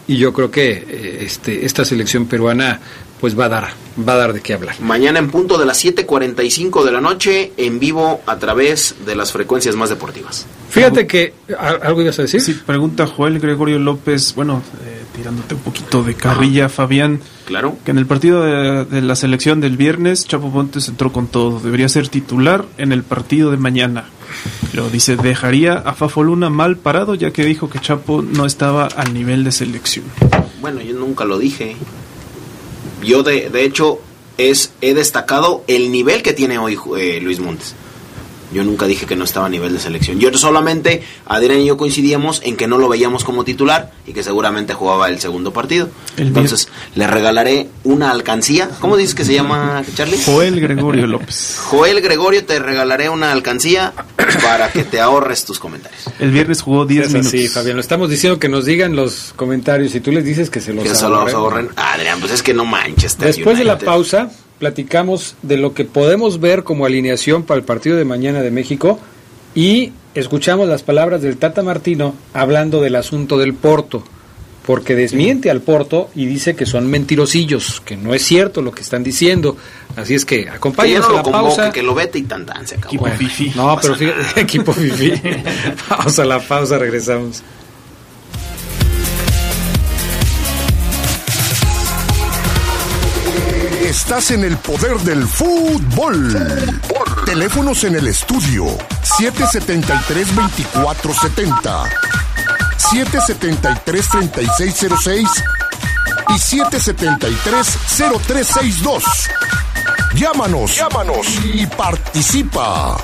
y 0.06 0.16
yo 0.16 0.32
creo 0.32 0.50
que 0.50 0.72
eh, 0.88 1.18
este, 1.22 1.64
esta 1.64 1.84
selección 1.84 2.26
peruana 2.26 2.80
pues 3.20 3.38
va 3.38 3.44
a 3.46 3.48
dar, 3.50 3.68
va 4.08 4.14
a 4.14 4.16
dar 4.16 4.32
de 4.32 4.40
qué 4.40 4.54
hablar. 4.54 4.74
Mañana 4.80 5.18
en 5.18 5.30
punto 5.30 5.58
de 5.58 5.66
las 5.66 5.84
7.45 5.84 6.84
de 6.84 6.92
la 6.92 7.00
noche, 7.00 7.52
en 7.56 7.78
vivo 7.78 8.20
a 8.26 8.38
través 8.38 8.94
de 9.04 9.14
las 9.14 9.32
frecuencias 9.32 9.76
más 9.76 9.90
deportivas. 9.90 10.46
Fíjate 10.70 11.06
que 11.06 11.34
¿al- 11.58 11.80
algo 11.82 12.02
ibas 12.02 12.18
a 12.18 12.22
decir. 12.22 12.40
Sí, 12.40 12.54
pregunta 12.64 13.06
Joel 13.06 13.38
Gregorio 13.40 13.78
López, 13.78 14.34
bueno, 14.34 14.62
eh, 14.86 15.02
tirándote 15.16 15.54
un 15.54 15.60
poquito 15.60 16.02
de 16.02 16.14
carrilla, 16.14 16.68
Fabián. 16.68 17.20
Claro. 17.44 17.76
Que 17.84 17.90
en 17.90 17.98
el 17.98 18.06
partido 18.06 18.42
de, 18.42 18.84
de 18.84 19.02
la 19.02 19.16
selección 19.16 19.60
del 19.60 19.76
viernes, 19.76 20.26
Chapo 20.26 20.48
Montes 20.48 20.88
entró 20.88 21.12
con 21.12 21.26
todo. 21.26 21.58
Debería 21.60 21.88
ser 21.88 22.08
titular 22.08 22.64
en 22.78 22.92
el 22.92 23.02
partido 23.02 23.50
de 23.50 23.56
mañana. 23.56 24.04
Lo 24.72 24.88
dice, 24.88 25.16
dejaría 25.16 25.74
a 25.74 25.92
Fafo 25.94 26.22
Luna 26.22 26.48
mal 26.48 26.76
parado, 26.76 27.16
ya 27.16 27.32
que 27.32 27.44
dijo 27.44 27.68
que 27.68 27.80
Chapo 27.80 28.22
no 28.22 28.46
estaba 28.46 28.86
al 28.86 29.12
nivel 29.12 29.42
de 29.42 29.50
selección. 29.50 30.04
Bueno, 30.60 30.80
yo 30.80 30.94
nunca 30.94 31.24
lo 31.24 31.38
dije. 31.38 31.76
Yo 33.02 33.22
de, 33.22 33.50
de 33.50 33.64
hecho 33.64 34.00
es 34.38 34.72
he 34.80 34.94
destacado 34.94 35.62
el 35.66 35.92
nivel 35.92 36.22
que 36.22 36.32
tiene 36.32 36.58
hoy 36.58 36.78
eh, 36.96 37.20
Luis 37.20 37.40
Montes. 37.40 37.74
Yo 38.52 38.64
nunca 38.64 38.86
dije 38.86 39.06
que 39.06 39.14
no 39.16 39.24
estaba 39.24 39.46
a 39.46 39.48
nivel 39.48 39.72
de 39.72 39.78
selección. 39.80 40.18
Yo 40.18 40.32
solamente, 40.36 41.02
Adrián 41.26 41.60
y 41.60 41.66
yo 41.66 41.76
coincidíamos 41.76 42.40
en 42.44 42.56
que 42.56 42.66
no 42.66 42.78
lo 42.78 42.88
veíamos 42.88 43.22
como 43.24 43.44
titular 43.44 43.92
y 44.06 44.12
que 44.12 44.22
seguramente 44.22 44.74
jugaba 44.74 45.08
el 45.08 45.20
segundo 45.20 45.52
partido. 45.52 45.88
El 46.16 46.28
Entonces, 46.28 46.68
le 46.94 47.06
regalaré 47.06 47.68
una 47.84 48.10
alcancía. 48.10 48.68
¿Cómo 48.80 48.96
dices 48.96 49.14
que 49.14 49.24
se 49.24 49.34
llama, 49.34 49.82
Charlie? 49.94 50.18
Joel 50.24 50.60
Gregorio 50.60 51.06
López. 51.06 51.58
Joel 51.64 52.00
Gregorio, 52.00 52.44
te 52.44 52.58
regalaré 52.58 53.08
una 53.08 53.30
alcancía 53.32 53.92
para 54.42 54.70
que 54.72 54.84
te 54.84 55.00
ahorres 55.00 55.44
tus 55.44 55.58
comentarios. 55.58 56.02
El 56.18 56.30
viernes 56.32 56.62
jugó 56.62 56.86
10 56.86 57.06
Es 57.06 57.12
minutos. 57.12 57.28
así, 57.34 57.48
Fabián, 57.48 57.76
lo 57.76 57.80
estamos 57.80 58.10
diciendo 58.10 58.38
que 58.38 58.48
nos 58.48 58.64
digan 58.64 58.96
los 58.96 59.32
comentarios 59.36 59.94
y 59.94 60.00
tú 60.00 60.10
les 60.10 60.24
dices 60.24 60.50
que 60.50 60.60
se 60.60 60.72
los 60.72 60.82
Que 60.82 60.88
se 60.94 61.08
los 61.08 61.18
ahorren. 61.32 61.34
ahorren. 61.36 61.68
Adrián, 61.76 62.18
pues 62.20 62.32
es 62.32 62.42
que 62.42 62.52
no 62.54 62.64
manches. 62.64 63.16
te 63.16 63.26
Después 63.26 63.58
de 63.58 63.64
la 63.64 63.78
pausa, 63.78 64.30
platicamos 64.60 65.36
de 65.42 65.56
lo 65.56 65.74
que 65.74 65.84
podemos 65.84 66.38
ver 66.38 66.62
como 66.62 66.86
alineación 66.86 67.42
para 67.42 67.58
el 67.58 67.64
partido 67.64 67.96
de 67.96 68.04
mañana 68.04 68.42
de 68.42 68.50
México 68.52 69.00
y 69.54 69.92
escuchamos 70.14 70.68
las 70.68 70.82
palabras 70.82 71.22
del 71.22 71.38
Tata 71.38 71.62
Martino 71.62 72.14
hablando 72.34 72.82
del 72.82 72.94
asunto 72.94 73.38
del 73.38 73.54
Porto, 73.54 74.04
porque 74.66 74.94
desmiente 74.94 75.50
al 75.50 75.62
Porto 75.62 76.10
y 76.14 76.26
dice 76.26 76.54
que 76.54 76.66
son 76.66 76.88
mentirosillos, 76.88 77.80
que 77.80 77.96
no 77.96 78.12
es 78.12 78.22
cierto 78.22 78.60
lo 78.60 78.70
que 78.70 78.82
están 78.82 79.02
diciendo. 79.02 79.56
Así 79.96 80.14
es 80.14 80.26
que 80.26 80.50
acompáñenos 80.50 81.08
no 81.08 81.14
a 81.14 81.16
la 81.16 81.22
convoque, 81.22 81.44
pausa. 81.46 81.72
que 81.72 81.82
lo 81.82 81.94
vete 81.94 82.18
y 82.18 82.22
tan 82.24 82.44
tan 82.44 82.66
se 82.66 82.76
acabó. 82.76 82.98
Bueno, 82.98 83.16
no, 83.56 83.78
pero 83.80 83.96
fíjate, 83.96 84.20
equipo 84.42 84.74
fifi. 84.74 85.14
Pausa, 85.88 86.26
la 86.26 86.38
pausa, 86.38 86.78
regresamos. 86.78 87.42
Estás 93.90 94.30
en 94.30 94.44
el 94.44 94.56
poder 94.56 94.96
del 95.00 95.26
fútbol. 95.26 96.32
Teléfonos 97.26 97.82
en 97.82 97.96
el 97.96 98.06
estudio 98.06 98.66
773-2470, 99.18 101.88
773-3606 102.78 105.26
y 106.28 106.34
773-0362. 106.34 109.02
Llámanos, 110.14 110.76
llámanos 110.76 111.26
y 111.52 111.66
participa. 111.66 112.96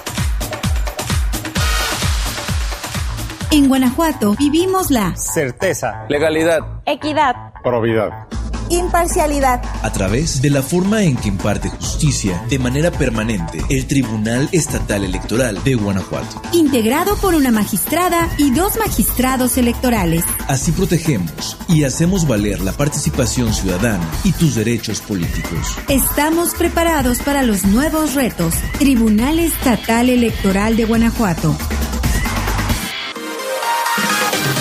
En 3.50 3.66
Guanajuato 3.66 4.36
vivimos 4.38 4.92
la 4.92 5.16
certeza, 5.16 6.06
legalidad, 6.08 6.60
equidad, 6.86 7.34
probidad 7.64 8.28
imparcialidad. 8.70 9.62
A 9.82 9.92
través 9.92 10.42
de 10.42 10.50
la 10.50 10.62
forma 10.62 11.02
en 11.02 11.16
que 11.16 11.28
imparte 11.28 11.68
justicia 11.68 12.42
de 12.48 12.58
manera 12.58 12.90
permanente 12.90 13.58
el 13.68 13.86
Tribunal 13.86 14.48
Estatal 14.52 15.04
Electoral 15.04 15.62
de 15.64 15.74
Guanajuato. 15.74 16.42
Integrado 16.52 17.16
por 17.16 17.34
una 17.34 17.50
magistrada 17.50 18.28
y 18.38 18.50
dos 18.50 18.76
magistrados 18.76 19.56
electorales. 19.58 20.24
Así 20.48 20.72
protegemos 20.72 21.56
y 21.68 21.84
hacemos 21.84 22.26
valer 22.26 22.60
la 22.60 22.72
participación 22.72 23.52
ciudadana 23.52 24.08
y 24.24 24.32
tus 24.32 24.54
derechos 24.54 25.00
políticos. 25.00 25.76
Estamos 25.88 26.54
preparados 26.54 27.18
para 27.18 27.42
los 27.42 27.64
nuevos 27.64 28.14
retos. 28.14 28.54
Tribunal 28.78 29.38
Estatal 29.38 30.08
Electoral 30.08 30.76
de 30.76 30.84
Guanajuato. 30.84 31.56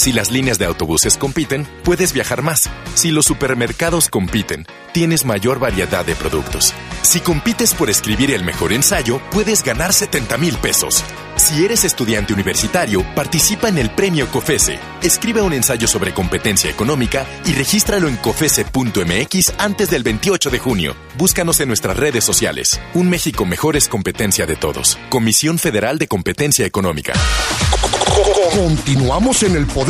Si 0.00 0.14
las 0.14 0.30
líneas 0.30 0.58
de 0.58 0.64
autobuses 0.64 1.18
compiten, 1.18 1.68
puedes 1.84 2.14
viajar 2.14 2.40
más. 2.40 2.70
Si 2.94 3.10
los 3.10 3.26
supermercados 3.26 4.08
compiten, 4.08 4.64
tienes 4.94 5.26
mayor 5.26 5.58
variedad 5.58 6.06
de 6.06 6.14
productos. 6.14 6.72
Si 7.02 7.20
compites 7.20 7.74
por 7.74 7.90
escribir 7.90 8.30
el 8.30 8.42
mejor 8.42 8.72
ensayo, 8.72 9.20
puedes 9.30 9.62
ganar 9.62 9.92
70 9.92 10.38
mil 10.38 10.56
pesos. 10.56 11.04
Si 11.36 11.66
eres 11.66 11.84
estudiante 11.84 12.32
universitario, 12.32 13.04
participa 13.14 13.68
en 13.68 13.76
el 13.76 13.90
premio 13.90 14.26
COFESE. 14.28 14.78
Escribe 15.02 15.42
un 15.42 15.52
ensayo 15.52 15.86
sobre 15.86 16.14
competencia 16.14 16.70
económica 16.70 17.26
y 17.44 17.52
regístralo 17.52 18.08
en 18.08 18.16
cofese.mx 18.16 19.52
antes 19.58 19.90
del 19.90 20.02
28 20.02 20.48
de 20.48 20.58
junio. 20.58 20.96
Búscanos 21.18 21.60
en 21.60 21.68
nuestras 21.68 21.98
redes 21.98 22.24
sociales. 22.24 22.80
Un 22.94 23.10
México 23.10 23.44
mejor 23.44 23.76
es 23.76 23.86
competencia 23.86 24.46
de 24.46 24.56
todos. 24.56 24.98
Comisión 25.10 25.58
Federal 25.58 25.98
de 25.98 26.08
Competencia 26.08 26.64
Económica. 26.64 27.12
Continuamos 28.54 29.42
en 29.42 29.56
el 29.56 29.66
poder 29.66 29.89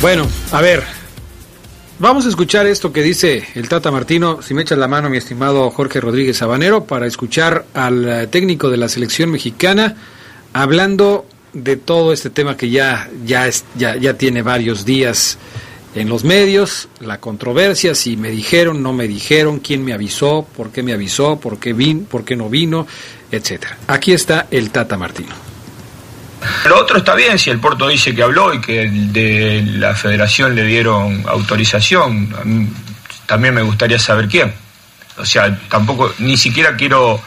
Bueno, 0.00 0.28
a 0.52 0.62
ver, 0.62 0.84
vamos 1.98 2.24
a 2.24 2.28
escuchar 2.28 2.68
esto 2.68 2.92
que 2.92 3.02
dice 3.02 3.48
el 3.56 3.68
Tata 3.68 3.90
Martino, 3.90 4.40
si 4.42 4.54
me 4.54 4.62
echas 4.62 4.78
la 4.78 4.86
mano 4.86 5.10
mi 5.10 5.16
estimado 5.16 5.68
Jorge 5.70 6.00
Rodríguez 6.00 6.36
Sabanero, 6.36 6.84
para 6.84 7.08
escuchar 7.08 7.66
al 7.74 8.08
eh, 8.08 8.26
técnico 8.28 8.70
de 8.70 8.76
la 8.76 8.88
selección 8.88 9.32
mexicana 9.32 9.96
hablando 10.52 11.26
de 11.52 11.76
todo 11.76 12.12
este 12.12 12.30
tema 12.30 12.56
que 12.56 12.70
ya, 12.70 13.10
ya, 13.24 13.48
es, 13.48 13.64
ya, 13.76 13.96
ya 13.96 14.14
tiene 14.14 14.42
varios 14.42 14.84
días 14.84 15.36
en 15.96 16.08
los 16.08 16.22
medios, 16.22 16.88
la 17.00 17.18
controversia, 17.18 17.96
si 17.96 18.16
me 18.16 18.30
dijeron, 18.30 18.84
no 18.84 18.92
me 18.92 19.08
dijeron, 19.08 19.58
quién 19.58 19.84
me 19.84 19.92
avisó, 19.92 20.46
por 20.56 20.70
qué 20.70 20.84
me 20.84 20.92
avisó, 20.92 21.40
por 21.40 21.58
qué, 21.58 21.72
vin, 21.72 22.04
por 22.04 22.24
qué 22.24 22.36
no 22.36 22.48
vino, 22.48 22.86
etcétera. 23.32 23.78
Aquí 23.88 24.12
está 24.12 24.46
el 24.52 24.70
Tata 24.70 24.96
Martino. 24.96 25.47
Lo 26.66 26.78
otro 26.78 26.98
está 26.98 27.14
bien 27.14 27.38
si 27.38 27.50
el 27.50 27.58
Porto 27.58 27.88
dice 27.88 28.14
que 28.14 28.22
habló 28.22 28.52
y 28.54 28.60
que 28.60 28.88
de 28.90 29.62
la 29.64 29.94
federación 29.94 30.54
le 30.54 30.64
dieron 30.64 31.24
autorización. 31.26 32.28
También 33.26 33.54
me 33.54 33.62
gustaría 33.62 33.98
saber 33.98 34.28
quién. 34.28 34.52
O 35.16 35.24
sea, 35.24 35.58
tampoco, 35.68 36.12
ni 36.18 36.36
siquiera 36.36 36.76
quiero 36.76 37.20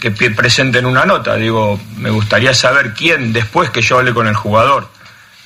que 0.00 0.10
presenten 0.10 0.86
una 0.86 1.04
nota. 1.04 1.36
Digo, 1.36 1.78
me 1.98 2.10
gustaría 2.10 2.54
saber 2.54 2.94
quién, 2.94 3.32
después 3.32 3.70
que 3.70 3.82
yo 3.82 3.98
hable 3.98 4.12
con 4.14 4.26
el 4.26 4.34
jugador 4.34 4.88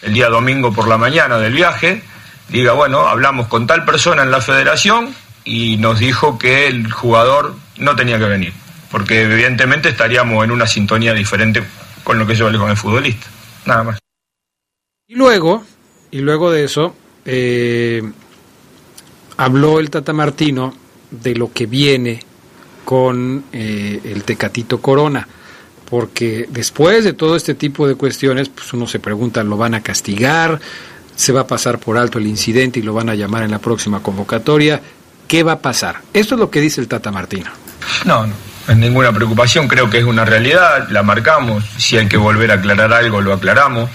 el 0.04 0.12
día 0.12 0.28
domingo 0.28 0.72
por 0.72 0.86
la 0.86 0.98
mañana 0.98 1.38
del 1.38 1.54
viaje, 1.54 2.02
diga, 2.48 2.72
bueno, 2.72 3.08
hablamos 3.08 3.48
con 3.48 3.66
tal 3.66 3.84
persona 3.84 4.22
en 4.22 4.30
la 4.30 4.40
federación 4.40 5.14
y 5.44 5.78
nos 5.78 5.98
dijo 5.98 6.38
que 6.38 6.66
el 6.66 6.92
jugador 6.92 7.56
no 7.78 7.96
tenía 7.96 8.18
que 8.18 8.26
venir. 8.26 8.52
Porque 8.90 9.22
evidentemente 9.22 9.88
estaríamos 9.88 10.44
en 10.44 10.50
una 10.50 10.66
sintonía 10.66 11.14
diferente 11.14 11.62
con 12.04 12.18
lo 12.18 12.26
que 12.26 12.34
yo 12.34 12.46
hablé 12.46 12.58
con 12.58 12.70
el 12.70 12.76
futbolista, 12.76 13.26
nada 13.64 13.82
más. 13.82 13.98
Y 15.08 15.16
luego, 15.16 15.64
y 16.10 16.20
luego 16.20 16.50
de 16.50 16.64
eso, 16.64 16.94
eh, 17.24 18.02
habló 19.36 19.80
el 19.80 19.90
Tata 19.90 20.12
Martino 20.12 20.74
de 21.10 21.34
lo 21.34 21.52
que 21.52 21.66
viene 21.66 22.20
con 22.84 23.44
eh, 23.52 24.00
el 24.04 24.22
Tecatito 24.24 24.80
Corona, 24.80 25.26
porque 25.88 26.46
después 26.50 27.04
de 27.04 27.14
todo 27.14 27.36
este 27.36 27.54
tipo 27.54 27.88
de 27.88 27.94
cuestiones, 27.94 28.48
pues 28.48 28.72
uno 28.72 28.86
se 28.86 29.00
pregunta, 29.00 29.42
¿lo 29.42 29.56
van 29.56 29.74
a 29.74 29.82
castigar? 29.82 30.60
¿Se 31.16 31.32
va 31.32 31.42
a 31.42 31.46
pasar 31.46 31.78
por 31.78 31.96
alto 31.96 32.18
el 32.18 32.26
incidente 32.26 32.80
y 32.80 32.82
lo 32.82 32.92
van 32.92 33.08
a 33.08 33.14
llamar 33.14 33.44
en 33.44 33.50
la 33.50 33.58
próxima 33.58 34.02
convocatoria? 34.02 34.80
¿Qué 35.28 35.42
va 35.42 35.52
a 35.52 35.58
pasar? 35.60 36.02
Esto 36.12 36.34
es 36.34 36.40
lo 36.40 36.50
que 36.50 36.60
dice 36.60 36.80
el 36.80 36.88
Tata 36.88 37.10
Martino. 37.10 37.50
No, 38.04 38.26
no 38.26 38.53
en 38.68 38.80
ninguna 38.80 39.12
preocupación, 39.12 39.68
creo 39.68 39.90
que 39.90 39.98
es 39.98 40.04
una 40.04 40.24
realidad, 40.24 40.88
la 40.88 41.02
marcamos, 41.02 41.64
si 41.76 41.98
hay 41.98 42.08
que 42.08 42.16
volver 42.16 42.50
a 42.50 42.54
aclarar 42.54 42.92
algo, 42.92 43.20
lo 43.20 43.32
aclaramos. 43.32 43.90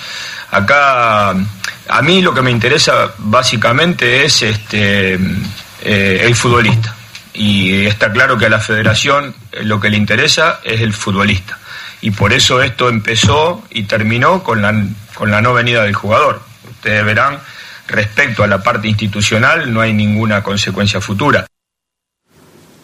Acá, 0.52 1.30
a 1.32 2.02
mí 2.04 2.22
lo 2.22 2.34
que 2.34 2.41
me 2.41 2.52
interesa 2.52 3.14
básicamente 3.18 4.26
es 4.26 4.41
este, 4.41 5.16
eh, 5.82 6.22
el 6.24 6.36
futbolista. 6.36 6.96
Y 7.34 7.86
está 7.86 8.12
claro 8.12 8.38
que 8.38 8.48
a 8.48 8.50
la 8.50 8.60
federación 8.60 9.34
eh, 9.52 9.64
lo 9.64 9.80
que 9.80 9.90
le 9.90 9.98
interesa 9.98 10.60
es 10.64 10.82
el 10.82 10.94
futbolista. 10.94 11.58
Y 12.02 12.12
por 12.12 12.34
eso 12.34 12.62
esto 12.62 12.90
empezó 12.90 13.64
y 13.70 13.84
terminó 13.84 14.44
con 14.44 14.62
la, 14.62 14.74
con 15.16 15.32
la 15.32 15.41
no 15.41 15.54
venida 15.54 15.84
del 15.84 15.94
jugador. 15.96 16.41
Ustedes 16.70 17.04
verán, 17.04 17.40
respecto 17.88 18.44
a 18.44 18.48
la 18.48 18.62
parte 18.62 18.88
institucional, 18.88 19.74
no 19.74 19.82
hay 19.82 19.94
ninguna 19.94 20.44
consecuencia 20.44 21.02
futura. 21.02 21.46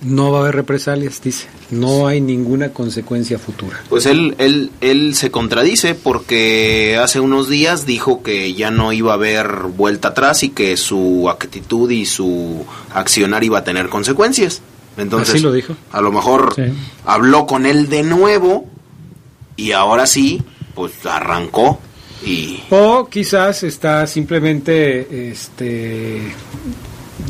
No 0.01 0.31
va 0.31 0.39
a 0.39 0.41
haber 0.41 0.55
represalias, 0.55 1.21
dice. 1.21 1.47
No 1.71 2.07
hay 2.07 2.21
ninguna 2.21 2.69
consecuencia 2.69 3.39
futura. 3.39 3.81
Pues 3.89 4.05
él, 4.05 4.35
él, 4.37 4.71
él 4.81 5.15
se 5.15 5.31
contradice 5.31 5.95
porque 5.95 6.99
hace 7.01 7.19
unos 7.19 7.49
días 7.49 7.85
dijo 7.85 8.21
que 8.21 8.53
ya 8.53 8.71
no 8.71 8.91
iba 8.93 9.11
a 9.11 9.15
haber 9.15 9.47
vuelta 9.75 10.09
atrás 10.09 10.43
y 10.43 10.49
que 10.49 10.77
su 10.77 11.29
actitud 11.29 11.89
y 11.89 12.05
su 12.05 12.65
accionar 12.93 13.43
iba 13.43 13.59
a 13.59 13.63
tener 13.63 13.89
consecuencias. 13.89 14.61
Entonces, 14.97 15.41
lo 15.41 15.51
dijo. 15.51 15.75
A 15.91 16.01
lo 16.01 16.11
mejor 16.11 16.55
habló 17.05 17.45
con 17.47 17.65
él 17.65 17.89
de 17.89 18.03
nuevo 18.03 18.65
y 19.55 19.71
ahora 19.71 20.05
sí, 20.05 20.41
pues 20.73 20.93
arrancó 21.05 21.79
y... 22.25 22.61
O 22.69 23.07
quizás 23.09 23.63
está 23.63 24.07
simplemente 24.07 25.29
este, 25.31 26.21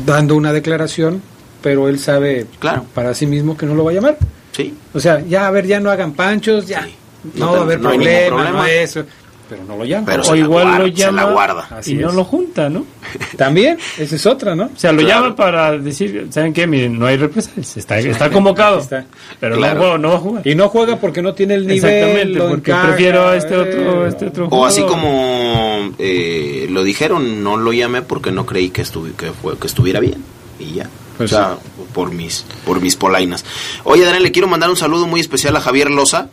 dando 0.04 0.36
una 0.36 0.52
declaración 0.52 1.22
pero 1.66 1.88
él 1.88 1.98
sabe 1.98 2.46
claro. 2.60 2.84
para 2.94 3.12
sí 3.12 3.26
mismo 3.26 3.56
que 3.56 3.66
no 3.66 3.74
lo 3.74 3.82
va 3.82 3.90
a 3.90 3.94
llamar. 3.94 4.16
Sí. 4.52 4.72
O 4.94 5.00
sea, 5.00 5.18
ya 5.26 5.48
a 5.48 5.50
ver, 5.50 5.66
ya 5.66 5.80
no 5.80 5.90
hagan 5.90 6.12
panchos, 6.12 6.68
ya 6.68 6.86
no, 7.34 7.50
va 7.50 7.58
a 7.58 7.62
haber 7.62 7.80
problema, 7.80 8.38
no, 8.52 8.64
eso. 8.66 9.02
pero 9.48 9.64
no 9.64 9.76
lo 9.76 9.84
llama. 9.84 10.06
Pero 10.06 10.22
o 10.22 10.24
se 10.26 10.30
la 10.30 10.36
igual 10.38 10.64
guarda, 10.64 10.78
lo 10.78 10.84
se 10.86 10.92
llama 10.92 11.22
la 11.24 11.32
guarda. 11.32 11.68
Así 11.72 11.92
y 11.92 11.94
no 11.96 12.10
es. 12.10 12.14
lo 12.14 12.22
junta, 12.22 12.68
¿no? 12.70 12.86
También, 13.36 13.78
esa 13.98 14.14
es 14.14 14.26
otra, 14.26 14.54
¿no? 14.54 14.66
O 14.66 14.70
sea, 14.78 14.92
lo 14.92 15.00
Claro. 15.02 15.22
llama 15.24 15.34
para 15.34 15.76
decir, 15.76 16.28
¿saben 16.30 16.52
qué? 16.52 16.68
Miren, 16.68 16.96
no 17.00 17.06
hay 17.06 17.16
represalias, 17.16 17.76
está, 17.76 17.98
está 17.98 18.30
convocado, 18.36 18.78
Está. 18.78 19.04
pero 19.40 19.56
Claro. 19.56 19.74
no, 19.74 19.80
juega- 19.80 19.98
no 19.98 20.08
va 20.10 20.14
a 20.14 20.18
jugar. 20.20 20.46
Y 20.46 20.54
no 20.54 20.68
juega 20.68 21.00
porque 21.00 21.20
no 21.20 21.34
tiene 21.34 21.54
el 21.54 21.66
nivel. 21.66 21.84
Exactamente, 21.92 22.40
porque 22.48 22.72
prefiero 22.86 23.26
a 23.26 23.34
este 23.36 23.56
otro, 23.56 24.06
eh. 24.06 24.08
este 24.10 24.26
otro 24.26 24.46
O 24.50 24.64
así 24.64 24.82
como 24.82 25.90
eh, 25.98 26.68
lo 26.70 26.84
dijeron, 26.84 27.42
no 27.42 27.56
lo 27.56 27.72
llamé 27.72 28.02
porque 28.02 28.30
no 28.30 28.46
creí 28.46 28.70
que, 28.70 28.82
estuvi- 28.82 29.14
que, 29.16 29.32
fue- 29.32 29.58
que 29.58 29.66
estuviera 29.66 29.98
bien. 29.98 30.22
Y 30.60 30.74
ya. 30.76 30.88
Pues 31.16 31.32
o 31.32 31.36
sea, 31.36 31.58
por 31.94 32.12
mis, 32.12 32.44
por 32.64 32.80
mis 32.80 32.96
polainas. 32.96 33.44
Oye, 33.84 34.04
Daniel, 34.04 34.22
le 34.22 34.32
quiero 34.32 34.48
mandar 34.48 34.70
un 34.70 34.76
saludo 34.76 35.06
muy 35.06 35.20
especial 35.20 35.56
a 35.56 35.60
Javier 35.60 35.90
Loza, 35.90 36.28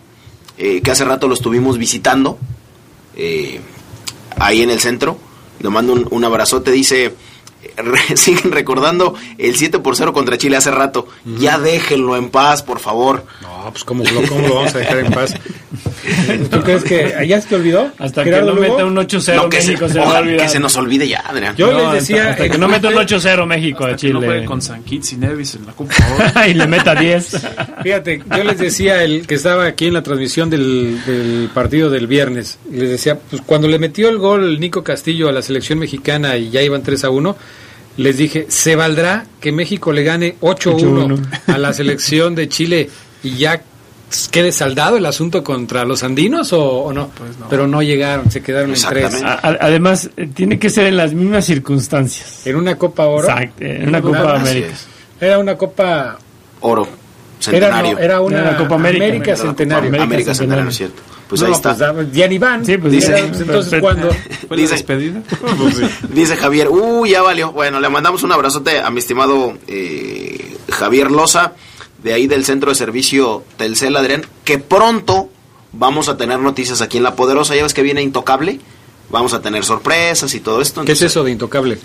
eh, 0.57 0.81
que 0.81 0.91
hace 0.91 1.05
rato 1.05 1.27
lo 1.27 1.33
estuvimos 1.33 1.77
visitando 1.77 2.37
eh, 3.15 3.61
ahí 4.37 4.61
en 4.61 4.69
el 4.69 4.79
centro. 4.79 5.17
Le 5.59 5.69
mando 5.69 5.93
un, 5.93 6.07
un 6.11 6.23
abrazote. 6.25 6.71
Dice, 6.71 7.15
re- 7.77 8.15
siguen 8.17 8.51
recordando 8.51 9.15
el 9.37 9.55
7 9.55 9.79
por 9.79 9.95
0 9.95 10.13
contra 10.13 10.37
Chile 10.37 10.57
hace 10.57 10.71
rato. 10.71 11.07
Ya 11.39 11.57
déjenlo 11.59 12.15
en 12.17 12.29
paz, 12.29 12.63
por 12.63 12.79
favor. 12.79 13.25
No, 13.41 13.69
pues 13.71 13.83
¿cómo, 13.83 14.03
lo- 14.03 14.27
cómo 14.27 14.47
lo 14.47 14.55
vamos 14.55 14.75
a 14.75 14.79
dejar 14.79 14.99
en 14.99 15.11
paz? 15.11 15.33
¿Tú 16.51 16.61
crees 16.61 16.83
que 16.83 17.25
ya 17.27 17.39
se 17.41 17.47
te 17.49 17.55
olvidó? 17.55 17.89
Hasta 17.97 18.23
que 18.23 18.31
no 18.31 18.41
Lugo? 18.41 18.61
meta 18.61 18.85
un 18.85 18.95
8-0 18.95 19.35
No, 19.35 19.49
que, 19.49 19.61
se, 19.61 19.67
México 19.69 19.89
se, 19.89 19.99
va 19.99 20.17
a 20.19 20.23
que 20.23 20.49
se 20.49 20.59
nos 20.59 20.75
olvide 20.75 21.07
ya, 21.07 21.19
Adrián. 21.21 21.55
Yo 21.55 21.67
No, 21.67 21.77
les 21.77 21.85
hasta- 21.87 21.93
decía... 21.95 22.29
hasta, 22.31 22.45
en 22.45 22.51
que 22.51 22.57
no 22.57 22.67
meta 22.67 22.87
un 22.89 22.93
corte- 22.95 23.15
8-0 23.15 23.45
México 23.45 23.83
a 23.85 23.87
Hasta 23.91 24.07
que 24.07 24.13
no 24.13 24.19
juegue 24.19 24.33
Chile. 24.35 24.45
con 24.45 24.61
San 24.61 24.83
Kitts 24.83 25.13
y 25.13 25.17
Nevis 25.17 25.55
en 25.55 25.65
la 25.65 25.71
Copa 25.73 25.93
y 26.47 26.53
le 26.53 26.67
meta 26.67 26.93
10. 26.95 27.41
Fíjate, 27.83 28.21
yo 28.35 28.43
les 28.43 28.57
decía 28.57 29.03
el 29.03 29.25
que 29.25 29.35
estaba 29.35 29.65
aquí 29.65 29.87
en 29.87 29.93
la 29.93 30.03
transmisión 30.03 30.49
del, 30.49 31.03
del 31.05 31.49
partido 31.53 31.89
del 31.89 32.07
viernes, 32.07 32.59
les 32.69 32.89
decía, 32.89 33.17
pues 33.29 33.41
cuando 33.45 33.67
le 33.67 33.79
metió 33.79 34.09
el 34.09 34.17
gol 34.17 34.59
Nico 34.59 34.83
Castillo 34.83 35.29
a 35.29 35.31
la 35.31 35.41
selección 35.41 35.79
mexicana 35.79 36.37
y 36.37 36.49
ya 36.49 36.61
iban 36.61 36.83
3 36.83 37.03
a 37.05 37.09
1, 37.09 37.35
les 37.97 38.17
dije, 38.17 38.45
¿se 38.49 38.75
valdrá 38.75 39.25
que 39.39 39.51
México 39.51 39.91
le 39.93 40.03
gane 40.03 40.35
8 40.41 40.71
a 40.71 40.73
1 40.75 41.15
a 41.47 41.57
la 41.57 41.73
selección 41.73 42.35
de 42.35 42.49
Chile 42.49 42.89
y 43.23 43.35
ya 43.37 43.61
quede 44.31 44.51
saldado 44.51 44.97
el 44.97 45.05
asunto 45.05 45.43
contra 45.43 45.85
los 45.85 46.03
andinos 46.03 46.53
o, 46.53 46.61
o 46.63 46.93
no? 46.93 47.09
Pero 47.49 47.67
no 47.67 47.81
llegaron, 47.81 48.29
se 48.31 48.41
quedaron 48.41 48.71
en 48.71 48.81
3. 48.81 49.23
A- 49.23 49.33
a- 49.33 49.57
Además, 49.61 50.09
eh, 50.17 50.27
tiene 50.33 50.57
que 50.59 50.69
ser 50.69 50.85
en 50.87 50.97
las 50.97 51.13
mismas 51.13 51.45
circunstancias. 51.45 52.45
En 52.45 52.55
una 52.55 52.75
Copa 52.77 53.05
Oro. 53.05 53.27
Exacto, 53.27 53.63
en 53.65 53.87
una 53.89 54.01
Copa. 54.01 54.35
América. 54.35 54.73
Era 55.21 55.39
una 55.39 55.55
Copa... 55.57 56.17
Oro. 56.61 56.87
Era, 57.51 57.81
no, 57.81 57.97
era 57.97 58.21
una 58.21 58.39
Era 58.39 58.57
Copa 58.57 58.75
América. 58.75 59.05
América 59.05 59.35
Centenario. 59.35 59.87
América, 59.89 60.03
América 60.03 60.35
Centenario, 60.35 60.71
Centenario. 60.71 60.95
cierto. 61.03 61.27
Pues 61.27 61.41
No, 61.41 61.47
ahí 61.47 61.53
está. 61.53 61.93
pues, 61.93 62.11
ya 62.11 62.27
ni 62.27 62.37
van. 62.37 62.65
Sí, 62.65 62.77
pues 62.77 62.91
Dice- 62.93 63.17
Era, 63.17 63.27
pues, 63.27 63.41
entonces, 63.41 63.79
¿cuándo? 63.81 64.09
¿Fue 64.47 64.57
la 64.57 64.61
Dice- 64.61 64.73
despedida? 64.75 65.21
Dice 66.13 66.35
Javier, 66.37 66.67
uy, 66.69 67.09
ya 67.11 67.21
valió. 67.21 67.51
Bueno, 67.51 67.79
le 67.79 67.89
mandamos 67.89 68.23
un 68.23 68.31
abrazote 68.31 68.79
a 68.79 68.89
mi 68.91 68.99
estimado 68.99 69.57
eh, 69.67 70.57
Javier 70.69 71.11
Loza, 71.11 71.53
de 72.03 72.13
ahí 72.13 72.27
del 72.27 72.45
Centro 72.45 72.69
de 72.69 72.75
Servicio 72.75 73.43
Telcel 73.57 73.95
Adrián, 73.95 74.23
que 74.43 74.59
pronto 74.59 75.29
vamos 75.71 76.09
a 76.09 76.17
tener 76.17 76.39
noticias 76.39 76.81
aquí 76.81 76.97
en 76.97 77.03
La 77.03 77.15
Poderosa. 77.15 77.55
Ya 77.55 77.63
ves 77.63 77.73
que 77.73 77.81
viene 77.81 78.01
Intocable. 78.03 78.59
Vamos 79.09 79.33
a 79.33 79.41
tener 79.41 79.63
sorpresas 79.63 80.33
y 80.33 80.39
todo 80.39 80.61
esto. 80.61 80.83
¿Qué 80.85 80.93
es 80.93 81.01
eso 81.01 81.23
de 81.23 81.31
Intocable? 81.31 81.77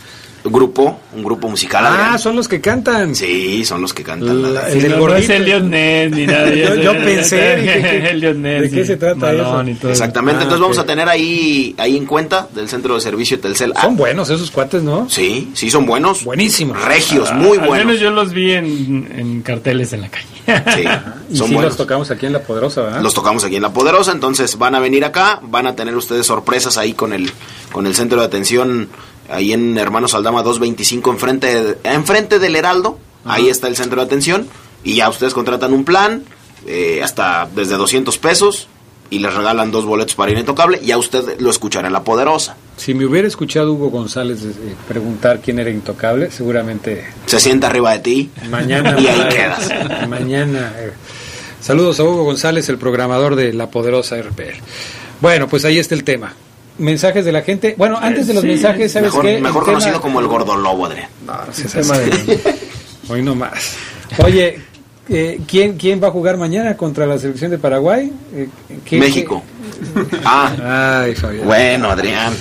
Un 0.45 0.53
grupo, 0.53 1.01
un 1.17 1.25
grupo 1.25 1.49
musical. 1.49 1.85
Ah, 1.85 1.89
Adrián. 1.93 2.19
son 2.21 2.37
los 2.37 2.47
que 2.47 2.61
cantan. 2.61 3.15
Sí, 3.15 3.65
son 3.65 3.83
los 3.83 3.93
que 3.93 4.05
cantan. 4.05 4.55
La- 4.55 4.69
el 4.69 4.81
del 4.83 4.93
no, 4.93 5.09
no 5.09 5.17
es 5.17 5.29
el 5.29 5.45
Lionel 5.45 6.11
ni 6.13 6.27
nada. 6.27 6.49
Yo- 6.55 6.75
yo 6.77 6.93
pensé, 6.93 7.57
dije, 7.57 7.81
¿qué- 7.83 8.11
el 8.11 8.21
Lionel, 8.21 8.63
de 8.63 8.71
qué 8.71 8.81
sí. 8.83 8.87
se 8.87 8.97
trata 8.97 9.17
Malón 9.17 9.69
eso? 9.69 9.77
y 9.77 9.81
todo. 9.81 9.91
Exactamente, 9.91 10.39
Ah, 10.41 10.43
entonces 10.45 10.61
vamos 10.63 10.79
a 10.79 10.87
tener 10.87 11.09
ahí, 11.09 11.75
ahí 11.77 11.97
en 11.97 12.07
cuenta 12.07 12.49
del 12.55 12.69
Centro 12.69 12.95
de 12.95 13.01
Servicio 13.01 13.41
Telcel. 13.41 13.73
Ah, 13.77 13.83
Son 13.83 13.97
buenos 13.97 14.31
esos 14.31 14.51
cuates, 14.53 14.83
¿no? 14.83 15.09
sí, 15.11 15.51
sí, 15.55 15.71
son 15.71 15.85
buenos. 15.87 16.23
Buenísimos. 16.25 16.83
Regios, 16.85 17.31
Ah, 17.33 17.35
muy 17.35 17.59
Al 17.59 17.67
buenos. 17.67 17.87
menos 17.87 18.01
yo 18.01 18.11
los 18.13 18.33
vi 18.33 18.53
en, 18.53 19.13
en 19.17 19.43
carteles 19.43 19.93
en 19.93 20.03
la 20.03 20.09
calle. 20.09 20.27
Sí, 20.47 20.83
Y 21.31 21.37
son 21.37 21.49
sí 21.49 21.55
buenos. 21.55 21.73
los 21.73 21.77
tocamos 21.77 22.11
aquí 22.13 22.27
en 22.27 22.33
La 22.33 22.41
Poderosa, 22.43 22.83
¿verdad? 22.83 23.03
Los 23.03 23.13
tocamos 23.13 23.43
aquí 23.45 23.57
en 23.57 23.63
La 23.63 23.73
Poderosa, 23.73 24.13
entonces 24.13 24.57
van 24.57 24.75
a 24.77 24.81
venir 24.81 25.05
acá, 25.05 25.41
van 25.43 25.67
a 25.67 25.75
tener 25.75 25.97
ustedes 25.97 26.27
sorpresas 26.27 26.79
ahí 26.79 26.93
con 26.95 27.13
el, 27.13 27.31
con 27.73 27.87
el 27.87 27.95
centro 27.95 28.21
de 28.21 28.27
atención, 28.27 28.89
ahí 29.29 29.53
en 29.53 29.77
Hermanos 29.79 30.15
Aldama 30.15 30.43
225, 30.43 31.11
enfrente, 31.11 31.63
de- 31.63 31.79
enfrente 31.85 32.39
del 32.39 32.57
Heraldo, 32.57 32.99
ahí 33.25 33.49
está 33.49 33.69
el 33.69 33.77
centro 33.77 34.01
de 34.01 34.07
atención, 34.07 34.49
y 34.85 34.95
ya 34.97 35.09
ustedes 35.09 35.35
contratan 35.35 35.73
un 35.73 35.85
plan, 35.85 36.23
eh, 36.67 37.01
hasta 37.03 37.49
desde 37.55 37.77
200 37.77 38.17
pesos, 38.19 38.69
y 39.11 39.21
les 39.21 39.33
regalan 39.35 39.71
dos 39.71 39.87
boletos 39.87 40.15
para 40.15 40.31
ir 40.31 40.37
a 40.37 40.41
Intocable, 40.41 40.79
y 40.83 40.87
ya 40.87 40.99
usted 40.99 41.41
lo 41.41 41.51
escuchará 41.51 41.87
en 41.89 41.93
La 41.95 42.05
Poderosa. 42.05 42.57
Si 42.77 42.93
me 42.95 43.07
hubiera 43.07 43.27
escuchado 43.27 43.73
Hugo 43.73 43.91
González 43.91 44.43
eh, 44.45 44.75
preguntar 44.87 45.41
quién 45.43 45.59
era 45.59 45.71
Intocable, 45.71 46.31
seguramente 46.31 47.07
Se 47.27 47.41
sienta 47.41 47.69
arriba 47.69 47.93
de 47.93 47.99
ti, 48.01 48.31
mañana... 48.51 48.97
y 49.01 49.07
ahí 49.07 49.29
quedas. 49.31 49.69
Mañana... 50.09 50.73
eh. 50.79 50.93
Saludos 51.61 51.99
a 51.99 52.05
Hugo 52.05 52.23
González, 52.25 52.69
el 52.69 52.79
programador 52.79 53.35
de 53.35 53.53
La 53.53 53.69
Poderosa 53.69 54.17
RPL. 54.17 54.61
Bueno, 55.21 55.49
pues 55.49 55.65
ahí 55.65 55.79
está 55.79 55.95
el 55.97 56.05
tema. 56.05 56.35
Mensajes 56.79 57.25
de 57.25 57.33
la 57.33 57.43
gente. 57.43 57.75
Bueno, 57.77 57.99
antes 58.01 58.27
de 58.27 58.35
los 58.35 58.43
Sí, 58.43 58.49
mensajes, 58.49 58.93
¿sabes 58.93 59.09
Mejor, 59.11 59.25
qué? 59.25 59.37
El 59.37 59.43
mejor 59.43 59.65
tema- 59.65 59.75
conocido 59.79 60.01
como 60.01 60.21
el 60.21 60.27
Gordo 60.29 60.57
Lobo, 60.57 60.87
Adrián. 60.87 61.09
No, 61.27 61.35
Hoy 63.09 63.23
no 63.23 63.35
más. 63.35 63.75
Oye, 64.25 64.61
eh, 65.09 65.41
¿quién, 65.47 65.77
¿quién 65.77 66.03
va 66.03 66.09
a 66.09 66.11
jugar 66.11 66.37
mañana 66.37 66.77
contra 66.77 67.07
la 67.07 67.19
selección 67.19 67.51
de 67.51 67.59
Paraguay? 67.59 68.13
Eh, 68.35 68.49
¿qué- 68.85 68.99
México. 68.99 69.43
Ah, 70.25 70.53
qué- 70.57 70.63
Ay, 71.11 71.15
Fabián. 71.15 71.47
bueno, 71.47 71.91
Adrián. 71.91 72.33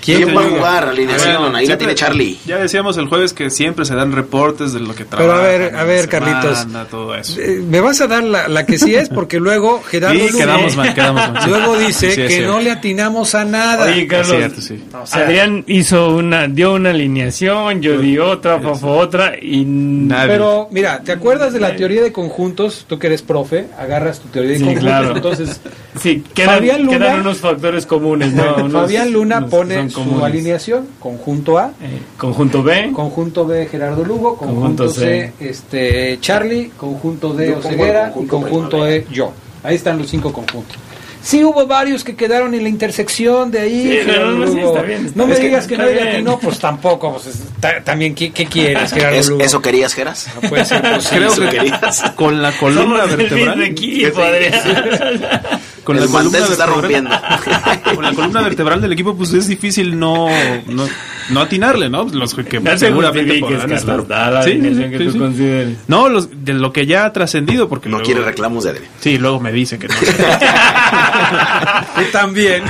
¿Quién 0.00 0.22
¿Quién 0.24 0.36
va 0.36 0.40
a 0.42 0.48
jugar? 0.48 0.88
Alineación, 0.88 1.36
Bueno, 1.42 1.56
ahí 1.56 1.64
la 1.66 1.76
siempre- 1.76 1.76
tiene 1.76 1.94
Charlie. 1.94 2.38
Ya 2.46 2.56
decíamos 2.58 2.96
el 2.96 3.06
jueves 3.06 3.32
que 3.32 3.50
siempre 3.50 3.84
se 3.84 3.94
dan 3.94 4.12
reportes 4.12 4.72
de 4.72 4.80
lo 4.80 4.94
que 4.94 5.04
Pero 5.04 5.24
trabajan. 5.24 5.44
a 5.44 5.48
ver, 5.48 5.76
a 5.76 5.84
ver, 5.84 6.04
la 6.04 6.10
Carlitos. 6.10 6.58
semana, 6.58 6.84
todo 6.86 7.14
eso. 7.14 7.40
Eh, 7.40 7.62
Me 7.68 7.80
vas 7.80 8.00
a 8.00 8.06
dar 8.06 8.22
la, 8.24 8.48
la 8.48 8.64
que 8.66 8.78
sí 8.78 8.94
es, 8.94 9.08
porque 9.08 9.38
luego 9.40 9.82
Gerardo 9.82 10.18
Sí, 10.28 10.36
quedamos 10.38 10.76
mal, 10.76 10.94
quedamos 10.94 11.32
mal. 11.32 11.48
luego 11.50 11.78
dice 11.78 12.10
Sí, 12.12 12.16
que 12.22 12.28
cierto. 12.28 12.52
no 12.52 12.60
le 12.60 12.70
atinamos 12.70 13.34
a 13.34 13.44
nada. 13.44 13.84
Oye, 13.86 14.06
Carlos, 14.06 14.30
Es 14.30 14.36
cierto, 14.38 14.60
sí. 14.62 14.82
O 15.02 15.06
sea, 15.06 15.24
Adrián 15.24 15.64
hizo 15.66 16.14
una, 16.16 16.46
dio 16.48 16.74
una 16.74 16.90
alineación, 16.90 17.80
yo 17.82 17.98
di 17.98 18.18
otra, 18.18 18.58
Fafo 18.60 18.88
otra 18.96 19.34
y 19.40 19.64
Nadie. 19.64 20.28
Pero 20.32 20.68
mira, 20.70 21.00
¿te 21.04 21.12
acuerdas 21.12 21.52
de 21.52 21.60
la 21.60 21.76
teoría 21.76 22.02
de 22.02 22.12
conjuntos? 22.12 22.84
Tú 22.88 22.98
que 22.98 23.06
eres 23.08 23.22
profe, 23.22 23.66
agarras 23.78 24.20
tu 24.20 24.28
teoría 24.28 24.52
de 24.52 24.58
Sí, 24.58 24.64
conjuntos. 24.64 24.88
claro. 24.88 25.16
Entonces, 25.16 25.60
sí, 26.00 26.24
quedan, 26.34 26.56
Fabián 26.56 26.82
Luna- 26.86 26.98
quedan 26.98 27.20
unos 27.20 27.38
factores 27.38 27.86
comunes, 27.86 28.32
¿no? 28.32 28.54
Unos- 28.56 28.72
Fabián 28.72 29.12
Luna 29.12 29.46
pone 29.46 29.89
su 29.90 30.24
alineación, 30.24 30.86
conjunto 30.98 31.58
A, 31.58 31.72
Eh, 31.82 31.98
conjunto 32.16 32.62
B, 32.62 32.90
conjunto 32.92 33.46
B 33.46 33.66
Gerardo 33.66 34.04
Lugo, 34.04 34.36
conjunto, 34.36 34.84
Conjunto 34.84 34.88
C, 34.88 35.32
C. 35.38 35.48
este 35.50 36.18
Charlie, 36.20 36.70
conjunto 36.76 37.32
D 37.34 37.54
Oseguera 37.54 38.12
y 38.20 38.26
conjunto 38.26 38.86
E 38.86 39.06
yo. 39.10 39.32
Ahí 39.62 39.74
están 39.76 39.98
los 39.98 40.08
cinco 40.08 40.32
conjuntos. 40.32 40.76
Sí 41.22 41.44
hubo 41.44 41.66
varios 41.66 42.02
que 42.02 42.16
quedaron 42.16 42.54
en 42.54 42.62
la 42.62 42.70
intersección 42.70 43.50
de 43.50 43.60
ahí. 43.60 43.82
Sí, 43.82 43.98
Gerardo 44.06 44.30
no, 44.32 44.46
no, 44.46 44.50
sí, 44.52 44.56
Lugo. 44.58 44.68
está 44.68 44.82
bien, 44.86 45.04
está 45.04 45.18
no 45.18 45.26
me 45.26 45.36
digas 45.38 45.66
que 45.66 45.76
no 45.76 45.84
le 45.84 45.92
bien. 45.92 46.08
atinó, 46.08 46.38
pues 46.38 46.58
tampoco. 46.58 47.12
Pues, 47.12 47.26
es- 47.26 47.42
ta- 47.60 47.84
también, 47.84 48.14
¿qué, 48.14 48.30
qué 48.32 48.46
quieres, 48.46 48.90
Gerardo 48.94 49.18
¿Es- 49.18 49.28
Lugo? 49.28 49.44
¿Eso 49.44 49.60
querías, 49.60 49.92
Geras? 49.92 50.28
No 50.40 50.48
puede 50.48 50.64
ser 50.64 50.80
posible. 50.94 51.18
Creo 51.18 51.32
Eso 51.32 51.42
que 51.42 51.48
querías. 51.50 52.02
con 52.16 52.40
la 52.40 52.52
columna 52.52 53.02
Somos 53.02 53.10
el 53.12 53.18
mismo 53.18 53.36
vertebral. 53.36 53.62
equipo, 53.64 54.22
Adrián. 54.22 55.59
Con 55.84 55.96
El 55.96 56.04
la 56.04 56.10
columna 56.10 56.38
se 56.46 56.52
está 56.52 56.66
vertebral- 56.66 56.80
rompiendo. 56.80 57.10
Con 57.94 58.04
la 58.04 58.12
columna 58.12 58.42
vertebral 58.42 58.80
del 58.80 58.92
equipo, 58.92 59.16
pues 59.16 59.32
es 59.32 59.48
difícil 59.48 59.98
no, 59.98 60.28
no, 60.66 60.86
no 61.30 61.40
atinarle, 61.40 61.88
¿no? 61.90 62.04
Los 62.04 62.34
que 62.34 62.60
No 62.60 62.78
seguramente 62.78 63.38
podrán 63.40 63.72
estar. 63.72 64.06
da 64.06 64.30
la 64.30 64.42
Sí, 64.42 64.52
sí, 64.52 64.60
que 64.60 64.98
sí, 64.98 65.04
tú 65.04 65.12
sí. 65.12 65.18
consideres. 65.18 65.78
No, 65.88 66.08
los, 66.08 66.44
de 66.44 66.54
lo 66.54 66.72
que 66.72 66.86
ya 66.86 67.06
ha 67.06 67.12
trascendido, 67.12 67.68
porque 67.68 67.88
No 67.88 67.98
luego- 67.98 68.06
quiere 68.12 68.24
reclamos 68.24 68.64
de 68.64 68.70
Adrián. 68.70 68.90
Sí, 69.00 69.18
luego 69.18 69.40
me 69.40 69.52
dice 69.52 69.78
que 69.78 69.88
no. 69.88 69.94
Y 72.00 72.04
también 72.12 72.62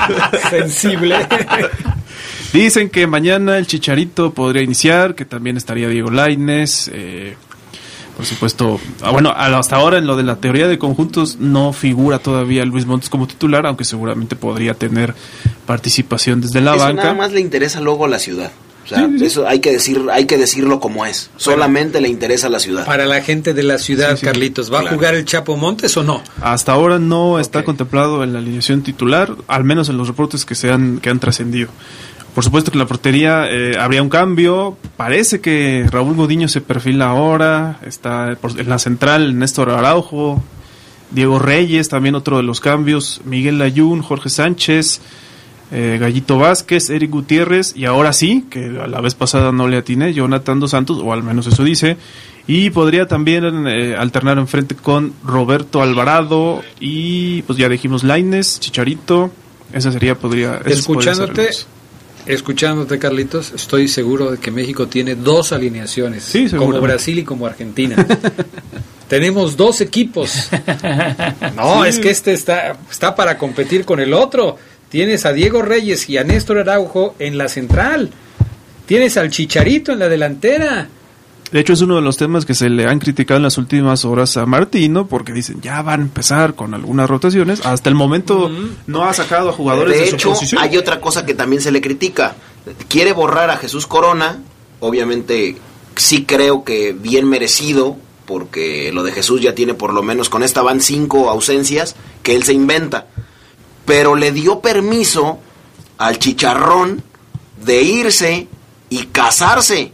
sensible. 0.50 1.16
Dicen 2.52 2.90
que 2.90 3.06
mañana 3.06 3.58
el 3.58 3.66
Chicharito 3.66 4.32
podría 4.34 4.62
iniciar, 4.62 5.14
que 5.14 5.24
también 5.24 5.56
estaría 5.56 5.88
Diego 5.88 6.10
Lainez. 6.10 6.90
eh, 6.92 7.36
por 8.20 8.26
supuesto, 8.26 8.78
ah, 9.02 9.10
bueno, 9.10 9.30
a- 9.30 9.58
hasta 9.58 9.76
ahora 9.76 9.96
en 9.96 10.06
lo 10.06 10.14
de 10.16 10.22
la 10.24 10.36
teoría 10.36 10.68
de 10.68 10.78
conjuntos 10.78 11.38
no 11.40 11.72
figura 11.72 12.18
todavía 12.18 12.64
Luis 12.66 12.84
Montes 12.84 13.08
como 13.08 13.26
titular, 13.26 13.66
aunque 13.66 13.84
seguramente 13.86 14.36
podría 14.36 14.74
tener 14.74 15.14
participación 15.66 16.40
desde 16.40 16.60
la 16.60 16.74
Eso 16.74 16.84
banca. 16.84 17.02
nada 17.04 17.14
más 17.14 17.32
le 17.32 17.40
interesa 17.40 17.80
luego 17.80 18.04
a 18.04 18.08
la 18.08 18.18
ciudad. 18.18 18.50
O 18.84 18.88
sea, 18.88 18.98
Sí, 18.98 19.04
sí, 19.12 19.18
sí. 19.20 19.24
eso 19.26 19.46
hay 19.46 19.60
que 19.60 19.72
decir, 19.72 20.02
hay 20.10 20.24
que 20.26 20.36
decirlo 20.36 20.80
como 20.80 21.06
es. 21.06 21.30
Solamente 21.36 22.00
le 22.00 22.08
interesa 22.08 22.48
a 22.48 22.50
la 22.50 22.58
ciudad. 22.58 22.84
Para 22.86 23.06
la 23.06 23.20
gente 23.22 23.54
de 23.54 23.62
la 23.62 23.78
ciudad, 23.78 24.12
Sí, 24.12 24.20
sí, 24.20 24.26
Carlitos, 24.26 24.66
¿va 24.72 24.80
claro. 24.80 24.88
a 24.88 24.96
jugar 24.98 25.14
el 25.14 25.24
Chapo 25.24 25.56
Montes 25.56 25.96
o 25.96 26.02
no? 26.02 26.22
Hasta 26.42 26.72
ahora 26.72 26.98
no 26.98 27.38
está 27.38 27.62
contemplado 27.62 28.24
en 28.24 28.32
la 28.32 28.38
alineación 28.40 28.82
titular, 28.82 29.34
al 29.48 29.64
menos 29.64 29.88
en 29.90 29.96
los 29.96 30.08
reportes 30.08 30.44
que 30.44 30.54
se 30.54 30.70
han, 30.72 30.98
que 30.98 31.08
han 31.10 31.20
trascendido. 31.20 31.68
Por 32.34 32.44
supuesto 32.44 32.70
que 32.70 32.76
en 32.76 32.80
la 32.80 32.86
portería 32.86 33.46
eh, 33.50 33.76
habría 33.78 34.02
un 34.02 34.08
cambio. 34.08 34.76
Parece 34.96 35.40
que 35.40 35.86
Raúl 35.90 36.14
Godiño 36.14 36.48
se 36.48 36.60
perfila 36.60 37.10
ahora. 37.10 37.80
Está 37.84 38.32
en 38.32 38.68
la 38.68 38.78
central 38.78 39.38
Néstor 39.38 39.70
Araujo. 39.70 40.42
Diego 41.10 41.40
Reyes, 41.40 41.88
también 41.88 42.14
otro 42.14 42.36
de 42.36 42.44
los 42.44 42.60
cambios. 42.60 43.20
Miguel 43.24 43.58
Layún, 43.58 44.00
Jorge 44.02 44.28
Sánchez. 44.28 45.00
eh, 45.72 45.98
Gallito 46.00 46.38
Vázquez, 46.38 46.90
Eric 46.90 47.10
Gutiérrez 47.10 47.74
y 47.76 47.84
ahora 47.84 48.12
sí, 48.12 48.46
que 48.50 48.66
a 48.80 48.86
la 48.86 49.00
vez 49.00 49.14
pasada 49.14 49.52
no 49.52 49.68
le 49.68 49.76
atiné, 49.76 50.12
Jonathan 50.12 50.60
Dos 50.60 50.72
Santos, 50.72 50.98
o 51.02 51.12
al 51.12 51.22
menos 51.22 51.46
eso 51.46 51.64
dice. 51.64 51.96
Y 52.46 52.70
podría 52.70 53.06
también 53.06 53.66
eh, 53.68 53.94
alternar 53.96 54.38
enfrente 54.38 54.74
con 54.74 55.12
Roberto 55.24 55.82
Alvarado 55.82 56.62
y 56.80 57.42
pues 57.42 57.58
ya 57.58 57.68
dijimos 57.68 58.02
Laines, 58.02 58.58
Chicharito. 58.58 59.30
Esa 59.72 59.92
sería, 59.92 60.16
podría... 60.16 60.60
Escuchándote, 60.64 61.50
escuchándote, 62.26 62.98
Carlitos, 62.98 63.52
estoy 63.52 63.88
seguro 63.88 64.30
de 64.32 64.38
que 64.38 64.50
México 64.50 64.86
tiene 64.88 65.14
dos 65.14 65.52
alineaciones, 65.52 66.24
Sí, 66.24 66.48
como. 66.48 66.80
Brasil 66.80 67.18
y 67.18 67.24
como 67.24 67.46
Argentina. 67.46 67.96
Tenemos 69.08 69.56
dos 69.56 69.80
equipos. 69.80 70.48
No, 71.56 71.82
Sí. 71.82 71.88
es 71.88 71.98
que 71.98 72.10
este 72.10 72.32
está, 72.32 72.76
está 72.90 73.14
para 73.16 73.38
competir 73.38 73.84
con 73.84 73.98
el 74.00 74.12
otro. 74.12 74.56
Tienes 74.88 75.26
a 75.26 75.32
Diego 75.32 75.62
Reyes 75.62 76.08
y 76.08 76.16
a 76.18 76.24
Néstor 76.24 76.58
Araujo 76.58 77.14
en 77.18 77.36
la 77.36 77.48
central. 77.48 78.10
Tienes 78.86 79.16
al 79.16 79.30
Chicharito 79.30 79.92
en 79.92 79.98
la 79.98 80.08
delantera. 80.08 80.88
De 81.52 81.58
hecho, 81.58 81.72
es 81.72 81.80
uno 81.80 81.96
de 81.96 82.02
los 82.02 82.16
temas 82.16 82.44
que 82.44 82.54
se 82.54 82.68
le 82.70 82.86
han 82.86 83.00
criticado 83.00 83.38
en 83.38 83.42
las 83.42 83.58
últimas 83.58 84.04
horas 84.04 84.36
a 84.36 84.46
Martino, 84.46 85.08
porque 85.08 85.32
dicen 85.32 85.60
ya 85.60 85.82
van 85.82 86.00
a 86.00 86.02
empezar 86.04 86.54
con 86.54 86.74
algunas 86.74 87.10
rotaciones. 87.10 87.66
Hasta 87.66 87.88
el 87.88 87.96
momento 87.96 88.50
no 88.86 89.04
ha 89.04 89.12
sacado 89.12 89.48
a 89.48 89.52
jugadores 89.52 89.94
de, 89.94 90.00
de 90.00 90.10
su 90.10 90.16
hecho, 90.16 90.30
posición. 90.30 90.62
hay 90.62 90.76
otra 90.76 91.00
cosa 91.00 91.26
que 91.26 91.34
también 91.34 91.60
se 91.60 91.72
le 91.72 91.80
critica. 91.80 92.36
Quiere 92.88 93.12
borrar 93.12 93.50
a 93.50 93.56
Jesús 93.56 93.86
Corona. 93.86 94.38
Obviamente, 94.78 95.56
sí 95.96 96.24
creo 96.24 96.62
que 96.62 96.92
bien 96.92 97.28
merecido, 97.28 97.96
porque 98.26 98.92
lo 98.92 99.02
de 99.02 99.10
Jesús 99.10 99.40
ya 99.40 99.54
tiene 99.54 99.74
por 99.74 99.92
lo 99.92 100.04
menos, 100.04 100.28
con 100.28 100.44
esta 100.44 100.62
van 100.62 100.80
cinco 100.80 101.30
ausencias 101.30 101.96
que 102.22 102.36
él 102.36 102.44
se 102.44 102.52
inventa. 102.52 103.08
Pero 103.86 104.14
le 104.14 104.30
dio 104.30 104.60
permiso 104.60 105.40
al 105.98 106.20
chicharrón 106.20 107.02
de 107.64 107.82
irse 107.82 108.46
y 108.88 109.06
casarse 109.06 109.92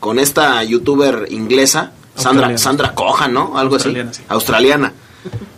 con 0.00 0.18
esta 0.18 0.62
youtuber 0.64 1.26
inglesa, 1.30 1.92
Sandra. 2.16 2.56
Sandra 2.58 2.94
Cohan, 2.94 3.32
¿no? 3.32 3.56
Algo 3.56 3.74
Australiana, 3.76 4.10
así. 4.10 4.20
sí. 4.20 4.26
Australiana. 4.28 4.92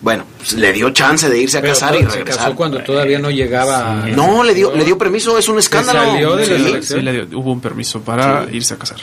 Bueno, 0.00 0.24
pues 0.38 0.54
le 0.54 0.72
dio 0.72 0.90
chance 0.90 1.28
de 1.30 1.38
irse 1.38 1.58
a 1.58 1.60
Pero 1.60 1.72
casar 1.74 1.94
y 1.94 2.00
todo- 2.00 2.10
se 2.10 2.16
regresar. 2.18 2.42
casó 2.44 2.56
cuando 2.56 2.80
todavía 2.82 3.18
no 3.20 3.30
llegaba. 3.30 4.04
No, 4.14 4.42
le 4.42 4.52
dio, 4.54 4.74
le 4.74 4.84
dio 4.84 4.98
permiso, 4.98 5.38
es 5.38 5.48
un 5.48 5.58
escándalo. 5.60 6.00
salió 6.12 6.34
de 6.36 6.58
la 6.58 6.82
Sí. 6.82 7.00
le 7.00 7.12
dio- 7.24 7.38
hubo 7.38 7.52
un 7.52 7.60
permiso 7.60 8.00
para 8.00 8.46
irse 8.50 8.74
a 8.74 8.78
casar. 8.78 8.98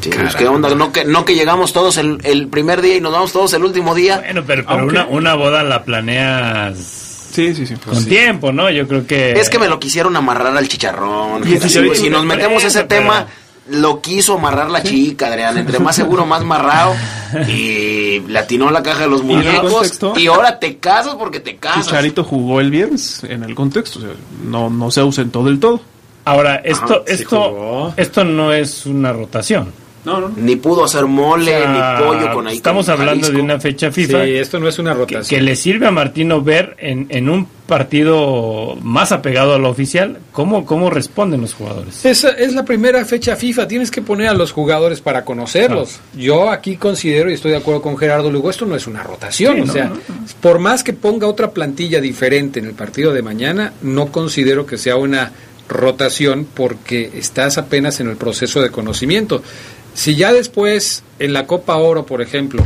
Sí, 0.00 0.10
pues, 0.10 0.34
¿Qué 0.36 0.46
onda? 0.46 0.74
No 0.74 0.92
que, 0.92 1.04
no 1.04 1.24
que 1.24 1.34
llegamos 1.34 1.72
todos 1.72 1.96
el, 1.98 2.18
el 2.24 2.48
primer 2.48 2.82
día 2.82 2.96
y 2.96 3.00
nos 3.00 3.12
vamos 3.12 3.32
todos 3.32 3.52
el 3.54 3.64
último 3.64 3.94
día. 3.94 4.18
Bueno, 4.24 4.42
pero, 4.46 4.64
pero 4.66 4.78
Aunque- 4.80 4.94
una, 4.96 5.06
una 5.06 5.34
boda 5.34 5.62
la 5.62 5.82
planeas 5.84 6.76
Sí, 7.32 7.54
sí, 7.54 7.66
sí. 7.66 7.74
con 7.76 8.04
tiempo, 8.04 8.52
¿no? 8.52 8.70
Yo 8.70 8.86
creo 8.86 9.06
que... 9.06 9.32
Es 9.32 9.50
que 9.50 9.58
me 9.58 9.66
lo 9.68 9.80
quisieron 9.80 10.14
amarrar 10.16 10.56
al 10.56 10.68
chicharrón. 10.68 11.42
Y 11.48 11.52
Si- 11.58 11.68
chicharito 11.68 11.94
si, 11.94 12.10
nos 12.10 12.24
me 12.24 12.36
metemos 12.36 12.62
ese 12.64 12.84
pero- 12.84 13.00
tema, 13.02 13.26
lo 13.68 14.00
quiso 14.00 14.34
amarrar 14.34 14.70
la 14.70 14.82
chica, 14.82 15.28
Adrián. 15.28 15.56
Entre 15.58 15.78
más 15.78 15.96
seguro, 15.96 16.26
más 16.26 16.42
amarrado. 16.42 16.94
Y 17.48 18.20
le 18.20 18.38
atinó 18.38 18.70
la 18.70 18.82
caja 18.82 19.02
de 19.02 19.08
los 19.08 19.22
¿Y 19.22 19.32
en 19.32 19.40
el 19.40 19.62
muñecos. 19.62 20.00
Y 20.16 20.26
ahora 20.26 20.58
te 20.58 20.78
casas 20.78 21.14
porque 21.14 21.40
te 21.40 21.56
casas. 21.56 21.86
Chicharito 21.86 22.24
jugó 22.24 22.60
el 22.60 22.70
viernes 22.70 23.24
en 23.24 23.42
el 23.42 23.54
contexto, 23.54 23.98
o 23.98 24.02
sea, 24.02 24.12
no, 24.44 24.70
no 24.70 24.90
se 24.90 25.00
ausentó 25.00 25.44
del 25.44 25.58
todo. 25.58 25.80
Ahora, 26.26 26.56
esto, 26.56 26.84
Ajá, 26.84 27.02
esto, 27.06 27.94
esto 27.96 28.24
no 28.24 28.52
es 28.52 28.86
una 28.86 29.12
rotación. 29.12 29.72
No, 30.04 30.20
no. 30.20 30.28
Ni 30.36 30.56
pudo 30.56 30.84
hacer 30.84 31.06
mole, 31.06 31.56
O 31.56 31.60
sea, 31.60 31.98
ni 31.98 32.04
pollo 32.04 32.32
con 32.34 32.46
ahí. 32.46 32.56
Estamos 32.56 32.86
con 32.86 32.92
hablando 32.92 33.22
Jalisco. 33.26 33.36
de 33.36 33.42
una 33.42 33.58
fecha 33.60 33.90
FIFA. 33.90 34.24
Sí, 34.24 34.30
esto 34.34 34.60
no 34.60 34.68
es 34.68 34.78
una 34.78 34.92
rotación. 34.94 35.24
que 35.38 35.40
le 35.42 35.56
sirve 35.56 35.86
a 35.86 35.90
Martino 35.90 36.42
ver 36.42 36.76
en, 36.78 37.06
en 37.08 37.28
un 37.30 37.46
partido 37.66 38.76
más 38.82 39.12
apegado 39.12 39.54
a 39.54 39.58
lo 39.58 39.70
oficial 39.70 40.18
cómo, 40.32 40.66
cómo 40.66 40.90
responden 40.90 41.40
los 41.40 41.54
jugadores. 41.54 42.04
Esa 42.04 42.30
es 42.30 42.52
la 42.54 42.64
primera 42.64 43.04
fecha 43.06 43.36
FIFA, 43.36 43.66
tienes 43.66 43.90
que 43.90 44.02
poner 44.02 44.28
a 44.28 44.34
los 44.34 44.52
jugadores 44.52 45.00
para 45.00 45.24
conocerlos. 45.24 46.00
Yo 46.14 46.50
aquí 46.50 46.76
considero 46.76 47.30
y 47.30 47.34
estoy 47.34 47.52
de 47.52 47.56
acuerdo 47.56 47.80
con 47.80 47.96
Gerardo 47.96 48.30
Lugo, 48.30 48.50
esto 48.50 48.66
no 48.66 48.76
es 48.76 48.86
una 48.86 49.02
rotación, 49.02 49.54
Sí, 49.54 49.60
o 49.62 49.64
no, 49.66 49.72
sea, 49.72 49.84
no, 49.86 49.96
por 50.42 50.58
más 50.58 50.84
que 50.84 50.92
ponga 50.92 51.26
otra 51.26 51.52
plantilla 51.52 52.00
diferente 52.00 52.58
en 52.60 52.66
el 52.66 52.74
partido 52.74 53.12
de 53.14 53.22
mañana, 53.22 53.72
no 53.80 54.08
considero 54.12 54.66
que 54.66 54.76
sea 54.76 54.96
una 54.96 55.32
rotación 55.66 56.46
porque 56.52 57.10
estás 57.14 57.56
apenas 57.56 57.98
en 58.00 58.08
el 58.10 58.16
proceso 58.16 58.60
de 58.60 58.70
conocimiento. 58.70 59.42
Si 59.94 60.16
ya 60.16 60.32
después 60.32 61.02
en 61.18 61.32
la 61.32 61.46
Copa 61.46 61.76
Oro, 61.76 62.04
por 62.06 62.20
ejemplo, 62.20 62.62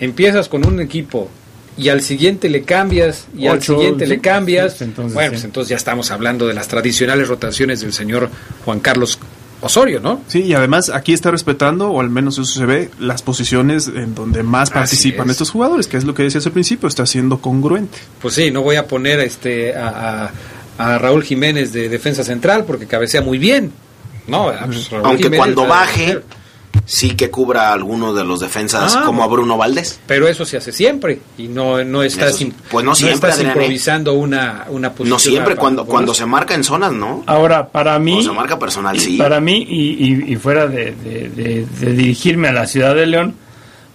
empiezas 0.00 0.48
con 0.48 0.66
un 0.66 0.80
equipo 0.80 1.28
y 1.76 1.88
al 1.88 2.00
siguiente 2.02 2.48
le 2.48 2.62
cambias 2.62 3.26
y 3.36 3.46
al 3.46 3.62
siguiente 3.62 4.04
sí, 4.04 4.10
le 4.10 4.20
cambias, 4.20 4.78
sí, 4.78 4.84
entonces, 4.84 5.14
bueno, 5.14 5.30
sí. 5.30 5.34
pues 5.34 5.44
entonces 5.44 5.68
ya 5.70 5.76
estamos 5.76 6.10
hablando 6.10 6.46
de 6.46 6.54
las 6.54 6.68
tradicionales 6.68 7.28
rotaciones 7.28 7.80
del 7.80 7.92
señor 7.92 8.28
Juan 8.64 8.80
Carlos 8.80 9.18
Osorio, 9.62 10.00
¿no? 10.00 10.22
Sí, 10.26 10.40
y 10.42 10.54
además 10.54 10.88
aquí 10.88 11.12
está 11.12 11.30
respetando, 11.30 11.90
o 11.90 12.00
al 12.00 12.08
menos 12.08 12.38
eso 12.38 12.44
se 12.50 12.64
ve, 12.64 12.90
las 12.98 13.20
posiciones 13.20 13.88
en 13.88 14.14
donde 14.14 14.42
más 14.42 14.70
participan 14.70 15.26
es. 15.26 15.32
estos 15.32 15.50
jugadores, 15.50 15.86
que 15.86 15.98
es 15.98 16.04
lo 16.04 16.14
que 16.14 16.22
decías 16.22 16.46
al 16.46 16.52
principio, 16.52 16.88
está 16.88 17.04
siendo 17.04 17.40
congruente. 17.42 17.98
Pues 18.22 18.34
sí, 18.34 18.50
no 18.50 18.62
voy 18.62 18.76
a 18.76 18.86
poner 18.86 19.20
este 19.20 19.74
a, 19.76 19.88
a- 20.24 20.30
a 20.78 20.96
Raúl 20.98 21.22
Jiménez 21.24 21.74
de 21.74 21.90
defensa 21.90 22.24
central 22.24 22.64
porque 22.64 22.86
cabecea 22.86 23.20
muy 23.20 23.36
bien. 23.36 23.70
No, 24.26 24.50
pues 24.64 24.88
Raúl 24.90 25.04
Aunque 25.04 25.24
Jiménez 25.24 25.38
cuando 25.38 25.66
baje, 25.66 26.00
defender. 26.06 26.24
Sí 26.84 27.10
que 27.10 27.30
cubra 27.30 27.68
a 27.68 27.72
alguno 27.72 28.12
de 28.14 28.24
los 28.24 28.40
defensas, 28.40 28.94
Ah, 28.96 29.02
como 29.06 29.22
a 29.22 29.26
Bruno 29.26 29.56
Valdés. 29.56 30.00
Pero 30.06 30.26
eso 30.28 30.44
se 30.44 30.56
hace 30.56 30.72
siempre 30.72 31.20
y 31.38 31.48
no 31.48 31.84
no 31.84 32.02
estás 32.02 32.40
Eso 32.40 32.50
Pues 32.70 32.84
no 32.84 32.94
siempre, 32.94 33.14
estás 33.14 33.34
Adrián, 33.36 33.52
improvisando 33.52 34.14
una 34.14 34.66
una 34.68 34.90
posición. 34.92 35.08
No 35.10 35.18
siempre, 35.18 35.56
cuando, 35.56 35.84
cuando 35.84 36.14
se 36.14 36.26
marca 36.26 36.54
en 36.54 36.64
zonas, 36.64 36.92
¿no? 36.92 37.22
Ahora, 37.26 37.68
para 37.68 37.98
mí... 37.98 38.12
Cuando 38.12 38.30
se 38.30 38.36
marca 38.36 38.58
personal, 38.58 38.98
sí. 38.98 39.16
Para 39.16 39.40
mí, 39.40 39.66
y, 39.68 40.04
y- 40.04 40.32
y 40.32 40.36
fuera 40.36 40.66
de, 40.66 40.92
de- 40.92 41.28
de- 41.28 41.66
de 41.80 41.92
dirigirme 41.92 42.48
a 42.48 42.52
la 42.52 42.66
ciudad 42.66 42.94
de 42.94 43.06
León, 43.06 43.34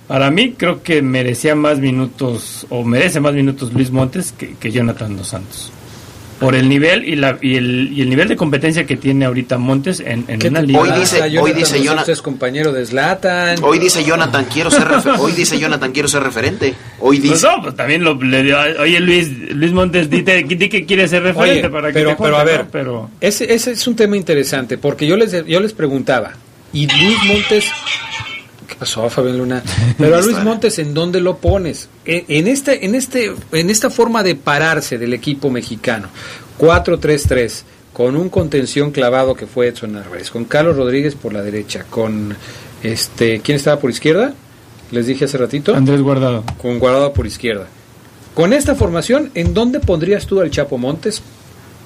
para 0.07 0.29
mí 0.31 0.53
creo 0.57 0.83
que 0.83 1.01
merecía 1.01 1.55
más 1.55 1.79
minutos, 1.79 2.65
o 2.69 2.83
merece 2.83 3.19
más 3.19 3.33
minutos 3.33 3.73
Luis 3.73 3.89
Montes 3.91 4.31
que, 4.37 4.55
que 4.55 4.71
Jonathan 4.71 5.17
Dos 5.17 5.29
Santos. 5.29 5.71
Por 6.39 6.53
el 6.53 6.67
nivel 6.67 7.07
y, 7.07 7.15
la, 7.15 7.37
y, 7.41 7.55
el, 7.55 7.91
y 7.93 8.01
el 8.01 8.09
nivel 8.09 8.27
de 8.27 8.35
competencia 8.35 8.85
que 8.85 8.97
tiene 8.97 9.23
ahorita 9.25 9.57
Montes 9.57 10.01
en, 10.01 10.25
en 10.27 10.37
¿Qué 10.39 10.49
una 10.49 10.61
liga. 10.61 10.79
Hoy 10.81 10.91
dice- 10.91 11.21
hoy 11.21 11.31
Jonathan 11.31 11.55
dice 11.57 11.81
Jonathan- 11.83 12.11
es 12.13 12.21
compañero 12.21 12.71
de 12.73 12.85
Zlatan. 12.85 13.57
Hoy 13.63 13.79
dice 13.79 14.03
Jonathan, 14.03 14.45
quiero 14.51 14.69
ser 14.69 14.83
refer- 14.85 15.17
hoy 15.17 15.31
dice 15.31 15.57
Jonathan, 15.57 15.91
quiero 15.93 16.07
ser 16.09 16.23
referente. 16.23 16.73
Hoy 16.99 17.19
Pues 17.19 17.31
dice 17.31 17.47
no, 17.47 17.61
pues 17.63 17.75
también 17.75 18.03
lo, 18.03 18.21
le 18.21 18.43
dio, 18.43 18.57
oye 18.79 18.99
Luis, 18.99 19.29
Luis 19.53 19.71
Montes, 19.71 20.09
dite, 20.09 20.43
di 20.43 20.67
que 20.69 20.85
quiere 20.85 21.07
ser 21.07 21.23
referente 21.23 21.61
Oye, 21.61 21.69
para 21.69 21.87
que 21.87 21.93
pero, 21.93 22.09
te 22.09 22.15
pero 22.23 22.37
a 22.37 22.43
ver, 22.43 22.59
¿no? 22.65 22.67
pero 22.71 23.09
ese, 23.21 23.53
ese 23.53 23.71
es 23.71 23.87
un 23.87 23.95
tema 23.95 24.17
interesante 24.17 24.77
porque 24.77 25.07
yo 25.07 25.15
les 25.15 25.31
yo 25.45 25.59
les 25.61 25.71
preguntaba 25.73 26.33
y 26.73 26.85
Luis 26.87 27.17
Montes 27.27 27.65
¿qué 28.75 28.79
pasó 28.79 29.09
Fabián 29.09 29.37
Luna? 29.37 29.63
Pero 29.97 30.17
a 30.17 30.21
Luis 30.23 30.43
Montes 30.43 30.79
en 30.79 30.93
dónde 30.93 31.21
lo 31.21 31.37
pones 31.37 31.89
en, 32.05 32.25
en 32.27 32.47
este 32.47 32.85
en 32.85 32.95
este 32.95 33.33
en 33.51 33.69
esta 33.69 33.89
forma 33.89 34.23
de 34.23 34.35
pararse 34.35 34.97
del 34.97 35.13
equipo 35.13 35.49
mexicano 35.49 36.09
4-3-3 36.59 37.63
con 37.93 38.15
un 38.15 38.29
contención 38.29 38.91
clavado 38.91 39.35
que 39.35 39.47
fue 39.47 39.67
Edson 39.67 39.95
Álvarez 39.95 40.29
con 40.31 40.45
Carlos 40.45 40.75
Rodríguez 40.75 41.15
por 41.15 41.33
la 41.33 41.41
derecha 41.41 41.85
con 41.89 42.35
este 42.83 43.39
quién 43.41 43.55
estaba 43.55 43.79
por 43.79 43.89
izquierda 43.89 44.33
les 44.91 45.07
dije 45.07 45.25
hace 45.25 45.37
ratito 45.37 45.75
Andrés 45.75 46.01
Guardado. 46.01 46.43
con 46.61 46.79
Guardado 46.79 47.13
por 47.13 47.25
izquierda. 47.25 47.67
Con 48.35 48.51
esta 48.51 48.75
formación, 48.75 49.31
¿en 49.33 49.53
dónde 49.53 49.79
pondrías 49.79 50.25
tú 50.25 50.41
al 50.41 50.51
Chapo 50.51 50.77
Montes? 50.77 51.21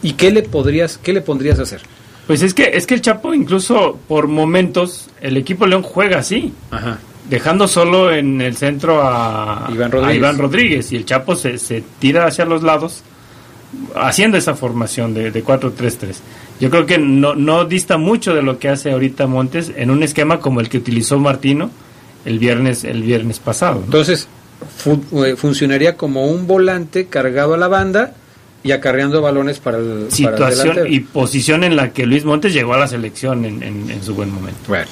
¿Y 0.01 0.13
qué 0.13 0.31
le 0.31 0.41
podrías, 0.41 0.97
qué 0.97 1.13
le 1.13 1.21
pondrías 1.21 1.59
a 1.59 1.61
hacer? 1.61 1.81
Pues 2.29 2.43
es 2.43 2.53
que 2.53 2.69
es 2.75 2.85
que 2.85 2.93
el 2.93 3.01
Chapo 3.01 3.33
incluso 3.33 3.97
por 4.07 4.27
momentos 4.27 5.09
el 5.19 5.35
equipo 5.35 5.65
León 5.65 5.81
juega 5.81 6.19
así, 6.19 6.53
Ajá. 6.69 6.99
dejando 7.27 7.67
solo 7.67 8.13
en 8.13 8.39
el 8.39 8.55
centro 8.55 9.01
a 9.01 9.67
Iván 9.73 9.87
a 9.87 9.95
Rodríguez. 9.95 10.15
Iván 10.15 10.37
Rodríguez 10.37 10.91
y 10.91 10.97
el 10.97 11.05
Chapo 11.05 11.35
se, 11.35 11.57
se 11.57 11.83
tira 11.97 12.27
hacia 12.27 12.45
los 12.45 12.61
lados 12.61 13.01
haciendo 13.95 14.37
esa 14.37 14.53
formación 14.53 15.15
de, 15.15 15.31
de 15.31 15.43
4-3-3. 15.43 16.17
Yo 16.59 16.69
creo 16.69 16.85
que 16.85 16.99
no, 16.99 17.33
no 17.33 17.65
dista 17.65 17.97
mucho 17.97 18.35
de 18.35 18.43
lo 18.43 18.59
que 18.59 18.69
hace 18.69 18.91
ahorita 18.91 19.25
Montes 19.25 19.71
en 19.75 19.89
un 19.89 20.03
esquema 20.03 20.39
como 20.39 20.59
el 20.61 20.69
que 20.69 20.77
utilizó 20.77 21.17
Martino 21.17 21.71
el 22.25 22.37
viernes 22.37 22.83
el 22.83 23.01
viernes 23.01 23.39
pasado. 23.39 23.79
¿no? 23.79 23.85
Entonces, 23.85 24.27
eh, 24.85 25.35
funcionaría 25.35 25.97
como 25.97 26.27
un 26.27 26.45
volante 26.45 27.07
cargado 27.07 27.55
a 27.55 27.57
la 27.57 27.69
banda 27.69 28.13
y 28.63 28.71
acarreando 28.71 29.21
balones 29.21 29.59
para 29.59 29.77
el, 29.77 29.85
para 29.85 29.97
el 30.05 30.11
Situación 30.11 30.87
y 30.93 30.99
posición 31.01 31.63
en 31.63 31.75
la 31.75 31.91
que 31.93 32.05
Luis 32.05 32.25
Montes 32.25 32.53
llegó 32.53 32.73
a 32.73 32.77
la 32.77 32.87
selección 32.87 33.45
en, 33.45 33.63
en- 33.63 33.89
en 33.89 34.03
su 34.03 34.13
buen 34.15 34.31
momento. 34.33 34.59
Bueno, 34.67 34.87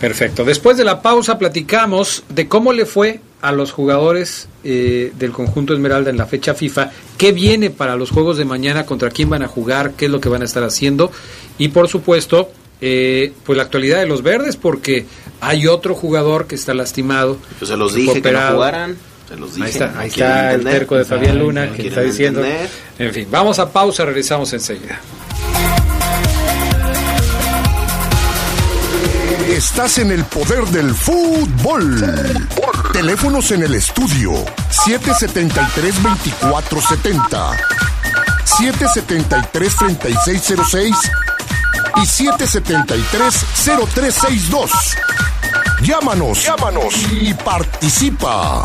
perfecto. 0.00 0.44
Después 0.44 0.76
de 0.76 0.84
la 0.84 1.02
pausa 1.02 1.38
platicamos 1.38 2.24
de 2.28 2.48
cómo 2.48 2.72
le 2.72 2.86
fue 2.86 3.20
a 3.42 3.52
los 3.52 3.72
jugadores 3.72 4.48
eh, 4.64 5.12
del 5.18 5.32
conjunto 5.32 5.74
Esmeralda 5.74 6.10
en 6.10 6.16
la 6.16 6.26
fecha 6.26 6.54
FIFA, 6.54 6.90
qué 7.18 7.32
viene 7.32 7.70
para 7.70 7.96
los 7.96 8.10
juegos 8.10 8.38
de 8.38 8.44
mañana, 8.44 8.86
contra 8.86 9.10
quién 9.10 9.28
van 9.30 9.42
a 9.42 9.48
jugar, 9.48 9.92
qué 9.96 10.04
es 10.06 10.10
lo 10.10 10.20
que 10.20 10.28
van 10.28 10.42
a 10.42 10.44
estar 10.44 10.62
haciendo 10.62 11.10
y 11.58 11.68
por 11.68 11.88
supuesto 11.88 12.50
eh, 12.80 13.32
pues 13.44 13.56
la 13.56 13.64
actualidad 13.64 13.98
de 13.98 14.06
los 14.06 14.22
verdes 14.22 14.56
porque 14.56 15.06
hay 15.40 15.66
otro 15.66 15.94
jugador 15.94 16.46
que 16.46 16.54
está 16.54 16.72
lastimado. 16.72 17.36
Yo 17.60 17.66
se 17.66 17.76
los 17.76 17.94
dije 17.94 18.22
que 18.22 18.32
no 18.32 18.38
jugaran. 18.54 18.96
Se 19.32 19.38
los 19.38 19.54
Ahí 19.54 19.62
dije. 19.62 19.70
está, 19.70 19.86
no 19.88 20.00
ahí 20.00 20.08
está 20.08 20.52
el 20.52 20.64
terco 20.64 20.96
de 20.98 21.06
Fabián 21.06 21.38
Luna 21.38 21.64
No 21.64 21.72
que 21.72 21.88
está 21.88 22.02
diciendo. 22.02 22.44
entender. 22.44 22.68
En 22.98 23.14
fin, 23.14 23.26
vamos 23.30 23.58
a 23.58 23.72
pausa, 23.72 24.04
regresamos 24.04 24.52
enseguida. 24.52 25.00
Estás 29.48 29.96
en 29.98 30.10
el 30.10 30.24
poder 30.24 30.64
del 30.66 30.94
fútbol. 30.94 32.04
Teléfonos 32.92 33.50
en 33.52 33.62
el 33.62 33.74
estudio 33.74 34.32
773-2470, 34.86 37.56
773-3606 38.44 40.94
y 41.96 42.00
773-0362. 42.00 44.70
Llámanos, 45.82 46.44
llámanos 46.44 46.94
y 47.10 47.32
participa. 47.34 48.64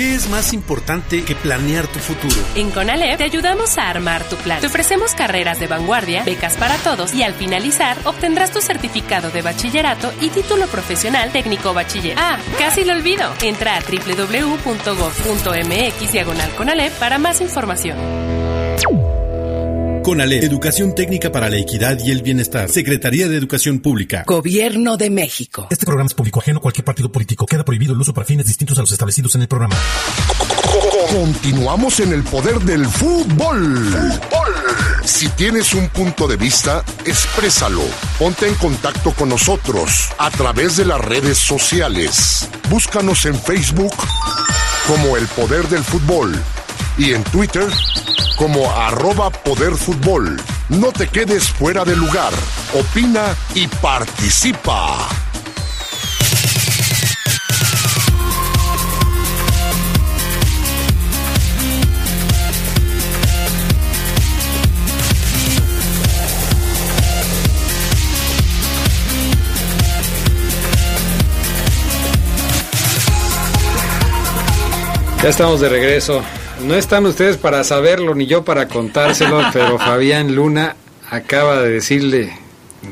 ¿Qué 0.00 0.14
es 0.14 0.30
más 0.30 0.54
importante 0.54 1.24
que 1.26 1.34
planear 1.34 1.86
tu 1.86 1.98
futuro? 1.98 2.34
En 2.54 2.70
CONALEP 2.70 3.18
te 3.18 3.24
ayudamos 3.24 3.76
a 3.76 3.90
armar 3.90 4.26
tu 4.26 4.36
plan. 4.36 4.58
Te 4.58 4.68
ofrecemos 4.68 5.12
carreras 5.14 5.60
de 5.60 5.66
vanguardia, 5.66 6.22
becas 6.24 6.56
para 6.56 6.78
todos 6.78 7.12
y 7.12 7.22
al 7.22 7.34
finalizar 7.34 7.98
obtendrás 8.04 8.50
tu 8.50 8.62
certificado 8.62 9.30
de 9.30 9.42
bachillerato 9.42 10.10
y 10.22 10.30
título 10.30 10.68
profesional 10.68 11.30
técnico 11.32 11.74
bachiller. 11.74 12.16
Ah, 12.18 12.38
casi 12.58 12.82
lo 12.84 12.94
olvido. 12.94 13.30
Entra 13.42 13.76
a 13.76 13.80
www.gov.mx 13.82 14.52
diagonal 16.12 16.50
CONALEP 16.56 16.94
para 16.94 17.18
más 17.18 17.42
información. 17.42 18.39
CONALEP, 20.10 20.42
Educación 20.42 20.92
Técnica 20.92 21.30
para 21.30 21.48
la 21.48 21.56
Equidad 21.56 21.96
y 22.04 22.10
el 22.10 22.20
Bienestar. 22.22 22.68
Secretaría 22.68 23.28
de 23.28 23.36
Educación 23.36 23.78
Pública. 23.78 24.24
Gobierno 24.26 24.96
de 24.96 25.08
México. 25.08 25.68
Este 25.70 25.86
programa 25.86 26.08
es 26.08 26.14
público 26.14 26.40
ajeno 26.40 26.58
a 26.58 26.62
cualquier 26.62 26.84
partido 26.84 27.12
político. 27.12 27.46
Queda 27.46 27.64
prohibido 27.64 27.94
el 27.94 28.00
uso 28.00 28.12
para 28.12 28.26
fines 28.26 28.44
distintos 28.44 28.76
a 28.78 28.80
los 28.80 28.90
establecidos 28.90 29.36
en 29.36 29.42
el 29.42 29.46
programa. 29.46 29.76
Continuamos 31.12 32.00
en 32.00 32.12
el 32.12 32.24
poder 32.24 32.58
del 32.58 32.86
fútbol. 32.86 33.88
Si 35.04 35.28
tienes 35.28 35.74
un 35.74 35.88
punto 35.90 36.26
de 36.26 36.36
vista, 36.36 36.84
exprésalo. 37.04 37.84
Ponte 38.18 38.48
en 38.48 38.54
contacto 38.56 39.12
con 39.12 39.28
nosotros 39.28 40.08
a 40.18 40.28
través 40.32 40.76
de 40.76 40.86
las 40.86 41.00
redes 41.00 41.38
sociales. 41.38 42.48
Búscanos 42.68 43.26
en 43.26 43.36
Facebook 43.36 43.94
como 44.88 45.16
El 45.16 45.28
Poder 45.28 45.68
del 45.68 45.84
Fútbol 45.84 46.36
y 47.00 47.14
en 47.14 47.24
Twitter 47.24 47.66
como 48.36 48.70
arroba 48.70 49.30
Poder 49.30 49.74
Fútbol. 49.74 50.38
No 50.68 50.92
te 50.92 51.08
quedes 51.08 51.48
fuera 51.48 51.82
de 51.84 51.96
lugar. 51.96 52.32
Opina 52.74 53.34
y 53.54 53.66
participa. 53.66 55.08
Ya 75.22 75.28
estamos 75.28 75.60
de 75.60 75.68
regreso. 75.68 76.22
No 76.64 76.74
están 76.74 77.06
ustedes 77.06 77.36
para 77.36 77.64
saberlo 77.64 78.14
ni 78.14 78.26
yo 78.26 78.44
para 78.44 78.68
contárselo, 78.68 79.40
pero 79.52 79.78
Fabián 79.78 80.34
Luna 80.34 80.76
acaba 81.10 81.60
de 81.62 81.70
decirle 81.70 82.32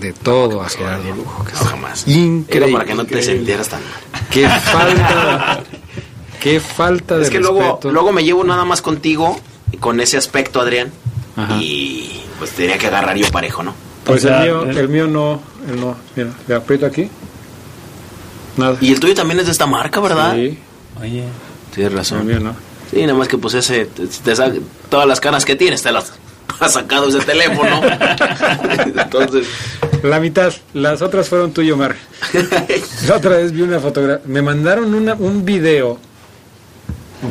de 0.01 0.13
todo 0.13 0.63
a 0.63 0.69
Gerardo 0.69 1.15
Lujo. 1.15 1.45
que 1.45 1.53
es 1.53 1.59
jamás. 1.61 2.07
Increíble. 2.09 2.69
Era 2.69 2.79
para 2.79 2.85
que 2.85 2.95
no 2.95 3.05
te 3.05 3.23
sintieras 3.23 3.69
tan 3.69 3.81
mal. 3.83 4.23
Qué 4.31 4.49
falta, 4.49 5.61
qué 6.41 6.61
falta 6.61 7.17
de 7.19 7.25
Es 7.25 7.31
que 7.31 7.41
luego, 7.41 7.61
respeto. 7.61 7.91
luego 7.93 8.13
me 8.13 8.25
llevo 8.25 8.45
nada 8.45 8.65
más 8.65 8.83
contigo 8.83 9.39
y 9.73 9.77
con 9.79 10.01
ese 10.01 10.17
aspecto, 10.17 10.61
Adrián. 10.61 10.91
Y 11.61 12.21
pues 12.39 12.51
tenía 12.51 12.79
que 12.79 12.89
agarrar 12.89 13.17
yo 13.17 13.31
parejo, 13.31 13.63
¿no? 13.63 13.73
Pues 14.05 14.25
O 14.25 14.29
sea, 14.29 14.43
el 14.45 14.51
mío, 14.51 14.63
el- 14.65 14.79
el 14.79 14.89
mío 14.89 15.07
no, 15.07 15.41
el 15.69 15.81
no. 15.81 15.97
Mira, 16.17 16.31
le 16.49 16.55
aprieto 16.55 16.85
aquí. 16.87 17.09
Nada. 18.57 18.77
Y 18.81 18.93
el 18.93 18.99
tuyo 18.99 19.15
también 19.15 19.39
es 19.41 19.47
de 19.47 19.53
esta 19.53 19.67
marca, 19.67 20.01
¿verdad? 20.01 20.35
Sí. 20.35 20.59
Oye. 21.01 21.25
Tienes 21.75 21.93
razón. 21.93 22.19
El 22.21 22.25
mío 22.25 22.41
no. 22.41 22.57
Sí, 22.91 23.03
nada 23.03 23.15
más 23.19 23.29
que 23.29 23.37
pues 23.39 23.55
ese, 23.55 23.85
te, 23.87 24.07
te 24.07 24.37
sa- 24.37 24.53
todas 24.89 25.07
las 25.07 25.21
canas 25.21 25.45
que 25.45 25.57
tienes 25.57 25.83
te 25.83 25.93
las 25.93 26.13
ha 26.61 26.69
sacado 26.69 27.09
ese 27.09 27.21
teléfono. 27.21 27.81
Entonces, 28.97 29.47
La 30.03 30.21
mitad, 30.21 30.53
las 30.75 31.03
otras 31.03 31.29
fueron 31.29 31.53
tuyo, 31.53 31.77
Mar. 31.77 31.97
La 33.07 33.17
otra 33.17 33.37
vez 33.37 33.53
vi 33.53 33.63
una 33.63 33.79
fotografía. 33.81 34.25
Me 34.27 34.43
mandaron 34.43 34.95
una, 34.95 35.15
un 35.15 35.45
video 35.45 35.99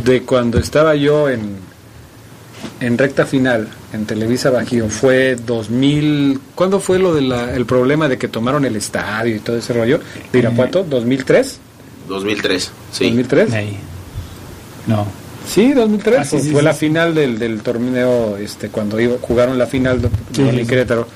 de 0.05 0.21
cuando 0.23 0.59
estaba 0.59 0.95
yo 0.95 1.29
en, 1.29 1.57
en 2.81 2.97
recta 2.97 3.25
final 3.25 3.67
en 3.93 4.05
Televisa 4.05 4.49
Bajío. 4.49 4.89
Fue 4.89 5.35
2000. 5.35 6.39
¿Cuándo 6.55 6.79
fue 6.79 6.99
lo 6.99 7.13
del 7.15 7.65
problema 7.65 8.07
de 8.07 8.17
que 8.17 8.27
tomaron 8.27 8.65
el 8.65 8.75
estadio 8.75 9.35
y 9.35 9.39
todo 9.39 9.57
ese 9.57 9.73
rollo? 9.73 9.99
¿De 10.31 10.39
Irapuato? 10.39 10.85
¿2003? 10.85 11.53
2003, 12.07 12.71
sí. 12.91 13.11
¿2003? 13.11 13.49
No. 14.87 15.05
Sí, 15.47 15.71
2003. 15.73 16.19
Ah, 16.19 16.23
sí, 16.23 16.29
pues 16.31 16.43
sí, 16.43 16.51
fue 16.51 16.61
sí. 16.61 16.65
la 16.65 16.73
final 16.73 17.15
del, 17.15 17.39
del 17.39 17.61
torneo, 17.61 18.37
este, 18.37 18.69
cuando 18.69 18.99
iba- 18.99 19.15
jugaron 19.21 19.57
la 19.57 19.65
final 19.67 20.01
de. 20.01 20.09
Querétaro. 20.67 21.07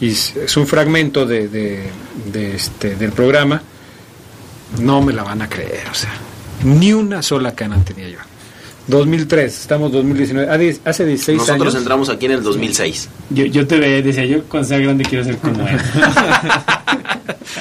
Y 0.00 0.10
es 0.10 0.34
es 0.36 0.56
un 0.56 0.66
fragmento 0.66 1.24
de, 1.26 1.48
de- 1.48 1.88
de 2.32 2.54
este, 2.54 2.96
del 2.96 3.12
programa. 3.12 3.62
No 4.80 5.00
me 5.02 5.12
la 5.12 5.22
van 5.22 5.42
a 5.42 5.48
creer, 5.48 5.84
o 5.90 5.94
sea, 5.94 6.10
ni 6.64 6.92
una 6.92 7.22
sola 7.22 7.54
cana 7.54 7.82
tenía 7.84 8.08
yo. 8.08 8.18
2003, 8.88 9.60
estamos 9.60 9.92
2019, 9.92 10.48
ah, 10.84 10.90
hace 10.90 11.04
16 11.06 11.38
Nosotros 11.38 11.60
años. 11.62 11.74
entramos 11.76 12.08
aquí 12.08 12.26
en 12.26 12.32
el 12.32 12.42
2006. 12.42 13.08
Yo, 13.30 13.44
yo 13.46 13.66
te 13.66 13.78
veía 13.78 13.98
y 13.98 14.02
decía, 14.02 14.24
yo 14.24 14.42
cuando 14.44 14.68
sea 14.68 14.78
grande 14.78 15.04
quiero 15.04 15.24
ser 15.24 15.36
como 15.38 15.66
él. 15.66 15.78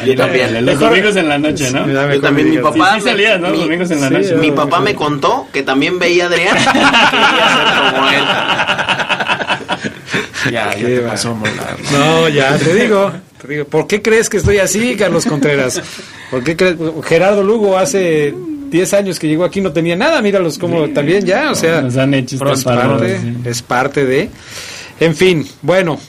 Yo 0.06 0.16
también. 0.16 0.66
Los 0.66 0.80
domingos 0.80 1.16
en 1.18 1.28
la 1.30 1.38
noche, 1.38 1.70
¿no? 1.72 1.86
Yo 1.88 2.22
también, 2.22 2.50
mi 2.50 2.58
papá. 2.58 2.96
Sí, 2.96 3.02
sí 3.02 3.10
salías, 3.10 3.40
¿no? 3.40 3.50
Los 3.50 3.58
mi- 3.58 3.64
domingos 3.66 3.92
en 3.92 4.02
la 4.02 4.08
sí, 4.08 4.14
noche. 4.14 4.36
Mi 4.36 4.52
papá 4.52 4.80
me 4.80 4.96
contó 5.04 5.48
que 5.54 5.62
también 5.64 6.00
veía 6.00 6.24
a 6.24 6.28
Adrián. 6.28 6.58
y 6.58 6.64
quería 7.12 7.48
ser 7.56 7.94
como 7.94 8.10
él. 8.10 8.24
Ya, 10.52 10.76
ya 10.76 10.88
te 10.88 11.00
pasó, 11.02 11.36
Molar. 11.36 11.78
No, 11.92 12.30
ya 12.30 12.58
te 12.58 12.74
digo, 12.74 13.12
te 13.42 13.48
digo. 13.48 13.66
¿Por 13.66 13.86
qué 13.88 14.02
crees 14.02 14.30
que 14.30 14.38
estoy 14.38 14.58
así, 14.58 14.96
Carlos 14.96 15.26
Contreras? 15.26 15.82
¿Por 16.32 16.44
qué 16.44 16.56
crees? 16.56 16.78
Gerardo 17.04 17.44
Lugo 17.44 17.78
hace 17.78 18.34
10 18.72 18.94
años 18.96 19.20
que 19.20 19.28
llegó 19.28 19.44
aquí 19.44 19.62
no 19.62 19.72
tenía 19.72 19.96
nada, 19.96 20.22
míralos 20.22 20.58
como 20.58 20.90
también 20.90 21.26
ya, 21.26 21.52
o 21.52 21.56
sea, 21.56 21.82
Nos 21.82 21.98
han 21.98 22.14
hecho 22.16 22.38
es 22.38 22.42
estamparlos, 22.60 23.02
parte, 23.02 23.20
sí. 23.20 23.34
es 23.46 23.62
parte 23.62 24.06
de. 24.06 24.30
En 25.00 25.16
fin, 25.16 25.48
bueno, 25.62 26.00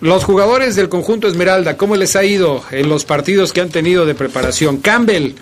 los 0.00 0.22
jugadores 0.24 0.76
del 0.76 0.88
conjunto 0.88 1.26
Esmeralda, 1.26 1.76
¿cómo 1.76 1.96
les 1.96 2.14
ha 2.16 2.24
ido 2.24 2.62
en 2.70 2.88
los 2.88 3.04
partidos 3.04 3.52
que 3.52 3.60
han 3.60 3.70
tenido 3.70 4.06
de 4.06 4.14
preparación? 4.14 4.76
Campbell, 4.78 5.32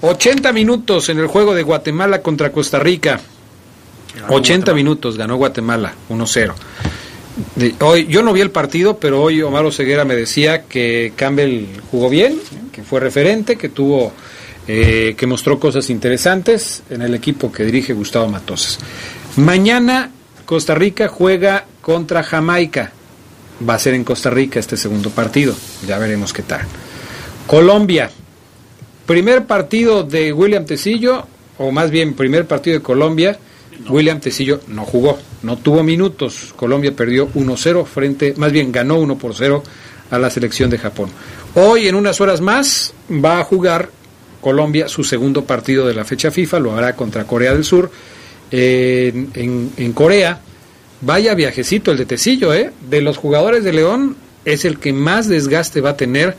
80 0.00 0.52
minutos 0.52 1.08
en 1.08 1.18
el 1.18 1.26
juego 1.26 1.54
de 1.54 1.62
Guatemala 1.64 2.22
contra 2.22 2.52
Costa 2.52 2.78
Rica. 2.78 3.20
80 4.28 4.72
minutos 4.74 5.16
ganó 5.16 5.36
Guatemala, 5.36 5.94
1-0. 6.08 6.52
De- 7.54 7.74
hoy, 7.80 8.06
yo 8.08 8.22
no 8.22 8.32
vi 8.32 8.40
el 8.40 8.50
partido, 8.50 8.98
pero 8.98 9.22
hoy 9.22 9.42
Omar 9.42 9.64
Oseguera 9.64 10.04
me 10.04 10.16
decía 10.16 10.62
que 10.64 11.12
Campbell 11.14 11.66
jugó 11.90 12.08
bien, 12.10 12.38
que 12.72 12.82
fue 12.82 12.98
referente, 13.00 13.56
que 13.56 13.68
tuvo, 13.68 14.12
eh, 14.70 15.14
que 15.16 15.26
mostró 15.26 15.58
cosas 15.58 15.88
interesantes 15.88 16.82
en 16.90 17.00
el 17.00 17.14
equipo 17.14 17.50
que 17.50 17.64
dirige 17.64 17.94
Gustavo 17.94 18.28
Matosas. 18.28 18.78
Mañana 19.36 20.10
Costa 20.44 20.74
Rica 20.74 21.08
juega 21.08 21.64
contra 21.80 22.22
Jamaica. 22.22 22.92
Va 23.66 23.74
a 23.74 23.78
ser 23.78 23.94
en 23.94 24.04
Costa 24.04 24.28
Rica 24.28 24.60
este 24.60 24.76
segundo 24.76 25.08
partido. 25.08 25.54
Ya 25.86 25.98
veremos 25.98 26.34
qué 26.34 26.42
tal. 26.42 26.60
Colombia. 27.46 28.10
Primer 29.06 29.46
partido 29.46 30.02
de 30.02 30.34
William 30.34 30.66
Tecillo, 30.66 31.26
o 31.56 31.72
más 31.72 31.90
bien 31.90 32.12
primer 32.12 32.46
partido 32.46 32.76
de 32.78 32.82
Colombia. 32.82 33.38
William 33.88 34.20
Tecillo 34.20 34.60
no 34.68 34.84
jugó, 34.84 35.18
no 35.44 35.56
tuvo 35.56 35.82
minutos. 35.82 36.52
Colombia 36.54 36.94
perdió 36.94 37.26
1-0 37.32 37.86
frente, 37.86 38.34
más 38.36 38.52
bien 38.52 38.70
ganó 38.70 38.98
1 38.98 39.16
por 39.16 39.34
0 39.34 39.62
a 40.10 40.18
la 40.18 40.28
selección 40.28 40.68
de 40.68 40.76
Japón. 40.76 41.08
Hoy, 41.54 41.88
en 41.88 41.94
unas 41.94 42.20
horas 42.20 42.42
más, 42.42 42.92
va 43.10 43.40
a 43.40 43.44
jugar 43.44 43.90
Colombia 44.40 44.88
su 44.88 45.04
segundo 45.04 45.44
partido 45.44 45.86
de 45.86 45.94
la 45.94 46.04
fecha 46.04 46.30
FIFA, 46.30 46.58
lo 46.60 46.76
hará 46.76 46.94
contra 46.94 47.24
Corea 47.24 47.52
del 47.54 47.64
Sur. 47.64 47.90
Eh, 48.50 49.26
en, 49.34 49.70
en 49.76 49.92
Corea 49.92 50.40
Vaya 51.00 51.34
viajecito 51.36 51.92
el 51.92 51.98
de 51.98 52.06
Tecillo, 52.06 52.52
¿eh? 52.52 52.72
De 52.90 53.00
los 53.02 53.18
jugadores 53.18 53.62
de 53.62 53.72
León 53.72 54.16
es 54.44 54.64
el 54.64 54.78
que 54.80 54.92
más 54.92 55.28
desgaste 55.28 55.80
va 55.80 55.90
a 55.90 55.96
tener 55.96 56.34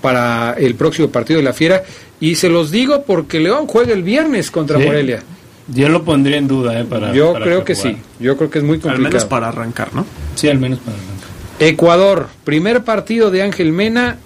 para 0.00 0.54
el 0.58 0.74
próximo 0.74 1.08
partido 1.10 1.38
de 1.38 1.44
la 1.44 1.52
Fiera. 1.52 1.84
Y 2.18 2.34
se 2.34 2.48
los 2.48 2.72
digo 2.72 3.04
porque 3.04 3.38
León 3.38 3.68
juega 3.68 3.92
el 3.92 4.02
viernes 4.02 4.50
contra 4.50 4.78
Sí. 4.80 4.86
Morelia. 4.86 5.22
Yo 5.68 5.88
lo 5.88 6.02
pondría 6.02 6.38
en 6.38 6.48
duda, 6.48 6.80
¿eh? 6.80 6.84
Para, 6.84 7.12
Yo 7.12 7.32
para 7.34 7.44
creo 7.44 7.64
que 7.64 7.76
jugar. 7.76 7.92
sí. 7.94 7.98
Yo 8.18 8.36
creo 8.36 8.50
que 8.50 8.58
es 8.58 8.64
muy 8.64 8.76
Al 8.76 8.80
complicado. 8.82 9.08
menos 9.10 9.24
para 9.26 9.48
arrancar, 9.48 9.94
¿no? 9.94 10.04
Sí, 10.34 10.48
al 10.48 10.58
menos 10.58 10.80
para 10.80 10.96
arrancar. 10.96 11.28
Ecuador, 11.60 12.28
primer 12.42 12.82
partido 12.82 13.30
de 13.30 13.42
Ángel 13.42 13.70
Mena, 13.70 14.16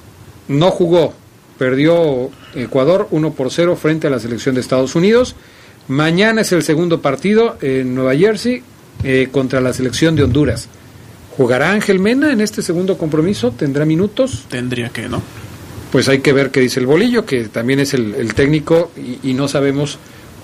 no 0.49 0.71
jugó. 0.71 1.13
Perdió 1.59 2.31
Ecuador 2.55 3.09
1 3.11 3.33
por 3.33 3.51
0 3.51 3.77
frente 3.77 4.07
a 4.07 4.11
la 4.11 4.19
selección 4.19 4.55
de 4.55 4.61
Estados 4.61 4.95
Unidos. 4.95 5.35
Mañana 5.89 6.43
es 6.43 6.53
el 6.53 6.63
segundo 6.63 7.01
partido 7.01 7.57
en 7.63 7.95
Nueva 7.95 8.15
Jersey 8.17 8.63
eh, 9.05 9.29
contra 9.31 9.61
la 9.61 9.73
selección 9.73 10.17
de 10.17 10.25
Honduras. 10.25 10.69
¿Jugará 11.37 11.73
Ángel 11.73 11.99
Mena 11.99 12.33
en 12.33 12.41
este 12.41 12.63
segundo 12.63 12.97
compromiso? 12.99 13.51
¿Tendrá 13.51 13.85
minutos? 13.85 14.47
Tendría 14.49 14.89
que, 14.89 15.09
¿no? 15.09 15.23
Pues 15.93 16.09
hay 16.09 16.21
que 16.21 16.33
ver 16.33 16.51
qué 16.51 16.61
dice 16.61 16.81
el 16.81 16.87
bolillo, 16.87 17.25
que 17.25 17.45
también 17.45 17.81
es 17.81 17.95
el, 17.95 18.15
el 18.15 18.35
técnico 18.35 18.91
y, 18.97 19.31
y 19.31 19.35
no 19.35 19.47
sabemos 19.47 19.99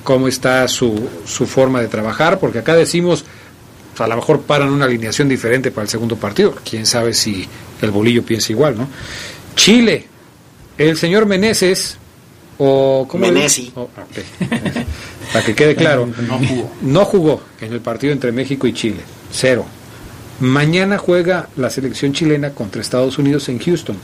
cómo 0.05 0.29
está 0.29 0.67
su, 0.69 1.09
su 1.25 1.47
forma 1.47 1.81
de 1.81 1.89
trabajar, 1.89 2.39
porque 2.39 2.59
acá 2.59 2.75
decimos, 2.75 3.25
pues, 3.91 4.01
a 4.01 4.07
lo 4.07 4.17
mejor 4.17 4.43
paran 4.43 4.71
una 4.71 4.87
alineación 4.87 5.29
diferente 5.29 5.71
para 5.71 5.85
el 5.85 5.89
segundo 5.89 6.17
partido. 6.17 6.55
Quién 6.69 6.87
sabe 6.87 7.15
si 7.15 7.47
el 7.81 7.91
bolillo 7.91 8.23
piensa 8.23 8.53
igual, 8.53 8.77
¿no? 8.77 8.89
Chile, 9.55 10.07
el 10.79 10.97
señor 10.97 11.27
Meneses, 11.27 11.99
o 12.59 13.07
¿cómo 13.09 13.27
Menesi. 13.27 13.73
Oh, 13.75 13.89
para 15.33 15.45
que 15.45 15.55
quede 15.55 15.75
claro, 15.75 16.07
No 16.29 16.39
jugó. 16.39 16.71
no 16.83 17.05
jugó 17.05 17.43
en 17.61 17.73
el 17.73 17.81
partido 17.81 18.13
entre 18.13 18.33
México 18.33 18.67
y 18.67 18.73
Chile, 18.73 19.01
cero. 19.31 19.65
Mañana 20.41 20.99
juega 20.99 21.49
la 21.57 21.71
selección 21.71 22.13
chilena 22.13 22.51
contra 22.51 22.81
Estados 22.81 23.19
Unidos 23.19 23.49
en 23.49 23.59
Houston. 23.59 23.97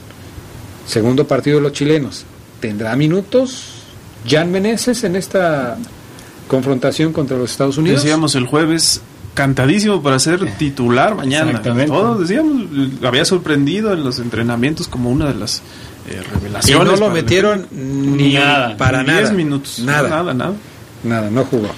Segundo 0.87 1.27
partido 1.27 1.57
de 1.57 1.63
los 1.63 1.73
chilenos. 1.73 2.25
¿Tendrá 2.59 2.95
minutos 2.95 3.83
Jan 4.27 4.51
Meneses 4.51 5.03
en 5.03 5.15
esta 5.15 5.77
confrontación 6.47 7.13
contra 7.13 7.37
los 7.37 7.51
Estados 7.51 7.77
Unidos? 7.77 8.03
Decíamos 8.03 8.35
el 8.35 8.45
jueves 8.45 9.01
cantadísimo 9.33 10.01
para 10.01 10.17
ser 10.19 10.57
titular 10.57 11.15
mañana. 11.15 11.61
Todos 11.61 12.21
decíamos, 12.21 12.63
había 13.03 13.25
sorprendido 13.25 13.93
en 13.93 14.03
los 14.03 14.19
entrenamientos 14.19 14.87
como 14.87 15.09
una 15.09 15.27
de 15.31 15.35
las 15.39 15.61
eh, 16.09 16.21
y 16.21 16.33
revelaciones. 16.33 16.87
no 16.87 16.95
lo 16.97 17.07
el 17.07 17.13
metieron 17.13 17.67
ni 17.71 18.33
Nada. 18.33 18.75
para 18.77 19.01
Ni 19.01 19.07
nada. 19.07 19.19
10 19.19 19.31
minutos. 19.33 19.79
Nada. 19.79 20.09
Nada, 20.09 20.33
nada. 20.33 20.53
Nada, 21.03 21.29
no 21.29 21.45
jugó. 21.45 21.69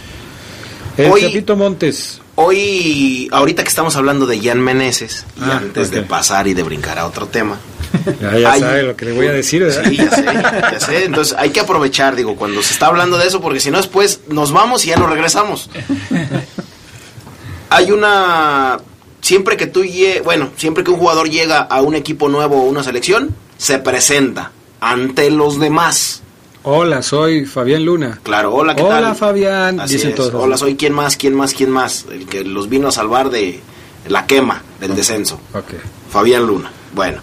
El 0.97 1.11
Hoy- 1.11 1.21
Chapito 1.21 1.55
Montes. 1.55 2.19
Hoy, 2.35 3.27
ahorita 3.31 3.61
que 3.63 3.69
estamos 3.69 3.95
hablando 3.97 4.25
de 4.25 4.39
Jan 4.41 4.59
Meneses, 4.59 5.25
y 5.37 5.41
Ah, 5.43 5.57
antes 5.57 5.91
de 5.91 6.01
pasar 6.01 6.47
y 6.47 6.53
de 6.53 6.63
brincar 6.63 6.97
a 6.97 7.05
otro 7.05 7.27
tema. 7.27 7.57
Ya, 8.21 8.55
sabe 8.57 8.83
lo 8.83 8.95
que 8.95 9.03
le 9.05 9.11
voy 9.11 9.27
a 9.27 9.31
decir, 9.33 9.61
¿verdad? 9.63 9.83
Sí, 9.87 9.97
ya 9.97 10.09
sé, 10.09 10.23
ya 10.23 10.79
sé. 10.79 11.03
Entonces 11.05 11.35
hay 11.37 11.49
que 11.49 11.59
aprovechar, 11.59 12.15
digo, 12.15 12.35
cuando 12.37 12.63
se 12.63 12.73
está 12.73 12.87
hablando 12.87 13.17
de 13.17 13.27
eso, 13.27 13.41
porque 13.41 13.59
si 13.59 13.69
no 13.69 13.77
después 13.77 14.21
nos 14.29 14.51
vamos 14.53 14.85
y 14.85 14.89
ya 14.89 14.95
no 14.95 15.07
regresamos. 15.07 15.69
Hay 17.69 17.91
una... 17.91 18.77
Siempre 19.21 19.55
que 19.57 19.67
tú 19.67 19.83
bueno, 20.23 20.49
siempre 20.57 20.83
que 20.83 20.91
un 20.91 20.97
jugador 20.97 21.29
llega 21.29 21.59
a 21.61 21.81
un 21.81 21.95
equipo 21.95 22.27
nuevo 22.27 22.61
o 22.61 22.65
una 22.65 22.83
selección, 22.83 23.35
se 23.57 23.79
presenta 23.79 24.51
ante 24.79 25.29
los 25.29 25.59
demás. 25.59 26.23
Hola, 26.63 27.01
soy 27.01 27.45
Fabián 27.45 27.85
Luna. 27.85 28.19
Claro, 28.21 28.53
hola, 28.53 28.75
¿qué 28.75 28.83
Hola, 28.83 29.01
tal? 29.01 29.15
Fabián, 29.15 29.79
Así 29.79 29.95
dicen 29.95 30.11
es. 30.11 30.15
todos. 30.15 30.33
Hola, 30.33 30.57
soy 30.57 30.75
quién 30.75 30.93
más, 30.93 31.17
quién 31.17 31.33
más, 31.33 31.53
quién 31.53 31.71
más. 31.71 32.05
El 32.11 32.27
que 32.27 32.43
los 32.43 32.69
vino 32.69 32.87
a 32.87 32.91
salvar 32.91 33.29
de 33.31 33.59
la 34.07 34.27
quema, 34.27 34.61
del 34.79 34.95
descenso. 34.95 35.39
Ok. 35.53 35.73
Fabián 36.11 36.45
Luna. 36.45 36.71
Bueno, 36.93 37.21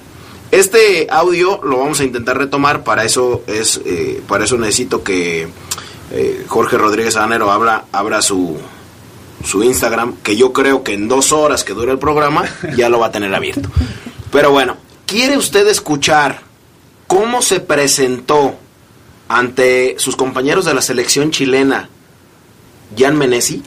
este 0.51 1.07
audio 1.11 1.61
lo 1.63 1.79
vamos 1.79 2.01
a 2.01 2.05
intentar 2.05 2.37
retomar. 2.37 2.83
Para 2.83 3.05
eso 3.05 3.43
es, 3.47 3.81
eh, 3.85 4.21
para 4.27 4.45
eso 4.45 4.59
necesito 4.59 5.05
que 5.05 5.49
eh, 6.11 6.45
Jorge 6.49 6.77
Rodríguez 6.79 7.17
Anero 7.17 7.53
abra, 7.53 7.85
abra 7.93 8.23
su, 8.23 8.57
su 9.45 9.63
Instagram, 9.63 10.17
que 10.23 10.37
yo 10.37 10.53
creo 10.53 10.83
que 10.83 10.95
en 10.95 11.09
dos 11.09 11.33
horas 11.33 11.65
que 11.65 11.75
dure 11.75 11.93
el 11.93 11.99
programa 11.99 12.45
ya 12.77 12.89
lo 12.89 12.99
va 12.99 13.07
a 13.07 13.13
tener 13.13 13.35
abierto. 13.35 13.71
Pero 14.31 14.51
bueno, 14.51 14.77
¿quiere 15.07 15.37
usted 15.37 15.67
escuchar 15.69 16.41
cómo 17.07 17.43
se 17.43 17.61
presentó 17.61 18.57
ante 19.29 19.97
sus 19.99 20.17
compañeros 20.17 20.65
de 20.65 20.75
la 20.75 20.83
selección 20.83 21.31
chilena 21.31 21.89
Jan 22.97 23.17
Menesi? 23.17 23.63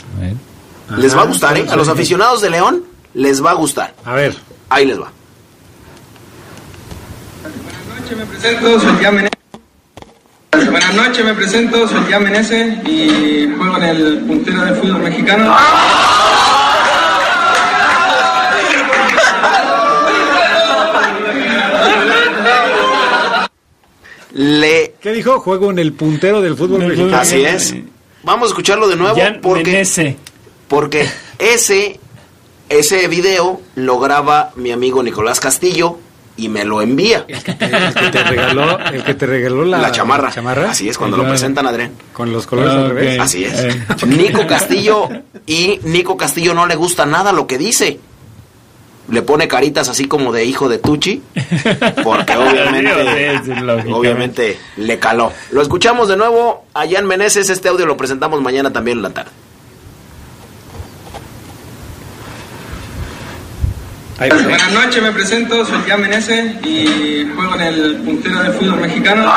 Les 0.98 1.16
va 1.16 1.22
a 1.22 1.26
gustar, 1.26 1.58
¿eh? 1.58 1.66
A 1.70 1.76
los 1.76 1.88
aficionados 1.88 2.42
de 2.42 2.50
León 2.50 2.84
les 3.14 3.44
va 3.44 3.52
a 3.52 3.56
gustar. 3.56 3.96
A 4.06 4.14
ver. 4.14 4.36
Ahí 4.70 4.86
les 4.86 5.00
va. 5.00 5.12
Me 8.16 8.26
presento, 8.26 8.80
soy 8.80 8.96
Jan. 9.02 9.31
Buenas 10.52 10.94
noches, 10.94 11.24
me 11.24 11.34
presento, 11.34 11.88
soy 11.88 12.04
Jan 12.12 12.24
Menezes 12.24 12.86
y 12.86 13.48
juego 13.58 13.78
en 13.78 13.84
el 13.84 14.20
puntero 14.20 14.66
del 14.66 14.76
fútbol 14.76 15.00
mexicano. 15.04 15.56
Le... 24.34 24.96
¿Qué 25.02 25.12
dijo? 25.12 25.40
Juego 25.40 25.72
en 25.72 25.80
el 25.80 25.94
puntero 25.94 26.42
del 26.42 26.56
fútbol 26.56 26.86
mexicano. 26.86 27.18
Así 27.18 27.44
es. 27.44 27.76
Vamos 28.24 28.46
a 28.46 28.52
escucharlo 28.52 28.88
de 28.88 28.96
nuevo 28.96 29.16
Jan 29.16 29.40
porque, 29.42 29.72
Menese. 29.72 30.18
porque 30.68 31.10
ese, 31.40 32.00
ese 32.70 33.08
video 33.08 33.62
lo 33.76 34.00
graba 34.00 34.52
mi 34.56 34.72
amigo 34.72 35.02
Nicolás 35.02 35.40
Castillo 35.40 35.98
y 36.42 36.50
me 36.50 36.66
lo 36.66 36.82
envía. 36.82 37.24
El 37.28 37.44
que 37.44 37.54
te 37.54 37.68
regaló, 38.24 38.80
el 38.80 39.04
que 39.04 39.14
te 39.14 39.26
regaló 39.28 39.64
la, 39.64 39.78
La 39.78 39.92
chamarra. 39.92 40.32
chamarra. 40.32 40.72
Así 40.72 40.90
es, 40.90 40.98
cuando 40.98 41.16
lo 41.16 41.28
presentan, 41.28 41.68
Adrián. 41.68 41.92
Con 42.14 42.34
los 42.34 42.48
colores 42.48 42.74
al 42.74 42.90
revés. 42.90 43.20
Así 43.20 43.44
es. 43.44 43.60
Eh. 43.60 43.86
Nico 44.08 44.48
Castillo 44.48 45.08
y 45.46 45.80
Nico 45.84 46.18
Castillo 46.18 46.56
no 46.56 46.66
le 46.66 46.76
gusta 46.76 47.06
nada 47.06 47.32
lo 47.32 47.46
que 47.46 47.60
dice. 47.60 48.00
Le 49.10 49.22
pone 49.22 49.48
caritas 49.48 49.88
así 49.88 50.08
como 50.08 50.32
de 50.32 50.46
hijo 50.46 50.68
de 50.68 50.80
Tucci, 50.80 51.22
porque 52.04 52.36
obviamente, 52.38 53.42
obviamente 53.92 54.60
le 54.78 54.98
caló. 54.98 55.32
Lo 55.52 55.62
escuchamos 55.62 56.08
de 56.08 56.18
nuevo 56.18 56.66
a 56.74 56.88
Jan 56.90 57.06
Meneses, 57.06 57.50
este 57.50 57.70
audio 57.70 57.86
lo 57.86 57.98
presentamos 57.98 58.42
mañana 58.42 58.74
también 58.74 58.98
en 58.98 59.04
la 59.04 59.10
tarde. 59.12 59.32
Ahí 63.82 63.90
va. 63.92 64.10
Buenas 64.30 64.72
noches, 64.72 65.02
me 65.02 65.12
presento, 65.12 65.66
soy 65.66 65.80
Jan 65.88 66.00
Menezes 66.00 66.64
y 66.64 67.26
juego 67.36 67.56
en 67.56 67.62
el 67.62 67.96
puntero 68.06 68.44
del 68.44 68.54
fútbol 68.54 68.82
mexicano. 68.82 69.32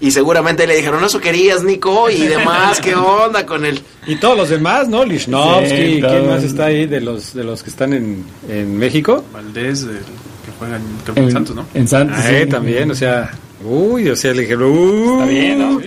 Y 0.00 0.12
seguramente 0.12 0.64
le 0.66 0.76
dijeron, 0.76 1.02
eso 1.04 1.20
querías, 1.20 1.64
Nico, 1.64 2.08
y 2.08 2.28
demás, 2.28 2.80
¿qué 2.80 2.94
onda 2.94 3.44
con 3.44 3.66
él? 3.66 3.80
Y 4.06 4.14
todos 4.16 4.36
los 4.36 4.48
demás, 4.48 4.86
¿no? 4.88 5.04
Lichnowsky, 5.04 5.68
Sí, 5.68 6.00
¿quién 6.00 6.28
más 6.28 6.44
está 6.44 6.66
ahí 6.66 6.86
de 6.86 7.00
los 7.00 7.34
de 7.34 7.42
los 7.42 7.64
que 7.64 7.70
están 7.70 7.92
en, 7.92 8.24
en 8.48 8.78
México? 8.78 9.24
Valdés, 9.32 9.82
el 9.82 9.98
que 9.98 10.52
juega 10.56 10.76
en 10.76 11.24
En, 11.24 11.32
Santos, 11.32 11.56
¿no? 11.56 11.66
en 11.74 11.88
Santos. 11.88 12.16
Ah, 12.18 12.22
sí. 12.28 12.34
eh, 12.36 12.46
también, 12.46 12.88
o 12.92 12.94
sea, 12.94 13.32
uy, 13.64 14.08
o 14.08 14.16
sea, 14.16 14.32
le 14.34 14.42
dijeron, 14.42 14.64
uy. 14.70 15.12
Está 15.12 15.24
bien, 15.26 15.58
¿no? 15.58 15.80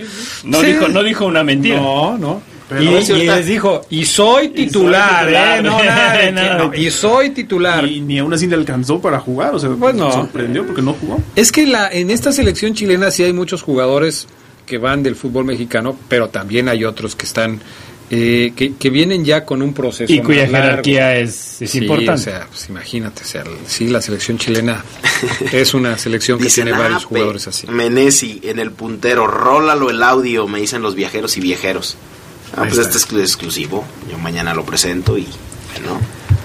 No, 0.44 0.60
Sí. 0.60 0.66
dijo, 0.66 0.88
no 0.88 1.02
dijo 1.02 1.26
una 1.26 1.44
mentira. 1.44 1.76
No, 1.80 2.18
no. 2.18 2.42
Pero 2.68 2.82
y, 2.82 2.86
y 2.86 3.24
les 3.26 3.46
dijo, 3.46 3.82
y 3.90 4.04
soy 4.06 4.48
titular, 4.48 5.26
titular, 5.26 5.58
¿eh? 5.58 5.62
No, 5.62 5.82
nada 5.84 6.12
de 6.18 6.24
que- 6.26 6.32
nada 6.32 6.58
no, 6.58 6.74
y 6.74 6.90
soy 6.90 7.30
titular. 7.30 7.86
Y 7.86 8.00
ni 8.00 8.18
aún 8.18 8.32
así 8.32 8.46
le 8.46 8.54
alcanzó 8.54 8.98
para 9.00 9.20
jugar, 9.20 9.54
o 9.54 9.58
sea, 9.58 9.70
Pues 9.78 9.94
no. 9.94 10.10
sorprendió 10.10 10.64
porque 10.66 10.80
no 10.80 10.94
jugó. 10.94 11.20
Es 11.36 11.52
que 11.52 11.66
la, 11.66 11.90
en 11.90 12.10
esta 12.10 12.32
selección 12.32 12.72
chilena 12.74 13.10
sí 13.10 13.24
hay 13.24 13.32
muchos 13.34 13.62
jugadores 13.62 14.26
que 14.64 14.78
van 14.78 15.02
del 15.02 15.16
fútbol 15.16 15.44
mexicano, 15.44 15.96
pero 16.08 16.28
también 16.30 16.68
hay 16.68 16.84
otros 16.84 17.14
que 17.14 17.26
están, 17.26 17.60
eh, 18.14 18.52
que, 18.54 18.74
que 18.74 18.90
vienen 18.90 19.24
ya 19.24 19.44
con 19.46 19.62
un 19.62 19.72
proceso. 19.72 20.12
Y 20.12 20.20
cuya 20.20 20.42
más 20.42 20.52
largo. 20.52 20.66
jerarquía 20.68 21.16
es, 21.16 21.62
es 21.62 21.70
Sí, 21.70 21.78
importante. 21.78 22.12
O 22.12 22.18
sea, 22.18 22.46
pues 22.46 22.68
imagínate, 22.68 23.22
o 23.22 23.26
sea, 23.26 23.42
sí, 23.66 23.88
la 23.88 24.02
selección 24.02 24.36
chilena 24.36 24.84
es 25.52 25.72
una 25.72 25.96
selección 25.96 26.36
que 26.38 26.44
Dicen, 26.44 26.64
tiene 26.66 26.78
"Ah, 26.78 26.82
varios 26.82 27.04
jugadores 27.06 27.48
así. 27.48 27.66
Menesi 27.68 28.38
en 28.44 28.58
el 28.58 28.70
puntero, 28.72 29.26
rólalo 29.26 29.88
el 29.88 30.02
audio, 30.02 30.46
me 30.46 30.60
dicen 30.60 30.82
los 30.82 30.94
viajeros 30.94 31.36
y 31.38 31.40
viajeros. 31.40 31.96
Ah, 32.54 32.62
Ahí 32.64 32.68
pues 32.68 32.80
está. 32.86 32.98
este 32.98 33.18
es 33.22 33.30
exclusivo, 33.30 33.84
yo 34.10 34.18
mañana 34.18 34.52
lo 34.52 34.64
presento 34.66 35.16
y 35.16 35.26
bueno, 35.72 35.98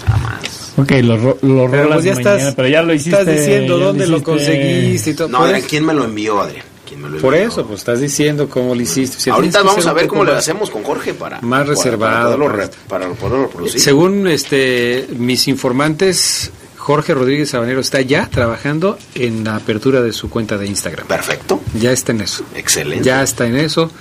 nada 0.08 0.18
más. 0.20 0.74
Ok, 0.78 0.92
lo, 1.04 1.18
lo 1.18 1.38
Pero 1.42 1.68
rolas 1.84 1.96
pues 1.96 2.06
ya 2.06 2.14
mañana, 2.14 2.36
estás, 2.38 2.56
pero 2.56 2.68
ya 2.70 2.82
lo 2.82 2.94
hiciste. 2.94 3.20
estás 3.20 3.36
diciendo 3.36 3.78
dónde 3.78 4.08
lo 4.08 4.24
conseguiste 4.24 5.10
y 5.10 5.14
todo. 5.16 5.28
No, 5.28 5.40
por, 5.40 5.48
Adrián, 5.48 5.68
¿quién 5.68 5.86
me 5.86 5.94
lo 5.94 6.06
envió, 6.06 6.40
Adrián? 6.40 6.64
¿Quién 6.98 7.02
me 7.02 7.10
lo 7.18 7.22
por 7.22 7.36
eso, 7.36 7.66
pues 7.66 7.80
estás 7.80 8.00
diciendo 8.02 8.50
cómo 8.50 8.74
lo 8.76 8.82
hiciste. 8.82 9.30
Ahorita 9.30 9.62
vamos 9.64 9.86
a 9.88 9.94
ver 9.94 10.08
cómo 10.08 10.24
le 10.24 10.32
más- 10.32 10.40
hacemos 10.40 10.70
con 10.70 10.84
Jorge 10.84 11.14
para, 11.14 11.40
más 11.42 11.68
reservado, 11.68 12.38
para 12.38 12.48
poderlo, 12.48 12.72
para- 12.88 13.10
poderlo 13.10 13.46
reproducir. 13.48 13.80
Según 13.82 14.28
este 14.28 15.08
mis 15.18 15.48
informantes, 15.48 16.52
Jorge 16.78 17.14
Rodríguez 17.14 17.50
Sabanero 17.50 17.82
está 17.82 18.02
ya 18.02 18.28
trabajando 18.30 18.98
en 19.16 19.44
la 19.44 19.56
apertura 19.58 20.02
de 20.02 20.14
su 20.14 20.30
cuenta 20.30 20.58
de 20.58 20.68
Instagram. 20.68 21.06
Perfecto. 21.08 21.60
Ya 21.80 21.92
está 21.92 22.14
en 22.14 22.22
eso. 22.22 22.44
Excelente. 22.56 23.04
Ya 23.04 23.22
está 23.22 23.46
en 23.46 23.58
eso. 23.58 23.92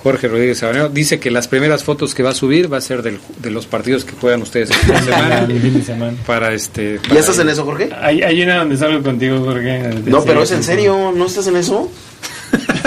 Jorge 0.00 0.28
Rodríguez 0.28 0.58
Sabanero 0.58 0.88
dice 0.88 1.18
que 1.18 1.28
las 1.32 1.48
primeras 1.48 1.82
fotos 1.82 2.14
que 2.14 2.22
va 2.22 2.30
a 2.30 2.34
subir 2.34 2.72
va 2.72 2.76
a 2.78 2.80
ser 2.80 3.02
del- 3.02 3.18
de 3.42 3.50
los 3.50 3.66
partidos 3.66 4.04
que 4.04 4.12
juegan 4.12 4.40
ustedes 4.42 4.70
el 4.70 4.76
fin 4.76 4.94
de 4.94 5.02
semana. 5.12 5.40
El 5.40 5.60
fin 5.60 5.74
de 5.74 5.82
semana. 5.84 6.16
Para 6.24 6.54
este. 6.54 7.00
¿Ya 7.12 7.18
estás 7.18 7.38
en 7.40 7.48
eso, 7.48 7.64
Jorge? 7.64 7.90
Hay, 8.00 8.22
hay 8.22 8.40
una 8.42 8.58
donde 8.58 8.76
salgo 8.76 9.02
contigo, 9.02 9.40
Jorge. 9.44 9.90
No, 10.06 10.22
pero 10.24 10.44
es 10.44 10.52
en 10.52 10.62
serio, 10.62 11.12
¿no 11.14 11.26
estás 11.26 11.48
en 11.48 11.56
eso? 11.56 11.90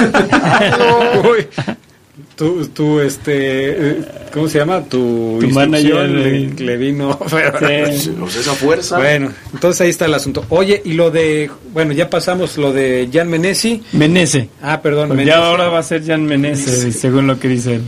Uy, 1.32 1.48
tú, 2.36 2.68
tú, 2.68 3.00
este, 3.00 3.98
¿cómo 4.34 4.48
se 4.48 4.60
llama? 4.60 4.82
Tu, 4.84 5.38
Tu 5.42 5.50
manager, 5.50 6.10
le, 6.10 6.38
eh. 6.46 6.54
le 6.58 6.78
vino. 6.78 7.18
Sí. 7.30 8.12
Pues 8.20 8.36
esa 8.36 8.54
fuerza. 8.54 8.98
Bueno, 8.98 9.32
entonces 9.54 9.82
ahí 9.82 9.90
está 9.90 10.06
el 10.06 10.14
asunto. 10.14 10.46
Oye, 10.50 10.82
y 10.84 10.94
lo 10.94 11.12
de, 11.12 11.50
bueno, 11.74 11.94
ya 11.94 12.10
pasamos 12.10 12.58
lo 12.58 12.74
de 12.74 13.10
Jan 13.12 13.30
Menesi. 13.30 13.84
Menese. 13.94 14.50
Ah, 14.62 14.82
perdón, 14.82 15.10
Pues 15.10 15.18
Menese. 15.18 15.38
ya 15.38 15.46
ahora 15.46 15.70
va 15.70 15.80
a 15.80 15.84
ser 15.84 16.06
Jan 16.06 16.26
Menese, 16.26 16.92
según 16.92 17.28
lo 17.28 17.40
que 17.40 17.48
dice 17.48 17.76
él. 17.76 17.82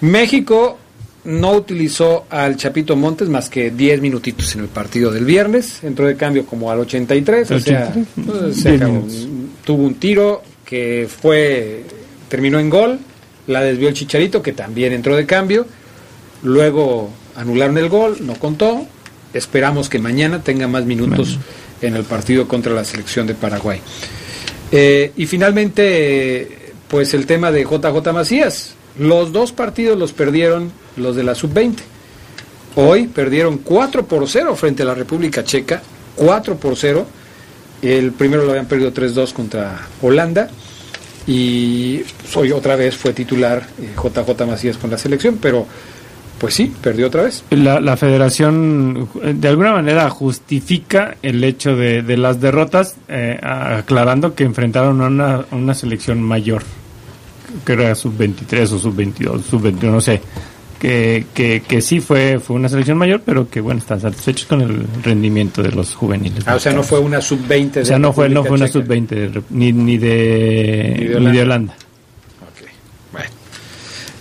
México 0.00 0.78
no 1.24 1.52
utilizó 1.52 2.24
al 2.30 2.56
Chapito 2.56 2.96
Montes 2.96 3.28
más 3.28 3.48
que 3.48 3.70
10 3.70 4.00
minutitos 4.00 4.54
en 4.56 4.62
el 4.62 4.66
partido 4.68 5.12
del 5.12 5.24
viernes. 5.24 5.82
Entró 5.84 6.06
de 6.06 6.16
cambio 6.16 6.44
como 6.44 6.70
al 6.70 6.80
83, 6.80 7.50
o 7.52 7.60
sea, 7.60 7.92
83. 7.92 8.06
pues, 8.26 8.56
se 8.56 8.70
10 8.70 8.82
acabó. 8.82 9.00
minutos. 9.02 9.28
tuvo 9.64 9.82
un 9.84 9.94
tiro 9.94 10.42
que 10.72 11.06
fue 11.06 11.84
terminó 12.30 12.58
en 12.58 12.70
gol, 12.70 12.98
la 13.46 13.60
desvió 13.60 13.88
el 13.88 13.94
Chicharito 13.94 14.40
que 14.40 14.54
también 14.54 14.94
entró 14.94 15.14
de 15.14 15.26
cambio. 15.26 15.66
Luego 16.42 17.10
anularon 17.36 17.76
el 17.76 17.90
gol, 17.90 18.16
no 18.20 18.36
contó. 18.36 18.86
Esperamos 19.34 19.90
que 19.90 19.98
mañana 19.98 20.42
tenga 20.42 20.68
más 20.68 20.86
minutos 20.86 21.38
en 21.82 21.94
el 21.94 22.04
partido 22.04 22.48
contra 22.48 22.72
la 22.72 22.86
selección 22.86 23.26
de 23.26 23.34
Paraguay. 23.34 23.82
Eh, 24.70 25.12
y 25.14 25.26
finalmente, 25.26 26.72
pues 26.88 27.12
el 27.12 27.26
tema 27.26 27.52
de 27.52 27.64
JJ 27.64 28.10
Macías. 28.14 28.72
Los 28.98 29.30
dos 29.30 29.52
partidos 29.52 29.98
los 29.98 30.14
perdieron 30.14 30.72
los 30.96 31.16
de 31.16 31.22
la 31.22 31.34
sub-20. 31.34 31.80
Hoy 32.76 33.08
perdieron 33.08 33.58
4 33.58 34.06
por 34.06 34.26
0 34.26 34.56
frente 34.56 34.84
a 34.84 34.86
la 34.86 34.94
República 34.94 35.44
Checa. 35.44 35.82
4 36.16 36.56
por 36.56 36.78
0. 36.78 37.06
El 37.82 38.12
primero 38.12 38.44
lo 38.44 38.52
habían 38.52 38.64
perdido 38.64 38.90
3-2 38.90 39.34
contra 39.34 39.86
Holanda. 40.00 40.48
Y 41.26 42.02
hoy 42.34 42.50
otra 42.52 42.76
vez 42.76 42.96
fue 42.96 43.12
titular 43.12 43.66
eh, 43.80 43.94
JJ 43.96 44.46
Macías 44.46 44.76
con 44.76 44.90
la 44.90 44.98
selección, 44.98 45.38
pero 45.40 45.66
pues 46.38 46.54
sí, 46.54 46.72
perdió 46.80 47.06
otra 47.06 47.22
vez. 47.22 47.44
La, 47.50 47.80
la 47.80 47.96
federación 47.96 49.08
eh, 49.22 49.32
de 49.32 49.48
alguna 49.48 49.72
manera 49.74 50.10
justifica 50.10 51.16
el 51.22 51.44
hecho 51.44 51.76
de, 51.76 52.02
de 52.02 52.16
las 52.16 52.40
derrotas, 52.40 52.96
eh, 53.06 53.38
aclarando 53.40 54.34
que 54.34 54.42
enfrentaron 54.42 55.00
a 55.02 55.06
una, 55.06 55.34
a 55.48 55.54
una 55.54 55.74
selección 55.74 56.20
mayor, 56.20 56.64
que 57.64 57.74
era 57.74 57.94
sub-23 57.94 58.72
o 58.72 58.78
sub-22, 58.78 59.42
sub-21, 59.42 59.82
no 59.82 60.00
sé. 60.00 60.20
Que, 60.82 61.26
que, 61.32 61.62
que 61.62 61.80
sí 61.80 62.00
fue, 62.00 62.40
fue 62.40 62.56
una 62.56 62.68
selección 62.68 62.98
mayor, 62.98 63.22
pero 63.24 63.48
que 63.48 63.60
bueno, 63.60 63.78
están 63.78 64.00
satisfechos 64.00 64.46
con 64.46 64.62
el 64.62 64.84
rendimiento 65.04 65.62
de 65.62 65.70
los 65.70 65.94
juveniles. 65.94 66.42
Ah, 66.44 66.56
o 66.56 66.58
sea, 66.58 66.72
no 66.72 66.82
fue 66.82 66.98
una 66.98 67.20
sub-20 67.20 67.70
de 67.70 67.80
O 67.82 67.84
sea, 67.84 68.00
no 68.00 68.12
fue, 68.12 68.28
no 68.28 68.42
fue 68.42 68.56
una 68.56 68.66
Checa. 68.66 68.80
sub-20 68.84 69.06
de 69.06 69.30
Rep- 69.32 69.44
ni, 69.50 69.70
ni, 69.72 69.96
de, 69.96 70.96
Ni 70.98 71.04
de 71.06 71.20
ni 71.20 71.26
de 71.36 71.42
Holanda. 71.42 71.42
Holanda. 71.42 71.74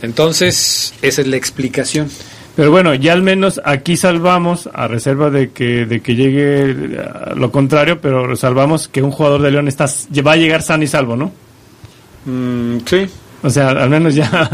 Entonces, 0.04 0.94
esa 1.02 1.22
es 1.22 1.28
la 1.28 1.36
explicación. 1.38 2.10
Pero 2.56 2.70
bueno, 2.72 2.94
ya 2.96 3.14
al 3.14 3.22
menos 3.22 3.62
aquí 3.64 3.96
salvamos, 3.98 4.70
a 4.74 4.88
reserva 4.88 5.30
de 5.30 5.52
que, 5.52 5.86
de 5.86 6.02
que 6.02 6.16
llegue 6.16 6.76
lo 7.36 7.52
contrario, 7.52 8.02
pero 8.02 8.36
salvamos 8.36 8.88
que 8.88 9.02
un 9.02 9.12
jugador 9.12 9.42
de 9.42 9.52
León 9.52 9.68
está, 9.68 9.86
va 10.26 10.34
a 10.34 10.36
llegar 10.38 10.62
sano 10.62 10.84
y 10.84 10.88
salvo, 10.88 11.16
¿no? 11.16 11.32
Mm, 12.26 12.80
sí. 12.86 13.08
O 13.44 13.50
sea, 13.50 13.70
al 13.70 13.90
menos 13.90 14.14
ya 14.14 14.50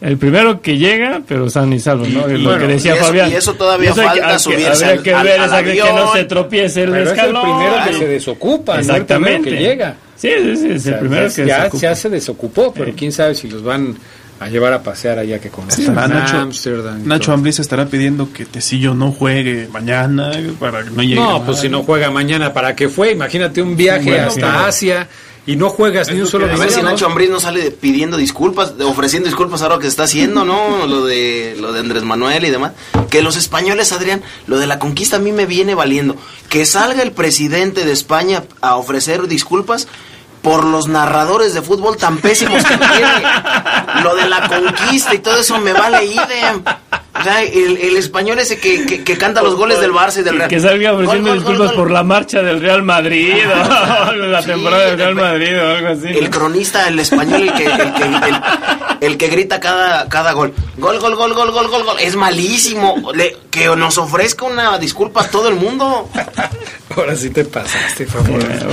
el 0.00 0.16
primero 0.16 0.60
que 0.62 0.78
llega, 0.78 1.20
pero 1.26 1.50
sano 1.50 1.74
y 1.74 1.80
salvo, 1.80 2.06
¿no? 2.06 2.26
lo 2.26 2.42
Bueno, 2.44 2.58
que 2.66 2.72
decía 2.74 2.94
y 2.94 2.96
eso- 2.98 3.06
Fabián. 3.06 3.30
y 3.30 3.34
eso 3.34 3.54
todavía 3.54 3.90
hay 3.90 3.94
que- 3.94 4.02
falta 4.02 4.26
hay 4.28 4.32
que- 4.32 4.38
subirse 4.38 4.66
habría 4.70 4.90
al- 4.92 5.02
que 5.02 5.14
al- 5.14 5.24
ver 5.26 5.40
al 5.40 5.46
esa- 5.46 5.62
que 5.64 5.74
no 5.78 5.84
avión. 5.86 6.08
se 6.14 6.24
tropiece 6.24 6.82
el 6.84 6.90
Pero 6.92 7.02
es 7.04 7.08
el 7.10 7.14
escalón. 7.18 7.42
primero 7.42 7.74
que 7.86 7.94
se 7.94 8.06
desocupa, 8.08 8.72
no 8.74 8.78
el 8.80 8.84
Exactamente. 8.86 9.40
primero 9.50 9.58
que 9.58 9.64
llega. 9.70 9.94
Sí, 10.16 10.28
sí, 10.42 10.56
sí, 10.56 10.68
es 10.70 10.80
O 10.80 10.84
sea, 10.84 10.92
el 10.94 10.98
primero 11.00 11.28
ya, 11.28 11.34
que 11.34 11.46
ya, 11.46 11.56
desocupa. 11.58 11.82
ya 11.82 11.94
se 11.96 12.08
desocupó, 12.10 12.72
pero 12.74 12.92
quién 12.96 13.12
sabe 13.12 13.34
si 13.34 13.48
los 13.48 13.62
van 13.62 13.96
a 14.40 14.48
llevar 14.48 14.72
a 14.72 14.82
pasear 14.82 15.18
allá 15.18 15.38
que 15.38 15.50
conocen. 15.50 15.96
Ah, 15.96 16.08
Nacho, 16.08 16.36
y 17.04 17.06
Nacho 17.08 17.24
todo. 17.26 17.34
Ambriz 17.34 17.58
estará 17.60 17.86
pidiendo 17.86 18.32
que 18.32 18.44
Tecillo 18.44 18.94
no 18.94 19.12
juegue 19.12 19.68
mañana 19.72 20.32
para 20.58 20.82
que 20.82 20.90
no 20.90 21.02
llegue. 21.02 21.14
No, 21.16 21.44
pues 21.44 21.58
si 21.58 21.68
no 21.68 21.82
juega 21.82 22.10
mañana, 22.10 22.52
¿para 22.52 22.74
qué 22.74 22.88
fue? 22.88 23.12
Imagínate 23.12 23.60
un 23.62 23.76
viaje 23.76 24.10
Bueno, 24.10 24.26
hasta 24.28 24.40
claro. 24.40 24.58
Y 25.44 25.56
no 25.56 25.70
juegas 25.70 26.08
ni 26.08 26.20
un 26.20 26.28
solo 26.28 26.44
A 26.44 26.48
ver 26.48 26.58
minuto, 26.58 26.74
si. 26.76 26.82
Nacho 26.82 27.06
Ambriz 27.06 27.28
no 27.28 27.40
sale 27.40 27.72
pidiendo 27.72 28.16
disculpas, 28.16 28.74
ofreciendo 28.84 29.28
disculpas 29.28 29.62
ahora 29.62 29.74
lo 29.74 29.80
que 29.80 29.88
está 29.88 30.04
haciendo, 30.04 30.44
¿no? 30.44 30.86
Lo 30.86 31.04
de 31.04 31.56
lo 31.58 31.72
de 31.72 31.80
Andrés 31.80 32.04
Manuel 32.04 32.44
y 32.44 32.50
demás. 32.50 32.72
Que 33.10 33.22
los 33.22 33.36
españoles, 33.36 33.92
Adrián, 33.92 34.22
lo 34.46 34.58
de 34.58 34.66
la 34.66 34.78
conquista 34.78 35.16
a 35.16 35.18
mí 35.18 35.32
me 35.32 35.46
viene 35.46 35.74
valiendo. 35.74 36.16
Que 36.48 36.64
salga 36.64 37.02
el 37.02 37.12
presidente 37.12 37.84
de 37.84 37.92
España 37.92 38.44
a 38.60 38.76
ofrecer 38.76 39.26
disculpas 39.26 39.88
por 40.42 40.64
los 40.64 40.88
narradores 40.88 41.54
de 41.54 41.62
fútbol 41.62 41.96
tan 41.96 42.18
pésimos 42.18 42.64
que 42.64 42.76
tiene. 42.76 44.02
Lo 44.02 44.14
de 44.14 44.28
la 44.28 44.48
conquista 44.48 45.14
y 45.14 45.18
todo 45.18 45.38
eso 45.38 45.58
me 45.58 45.72
vale 45.72 46.04
idem. 46.04 46.62
O 47.22 47.24
sea, 47.24 47.42
el, 47.42 47.76
el 47.78 47.96
español 47.96 48.38
ese 48.38 48.58
que, 48.58 48.84
que, 48.84 49.02
que 49.04 49.16
canta 49.16 49.42
los 49.42 49.54
goles 49.54 49.80
del 49.80 49.92
Barça 49.92 50.20
y 50.20 50.22
del 50.24 50.36
Real. 50.36 50.48
Que 50.50 50.60
salga 50.60 50.92
ofreciendo 50.92 51.30
Gol, 51.30 51.38
gol, 51.40 51.44
gol, 51.44 51.52
disculpas 51.54 51.66
gol. 51.68 51.76
por 51.76 51.90
la 51.90 52.02
marcha 52.02 52.42
del 52.42 52.60
Real 52.60 52.82
Madrid 52.82 53.32
o 54.08 54.12
la 54.16 54.42
temporada 54.42 54.86
del 54.86 54.98
Real 54.98 55.14
Madrid 55.14 55.56
o 55.58 55.68
algo 55.68 55.88
así. 55.88 56.08
El 56.08 56.30
cronista, 56.30 56.88
el 56.88 56.98
español, 56.98 57.42
el 57.42 57.52
que, 57.54 57.64
el 57.64 57.92
que, 57.94 58.02
el- 58.04 58.42
el 59.00 59.16
que 59.16 59.26
grita 59.28 59.58
cada, 59.58 60.08
cada 60.08 60.32
gol. 60.32 60.52
Gol, 60.78 60.98
gol, 61.00 61.16
gol, 61.16 61.34
gol, 61.34 61.50
gol, 61.50 61.68
gol, 61.68 61.82
gol. 61.84 61.96
Es 62.00 62.14
malísimo. 62.14 63.10
Le- 63.14 63.36
que 63.50 63.66
nos 63.76 63.98
ofrezca 63.98 64.44
una 64.46 64.78
disculpa 64.78 65.22
a 65.22 65.28
todo 65.28 65.48
el 65.48 65.56
mundo. 65.56 66.08
Ahora 66.96 67.16
sí 67.16 67.30
te 67.30 67.44
pasaste, 67.44 68.04
por 68.06 68.24
favor. 68.24 68.40
bueno, 68.44 68.64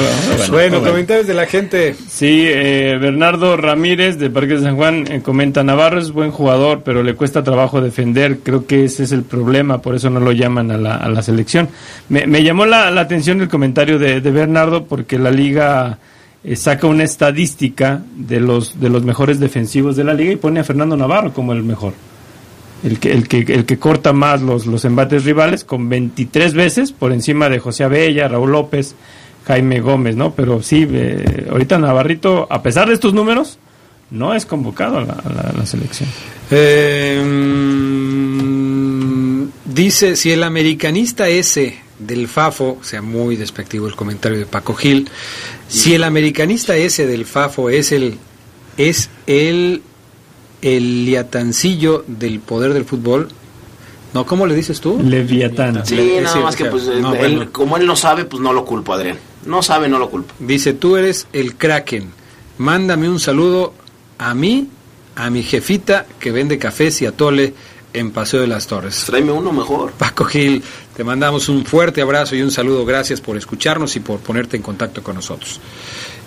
bueno, 0.50 0.52
bueno. 0.80 0.82
comentarios 0.84 1.26
de 1.28 1.34
la 1.34 1.46
gente. 1.48 1.96
Sí, 2.10 2.44
eh, 2.48 2.98
Bernardo 3.00 3.56
Ramírez 3.58 4.18
de 4.20 4.30
Parque 4.30 4.56
de 4.56 4.62
San 4.62 4.76
Juan 4.76 5.06
eh, 5.10 5.22
comenta, 5.22 5.64
Navarro 5.64 6.00
es 6.00 6.12
buen 6.12 6.32
jugador, 6.32 6.82
pero 6.84 7.02
le 7.02 7.16
cuesta 7.16 7.44
trabajo 7.44 7.82
defender, 7.82 8.39
creo 8.40 8.66
que 8.66 8.86
ese 8.86 9.04
es 9.04 9.12
el 9.12 9.24
problema, 9.24 9.82
por 9.82 9.96
eso 9.96 10.10
no 10.10 10.20
lo 10.20 10.32
llaman 10.32 10.72
a 10.72 10.78
la, 10.78 10.96
a 10.96 11.10
la 11.10 11.22
selección. 11.22 11.70
Me, 12.10 12.44
llamó 12.44 12.66
la, 12.66 12.90
la 12.92 13.02
atención 13.02 13.42
el 13.42 13.48
comentario 13.50 14.00
de, 14.00 14.22
de 14.22 14.32
Bernardo 14.32 14.86
porque 14.86 15.18
la 15.20 15.32
liga 15.32 16.00
eh, 16.44 16.56
saca 16.56 16.88
una 16.88 17.04
estadística 17.04 18.02
de 18.16 18.40
los, 18.40 18.80
de 18.80 18.90
los 18.90 19.04
mejores 19.04 19.40
defensivos 19.40 19.96
de 19.96 20.04
la 20.04 20.14
liga 20.14 20.32
y 20.32 20.36
pone 20.38 20.60
a 20.60 20.64
Fernando 20.64 20.96
Navarro 20.98 21.34
como 21.34 21.54
el 21.54 21.64
mejor. 21.64 21.94
El 22.84 22.98
que, 23.00 23.12
el 23.12 23.28
que, 23.28 23.40
el 23.40 23.66
que 23.66 23.78
corta 23.78 24.14
más 24.14 24.42
los, 24.42 24.66
los 24.66 24.86
embates 24.86 25.26
rivales 25.26 25.66
con 25.66 25.90
23 25.90 26.54
veces 26.54 26.92
por 26.94 27.12
encima 27.12 27.50
de 27.50 27.60
José 27.60 27.84
Abella, 27.84 28.30
Raúl 28.30 28.54
López, 28.54 28.96
Jaime 29.46 29.82
Gómez, 29.82 30.16
¿no? 30.16 30.32
Pero 30.32 30.62
sí, 30.64 30.88
eh, 30.90 31.48
ahorita 31.52 31.78
Navarrito, 31.78 32.48
a 32.50 32.62
pesar 32.64 32.88
de 32.88 32.94
estos 32.94 33.14
números, 33.14 33.60
no 34.12 34.34
es 34.34 34.46
convocado 34.46 35.00
a 35.00 35.02
la, 35.02 35.14
a 35.14 35.54
la- 35.58 35.66
selección. 35.66 36.08
Eh, 36.52 37.22
dice, 39.80 40.16
si 40.16 40.32
el 40.32 40.44
americanista 40.44 41.28
ese 41.30 41.80
del 42.00 42.28
Fafo, 42.28 42.78
sea, 42.84 43.02
muy 43.02 43.36
despectivo 43.36 43.88
el 43.88 43.96
comentario 43.96 44.38
de 44.38 44.46
Paco 44.46 44.74
Gil, 44.74 45.10
si 45.68 45.94
el 45.96 46.04
americanista 46.04 46.76
ese 46.76 47.08
del 47.08 47.26
Fafo 47.26 47.70
es 47.70 47.92
el 47.92 48.18
es 48.78 49.10
el 49.28 49.82
el 50.62 51.06
liatancillo 51.06 52.04
del 52.08 52.40
poder 52.40 52.74
del 52.74 52.84
fútbol, 52.86 53.30
no, 54.14 54.26
¿cómo 54.26 54.46
le 54.46 54.56
dices 54.56 54.82
tú? 54.82 55.00
Leviatán. 55.02 55.86
Sí, 55.86 55.96
Le- 55.96 56.22
nada 56.22 56.34
sí, 56.36 56.40
más 56.40 56.54
o 56.56 56.58
que 56.58 56.64
sea, 56.64 56.72
pues 56.72 56.86
no, 56.88 57.14
él- 57.16 57.36
bueno. 57.38 57.52
como 57.54 57.78
él 57.78 57.86
no 57.86 57.96
sabe, 57.96 58.26
pues 58.26 58.42
no 58.42 58.52
lo 58.54 58.66
culpo, 58.66 58.94
Adrián. 58.94 59.18
No 59.46 59.62
sabe, 59.64 59.88
no 59.88 60.00
lo 60.00 60.10
culpo. 60.10 60.34
Dice, 60.40 60.74
tú 60.74 60.98
eres 60.98 61.28
el 61.32 61.56
Kraken. 61.56 62.10
Mándame 62.58 63.08
un 63.08 63.20
saludo 63.20 63.74
a 64.18 64.34
mí, 64.34 64.68
a 65.16 65.30
mi 65.30 65.44
jefita 65.44 66.06
que 66.20 66.32
vende 66.32 66.58
cafés 66.58 67.02
y 67.02 67.06
atole 67.06 67.54
en 67.94 68.12
Paseo 68.12 68.42
de 68.42 68.48
las 68.48 68.68
Torres. 68.68 69.04
Tráeme 69.06 69.32
uno 69.32 69.52
mejor. 69.52 69.92
Paco 69.92 70.26
Gil, 70.26 70.64
te 70.96 71.04
mandamos 71.04 71.50
un 71.50 71.66
fuerte 71.66 72.02
abrazo 72.02 72.36
y 72.36 72.42
un 72.42 72.52
saludo. 72.52 72.86
Gracias 72.86 73.22
por 73.22 73.38
escucharnos 73.38 73.96
y 73.96 74.00
por 74.00 74.20
ponerte 74.20 74.58
en 74.58 74.64
contacto 74.64 75.04
con 75.04 75.16
nosotros. 75.16 75.60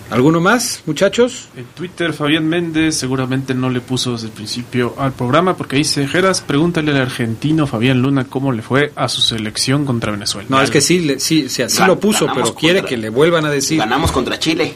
¿Alguno 0.09 0.39
más, 0.39 0.83
muchachos? 0.85 1.47
En 1.57 1.65
Twitter, 1.65 2.13
Fabián 2.13 2.45
Méndez 2.47 2.95
seguramente 2.97 3.55
no 3.55 3.71
le 3.71 3.81
puso 3.81 4.11
desde 4.11 4.27
el 4.27 4.31
principio 4.33 4.93
al 4.99 5.11
programa 5.13 5.57
porque 5.57 5.75
dice, 5.77 6.07
Geras, 6.07 6.41
pregúntale 6.41 6.91
al 6.91 6.97
argentino 7.01 7.65
Fabián 7.65 8.01
Luna 8.01 8.25
cómo 8.25 8.51
le 8.51 8.61
fue 8.61 8.91
a 8.95 9.07
su 9.07 9.21
selección 9.21 9.85
contra 9.85 10.11
Venezuela. 10.11 10.45
No, 10.51 10.61
es 10.61 10.69
que 10.69 10.81
sí, 10.81 10.99
le- 10.99 11.19
sí, 11.19 11.49
sí, 11.49 11.63
sí 11.67 11.81
lo 11.87 11.99
puso, 11.99 12.27
pero 12.33 12.53
quiere 12.53 12.83
que 12.83 12.95
le 12.95 13.09
vuelvan 13.09 13.45
a 13.45 13.49
decir. 13.49 13.79
Ganamos 13.79 14.11
contra 14.11 14.37
Chile. 14.37 14.75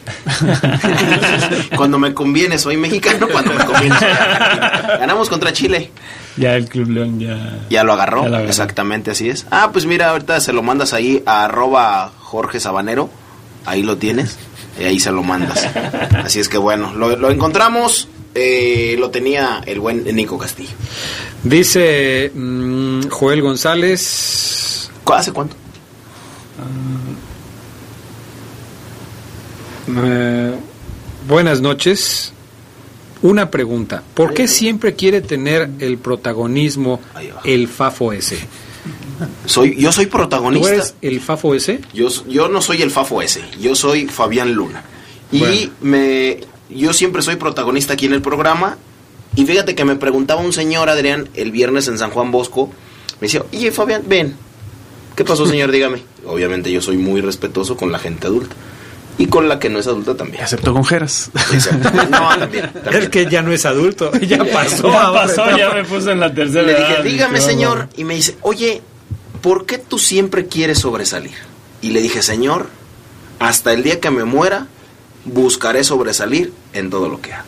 cuando 1.76 1.98
me 2.00 2.12
conviene 2.14 2.58
soy 2.58 2.76
mexicano, 2.76 3.28
cuando 3.30 3.52
me 3.54 3.64
conviene 3.64 3.96
soy 3.98 4.08
argentino. 4.08 4.98
Ganamos 4.98 5.28
contra 5.28 5.52
Chile. 5.52 5.92
Ya 6.36 6.56
el 6.56 6.68
Club 6.68 6.88
León 6.90 7.20
ya... 7.20 7.60
Ya 7.70 7.84
lo 7.84 7.92
agarró, 7.92 8.22
Ya 8.24 8.28
lo 8.28 8.36
agarró. 8.36 8.50
exactamente 8.50 9.10
así 9.12 9.28
es. 9.28 9.46
Ah, 9.50 9.70
pues 9.72 9.86
mira, 9.86 10.10
ahorita 10.10 10.40
se 10.40 10.52
lo 10.52 10.62
mandas 10.62 10.92
ahí 10.94 11.22
a 11.26 11.44
arroba 11.44 12.12
Jorge 12.20 12.58
Sabanero, 12.60 13.10
ahí 13.66 13.82
lo 13.82 13.96
tienes, 13.98 14.36
y 14.78 14.84
ahí 14.84 15.00
se 15.00 15.10
lo 15.10 15.22
mandas. 15.22 15.68
Así 16.24 16.40
es 16.40 16.48
que 16.48 16.58
bueno, 16.58 16.94
lo, 16.94 17.16
lo 17.16 17.30
encontramos, 17.30 18.08
eh, 18.34 18.96
lo 18.98 19.10
tenía 19.10 19.62
el 19.66 19.80
buen 19.80 20.04
Nico 20.14 20.38
Castillo. 20.38 20.74
Dice 21.42 22.30
mm, 22.34 23.08
Joel 23.08 23.42
González. 23.42 24.90
¿Hace 25.06 25.32
cuánto? 25.32 25.56
Eh, 29.96 30.54
buenas 31.26 31.60
noches. 31.60 32.32
Una 33.22 33.50
pregunta. 33.50 34.02
¿Por 34.14 34.32
qué 34.32 34.46
siempre 34.46 34.94
quiere 34.94 35.20
tener 35.20 35.70
el 35.80 35.98
protagonismo 35.98 37.00
el 37.44 37.66
Fafo 37.66 38.12
ese? 38.12 38.38
Soy, 39.46 39.76
yo 39.80 39.92
soy 39.92 40.06
protagonista. 40.06 40.68
¿Tú 40.68 40.74
eres 40.74 40.94
el 41.02 41.20
Fafo 41.20 41.54
ese? 41.54 41.80
Yo, 41.92 42.08
yo 42.26 42.48
no 42.48 42.60
soy 42.60 42.82
el 42.82 42.90
Fafo 42.90 43.22
ese, 43.22 43.42
yo 43.60 43.74
soy 43.74 44.06
Fabián 44.06 44.52
Luna. 44.52 44.84
Y 45.32 45.38
Bueno. 45.40 45.72
me, 45.82 46.40
yo 46.70 46.92
siempre 46.92 47.22
soy 47.22 47.36
protagonista 47.36 47.94
aquí 47.94 48.06
en 48.06 48.14
el 48.14 48.22
programa. 48.22 48.76
Y 49.36 49.44
fíjate 49.44 49.74
que 49.74 49.84
me 49.84 49.96
preguntaba 49.96 50.40
un 50.40 50.52
señor, 50.52 50.88
Adrián, 50.88 51.28
el 51.34 51.50
viernes 51.52 51.86
en 51.88 51.98
San 51.98 52.10
Juan 52.10 52.30
Bosco. 52.30 52.70
Me 53.20 53.26
decía, 53.26 53.44
oye 53.52 53.70
Fabián, 53.72 54.02
ven. 54.06 54.34
¿Qué 55.16 55.24
pasó, 55.24 55.46
señor? 55.48 55.70
Dígame. 55.70 56.02
Obviamente 56.26 56.70
yo 56.72 56.80
soy 56.80 56.96
muy 56.96 57.20
respetuoso 57.20 57.76
con 57.76 57.92
la 57.92 57.98
gente 57.98 58.26
adulta. 58.26 58.54
Y 59.20 59.26
con 59.26 59.48
la 59.48 59.58
que 59.58 59.68
no 59.68 59.80
es 59.80 59.86
adulta 59.88 60.16
también. 60.16 60.42
Excepto 60.44 60.72
con 60.72 60.84
Geras. 60.84 61.30
No, 62.08 62.38
también. 62.38 62.70
El 62.92 63.10
que 63.10 63.26
ya 63.28 63.42
no 63.42 63.50
es 63.52 63.66
adulto, 63.66 64.12
ya 64.20 64.44
pasó. 64.44 64.88
Ya 64.92 65.12
pasó, 65.12 65.56
ya 65.56 65.70
me 65.74 65.82
puse 65.84 66.12
en 66.12 66.20
la 66.20 66.32
tercera 66.32 66.62
Le 66.62 66.74
dije, 66.76 66.92
edad, 66.94 67.02
dígame 67.02 67.40
señor. 67.40 67.88
Y 67.96 68.04
me 68.04 68.14
dice, 68.14 68.36
oye, 68.42 68.80
¿por 69.40 69.66
qué 69.66 69.78
tú 69.78 69.98
siempre 69.98 70.46
quieres 70.46 70.78
sobresalir? 70.78 71.36
Y 71.80 71.90
le 71.90 72.00
dije, 72.00 72.22
señor, 72.22 72.68
hasta 73.38 73.72
el 73.72 73.82
día 73.82 74.00
que 74.00 74.10
me 74.10 74.24
muera, 74.24 74.66
buscaré 75.24 75.84
sobresalir 75.84 76.52
en 76.72 76.90
todo 76.90 77.08
lo 77.08 77.20
que 77.20 77.32
haga. 77.34 77.44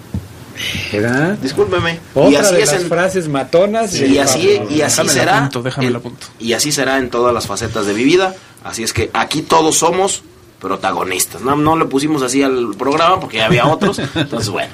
¿Verdad? 0.93 1.39
Discúlpeme. 1.39 2.01
Otra 2.15 2.31
y 2.31 2.35
así 2.37 2.55
de 2.57 2.63
es 2.63 2.73
las 2.73 2.83
en- 2.83 2.89
frases 2.89 3.29
matonas. 3.29 3.95
y 3.95 4.19
así, 4.19 4.61
y 4.69 4.83
así 4.83 4.99
Déjame 5.03 5.07
la 5.07 5.13
será. 5.13 5.39
apunto, 5.39 5.63
déjame 5.63 5.87
en- 5.87 5.93
la 5.95 5.99
apunto. 6.01 6.27
y 6.39 6.53
así 6.53 6.71
será 6.71 6.99
en 6.99 7.09
todas 7.11 7.33
las 7.33 7.47
facetas 7.47 7.87
de 7.87 7.95
mi 7.95 8.05
vida. 8.05 8.35
Así 8.63 8.83
es 8.83 8.93
que 8.93 9.11
aquí 9.15 9.41
todos 9.43 9.79
somos 9.79 10.23
protagonistas. 10.61 11.41
No, 11.41 11.57
no 11.57 11.77
le 11.77 11.87
pusimos 11.87 12.23
así 12.23 12.43
al 12.43 12.75
programa 12.77 13.19
porque 13.19 13.39
ya 13.39 13.47
había 13.47 13.67
otros. 13.67 13.99
Entonces, 14.15 14.51
bueno. 14.51 14.73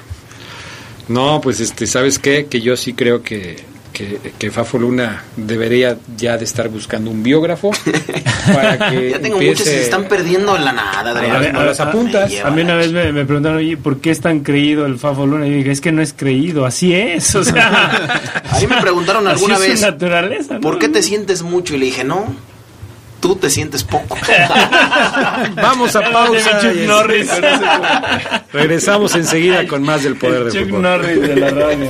No, 1.07 1.39
pues 1.41 1.61
este, 1.61 1.87
¿sabes 1.87 2.19
qué? 2.19 2.47
Que 2.47 2.59
yo 2.59 2.75
sí 2.75 2.91
creo 2.93 3.23
que, 3.23 3.63
que, 3.97 4.19
que 4.37 4.51
Fafo 4.51 4.77
Luna 4.77 5.23
debería 5.35 5.97
ya 6.15 6.37
de 6.37 6.43
estar 6.45 6.69
buscando 6.69 7.09
un 7.09 7.23
biógrafo 7.23 7.71
para 8.53 8.77
que 8.91 9.09
Ya 9.09 9.19
tengo 9.19 9.37
empiece- 9.37 9.49
muchos 9.49 9.63
que 9.65 9.71
se 9.71 9.81
están 9.81 10.03
perdiendo 10.05 10.55
en 10.55 10.65
la 10.65 10.71
nada, 10.71 11.19
A 11.19 11.39
ver, 11.39 11.51
¿no 11.53 11.63
las 11.65 11.79
apuntas? 11.79 12.31
A 12.45 12.51
mí 12.51 12.61
una 12.61 12.75
vez 12.75 12.91
me, 12.91 13.11
me 13.11 13.25
preguntaron, 13.25 13.57
oye, 13.57 13.75
¿por 13.75 13.99
qué 13.99 14.11
es 14.11 14.21
tan 14.21 14.41
creído 14.41 14.85
el 14.85 14.99
Fafo 14.99 15.25
Luna? 15.25 15.47
Y 15.47 15.51
yo 15.51 15.57
dije, 15.57 15.71
es 15.71 15.81
que 15.81 15.91
no 15.91 16.01
es 16.03 16.13
creído, 16.13 16.65
así 16.67 16.93
es. 16.93 17.33
O 17.35 17.43
sea, 17.43 18.31
A 18.51 18.59
mí 18.59 18.67
me 18.67 18.79
preguntaron 18.81 19.27
así 19.27 19.33
alguna 19.35 19.55
es 19.55 19.61
su 19.63 19.69
vez, 19.69 19.81
naturaleza. 19.81 20.53
¿no? 20.55 20.61
¿por 20.61 20.77
qué 20.77 20.89
te 20.89 21.01
sientes 21.01 21.41
mucho? 21.41 21.75
Y 21.75 21.79
le 21.79 21.85
dije, 21.87 22.03
no, 22.03 22.25
tú 23.19 23.35
te 23.35 23.49
sientes 23.49 23.83
poco. 23.83 24.15
Vamos 25.55 25.95
a 25.95 26.01
pausa. 26.11 26.59
Chuck 26.61 26.75
Norris. 26.87 27.29
Regresamos 28.53 29.15
enseguida 29.15 29.65
con 29.67 29.81
más 29.83 30.03
del 30.03 30.15
poder 30.17 30.43
del 30.45 30.53
Chuck 30.53 30.65
fútbol. 30.67 30.81
Norris 30.83 31.21
de 31.21 31.35
la 31.35 31.49
radio. 31.49 31.89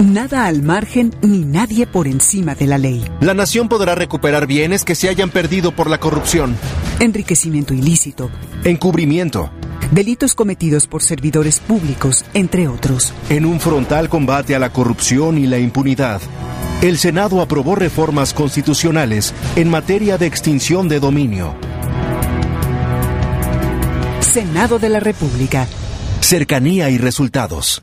nada 0.00 0.46
al 0.46 0.62
margen 0.62 1.14
ni 1.22 1.40
nadie 1.44 1.86
por 1.86 2.06
encima 2.06 2.54
de 2.54 2.66
la 2.66 2.78
ley. 2.78 3.04
La 3.20 3.34
nación 3.34 3.68
podrá 3.68 3.94
recuperar 3.94 4.46
bienes 4.46 4.84
que 4.84 4.94
se 4.94 5.08
hayan 5.08 5.30
perdido 5.30 5.72
por 5.72 5.90
la 5.90 5.98
corrupción, 5.98 6.56
Enriquecimiento 7.00 7.74
ilícito, 7.74 8.30
encubrimiento, 8.64 9.50
delitos 9.92 10.34
cometidos 10.34 10.86
por 10.86 11.02
servidores 11.02 11.60
públicos, 11.60 12.24
entre 12.34 12.66
otros. 12.68 13.12
en 13.28 13.44
un 13.44 13.60
frontal 13.60 14.08
combate 14.08 14.54
a 14.54 14.58
la 14.58 14.72
corrupción 14.72 15.38
y 15.38 15.46
la 15.46 15.58
impunidad. 15.58 16.20
El 16.82 16.98
Senado 16.98 17.40
aprobó 17.40 17.74
reformas 17.74 18.32
constitucionales 18.34 19.34
en 19.56 19.68
materia 19.68 20.16
de 20.18 20.26
extinción 20.26 20.88
de 20.88 21.00
dominio, 21.00 21.54
Senado 24.20 24.78
de 24.78 24.88
la 24.88 25.00
República. 25.00 25.66
cercanía 26.20 26.90
y 26.90 26.98
resultados. 26.98 27.82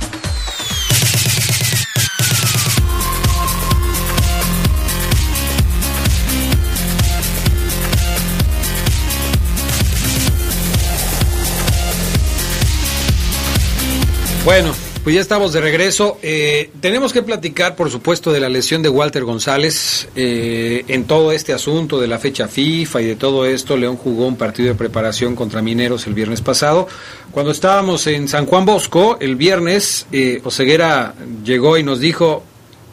Bueno, 14.43 14.73
pues 15.03 15.13
ya 15.13 15.21
estamos 15.21 15.53
de 15.53 15.61
regreso. 15.61 16.17
Eh, 16.23 16.71
tenemos 16.81 17.13
que 17.13 17.21
platicar, 17.21 17.75
por 17.75 17.91
supuesto, 17.91 18.31
de 18.31 18.39
la 18.39 18.49
lesión 18.49 18.81
de 18.81 18.89
Walter 18.89 19.23
González. 19.23 20.07
Eh, 20.15 20.83
en 20.87 21.03
todo 21.03 21.31
este 21.31 21.53
asunto 21.53 22.01
de 22.01 22.07
la 22.07 22.17
fecha 22.17 22.47
FIFA 22.47 23.01
y 23.03 23.05
de 23.05 23.15
todo 23.15 23.45
esto, 23.45 23.77
León 23.77 23.97
jugó 23.97 24.25
un 24.25 24.37
partido 24.37 24.69
de 24.69 24.75
preparación 24.75 25.35
contra 25.35 25.61
Mineros 25.61 26.07
el 26.07 26.15
viernes 26.15 26.41
pasado. 26.41 26.87
Cuando 27.29 27.51
estábamos 27.51 28.07
en 28.07 28.27
San 28.27 28.47
Juan 28.47 28.65
Bosco, 28.65 29.17
el 29.19 29.35
viernes, 29.35 30.07
eh, 30.11 30.41
Oseguera 30.43 31.13
llegó 31.45 31.77
y 31.77 31.83
nos 31.83 31.99
dijo, 31.99 32.43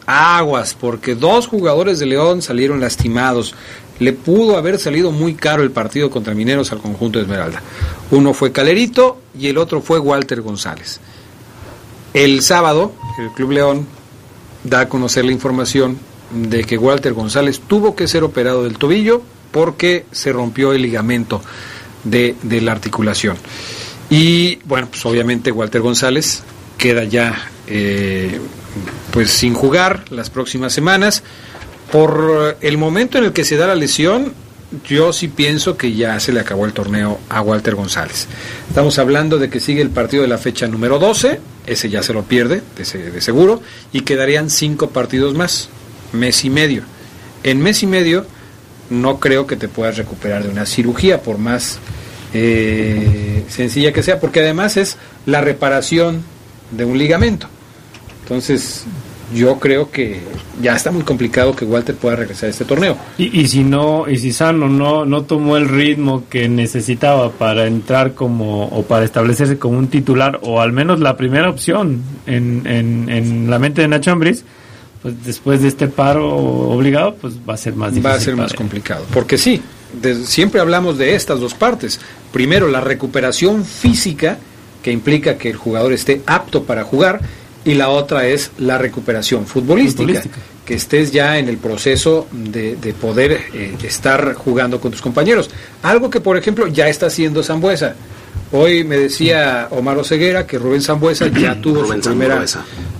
aguas, 0.04 0.76
porque 0.78 1.14
dos 1.14 1.46
jugadores 1.46 1.98
de 1.98 2.06
León 2.06 2.42
salieron 2.42 2.78
lastimados. 2.78 3.54
Le 4.00 4.12
pudo 4.12 4.58
haber 4.58 4.78
salido 4.78 5.12
muy 5.12 5.34
caro 5.34 5.62
el 5.62 5.70
partido 5.70 6.10
contra 6.10 6.34
Mineros 6.34 6.72
al 6.72 6.78
conjunto 6.80 7.18
de 7.18 7.24
Esmeralda. 7.24 7.62
Uno 8.10 8.34
fue 8.34 8.52
Calerito 8.52 9.22
y 9.38 9.46
el 9.46 9.56
otro 9.56 9.80
fue 9.80 9.98
Walter 9.98 10.42
González. 10.42 11.00
El 12.14 12.42
sábado, 12.42 12.92
el 13.18 13.30
Club 13.30 13.52
León 13.52 13.86
da 14.64 14.80
a 14.80 14.88
conocer 14.88 15.24
la 15.24 15.32
información 15.32 15.98
de 16.30 16.64
que 16.64 16.76
Walter 16.76 17.12
González 17.12 17.60
tuvo 17.66 17.94
que 17.94 18.08
ser 18.08 18.24
operado 18.24 18.64
del 18.64 18.78
tobillo 18.78 19.22
porque 19.50 20.06
se 20.12 20.32
rompió 20.32 20.72
el 20.72 20.82
ligamento 20.82 21.40
de, 22.04 22.36
de 22.42 22.60
la 22.60 22.72
articulación. 22.72 23.36
Y 24.10 24.56
bueno, 24.64 24.88
pues 24.90 25.04
obviamente 25.06 25.52
Walter 25.52 25.80
González 25.80 26.42
queda 26.76 27.04
ya 27.04 27.50
eh, 27.66 28.40
pues 29.10 29.30
sin 29.30 29.54
jugar 29.54 30.04
las 30.10 30.30
próximas 30.30 30.72
semanas. 30.72 31.22
Por 31.92 32.58
el 32.60 32.76
momento 32.76 33.18
en 33.18 33.24
el 33.24 33.32
que 33.32 33.44
se 33.44 33.56
da 33.56 33.66
la 33.66 33.74
lesión, 33.74 34.34
yo 34.86 35.12
sí 35.12 35.28
pienso 35.28 35.76
que 35.76 35.94
ya 35.94 36.18
se 36.20 36.32
le 36.32 36.40
acabó 36.40 36.66
el 36.66 36.72
torneo 36.72 37.18
a 37.28 37.40
Walter 37.40 37.74
González. 37.74 38.28
Estamos 38.68 38.98
hablando 38.98 39.38
de 39.38 39.48
que 39.48 39.60
sigue 39.60 39.80
el 39.80 39.90
partido 39.90 40.22
de 40.22 40.28
la 40.28 40.38
fecha 40.38 40.66
número 40.66 40.98
12, 40.98 41.40
ese 41.66 41.88
ya 41.88 42.02
se 42.02 42.12
lo 42.12 42.24
pierde, 42.24 42.62
de, 42.76 43.20
seguro, 43.20 43.62
y 43.92 44.02
quedarían 44.02 44.50
cinco 44.50 44.90
partidos 44.90 45.34
más, 45.34 45.68
mes 46.12 46.44
y 46.44 46.50
medio. 46.50 46.82
En 47.42 47.60
mes 47.60 47.82
y 47.82 47.86
medio 47.86 48.26
no 48.90 49.20
creo 49.20 49.46
que 49.46 49.56
te 49.56 49.68
puedas 49.68 49.96
recuperar 49.96 50.42
de 50.42 50.50
una 50.50 50.66
cirugía, 50.66 51.22
por 51.22 51.38
más 51.38 51.78
eh, 52.34 53.44
sencilla 53.48 53.92
que 53.92 54.02
sea, 54.02 54.20
porque 54.20 54.40
además 54.40 54.76
es 54.76 54.96
la 55.24 55.40
reparación 55.40 56.22
de 56.70 56.84
un 56.84 56.98
ligamento. 56.98 57.48
Entonces, 58.22 58.84
yo 59.34 59.58
creo 59.58 59.90
que 59.90 60.20
ya 60.60 60.74
está 60.74 60.90
muy 60.90 61.02
complicado 61.02 61.54
que 61.54 61.64
Walter 61.64 61.94
pueda 61.94 62.16
regresar 62.16 62.48
a 62.48 62.50
este 62.50 62.64
torneo. 62.64 62.96
Y, 63.18 63.40
y 63.40 63.48
si 63.48 63.64
no, 63.64 64.08
y 64.08 64.18
si 64.18 64.32
Sano 64.32 64.68
no, 64.68 65.04
no 65.04 65.22
tomó 65.22 65.56
el 65.56 65.68
ritmo 65.68 66.24
que 66.28 66.48
necesitaba 66.48 67.30
para 67.32 67.66
entrar 67.66 68.14
como, 68.14 68.66
o 68.66 68.82
para 68.84 69.04
establecerse 69.04 69.58
como 69.58 69.78
un 69.78 69.88
titular, 69.88 70.40
o 70.42 70.60
al 70.60 70.72
menos 70.72 71.00
la 71.00 71.16
primera 71.16 71.50
opción 71.50 72.02
en, 72.26 72.66
en, 72.66 73.08
en 73.08 73.50
la 73.50 73.58
mente 73.58 73.82
de 73.82 73.88
Nacho 73.88 74.12
Ambriz, 74.12 74.44
pues 75.02 75.14
después 75.24 75.62
de 75.62 75.68
este 75.68 75.88
paro 75.88 76.36
obligado, 76.36 77.14
pues 77.14 77.34
va 77.48 77.54
a 77.54 77.56
ser 77.56 77.74
más 77.74 77.90
difícil. 77.90 78.10
Va 78.10 78.14
a 78.16 78.20
ser 78.20 78.36
más 78.36 78.52
complicado. 78.52 79.04
Porque 79.12 79.38
sí, 79.38 79.62
de, 80.00 80.24
siempre 80.24 80.60
hablamos 80.60 80.98
de 80.98 81.14
estas 81.14 81.40
dos 81.40 81.54
partes. 81.54 82.00
Primero, 82.32 82.68
la 82.68 82.80
recuperación 82.80 83.64
física, 83.64 84.38
que 84.82 84.90
implica 84.92 85.38
que 85.38 85.50
el 85.50 85.56
jugador 85.56 85.92
esté 85.92 86.22
apto 86.26 86.64
para 86.64 86.84
jugar, 86.84 87.20
y 87.68 87.74
la 87.74 87.90
otra 87.90 88.26
es 88.26 88.50
la 88.56 88.78
recuperación 88.78 89.44
futbolística, 89.44 90.02
futbolística. 90.02 90.38
que 90.64 90.72
estés 90.72 91.12
ya 91.12 91.38
en 91.38 91.50
el 91.50 91.58
proceso 91.58 92.26
de, 92.32 92.76
de 92.76 92.94
poder 92.94 93.32
eh, 93.52 93.76
estar 93.82 94.32
jugando 94.32 94.80
con 94.80 94.90
tus 94.90 95.02
compañeros. 95.02 95.50
Algo 95.82 96.08
que, 96.08 96.22
por 96.22 96.38
ejemplo, 96.38 96.66
ya 96.66 96.88
está 96.88 97.08
haciendo 97.08 97.42
Zambuesa. 97.42 97.94
Hoy 98.52 98.84
me 98.84 98.96
decía 98.96 99.68
Omar 99.70 99.98
Oseguera 99.98 100.46
que 100.46 100.58
Rubén 100.58 100.80
Zambuesa 100.80 101.28
ya 101.28 101.60
tuvo 101.60 101.84
su 101.84 102.00
primera, 102.00 102.42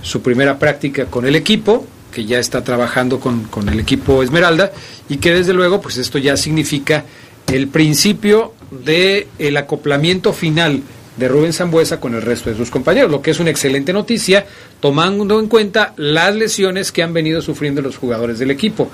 su 0.03 0.21
primera 0.21 0.59
práctica 0.59 1.05
con 1.05 1.25
el 1.25 1.35
equipo, 1.35 1.87
que 2.13 2.25
ya 2.25 2.37
está 2.37 2.63
trabajando 2.63 3.19
con, 3.19 3.45
con, 3.45 3.69
el 3.69 3.79
equipo 3.79 4.21
Esmeralda 4.21 4.71
y 5.09 5.17
que 5.17 5.33
desde 5.33 5.53
luego 5.53 5.81
pues 5.81 5.97
esto 5.97 6.19
ya 6.19 6.37
significa 6.37 7.05
el 7.47 7.69
principio 7.69 8.53
de 8.69 9.27
el 9.39 9.57
acoplamiento 9.57 10.31
final 10.31 10.83
de 11.19 11.27
Rubén 11.27 11.51
Zambuesa 11.51 11.99
con 11.99 12.15
el 12.15 12.21
resto 12.21 12.49
de 12.49 12.55
sus 12.55 12.71
compañeros, 12.71 13.11
lo 13.11 13.21
que 13.21 13.31
es 13.31 13.39
una 13.41 13.49
excelente 13.49 13.91
noticia, 13.91 14.45
tomando 14.79 15.37
en 15.39 15.47
cuenta 15.47 15.93
las 15.97 16.33
lesiones 16.33 16.93
que 16.93 17.03
han 17.03 17.11
venido 17.11 17.41
sufriendo 17.41 17.81
los 17.81 17.97
jugadores 17.97 18.39
del 18.39 18.51
equipo. 18.51 18.89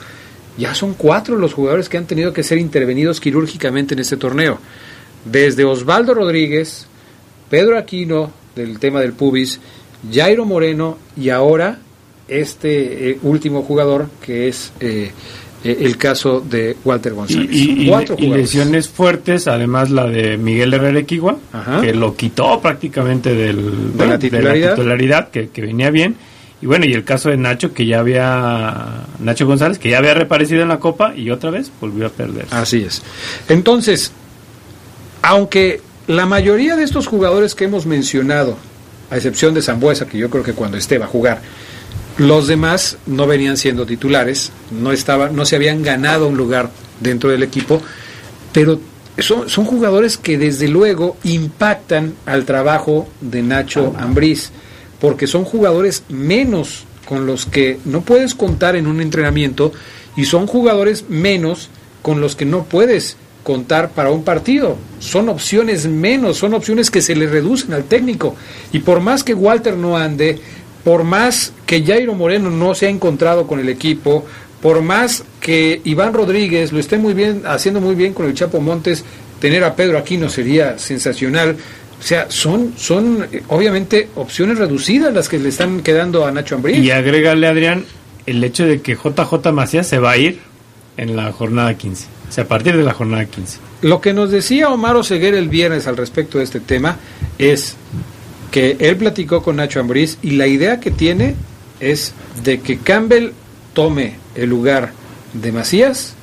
Ya 0.58 0.74
son 0.74 0.96
cuatro 0.96 1.38
los 1.38 1.54
jugadores 1.54 1.88
que 1.88 1.98
han 1.98 2.08
tenido 2.08 2.34
que 2.34 2.42
ser 2.42 2.58
intervenidos 2.58 3.20
quirúrgicamente 3.20 3.94
en 3.94 4.00
este 4.00 4.18
torneo. 4.18 4.58
Desde 5.24 5.66
Osvaldo 5.66 6.16
Rodríguez, 6.16 6.88
Pedro 7.50 7.78
Aquino, 7.78 8.32
del 8.56 8.80
tema 8.80 9.02
del 9.02 9.14
pubis, 9.14 9.60
Jairo 10.12 10.46
Moreno 10.46 10.98
y 11.16 11.30
ahora 11.30 11.80
este 12.28 13.12
eh, 13.12 13.20
último 13.22 13.62
jugador 13.62 14.10
que 14.26 14.48
es 14.48 14.74
eh, 14.80 15.12
el 15.66 15.98
caso 15.98 16.42
de 16.42 16.78
Walter 16.86 17.14
González. 17.14 17.50
Y, 17.52 17.90
y, 17.90 17.94
y, 18.18 18.28
lesiones 18.28 18.88
fuertes, 18.88 19.48
además 19.48 19.90
la 19.90 20.06
de 20.06 20.38
Miguel 20.38 20.74
Herrera 20.74 21.00
Equigua, 21.00 21.38
que 21.82 21.94
lo 21.94 22.16
quitó 22.16 22.62
prácticamente 22.62 23.34
del, 23.34 23.98
de, 23.98 24.08
la 24.08 24.20
titularidad, 24.20 24.54
de 24.54 24.60
la 24.62 24.76
titularidad 24.76 25.30
que, 25.30 25.50
que, 25.50 25.62
venía 25.62 25.90
bien. 25.90 26.16
Y 26.62 26.68
bueno, 26.68 26.86
y 26.86 26.94
el 26.94 27.04
caso 27.04 27.30
de 27.30 27.38
Nacho, 27.38 27.74
que 27.74 27.86
ya 27.86 28.00
había, 28.00 29.06
Nacho 29.20 29.46
González, 29.46 29.80
que 29.80 29.90
ya 29.90 29.98
había 29.98 30.14
reparecido 30.14 30.62
en 30.62 30.70
la 30.70 30.80
Copa 30.80 31.14
y 31.16 31.30
otra 31.32 31.50
vez 31.50 31.72
volvió 31.82 32.06
a 32.06 32.10
perder. 32.10 32.46
Así 32.52 32.84
es. 32.84 33.02
Entonces, 33.50 34.12
aunque 35.22 35.82
la 36.08 36.26
mayoría 36.26 36.76
de 36.76 36.84
estos 36.84 37.08
jugadores 37.08 37.56
que 37.56 37.66
hemos 37.66 37.86
mencionado, 37.86 38.58
a 39.10 39.16
excepción 39.16 39.54
de 39.54 39.62
Zambuesa, 39.62 40.06
que 40.06 40.18
yo 40.18 40.30
creo 40.30 40.44
que 40.44 40.54
cuando 40.54 40.78
esté 40.78 40.98
va 40.98 41.06
a 41.06 41.10
jugar, 41.10 41.42
los 42.18 42.48
demás 42.48 42.98
no 43.06 43.28
venían 43.28 43.58
siendo 43.58 43.86
titulares, 43.86 44.52
no, 44.72 44.92
estaban, 44.92 45.36
no 45.36 45.46
se 45.46 45.56
habían 45.56 45.84
ganado 45.84 46.28
un 46.28 46.38
lugar 46.38 46.72
dentro 47.00 47.30
del 47.30 47.44
equipo, 47.44 47.82
pero 48.54 48.80
son, 49.18 49.50
son 49.50 49.66
jugadores 49.66 50.18
que 50.18 50.38
desde 50.38 50.68
luego 50.68 51.18
impactan 51.24 52.14
al 52.26 52.46
trabajo 52.46 53.08
de 53.22 53.42
Nacho 53.42 53.94
Ambriz, 53.98 54.52
porque 55.00 55.28
son 55.28 55.44
jugadores 55.44 56.04
menos 56.10 56.86
con 57.06 57.26
los 57.26 57.46
que 57.46 57.80
no 57.86 58.02
puedes 58.02 58.34
contar 58.34 58.76
en 58.76 58.88
un 58.88 59.02
entrenamiento 59.02 59.72
y 60.16 60.26
son 60.26 60.48
jugadores 60.48 61.06
menos 61.10 61.70
con 62.02 62.22
los 62.22 62.36
que 62.36 62.46
no 62.46 62.64
puedes 62.64 63.18
contar 63.44 63.92
para 63.92 64.10
un 64.10 64.24
partido. 64.24 64.78
Son 65.00 65.30
opciones 65.30 65.86
menos, 65.86 66.38
son 66.38 66.54
opciones 66.54 66.90
que 66.90 67.02
se 67.02 67.16
le 67.16 67.28
reducen 67.28 67.74
al 67.74 67.84
técnico. 67.84 68.36
Y 68.72 68.80
por 68.80 69.02
más 69.02 69.24
que 69.24 69.34
Walter 69.34 69.78
no 69.78 69.98
ande, 69.98 70.40
por 70.86 71.04
más 71.04 71.52
que 71.66 71.84
Jairo 71.84 72.14
Moreno 72.14 72.52
no 72.52 72.76
se 72.76 72.86
ha 72.86 72.90
encontrado 72.90 73.48
con 73.48 73.60
el 73.60 73.68
equipo, 73.70 74.24
por 74.62 74.84
más 74.84 75.24
que 75.42 75.82
Iván 75.84 76.14
Rodríguez 76.14 76.72
lo 76.72 76.80
esté 76.80 77.00
muy 77.00 77.16
bien, 77.16 77.42
haciendo 77.46 77.82
muy 77.82 77.96
bien 77.96 78.14
con 78.14 78.28
el 78.28 78.36
Chapo 78.36 78.62
Montes, 78.62 79.04
tener 79.40 79.64
a 79.64 79.76
Pedro 79.76 79.98
Aquino 79.98 80.30
sería 80.30 80.78
sensacional. 80.78 81.58
O 82.00 82.04
sea, 82.04 82.28
son, 82.30 82.74
son 82.78 83.26
obviamente 83.48 84.10
opciones 84.16 84.60
reducidas 84.60 85.12
las 85.12 85.28
que 85.28 85.40
le 85.40 85.50
están 85.50 85.82
quedando 85.82 86.24
a 86.24 86.32
Nacho 86.32 86.56
Ambrí. 86.56 86.74
Y 86.74 86.92
agrégale, 86.92 87.48
Adrián, 87.48 87.84
el 88.28 88.44
hecho 88.44 88.66
de 88.66 88.82
que 88.82 88.94
JJ 88.94 89.52
Macías 89.52 89.88
se 89.88 89.98
va 89.98 90.12
a 90.12 90.18
ir 90.18 90.40
en 90.98 91.16
la 91.16 91.32
jornada 91.32 91.76
15. 91.76 92.06
O 92.30 92.32
sea, 92.32 92.44
a 92.44 92.48
partir 92.48 92.78
de 92.78 92.84
la 92.84 92.94
jornada 92.94 93.26
15. 93.26 93.58
Lo 93.82 94.02
que 94.02 94.14
nos 94.14 94.30
decía 94.30 94.70
Omar 94.70 94.96
Oseguera 94.96 95.40
el 95.40 95.50
viernes 95.50 95.88
al 95.88 95.98
respecto 95.98 96.38
de 96.38 96.44
este 96.44 96.60
tema 96.60 96.98
es 97.40 97.76
que 98.56 98.78
él 98.80 98.96
platicó 98.96 99.44
con 99.44 99.58
Nacho 99.58 99.82
Ambriz 99.82 100.18
y 100.22 100.32
la 100.32 100.48
idea 100.48 100.80
que 100.80 100.90
tiene 100.90 101.36
es 101.82 102.14
de 102.46 102.62
que 102.62 102.78
Campbell 102.78 103.32
tome 103.74 104.16
el 104.34 104.50
lugar 104.50 104.94
de 105.34 105.52
Macías 105.52 106.14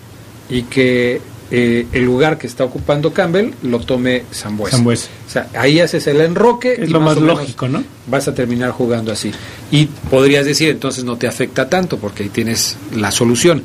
y 0.48 0.62
que 0.62 1.20
eh, 1.50 1.86
el 1.92 2.04
lugar 2.06 2.38
que 2.38 2.46
está 2.46 2.64
ocupando 2.64 3.12
Campbell 3.12 3.50
lo 3.62 3.80
tome 3.80 4.24
Zambuesa. 4.32 4.78
Zambuesa. 4.78 5.08
O 5.26 5.30
sea, 5.30 5.48
ahí 5.52 5.78
haces 5.80 6.06
el 6.06 6.22
enroque. 6.22 6.74
Es 6.78 6.88
lo 6.88 7.00
más, 7.00 7.20
más 7.20 7.36
lógico, 7.36 7.68
¿no? 7.68 7.84
Vas 8.06 8.26
a 8.28 8.34
terminar 8.34 8.70
jugando 8.70 9.12
así. 9.12 9.30
Y 9.70 9.84
podrías 9.84 10.46
decir, 10.46 10.70
entonces 10.70 11.04
no 11.04 11.18
te 11.18 11.26
afecta 11.26 11.68
tanto 11.68 11.98
porque 11.98 12.22
ahí 12.22 12.28
tienes 12.30 12.78
la 12.96 13.10
solución 13.10 13.62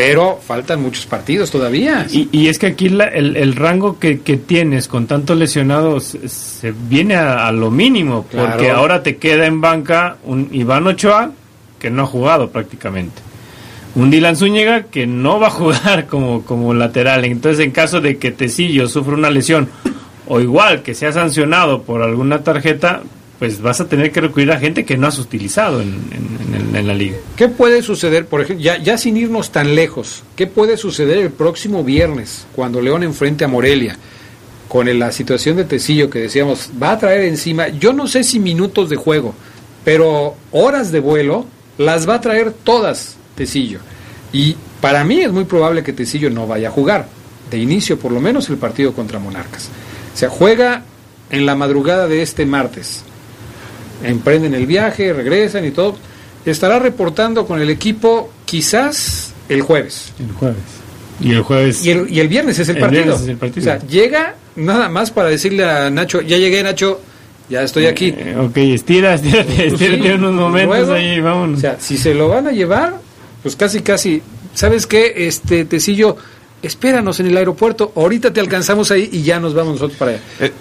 pero 0.00 0.40
faltan 0.42 0.80
muchos 0.80 1.04
partidos 1.04 1.50
todavía. 1.50 2.06
Y, 2.10 2.30
y 2.32 2.48
es 2.48 2.58
que 2.58 2.68
aquí 2.68 2.88
la, 2.88 3.04
el, 3.04 3.36
el, 3.36 3.54
rango 3.54 3.98
que, 3.98 4.20
que, 4.20 4.38
tienes 4.38 4.88
con 4.88 5.06
tantos 5.06 5.36
lesionados 5.36 6.16
se 6.26 6.72
viene 6.72 7.16
a, 7.16 7.46
a 7.46 7.52
lo 7.52 7.70
mínimo, 7.70 8.24
claro. 8.26 8.48
porque 8.48 8.70
ahora 8.70 9.02
te 9.02 9.18
queda 9.18 9.44
en 9.44 9.60
banca 9.60 10.16
un 10.24 10.48
Iván 10.52 10.86
Ochoa 10.86 11.32
que 11.78 11.90
no 11.90 12.04
ha 12.04 12.06
jugado 12.06 12.48
prácticamente. 12.48 13.20
Un 13.94 14.10
Dylan 14.10 14.36
Zúñiga 14.36 14.84
que 14.84 15.06
no 15.06 15.38
va 15.38 15.48
a 15.48 15.50
jugar 15.50 16.06
como, 16.06 16.44
como 16.46 16.72
lateral. 16.72 17.26
Entonces, 17.26 17.62
en 17.62 17.70
caso 17.70 18.00
de 18.00 18.16
que 18.16 18.30
Tecillo 18.30 18.88
sufra 18.88 19.12
una 19.12 19.28
lesión, 19.28 19.68
o 20.26 20.40
igual 20.40 20.80
que 20.80 20.94
sea 20.94 21.12
sancionado 21.12 21.82
por 21.82 22.02
alguna 22.02 22.42
tarjeta, 22.42 23.02
pues 23.40 23.62
vas 23.62 23.80
a 23.80 23.88
tener 23.88 24.12
que 24.12 24.20
recurrir 24.20 24.52
a 24.52 24.60
gente 24.60 24.84
que 24.84 24.98
no 24.98 25.06
has 25.06 25.18
utilizado 25.18 25.80
en, 25.80 25.98
en, 26.74 26.86
la 26.86 26.92
liga. 26.92 27.16
¿Qué 27.36 27.48
puede 27.48 27.82
suceder, 27.82 28.26
por 28.26 28.42
ejemplo, 28.42 28.62
ya, 28.62 28.76
ya, 28.76 28.98
sin 28.98 29.16
irnos 29.16 29.50
tan 29.50 29.74
lejos, 29.74 30.22
qué 30.36 30.46
puede 30.46 30.76
suceder 30.76 31.16
el 31.18 31.30
próximo 31.30 31.82
viernes 31.82 32.46
cuando 32.54 32.82
León 32.82 33.02
enfrente 33.02 33.44
a 33.44 33.48
Morelia? 33.48 33.96
Con 34.68 34.98
la 34.98 35.10
situación 35.10 35.56
de 35.56 35.64
Tecillo 35.64 36.10
que 36.10 36.18
decíamos, 36.18 36.70
va 36.80 36.92
a 36.92 36.98
traer 36.98 37.22
encima, 37.22 37.68
yo 37.68 37.94
no 37.94 38.06
sé 38.06 38.24
si 38.24 38.38
minutos 38.38 38.90
de 38.90 38.96
juego, 38.96 39.34
pero 39.84 40.36
horas 40.52 40.92
de 40.92 41.00
vuelo 41.00 41.46
las 41.78 42.06
va 42.06 42.16
a 42.16 42.20
traer 42.20 42.52
todas 42.52 43.16
Tecillo. 43.36 43.80
Y 44.34 44.54
para 44.82 45.02
mí 45.02 45.22
es 45.22 45.32
muy 45.32 45.44
probable 45.44 45.82
que 45.82 45.94
Tecillo 45.94 46.28
no 46.28 46.46
vaya 46.46 46.68
a 46.68 46.72
jugar, 46.72 47.08
de 47.50 47.56
inicio 47.56 47.98
por 47.98 48.12
lo 48.12 48.20
menos 48.20 48.50
el 48.50 48.58
partido 48.58 48.92
contra 48.92 49.18
Monarcas. 49.18 49.70
O 50.14 50.16
sea, 50.16 50.28
juega 50.28 50.84
en 51.30 51.46
la 51.46 51.54
madrugada 51.54 52.06
de 52.06 52.20
este 52.20 52.44
martes 52.44 53.04
emprenden 54.02 54.54
el 54.54 54.66
viaje, 54.66 55.12
regresan 55.12 55.64
y 55.64 55.70
todo. 55.70 55.96
Estará 56.44 56.78
reportando 56.78 57.46
con 57.46 57.60
el 57.60 57.70
equipo 57.70 58.30
quizás 58.44 59.32
el 59.48 59.62
jueves. 59.62 60.12
El 60.18 60.32
jueves. 60.32 60.62
Y 61.20 61.32
el 61.32 61.42
jueves. 61.42 61.84
Y 61.84 61.90
el, 61.90 62.10
y 62.10 62.20
el 62.20 62.28
viernes 62.28 62.58
es 62.58 62.68
el, 62.68 62.76
el 62.76 62.82
partido. 62.82 63.14
Es 63.14 63.28
el 63.28 63.36
partido. 63.36 63.60
O 63.60 63.64
sea, 63.64 63.86
llega 63.86 64.36
nada 64.56 64.88
más 64.88 65.10
para 65.10 65.28
decirle 65.28 65.64
a 65.64 65.90
Nacho, 65.90 66.20
ya 66.20 66.38
llegué 66.38 66.62
Nacho, 66.62 67.00
ya 67.48 67.62
estoy 67.62 67.86
aquí. 67.86 68.14
Eh, 68.16 68.36
ok, 68.38 68.56
estira, 68.56 69.14
estírate, 69.14 69.66
estírate 69.66 70.02
sí, 70.02 70.10
unos 70.10 70.32
momentos 70.32 70.78
luego, 70.78 70.92
ahí, 70.92 71.20
vámonos. 71.20 71.58
O 71.58 71.60
sea, 71.60 71.76
si 71.80 71.98
se 71.98 72.14
lo 72.14 72.28
van 72.28 72.46
a 72.46 72.52
llevar, 72.52 73.00
pues 73.42 73.56
casi, 73.56 73.80
casi, 73.80 74.22
¿sabes 74.54 74.86
qué? 74.86 75.12
Este, 75.16 75.64
Tecillo, 75.64 76.16
espéranos 76.62 77.20
en 77.20 77.26
el 77.26 77.36
aeropuerto, 77.36 77.92
ahorita 77.96 78.32
te 78.32 78.40
alcanzamos 78.40 78.90
ahí 78.90 79.08
y 79.12 79.22
ya 79.22 79.40
nos 79.40 79.54
vamos 79.54 79.74
nosotros 79.74 79.98
para 79.98 80.12
allá. 80.12 80.20
Eh, 80.40 80.52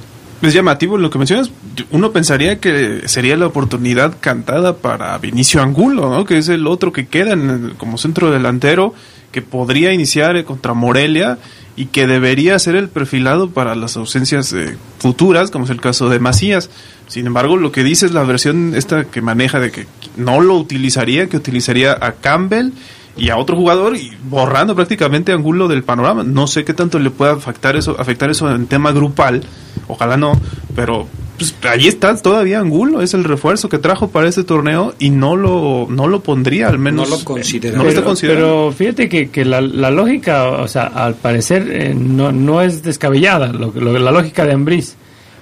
Es 0.41 0.53
llamativo 0.53 0.97
lo 0.97 1.09
que 1.09 1.17
mencionas. 1.17 1.51
Uno 1.91 2.11
pensaría 2.13 2.59
que 2.59 3.03
sería 3.07 3.35
la 3.35 3.47
oportunidad 3.47 4.15
cantada 4.21 4.77
para 4.77 5.17
Vinicio 5.17 5.61
Angulo, 5.61 6.09
¿no? 6.09 6.23
que 6.23 6.37
es 6.37 6.47
el 6.47 6.65
otro 6.65 6.93
que 6.93 7.07
queda 7.07 7.33
en- 7.33 7.73
como 7.77 7.97
centro 7.97 8.31
delantero, 8.31 8.93
que 9.33 9.41
podría 9.41 9.91
iniciar 9.93 10.41
contra 10.45 10.73
Morelia 10.73 11.37
y 11.75 11.87
que 11.87 12.07
debería 12.07 12.57
ser 12.57 12.75
el 12.75 12.87
perfilado 12.89 13.49
para 13.51 13.75
las 13.75 13.95
ausencias 13.97 14.53
eh, 14.53 14.77
futuras, 14.99 15.51
como 15.51 15.65
es 15.65 15.71
el 15.71 15.81
caso 15.81 16.07
de 16.09 16.19
Macías. 16.19 16.69
Sin 17.07 17.27
embargo, 17.27 17.57
lo 17.57 17.71
que 17.71 17.83
dice 17.83 18.05
es 18.05 18.13
la 18.13 18.23
versión 18.23 18.73
esta 18.75 19.03
que 19.05 19.21
maneja 19.21 19.59
de 19.59 19.71
que 19.71 19.87
no 20.15 20.39
lo 20.41 20.55
utilizaría, 20.55 21.27
que 21.27 21.37
utilizaría 21.37 21.91
a 21.99 22.13
Campbell 22.13 22.71
y 23.19 23.29
a 23.29 23.37
otro 23.37 23.55
jugador 23.55 23.95
y 23.95 24.11
borrando 24.29 24.75
prácticamente 24.75 25.31
Angulo 25.31 25.67
del 25.67 25.83
panorama. 25.83 26.23
No 26.23 26.47
sé 26.47 26.63
qué 26.65 26.73
tanto 26.73 26.97
le 26.99 27.09
pueda 27.11 27.33
afectar 27.33 27.75
eso, 27.75 27.95
afectar 27.99 28.29
eso 28.29 28.49
en 28.53 28.65
tema 28.67 28.91
grupal, 28.91 29.43
ojalá 29.87 30.17
no, 30.17 30.31
pero 30.75 31.07
pues, 31.37 31.55
ahí 31.69 31.87
está 31.87 32.15
todavía 32.17 32.59
Angulo, 32.59 33.01
es 33.01 33.13
el 33.13 33.23
refuerzo 33.23 33.69
que 33.69 33.77
trajo 33.77 34.09
para 34.09 34.27
este 34.27 34.43
torneo 34.43 34.93
y 34.99 35.09
no 35.09 35.35
lo 35.35 35.87
no 35.89 36.07
lo 36.07 36.21
pondría 36.21 36.67
al 36.69 36.79
menos. 36.79 37.09
No 37.09 37.17
lo 37.17 37.23
considera. 37.23 37.77
No 37.77 37.83
lo 37.83 37.89
está 37.89 38.01
pero, 38.01 38.07
considerando. 38.09 38.45
pero 38.47 38.71
fíjate 38.71 39.09
que, 39.09 39.29
que 39.29 39.45
la, 39.45 39.61
la 39.61 39.91
lógica, 39.91 40.47
o 40.49 40.67
sea, 40.67 40.83
al 40.87 41.15
parecer 41.15 41.67
eh, 41.71 41.93
no, 41.93 42.31
no 42.31 42.61
es 42.61 42.83
descabellada, 42.83 43.47
lo, 43.53 43.71
lo- 43.75 43.97
la 43.99 44.11
lógica 44.11 44.45
de 44.45 44.53
Ambriz. 44.53 44.95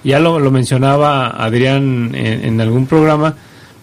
Ya 0.04 0.20
lo, 0.20 0.38
lo 0.38 0.52
mencionaba 0.52 1.26
Adrián 1.28 2.12
en, 2.14 2.44
en 2.44 2.60
algún 2.60 2.86
programa, 2.86 3.34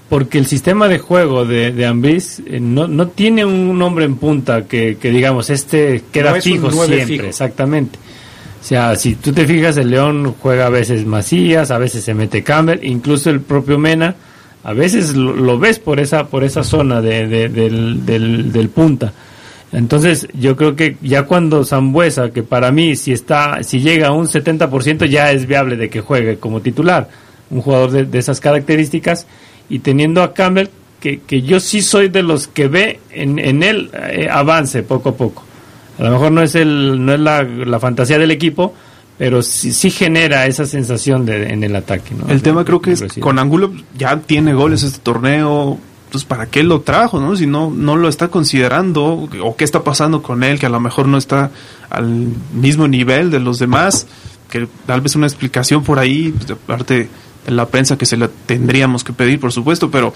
porque 0.10 0.38
el 0.38 0.46
sistema 0.46 0.88
de 0.88 1.00
juego 1.00 1.46
de, 1.46 1.72
de 1.72 1.86
Ambriz 1.86 2.40
eh, 2.46 2.60
no, 2.60 2.88
no 2.88 3.08
tiene 3.08 3.44
un 3.46 3.78
nombre 3.78 4.06
en 4.06 4.16
punta 4.16 4.66
que, 4.66 4.98
que 5.02 5.10
digamos, 5.10 5.50
este 5.50 6.04
queda 6.12 6.36
No 6.36 6.42
fijo 6.42 6.72
siempre, 6.72 7.06
fijo. 7.06 7.26
exactamente. 7.26 7.98
O 8.62 8.68
sea, 8.68 8.96
si 8.96 9.16
tú 9.16 9.32
te 9.32 9.46
fijas, 9.46 9.78
el 9.78 9.92
León 9.92 10.34
juega 10.40 10.68
a 10.68 10.70
veces 10.70 11.06
Macías, 11.06 11.70
a 11.72 11.78
veces 11.78 12.04
se 12.04 12.14
mete 12.14 12.44
Campbell, 12.44 12.80
incluso 12.84 13.30
el 13.30 13.42
propio 13.42 13.78
Mena, 13.78 14.16
a 14.64 14.74
veces 14.74 15.16
lo, 15.16 15.36
lo 15.36 15.60
ves 15.60 15.78
por 15.80 16.00
esa 16.00 16.28
por 16.28 16.44
esa 16.44 16.64
zona 16.64 17.00
de, 17.02 17.28
de- 17.28 17.50
del, 17.50 18.06
del, 18.06 18.52
del 18.52 18.70
punta. 18.70 19.14
Entonces, 19.72 20.28
yo 20.34 20.56
creo 20.56 20.76
que 20.76 20.98
ya 21.02 21.24
cuando 21.24 21.66
Zambuesa, 21.66 22.30
que 22.32 22.44
para 22.44 22.72
mí 22.72 22.96
si 22.96 23.12
está 23.12 23.62
si 23.64 23.80
llega 23.82 24.08
a 24.08 24.12
un 24.14 24.28
70% 24.28 25.06
ya 25.08 25.32
es 25.32 25.46
viable 25.48 25.76
de 25.76 25.90
que 25.90 26.02
juegue 26.02 26.38
como 26.38 26.62
titular, 26.62 27.10
un 27.50 27.62
jugador 27.62 27.92
de, 27.92 28.06
de 28.06 28.18
esas 28.20 28.40
características 28.40 29.28
y 29.70 29.80
teniendo 29.80 30.24
a 30.24 30.34
Campbell 30.34 30.68
que, 31.00 31.20
que 31.20 31.42
yo 31.42 31.60
sí 31.60 31.82
soy 31.82 32.10
de 32.10 32.24
los 32.24 32.48
que 32.48 32.68
ve 32.68 33.00
en, 33.12 33.40
en 33.40 33.64
él 33.64 33.92
eh, 33.94 34.28
avance 34.32 34.84
poco 34.84 35.10
a 35.10 35.16
poco. 35.16 35.44
A 36.00 36.04
lo 36.04 36.12
mejor 36.12 36.32
no 36.32 36.42
es 36.42 36.56
el 36.56 37.06
no 37.06 37.14
es 37.14 37.20
la, 37.20 37.44
la 37.44 37.80
fantasía 37.80 38.18
del 38.18 38.32
equipo, 38.32 38.74
pero 39.18 39.42
sí, 39.42 39.72
sí 39.72 39.90
genera 39.90 40.46
esa 40.46 40.66
sensación 40.66 41.26
de, 41.26 41.54
en 41.54 41.64
el 41.64 41.76
ataque. 41.76 42.14
¿no? 42.16 42.28
El 42.28 42.42
tema 42.42 42.66
creo 42.66 42.82
que 42.82 42.92
es 42.92 43.04
con 43.20 43.40
Angulo 43.40 43.74
ya 43.98 44.18
tiene 44.20 44.54
goles 44.54 44.84
este 44.84 45.00
torneo. 45.00 45.78
Entonces, 46.06 46.28
¿para 46.28 46.46
qué 46.46 46.64
lo 46.64 46.82
trajo? 46.82 47.20
¿no? 47.20 47.36
Si 47.36 47.48
no, 47.48 47.72
no 47.72 47.96
lo 47.96 48.08
está 48.08 48.30
considerando, 48.30 49.28
o 49.44 49.56
qué 49.56 49.64
está 49.64 49.84
pasando 49.84 50.22
con 50.22 50.44
él, 50.44 50.60
que 50.60 50.66
a 50.66 50.70
lo 50.70 50.80
mejor 50.80 51.08
no 51.08 51.18
está 51.18 51.52
al 51.90 52.30
mismo 52.54 52.88
nivel 52.88 53.32
de 53.32 53.40
los 53.40 53.60
demás, 53.60 54.08
que 54.50 54.68
tal 54.86 55.02
vez 55.02 55.16
una 55.16 55.28
explicación 55.28 55.84
por 55.84 56.00
ahí, 56.00 56.32
pues, 56.32 56.48
de 56.48 56.56
parte 56.56 57.10
la 57.48 57.68
prensa 57.68 57.98
que 57.98 58.06
se 58.06 58.18
la 58.18 58.30
tendríamos 58.46 59.04
que 59.04 59.14
pedir, 59.14 59.40
por 59.40 59.52
supuesto, 59.52 59.92
pero 59.92 60.14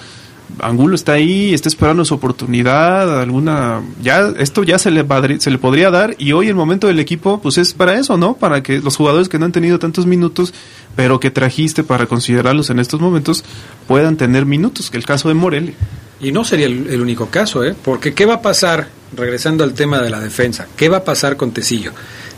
Angulo 0.59 0.95
está 0.95 1.13
ahí, 1.13 1.53
está 1.53 1.69
esperando 1.69 2.03
su 2.05 2.15
oportunidad, 2.15 3.21
alguna, 3.21 3.81
ya, 4.01 4.33
esto 4.39 4.63
ya 4.63 4.79
se 4.79 4.89
le, 4.91 5.05
se 5.39 5.51
le 5.51 5.57
podría 5.57 5.91
dar, 5.91 6.15
y 6.17 6.31
hoy 6.31 6.47
el 6.47 6.55
momento 6.55 6.87
del 6.87 6.99
equipo, 6.99 7.39
pues 7.39 7.57
es 7.57 7.73
para 7.73 7.99
eso, 7.99 8.17
¿no? 8.17 8.35
Para 8.35 8.63
que 8.63 8.79
los 8.79 8.95
jugadores 8.95 9.29
que 9.29 9.37
no 9.37 9.45
han 9.45 9.51
tenido 9.51 9.79
tantos 9.79 10.05
minutos, 10.05 10.53
pero 10.95 11.19
que 11.19 11.31
trajiste 11.31 11.83
para 11.83 12.07
considerarlos 12.07 12.69
en 12.69 12.79
estos 12.79 12.99
momentos, 12.99 13.43
puedan 13.87 14.17
tener 14.17 14.45
minutos, 14.45 14.89
que 14.89 14.97
el 14.97 15.05
caso 15.05 15.27
de 15.27 15.35
Morelia. 15.35 15.75
Y 16.19 16.31
no 16.31 16.43
sería 16.43 16.65
el, 16.65 16.87
el 16.87 16.99
único 16.99 17.27
caso, 17.27 17.63
¿eh? 17.63 17.75
Porque 17.81 18.13
¿qué 18.13 18.25
va 18.25 18.35
a 18.35 18.41
pasar, 18.41 18.89
regresando 19.15 19.63
al 19.63 19.73
tema 19.73 20.01
de 20.01 20.09
la 20.09 20.19
defensa, 20.19 20.67
qué 20.75 20.89
va 20.89 20.97
a 20.97 21.03
pasar 21.03 21.37
con 21.37 21.51
Tecillo? 21.51 21.93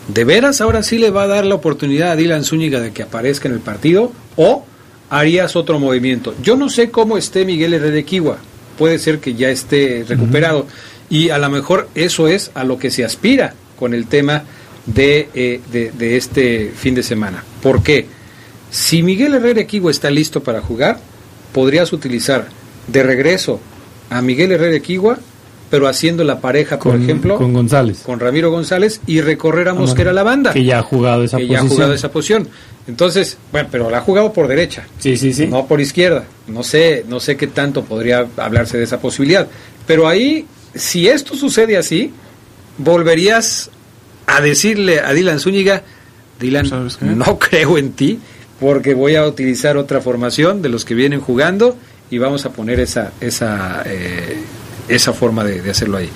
¿De 0.07 0.23
veras 0.25 0.61
ahora 0.61 0.83
sí 0.83 0.97
le 0.97 1.09
va 1.09 1.23
a 1.23 1.27
dar 1.27 1.45
la 1.45 1.55
oportunidad 1.55 2.11
a 2.11 2.15
Dylan 2.15 2.43
Zúñiga 2.43 2.79
de 2.79 2.91
que 2.91 3.03
aparezca 3.03 3.47
en 3.47 3.53
el 3.53 3.61
partido? 3.61 4.11
¿O 4.35 4.65
harías 5.11 5.55
otro 5.55 5.77
movimiento? 5.77 6.33
Yo 6.41 6.55
no 6.55 6.69
sé 6.69 6.89
cómo 6.89 7.17
esté 7.17 7.45
Miguel 7.45 7.75
Herrera 7.75 7.93
de 7.93 8.05
Kiwa. 8.05 8.37
Puede 8.79 8.97
ser 8.97 9.19
que 9.19 9.35
ya 9.35 9.49
esté 9.49 10.03
recuperado. 10.07 10.65
Y 11.09 11.29
a 11.29 11.37
lo 11.37 11.49
mejor 11.49 11.89
eso 11.93 12.27
es 12.27 12.49
a 12.55 12.63
lo 12.63 12.79
que 12.79 12.89
se 12.89 13.03
aspira 13.03 13.53
con 13.77 13.93
el 13.93 14.07
tema 14.07 14.43
de, 14.85 15.29
eh, 15.35 15.59
de, 15.71 15.91
de 15.91 16.17
este 16.17 16.71
fin 16.75 16.95
de 16.95 17.03
semana. 17.03 17.43
¿Por 17.61 17.83
qué? 17.83 18.07
Si 18.71 19.03
Miguel 19.03 19.35
Herrera 19.35 19.61
Equiwa 19.61 19.91
está 19.91 20.09
listo 20.09 20.41
para 20.41 20.61
jugar, 20.61 20.99
podrías 21.53 21.91
utilizar 21.91 22.47
de 22.87 23.03
regreso 23.03 23.59
a 24.09 24.21
Miguel 24.21 24.53
Herrera 24.53 24.77
Equigua, 24.77 25.19
pero 25.71 25.87
haciendo 25.87 26.23
la 26.23 26.39
pareja, 26.39 26.77
por 26.77 26.91
Con- 26.91 27.01
ejemplo, 27.03 27.37
con 27.37 27.53
González. 27.53 28.01
con 28.05 28.19
Ramiro 28.19 28.51
González 28.51 29.01
y 29.07 29.21
recorrer 29.21 29.69
a 29.69 29.71
Ah, 29.71 29.75
Mosquera 29.75 30.13
la 30.13 30.21
banda. 30.21 30.53
Que 30.53 30.63
ya 30.63 30.77
ha 30.79 30.83
jugado 30.83 31.23
esa 31.23 31.37
que 31.37 31.47
ya 31.47 31.57
ha 31.57 31.61
posición. 31.61 31.75
jugado 31.77 31.93
esa 31.93 32.11
posición. 32.11 32.47
Entonces, 32.87 33.37
bueno, 33.51 33.69
pero 33.71 33.89
la 33.89 33.99
ha 33.99 34.01
jugado 34.01 34.31
por 34.33 34.47
derecha. 34.47 34.85
Sí, 34.99 35.15
sí, 35.17 35.33
sí. 35.33 35.47
No 35.47 35.65
por 35.65 35.79
izquierda. 35.81 36.25
No 36.47 36.61
sé, 36.61 37.05
no 37.07 37.19
sé 37.19 37.37
qué 37.37 37.47
tanto 37.47 37.83
podría 37.85 38.27
hablarse 38.37 38.77
de 38.77 38.83
esa 38.83 38.99
posibilidad. 38.99 39.47
Pero 39.87 40.07
ahí, 40.07 40.45
si 40.75 41.07
esto 41.07 41.35
sucede 41.35 41.77
así, 41.77 42.11
volverías 42.77 43.69
a 44.27 44.41
decirle 44.41 44.99
a 44.99 45.13
Dylan 45.13 45.39
Zúñiga, 45.39 45.83
Dylan, 46.39 46.69
no 47.15 47.39
creo 47.39 47.77
en 47.77 47.91
ti, 47.93 48.19
porque 48.59 48.93
voy 48.93 49.15
a 49.15 49.25
utilizar 49.25 49.77
otra 49.77 50.01
formación 50.01 50.61
de 50.61 50.69
los 50.69 50.85
que 50.85 50.95
vienen 50.95 51.21
jugando 51.21 51.77
y 52.09 52.17
vamos 52.17 52.45
a 52.45 52.51
poner 52.51 52.79
esa, 52.79 53.11
esa, 53.21 53.83
eh, 53.85 54.37
esa 54.95 55.13
forma 55.13 55.43
de, 55.43 55.69
hacerlo 55.69 55.97
ahí. 55.97 56.09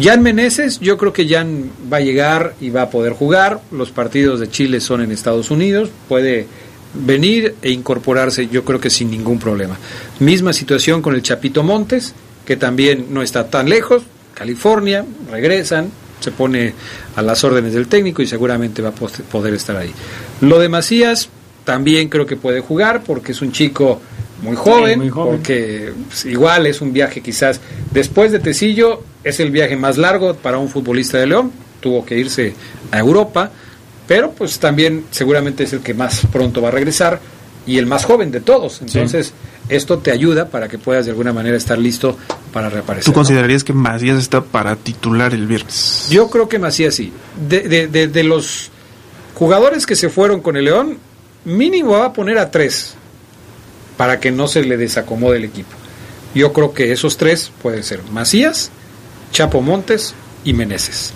Jan 0.00 0.22
Meneses, 0.22 0.80
yo 0.80 0.96
creo 0.96 1.12
que 1.12 1.28
Jan 1.28 1.70
va 1.92 1.98
a 1.98 2.00
llegar 2.00 2.54
y 2.60 2.70
va 2.70 2.82
a 2.82 2.90
poder 2.90 3.12
jugar. 3.12 3.60
Los 3.70 3.90
partidos 3.90 4.40
de 4.40 4.48
Chile 4.48 4.80
son 4.80 5.02
en 5.02 5.12
Estados 5.12 5.50
Unidos, 5.50 5.90
puede 6.08 6.46
venir 6.94 7.54
e 7.62 7.70
incorporarse, 7.70 8.48
yo 8.48 8.64
creo 8.64 8.80
que 8.80 8.90
sin 8.90 9.10
ningún 9.10 9.38
problema. 9.38 9.76
Misma 10.20 10.52
situación 10.52 11.02
con 11.02 11.14
el 11.14 11.22
Chapito 11.22 11.62
Montes, 11.62 12.14
que 12.46 12.56
también 12.56 13.06
no 13.10 13.22
está 13.22 13.48
tan 13.48 13.68
lejos, 13.68 14.02
California, 14.34 15.04
regresan, 15.30 15.90
se 16.20 16.30
pone 16.30 16.74
a 17.16 17.22
las 17.22 17.44
órdenes 17.44 17.74
del 17.74 17.88
técnico 17.88 18.22
y 18.22 18.26
seguramente 18.26 18.80
va 18.80 18.90
a 18.90 18.92
poder 18.92 19.54
estar 19.54 19.76
ahí. 19.76 19.92
Lo 20.40 20.58
de 20.58 20.68
Macías 20.68 21.28
también 21.64 22.08
creo 22.08 22.26
que 22.26 22.36
puede 22.36 22.60
jugar 22.60 23.02
porque 23.04 23.32
es 23.32 23.42
un 23.42 23.52
chico 23.52 24.00
muy 24.42 24.56
joven, 24.56 24.98
muy 24.98 25.08
joven. 25.08 25.36
porque 25.36 25.92
pues, 26.08 26.24
igual 26.24 26.66
es 26.66 26.80
un 26.80 26.92
viaje 26.92 27.20
quizás 27.20 27.60
después 27.92 28.32
de 28.32 28.40
Tecillo 28.40 29.02
es 29.24 29.40
el 29.40 29.50
viaje 29.50 29.76
más 29.76 29.98
largo 29.98 30.34
para 30.34 30.58
un 30.58 30.68
futbolista 30.68 31.18
de 31.18 31.26
León, 31.26 31.52
tuvo 31.80 32.04
que 32.04 32.18
irse 32.18 32.54
a 32.90 32.98
Europa, 32.98 33.50
pero 34.06 34.32
pues 34.32 34.58
también 34.58 35.04
seguramente 35.10 35.64
es 35.64 35.72
el 35.72 35.80
que 35.80 35.94
más 35.94 36.26
pronto 36.32 36.60
va 36.60 36.68
a 36.68 36.72
regresar 36.72 37.20
y 37.64 37.78
el 37.78 37.86
más 37.86 38.04
joven 38.04 38.32
de 38.32 38.40
todos, 38.40 38.82
entonces 38.82 39.32
esto 39.68 39.98
te 39.98 40.10
ayuda 40.10 40.48
para 40.48 40.68
que 40.68 40.78
puedas 40.78 41.04
de 41.04 41.12
alguna 41.12 41.32
manera 41.32 41.56
estar 41.56 41.78
listo 41.78 42.18
para 42.52 42.68
reaparecer. 42.68 43.04
¿Tú 43.04 43.12
¿no? 43.12 43.14
considerarías 43.14 43.62
que 43.62 43.72
Macías 43.72 44.18
está 44.18 44.42
para 44.42 44.74
titular 44.74 45.32
el 45.32 45.46
viernes? 45.46 46.08
Yo 46.10 46.28
creo 46.28 46.48
que 46.48 46.58
Macías 46.58 46.96
sí. 46.96 47.12
De, 47.48 47.60
de, 47.60 47.86
de, 47.86 48.08
de 48.08 48.24
los 48.24 48.72
jugadores 49.34 49.86
que 49.86 49.94
se 49.94 50.08
fueron 50.08 50.40
con 50.40 50.56
el 50.56 50.64
León, 50.64 50.98
mínimo 51.44 51.92
va 51.92 52.06
a 52.06 52.12
poner 52.12 52.38
a 52.38 52.50
tres 52.50 52.96
para 54.02 54.18
que 54.18 54.32
no 54.32 54.48
se 54.48 54.64
le 54.64 54.76
desacomode 54.76 55.36
el 55.36 55.44
equipo. 55.44 55.70
Yo 56.34 56.52
creo 56.52 56.74
que 56.74 56.90
esos 56.90 57.16
tres 57.16 57.52
pueden 57.62 57.84
ser 57.84 58.00
Macías, 58.10 58.72
Chapo 59.30 59.60
Montes 59.60 60.12
y 60.42 60.54
Meneses. 60.54 61.12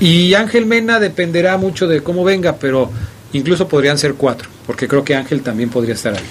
Y 0.00 0.34
Ángel 0.34 0.66
Mena 0.66 1.00
dependerá 1.00 1.56
mucho 1.56 1.88
de 1.88 2.02
cómo 2.02 2.24
venga, 2.24 2.56
pero 2.56 2.90
incluso 3.32 3.66
podrían 3.68 3.96
ser 3.96 4.16
cuatro, 4.16 4.50
porque 4.66 4.86
creo 4.86 5.02
que 5.02 5.14
Ángel 5.14 5.40
también 5.40 5.70
podría 5.70 5.94
estar 5.94 6.12
ahí. 6.12 6.24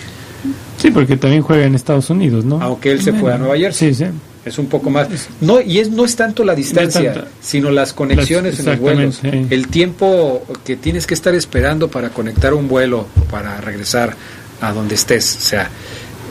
Sí, 0.77 0.91
porque 0.91 1.17
también 1.17 1.41
juega 1.41 1.65
en 1.65 1.73
Estados 1.73 2.11
Unidos, 2.11 2.45
¿no? 2.45 2.61
Aunque 2.61 2.91
él 2.91 3.01
se 3.01 3.13
fue 3.13 3.33
a 3.33 3.39
Nueva 3.39 3.57
Jersey. 3.57 3.95
Sí, 3.95 4.05
sí. 4.05 4.11
Es 4.45 4.59
un 4.59 4.67
poco 4.67 4.91
más. 4.91 5.07
No, 5.41 5.59
y 5.59 5.79
es 5.79 5.89
no 5.89 6.05
es 6.05 6.15
tanto 6.15 6.43
la 6.43 6.53
distancia, 6.53 7.13
tanto. 7.13 7.29
sino 7.41 7.71
las 7.71 7.93
conexiones 7.93 8.59
en 8.59 8.65
los 8.67 8.77
vuelos. 8.77 9.21
El 9.23 9.69
tiempo 9.69 10.43
que 10.63 10.75
tienes 10.75 11.07
que 11.07 11.15
estar 11.15 11.33
esperando 11.33 11.87
para 11.87 12.09
conectar 12.09 12.53
un 12.53 12.67
vuelo, 12.67 13.07
para 13.31 13.59
regresar 13.59 14.15
a 14.61 14.71
donde 14.71 14.95
estés. 14.95 15.35
O 15.37 15.41
sea, 15.41 15.69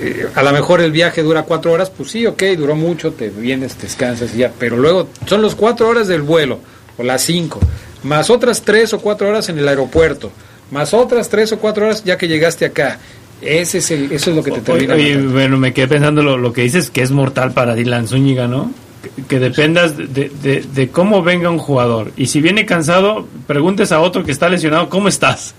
eh, 0.01 0.27
a 0.35 0.43
lo 0.43 0.53
mejor 0.53 0.81
el 0.81 0.91
viaje 0.93 1.23
dura 1.23 1.43
cuatro 1.43 1.73
horas, 1.73 1.91
pues 1.91 2.11
sí, 2.11 2.27
ok, 2.27 2.43
duró 2.57 2.75
mucho, 2.75 3.13
te 3.13 3.29
vienes, 3.31 3.81
descansas 3.81 4.35
y 4.35 4.39
ya. 4.39 4.53
Pero 4.59 4.77
luego 4.77 5.09
son 5.27 5.43
los 5.43 5.55
cuatro 5.55 5.89
horas 5.89 6.09
del 6.09 6.23
vuelo, 6.23 6.59
o 6.99 7.03
las 7.03 7.23
cinco, 7.23 7.61
más 8.03 8.31
otras 8.31 8.63
tres 8.63 8.93
o 8.95 9.01
cuatro 9.01 9.29
horas 9.29 9.49
en 9.49 9.59
el 9.59 9.69
aeropuerto, 9.69 10.33
más 10.71 10.93
otras 10.95 11.29
tres 11.29 11.53
o 11.53 11.59
cuatro 11.59 11.85
horas 11.87 12.03
ya 12.05 12.17
que 12.19 12.29
llegaste 12.29 12.65
acá. 12.65 12.99
Ese 13.41 13.79
es 13.79 13.91
el, 13.91 14.13
eso 14.13 14.31
es 14.31 14.37
lo 14.37 14.43
que 14.45 14.53
te 14.53 14.61
termina. 14.61 14.95
Oye, 14.95 15.17
bueno, 15.19 15.57
me 15.59 15.73
quedé 15.75 15.89
pensando 15.89 16.23
lo, 16.23 16.39
lo 16.39 16.53
que 16.53 16.63
dices 16.63 16.91
que 16.91 17.03
es 17.03 17.11
mortal 17.11 17.53
para 17.53 17.75
Dylan 17.75 18.07
Zúñiga, 18.07 18.47
¿no? 18.47 18.71
Que, 19.03 19.23
que 19.25 19.39
dependas 19.41 19.97
de, 19.97 20.05
de- 20.31 20.65
de 20.73 20.89
cómo 20.91 21.25
venga 21.25 21.51
un 21.51 21.59
jugador. 21.59 22.13
Y 22.17 22.27
si 22.27 22.41
viene 22.41 22.65
cansado, 22.67 23.27
preguntes 23.49 23.91
a 23.91 23.99
otro 23.99 24.23
que 24.23 24.31
está 24.31 24.49
lesionado, 24.49 24.89
¿cómo 24.89 25.09
estás? 25.09 25.55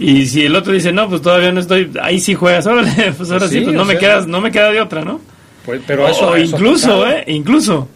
Y 0.00 0.26
si 0.26 0.44
el 0.44 0.54
otro 0.56 0.72
dice, 0.72 0.92
no, 0.92 1.08
pues 1.08 1.22
todavía 1.22 1.50
no 1.52 1.60
estoy, 1.60 1.90
ahí 2.02 2.20
sí 2.20 2.34
juegas, 2.34 2.66
órale, 2.66 3.12
pues 3.16 3.30
ahora 3.30 3.48
sí, 3.48 3.58
Sí, 3.58 3.64
pues 3.64 3.74
no 3.76 3.84
me, 3.84 3.92
sea, 3.94 4.00
quedas, 4.00 4.26
no 4.26 4.40
me 4.40 4.50
queda 4.52 4.70
de 4.70 4.80
otra, 4.80 5.04
¿no? 5.04 5.20
Pues, 5.64 5.80
pero 5.86 6.04
O- 6.04 6.08
eso, 6.08 6.28
o 6.28 6.36
eso 6.36 6.56
ha 6.56 6.58
incluso. 6.58 7.06
¿eh? 7.08 7.24
Incluso, 7.26 7.88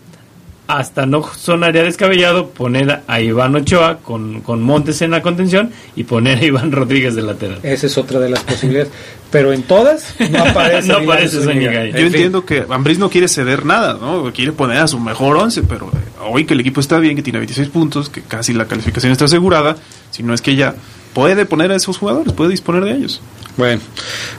hasta 0.69 1.05
no 1.07 1.23
sonaría 1.37 1.83
descabellado 1.83 2.49
poner 2.51 3.03
a 3.07 3.21
Iván 3.21 3.55
Ochoa 3.57 3.99
con, 3.99 4.41
con 4.41 4.63
Montes 4.63 5.03
en 5.03 5.11
la 5.11 5.21
contención 5.21 5.71
y 5.97 6.05
poner 6.05 6.39
a 6.39 6.45
Iván 6.45 6.73
Rodríguez 6.73 7.15
de 7.15 7.23
lateral. 7.23 7.59
Esa 7.63 7.87
es 7.87 7.99
otra 7.99 8.19
de 8.21 8.31
las 8.31 8.41
posibilidades. 8.45 8.91
Pero 9.31 9.53
en 9.53 9.63
todas 9.65 10.15
no 10.31 10.39
aparece. 10.47 10.89
No 10.89 10.99
aparece. 10.99 11.39
En 11.43 11.61
Yo 11.91 11.97
fin. 11.97 12.07
entiendo 12.07 12.45
que 12.47 12.65
Ambriz 12.71 12.99
no 12.99 13.11
quiere 13.11 13.29
ceder 13.29 13.65
nada, 13.67 13.99
¿no? 14.01 14.31
Quiere 14.33 14.53
poner 14.53 14.79
a 14.79 14.87
su 14.89 14.99
mejor 14.99 15.37
once, 15.37 15.63
pero 15.63 15.87
eh, 15.89 15.97
hoy 16.31 16.45
que 16.47 16.55
el 16.55 16.61
equipo 16.61 16.81
está 16.81 16.99
bien, 16.99 17.17
que 17.17 17.23
tiene 17.23 17.39
26 17.41 17.69
puntos, 17.69 18.09
que 18.09 18.23
casi 18.23 18.53
la 18.55 18.67
calificación 18.67 19.13
está 19.13 19.25
asegurada, 19.27 19.77
si 20.11 20.23
no 20.23 20.33
es 20.33 20.41
que 20.43 20.55
ya 20.57 20.75
puede 21.15 21.47
poner 21.47 21.71
a 21.73 21.77
esos 21.77 21.99
jugadores, 21.99 22.33
puede 22.33 22.51
disponer 22.51 22.85
de 22.85 22.93
ellos. 22.93 23.21
Bueno, 23.57 23.83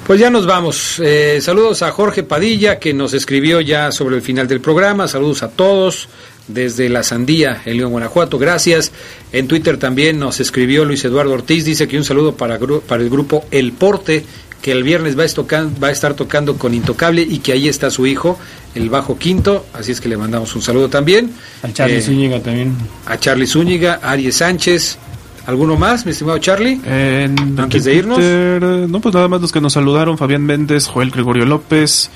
pues 0.07 0.19
ya 0.19 0.29
nos 0.31 0.45
vamos. 0.47 0.99
Eh, 0.99 1.39
saludos 1.41 1.83
a 1.83 1.91
Jorge 1.91 2.23
Padilla, 2.23 2.79
que 2.79 2.93
nos 2.93 3.13
escribió 3.13 3.61
ya 3.61 3.91
sobre 3.91 4.15
el 4.15 4.21
final 4.23 4.47
del 4.47 4.59
programa. 4.59 5.07
Saludos 5.07 5.43
a 5.43 5.49
todos 5.49 6.09
desde 6.47 6.89
La 6.89 7.03
Sandía, 7.03 7.61
en 7.65 7.77
León, 7.77 7.91
Guanajuato. 7.91 8.39
Gracias. 8.39 8.91
En 9.31 9.47
Twitter 9.47 9.77
también 9.77 10.17
nos 10.17 10.39
escribió 10.39 10.83
Luis 10.83 11.05
Eduardo 11.05 11.31
Ortiz. 11.33 11.63
Dice 11.63 11.87
que 11.87 11.95
un 11.97 12.03
saludo 12.03 12.35
para, 12.35 12.55
el 12.55 13.09
grupo 13.09 13.45
El 13.51 13.71
Porte, 13.73 14.25
que 14.63 14.71
el 14.71 14.81
viernes 14.81 15.15
va 15.17 15.21
a, 15.23 15.25
estocan- 15.27 15.71
va 15.81 15.89
a 15.89 15.91
estar 15.91 16.15
tocando 16.15 16.57
con 16.57 16.73
Intocable 16.73 17.21
y 17.21 17.37
que 17.37 17.51
ahí 17.51 17.67
está 17.69 17.91
su 17.91 18.07
hijo, 18.07 18.39
el 18.73 18.89
bajo 18.89 19.19
quinto. 19.19 19.67
Así 19.73 19.91
es 19.91 20.01
que 20.01 20.09
le 20.09 20.17
mandamos 20.17 20.55
un 20.55 20.63
saludo 20.63 20.89
también. 20.89 21.31
Al 21.61 21.71
Charlie 21.73 21.97
Eh, 21.97 22.01
Zúñiga 22.01 22.39
también. 22.39 22.75
A 23.05 23.19
Charlie 23.19 23.45
Zúñiga, 23.45 23.99
Aries 24.01 24.37
Sánchez. 24.37 24.97
¿Alguno 25.45 25.75
más, 25.75 26.05
mi 26.05 26.11
estimado 26.11 26.37
Charlie? 26.37 26.79
En- 26.85 27.59
Antes 27.59 27.83
de 27.83 27.95
irnos. 27.95 28.17
Twitter, 28.17 28.63
eh, 28.63 28.85
no, 28.87 28.99
pues 29.01 29.13
nada 29.13 29.27
más 29.27 29.41
los 29.41 29.51
que 29.51 29.59
nos 29.59 29.73
saludaron, 29.73 30.17
Fabián 30.17 30.43
Méndez, 30.43 30.87
Joel 30.87 31.11
Gregorio 31.11 31.45
López 31.45 32.09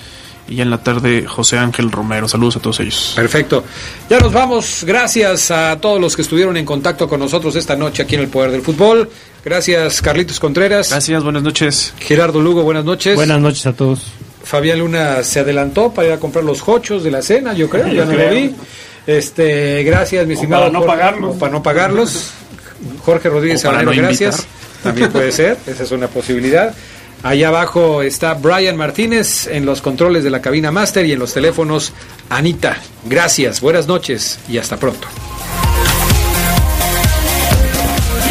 y 0.49 0.61
en 0.61 0.69
la 0.69 0.77
tarde 0.81 1.25
José 1.27 1.57
Ángel 1.57 1.91
Romero. 1.91 2.29
Saludos 2.29 2.55
a 2.55 2.59
todos 2.61 2.79
ellos. 2.79 3.11
Perfecto. 3.17 3.65
Ya 4.09 4.19
nos 4.19 4.31
vamos. 4.31 4.83
Gracias 4.87 5.51
a 5.51 5.77
todos 5.81 5.99
los 5.99 6.15
que 6.15 6.21
estuvieron 6.21 6.55
en 6.55 6.63
contacto 6.65 7.09
con 7.09 7.19
nosotros 7.19 7.53
esta 7.57 7.75
noche 7.75 8.03
aquí 8.03 8.15
en 8.15 8.21
el 8.21 8.27
Poder 8.29 8.51
del 8.51 8.61
Fútbol. 8.61 9.09
Gracias, 9.43 10.01
Carlitos 10.01 10.39
Contreras. 10.39 10.89
Gracias, 10.91 11.21
buenas 11.21 11.43
noches. 11.43 11.93
Gerardo 11.99 12.39
Lugo, 12.41 12.63
buenas 12.63 12.85
noches. 12.85 13.15
Buenas 13.15 13.41
noches 13.41 13.65
a 13.65 13.73
todos. 13.73 14.03
Fabián 14.43 14.79
Luna 14.79 15.21
se 15.23 15.41
adelantó 15.41 15.91
para 15.93 16.07
ir 16.07 16.13
a 16.13 16.17
comprar 16.19 16.45
los 16.45 16.65
hochos 16.65 17.03
de 17.03 17.11
la 17.11 17.21
cena, 17.21 17.51
yo 17.53 17.69
creo, 17.69 17.87
Yo 17.89 17.93
ya 17.93 18.05
no 18.05 18.13
lo 18.13 18.29
vi. 18.29 18.55
Este, 19.05 19.83
gracias, 19.83 20.25
mi 20.27 20.33
estimado. 20.35 20.63
para 20.63 20.73
no 20.73 20.79
Jorge- 20.79 20.87
pagarlos. 20.97 21.35
para 21.35 21.51
no 21.51 21.63
pagarlos. 21.63 22.31
Jorge 23.05 23.29
Rodríguez 23.29 23.61
Sabanero, 23.61 23.93
no 23.93 24.01
gracias. 24.01 24.45
También 24.83 25.11
puede 25.11 25.31
ser, 25.31 25.57
esa 25.67 25.83
es 25.83 25.91
una 25.91 26.07
posibilidad. 26.07 26.73
Allá 27.23 27.47
abajo 27.47 28.03
está 28.03 28.35
Brian 28.35 28.77
Martínez 28.77 29.47
en 29.47 29.65
los 29.65 29.81
controles 29.81 30.23
de 30.23 30.29
la 30.29 30.39
cabina 30.41 30.71
máster 30.71 31.05
y 31.05 31.13
en 31.13 31.19
los 31.19 31.33
teléfonos 31.33 31.91
Anita. 32.29 32.77
Gracias, 33.05 33.59
buenas 33.59 33.87
noches 33.87 34.37
y 34.47 34.59
hasta 34.59 34.77
pronto. 34.77 35.07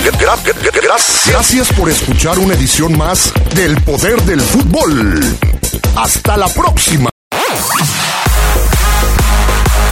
Gra- 0.04 0.36
gra- 0.42 0.54
gra- 0.72 1.26
Gracias 1.28 1.72
por 1.72 1.90
escuchar 1.90 2.38
una 2.38 2.54
edición 2.54 2.96
más 2.96 3.32
del 3.54 3.76
Poder 3.82 4.22
del 4.22 4.40
Fútbol. 4.40 5.20
Hasta 5.96 6.36
la 6.36 6.48
próxima. 6.48 7.10